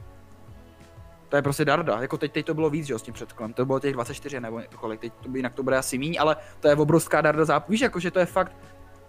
to 1.32 1.36
je 1.36 1.42
prostě 1.42 1.64
darda. 1.64 2.00
Jako 2.00 2.18
teď, 2.18 2.32
teď 2.32 2.46
to 2.46 2.54
bylo 2.54 2.70
víc, 2.70 2.86
že 2.86 2.92
jo, 2.92 2.98
s 2.98 3.02
tím 3.02 3.14
předkolem. 3.14 3.52
To 3.52 3.66
bylo 3.66 3.80
těch 3.80 3.92
24 3.92 4.40
nebo 4.40 4.60
kolik, 4.76 5.00
teď 5.00 5.12
to 5.22 5.28
by, 5.28 5.38
jinak 5.38 5.54
to 5.54 5.62
bude 5.62 5.76
asi 5.76 5.98
míň, 5.98 6.16
ale 6.20 6.36
to 6.60 6.68
je 6.68 6.76
obrovská 6.76 7.20
darda 7.20 7.44
záp. 7.44 7.68
Víš, 7.68 7.80
jako, 7.80 8.00
že 8.00 8.10
to 8.10 8.18
je 8.18 8.26
fakt 8.26 8.56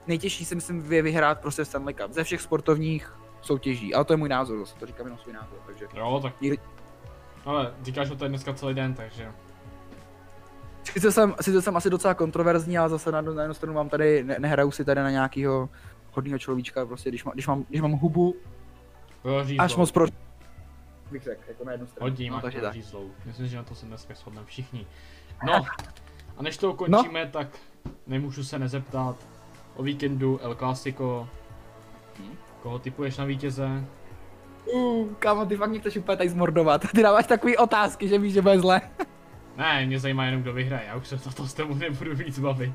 nejtěžší 0.07 0.45
si 0.45 0.55
myslím 0.55 0.91
je 0.91 1.01
vyhrát 1.01 1.39
prostě 1.41 1.65
Stanley 1.65 1.93
Cup 1.93 2.11
ze 2.11 2.23
všech 2.23 2.41
sportovních 2.41 3.17
soutěží. 3.41 3.93
Ale 3.93 4.05
to 4.05 4.13
je 4.13 4.17
můj 4.17 4.29
názor, 4.29 4.59
zase 4.59 4.75
to 4.75 4.85
říkám 4.85 5.05
jenom 5.05 5.19
svůj 5.19 5.33
názor, 5.33 5.57
takže. 5.65 5.85
Jo, 5.95 6.19
tak. 6.23 6.33
Ale 7.45 7.73
říkáš 7.81 8.09
o 8.09 8.15
to 8.15 8.27
dneska 8.27 8.53
celý 8.53 8.73
den, 8.73 8.93
takže. 8.93 9.31
Sice 10.83 11.11
jsem, 11.11 11.35
sice 11.41 11.61
jsem 11.61 11.77
asi 11.77 11.89
docela 11.89 12.13
kontroverzní, 12.13 12.77
ale 12.77 12.89
zase 12.89 13.11
na, 13.11 13.21
na 13.21 13.41
jednu 13.41 13.53
stranu 13.53 13.73
mám 13.73 13.89
tady, 13.89 14.23
ne, 14.23 14.35
nehraju 14.39 14.71
si 14.71 14.85
tady 14.85 15.01
na 15.01 15.09
nějakýho 15.09 15.69
hodného 16.11 16.39
človíčka, 16.39 16.85
prostě 16.85 17.09
když, 17.09 17.23
má, 17.23 17.31
když, 17.33 17.47
mám, 17.47 17.65
když 17.69 17.81
mám 17.81 17.91
hubu 17.91 18.35
řízlo. 19.43 19.63
až 19.63 19.75
moc 19.75 19.91
pro... 19.91 20.05
bych 21.11 21.23
řekl, 21.23 21.41
jako 21.47 21.63
na 21.63 21.71
jednu 21.71 21.87
stranu. 21.87 22.11
Hodí, 22.11 22.29
no, 22.29 22.41
takže 22.41 22.59
to 22.59 22.65
tak. 22.65 22.73
řízlou. 22.73 23.11
Myslím, 23.25 23.47
že 23.47 23.57
na 23.57 23.63
to 23.63 23.75
se 23.75 23.85
dneska 23.85 24.13
shodneme 24.13 24.45
všichni. 24.47 24.87
No, 25.45 25.53
a 26.37 26.43
než 26.43 26.57
to 26.57 26.71
ukončíme, 26.73 27.25
No. 27.25 27.31
tak 27.31 27.47
nemůžu 28.07 28.43
se 28.43 28.59
nezeptat 28.59 29.15
o 29.75 29.83
víkendu 29.83 30.39
El 30.41 30.55
Clasico. 30.55 31.27
Hm? 32.19 32.35
Koho 32.61 32.79
typuješ 32.79 33.17
na 33.17 33.25
vítěze? 33.25 33.85
Uh, 34.73 35.13
kámo, 35.13 35.45
ty 35.45 35.57
fakt 35.57 35.69
mě 35.69 35.79
chceš 35.79 35.97
úplně 35.97 36.17
tady 36.17 36.29
zmordovat. 36.29 36.81
Ty 36.95 37.03
dáváš 37.03 37.27
takový 37.27 37.57
otázky, 37.57 38.07
že 38.07 38.19
víš, 38.19 38.33
že 38.33 38.41
bude 38.41 38.59
zle. 38.59 38.81
Ne, 39.57 39.85
mě 39.85 39.99
zajímá 39.99 40.25
jenom, 40.25 40.41
kdo 40.41 40.53
vyhraje, 40.53 40.85
já 40.87 40.95
už 40.95 41.07
se 41.07 41.17
to 41.35 41.47
s 41.47 41.53
tebou 41.53 41.73
nebudu 41.75 42.15
víc 42.15 42.39
bavit. 42.39 42.73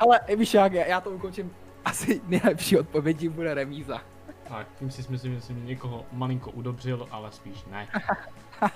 Ale 0.00 0.20
víš 0.36 0.54
jak, 0.54 0.72
já, 0.72 0.86
já 0.86 1.00
to 1.00 1.10
ukončím. 1.10 1.50
Asi 1.84 2.20
nejlepší 2.28 2.78
odpovědí 2.78 3.28
bude 3.28 3.54
remíza. 3.54 4.02
Tak, 4.48 4.66
tím 4.78 4.90
si 4.90 5.12
myslím, 5.12 5.34
že 5.34 5.40
jsem 5.40 5.66
někoho 5.66 6.06
malinko 6.12 6.50
udobřil, 6.50 7.08
ale 7.10 7.32
spíš 7.32 7.64
ne. 7.64 7.88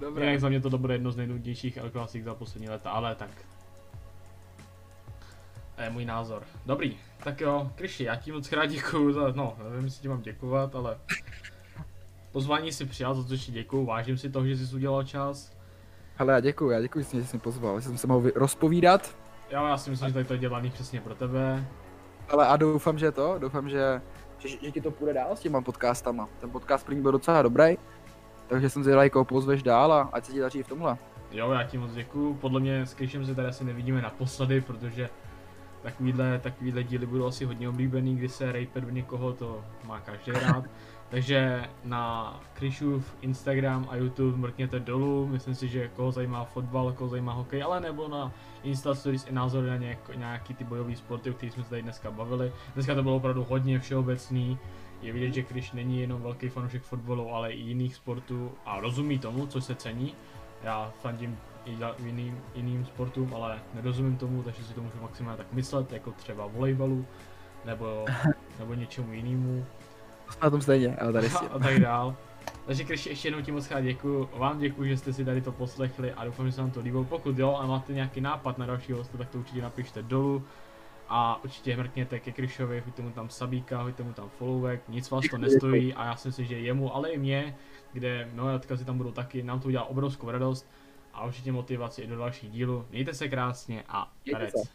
Dobré. 0.00 0.24
Jinak 0.24 0.40
za 0.40 0.48
mě 0.48 0.60
to 0.60 0.78
bude 0.78 0.94
jedno 0.94 1.12
z 1.12 1.16
nejnudnějších 1.16 1.76
El 1.76 1.90
Clasic 1.90 2.24
za 2.24 2.34
poslední 2.34 2.68
léta, 2.68 2.90
ale 2.90 3.14
tak. 3.14 3.30
To 5.76 5.82
je 5.82 5.90
můj 5.90 6.04
názor. 6.04 6.42
Dobrý, 6.66 6.96
tak 7.24 7.40
jo, 7.40 7.72
Kryši, 7.74 8.04
já 8.04 8.16
ti 8.16 8.32
moc 8.32 8.48
krát 8.48 8.66
děkuju 8.66 9.12
za, 9.12 9.32
no, 9.32 9.56
nevím, 9.70 9.84
jestli 9.84 10.02
ti 10.02 10.08
mám 10.08 10.22
děkovat, 10.22 10.74
ale 10.74 10.98
pozvání 12.32 12.72
si 12.72 12.84
přijal, 12.84 13.14
za 13.14 13.28
což 13.28 13.40
ti 13.40 13.52
děkuju, 13.52 13.86
vážím 13.86 14.18
si 14.18 14.30
toho, 14.30 14.46
že 14.46 14.56
jsi 14.56 14.74
udělal 14.74 15.04
čas. 15.04 15.56
Hele, 16.16 16.32
já 16.32 16.40
děkuji, 16.40 16.70
já 16.70 16.80
děkuji, 16.80 17.04
že 17.04 17.24
jsi 17.24 17.36
mě 17.36 17.40
pozval, 17.40 17.80
že 17.80 17.88
jsem 17.88 17.98
se 17.98 18.06
mohl 18.06 18.30
rozpovídat. 18.34 19.16
Jo, 19.50 19.66
já 19.66 19.76
si 19.76 19.90
myslím, 19.90 20.08
že 20.08 20.14
tady 20.14 20.24
to 20.24 20.32
je 20.32 20.38
dělaný 20.38 20.70
přesně 20.70 21.00
pro 21.00 21.14
tebe. 21.14 21.68
Ale 22.28 22.46
a 22.46 22.56
doufám, 22.56 22.98
že 22.98 23.12
to, 23.12 23.38
doufám, 23.38 23.68
že, 23.68 24.02
že, 24.38 24.48
že 24.48 24.70
ti 24.70 24.80
to 24.80 24.90
půjde 24.90 25.12
dál 25.12 25.36
s 25.36 25.40
těma 25.40 25.60
podcastama. 25.60 26.28
Ten 26.40 26.50
podcast 26.50 26.86
první 26.86 27.02
byl 27.02 27.12
docela 27.12 27.42
dobrý, 27.42 27.78
takže 28.48 28.70
jsem 28.70 28.82
zvědavý, 28.82 29.10
koho 29.10 29.24
pozveš 29.24 29.62
dál 29.62 29.92
a 29.92 30.08
ať 30.12 30.24
se 30.24 30.32
ti 30.32 30.40
daří 30.40 30.62
v 30.62 30.68
tomhle. 30.68 30.98
Jo, 31.32 31.52
já 31.52 31.64
ti 31.64 31.78
moc 31.78 31.92
děkuju. 31.92 32.34
Podle 32.34 32.60
mě 32.60 32.86
s 32.86 32.94
Kryšem 32.94 33.26
se 33.26 33.34
tady 33.34 33.48
asi 33.48 33.64
nevidíme 33.64 34.02
naposledy, 34.02 34.60
protože 34.60 35.08
takovýhle, 35.82 36.38
takovýhle 36.38 36.82
díly 36.82 37.06
budou 37.06 37.26
asi 37.26 37.44
hodně 37.44 37.68
oblíbený, 37.68 38.16
kdy 38.16 38.28
se 38.28 38.52
rejpe 38.52 38.80
do 38.80 38.90
někoho, 38.90 39.32
to 39.32 39.64
má 39.84 40.00
každý 40.00 40.32
rád. 40.32 40.64
Takže 41.08 41.64
na 41.84 42.34
Kryšův 42.54 43.16
Instagram 43.20 43.86
a 43.90 43.96
YouTube 43.96 44.38
mrkněte 44.38 44.80
dolů, 44.80 45.26
myslím 45.26 45.54
si, 45.54 45.68
že 45.68 45.88
koho 45.88 46.12
zajímá 46.12 46.44
fotbal, 46.44 46.92
koho 46.92 47.10
zajímá 47.10 47.32
hokej, 47.32 47.62
ale 47.62 47.80
nebo 47.80 48.08
na 48.08 48.32
Insta 48.62 48.94
Stories 48.94 49.26
i 49.26 49.32
názory 49.32 49.66
na 49.66 49.76
nějak, 49.76 50.16
nějaký 50.16 50.54
ty 50.54 50.64
bojové 50.64 50.96
sporty, 50.96 51.30
o 51.30 51.34
kterých 51.34 51.52
jsme 51.54 51.64
se 51.64 51.70
tady 51.70 51.82
dneska 51.82 52.10
bavili. 52.10 52.52
Dneska 52.74 52.94
to 52.94 53.02
bylo 53.02 53.16
opravdu 53.16 53.46
hodně 53.48 53.78
všeobecný, 53.78 54.58
je 55.02 55.12
vidět, 55.12 55.34
že 55.34 55.42
Kryš 55.42 55.72
není 55.72 56.00
jenom 56.00 56.22
velký 56.22 56.48
fanoušek 56.48 56.82
fotbalu, 56.82 57.34
ale 57.34 57.52
i 57.52 57.60
jiných 57.60 57.94
sportů 57.94 58.52
a 58.66 58.80
rozumí 58.80 59.18
tomu, 59.18 59.46
co 59.46 59.60
se 59.60 59.74
cení. 59.74 60.14
Já 60.62 60.92
fandím 61.02 61.38
i 61.64 61.76
jiným, 61.98 62.40
jiným 62.54 62.86
sportům, 62.86 63.34
ale 63.34 63.58
nerozumím 63.74 64.16
tomu, 64.16 64.42
takže 64.42 64.64
si 64.64 64.74
to 64.74 64.82
můžu 64.82 65.02
maximálně 65.02 65.38
tak 65.38 65.52
myslet, 65.52 65.92
jako 65.92 66.10
třeba 66.10 66.46
volejbalu. 66.46 67.06
nebo, 67.64 68.04
nebo 68.58 68.74
něčemu 68.74 69.12
jinému. 69.12 69.66
Na 70.42 70.50
tom 70.50 70.62
stejně, 70.62 70.96
ale 70.96 71.12
tady 71.12 71.30
si. 71.30 71.46
a 71.46 71.58
tak 71.58 71.80
dál. 71.80 72.16
Takže 72.68 72.84
Kryši, 72.84 73.08
ještě 73.08 73.28
jednou 73.28 73.42
ti 73.42 73.52
moc 73.52 73.66
krát 73.66 73.80
děkuju, 73.80 74.28
vám 74.32 74.58
děkuji, 74.58 74.88
že 74.88 74.96
jste 74.96 75.12
si 75.12 75.24
tady 75.24 75.40
to 75.40 75.52
poslechli 75.52 76.12
a 76.12 76.24
doufám, 76.24 76.46
že 76.46 76.52
se 76.52 76.60
vám 76.60 76.70
to 76.70 76.80
líbilo. 76.80 77.04
Pokud 77.04 77.38
jo 77.38 77.54
a 77.54 77.66
máte 77.66 77.92
nějaký 77.92 78.20
nápad 78.20 78.58
na 78.58 78.66
další 78.66 78.92
hostu, 78.92 79.18
tak 79.18 79.28
to 79.28 79.38
určitě 79.38 79.62
napište 79.62 80.02
dolů. 80.02 80.44
A 81.08 81.44
určitě 81.44 81.76
mrkněte 81.76 82.20
ke 82.20 82.32
Kryšovi, 82.32 82.80
hoďte 82.80 83.02
mu 83.02 83.10
tam 83.10 83.30
sabíka, 83.30 83.82
hoďte 83.82 84.02
mu 84.02 84.12
tam 84.12 84.28
followek, 84.28 84.88
nic 84.88 85.10
vás 85.10 85.24
to 85.30 85.38
nestojí 85.38 85.94
a 85.94 86.04
já 86.04 86.16
si 86.16 86.28
myslím, 86.28 86.46
že 86.46 86.58
jemu, 86.58 86.94
ale 86.94 87.10
i 87.10 87.18
mě, 87.18 87.56
kde 87.92 88.30
moje 88.34 88.56
odkazy 88.56 88.84
tam 88.84 88.96
budou 88.96 89.12
taky, 89.12 89.42
nám 89.42 89.60
to 89.60 89.68
udělá 89.68 89.84
obrovskou 89.84 90.30
radost 90.30 90.70
a 91.14 91.24
určitě 91.24 91.52
motivaci 91.52 92.02
i 92.02 92.06
do 92.06 92.16
dalších 92.16 92.50
dílů. 92.50 92.86
Mějte 92.90 93.14
se 93.14 93.28
krásně 93.28 93.84
a 93.88 94.12
Perec. 94.32 94.52
se. 94.52 94.68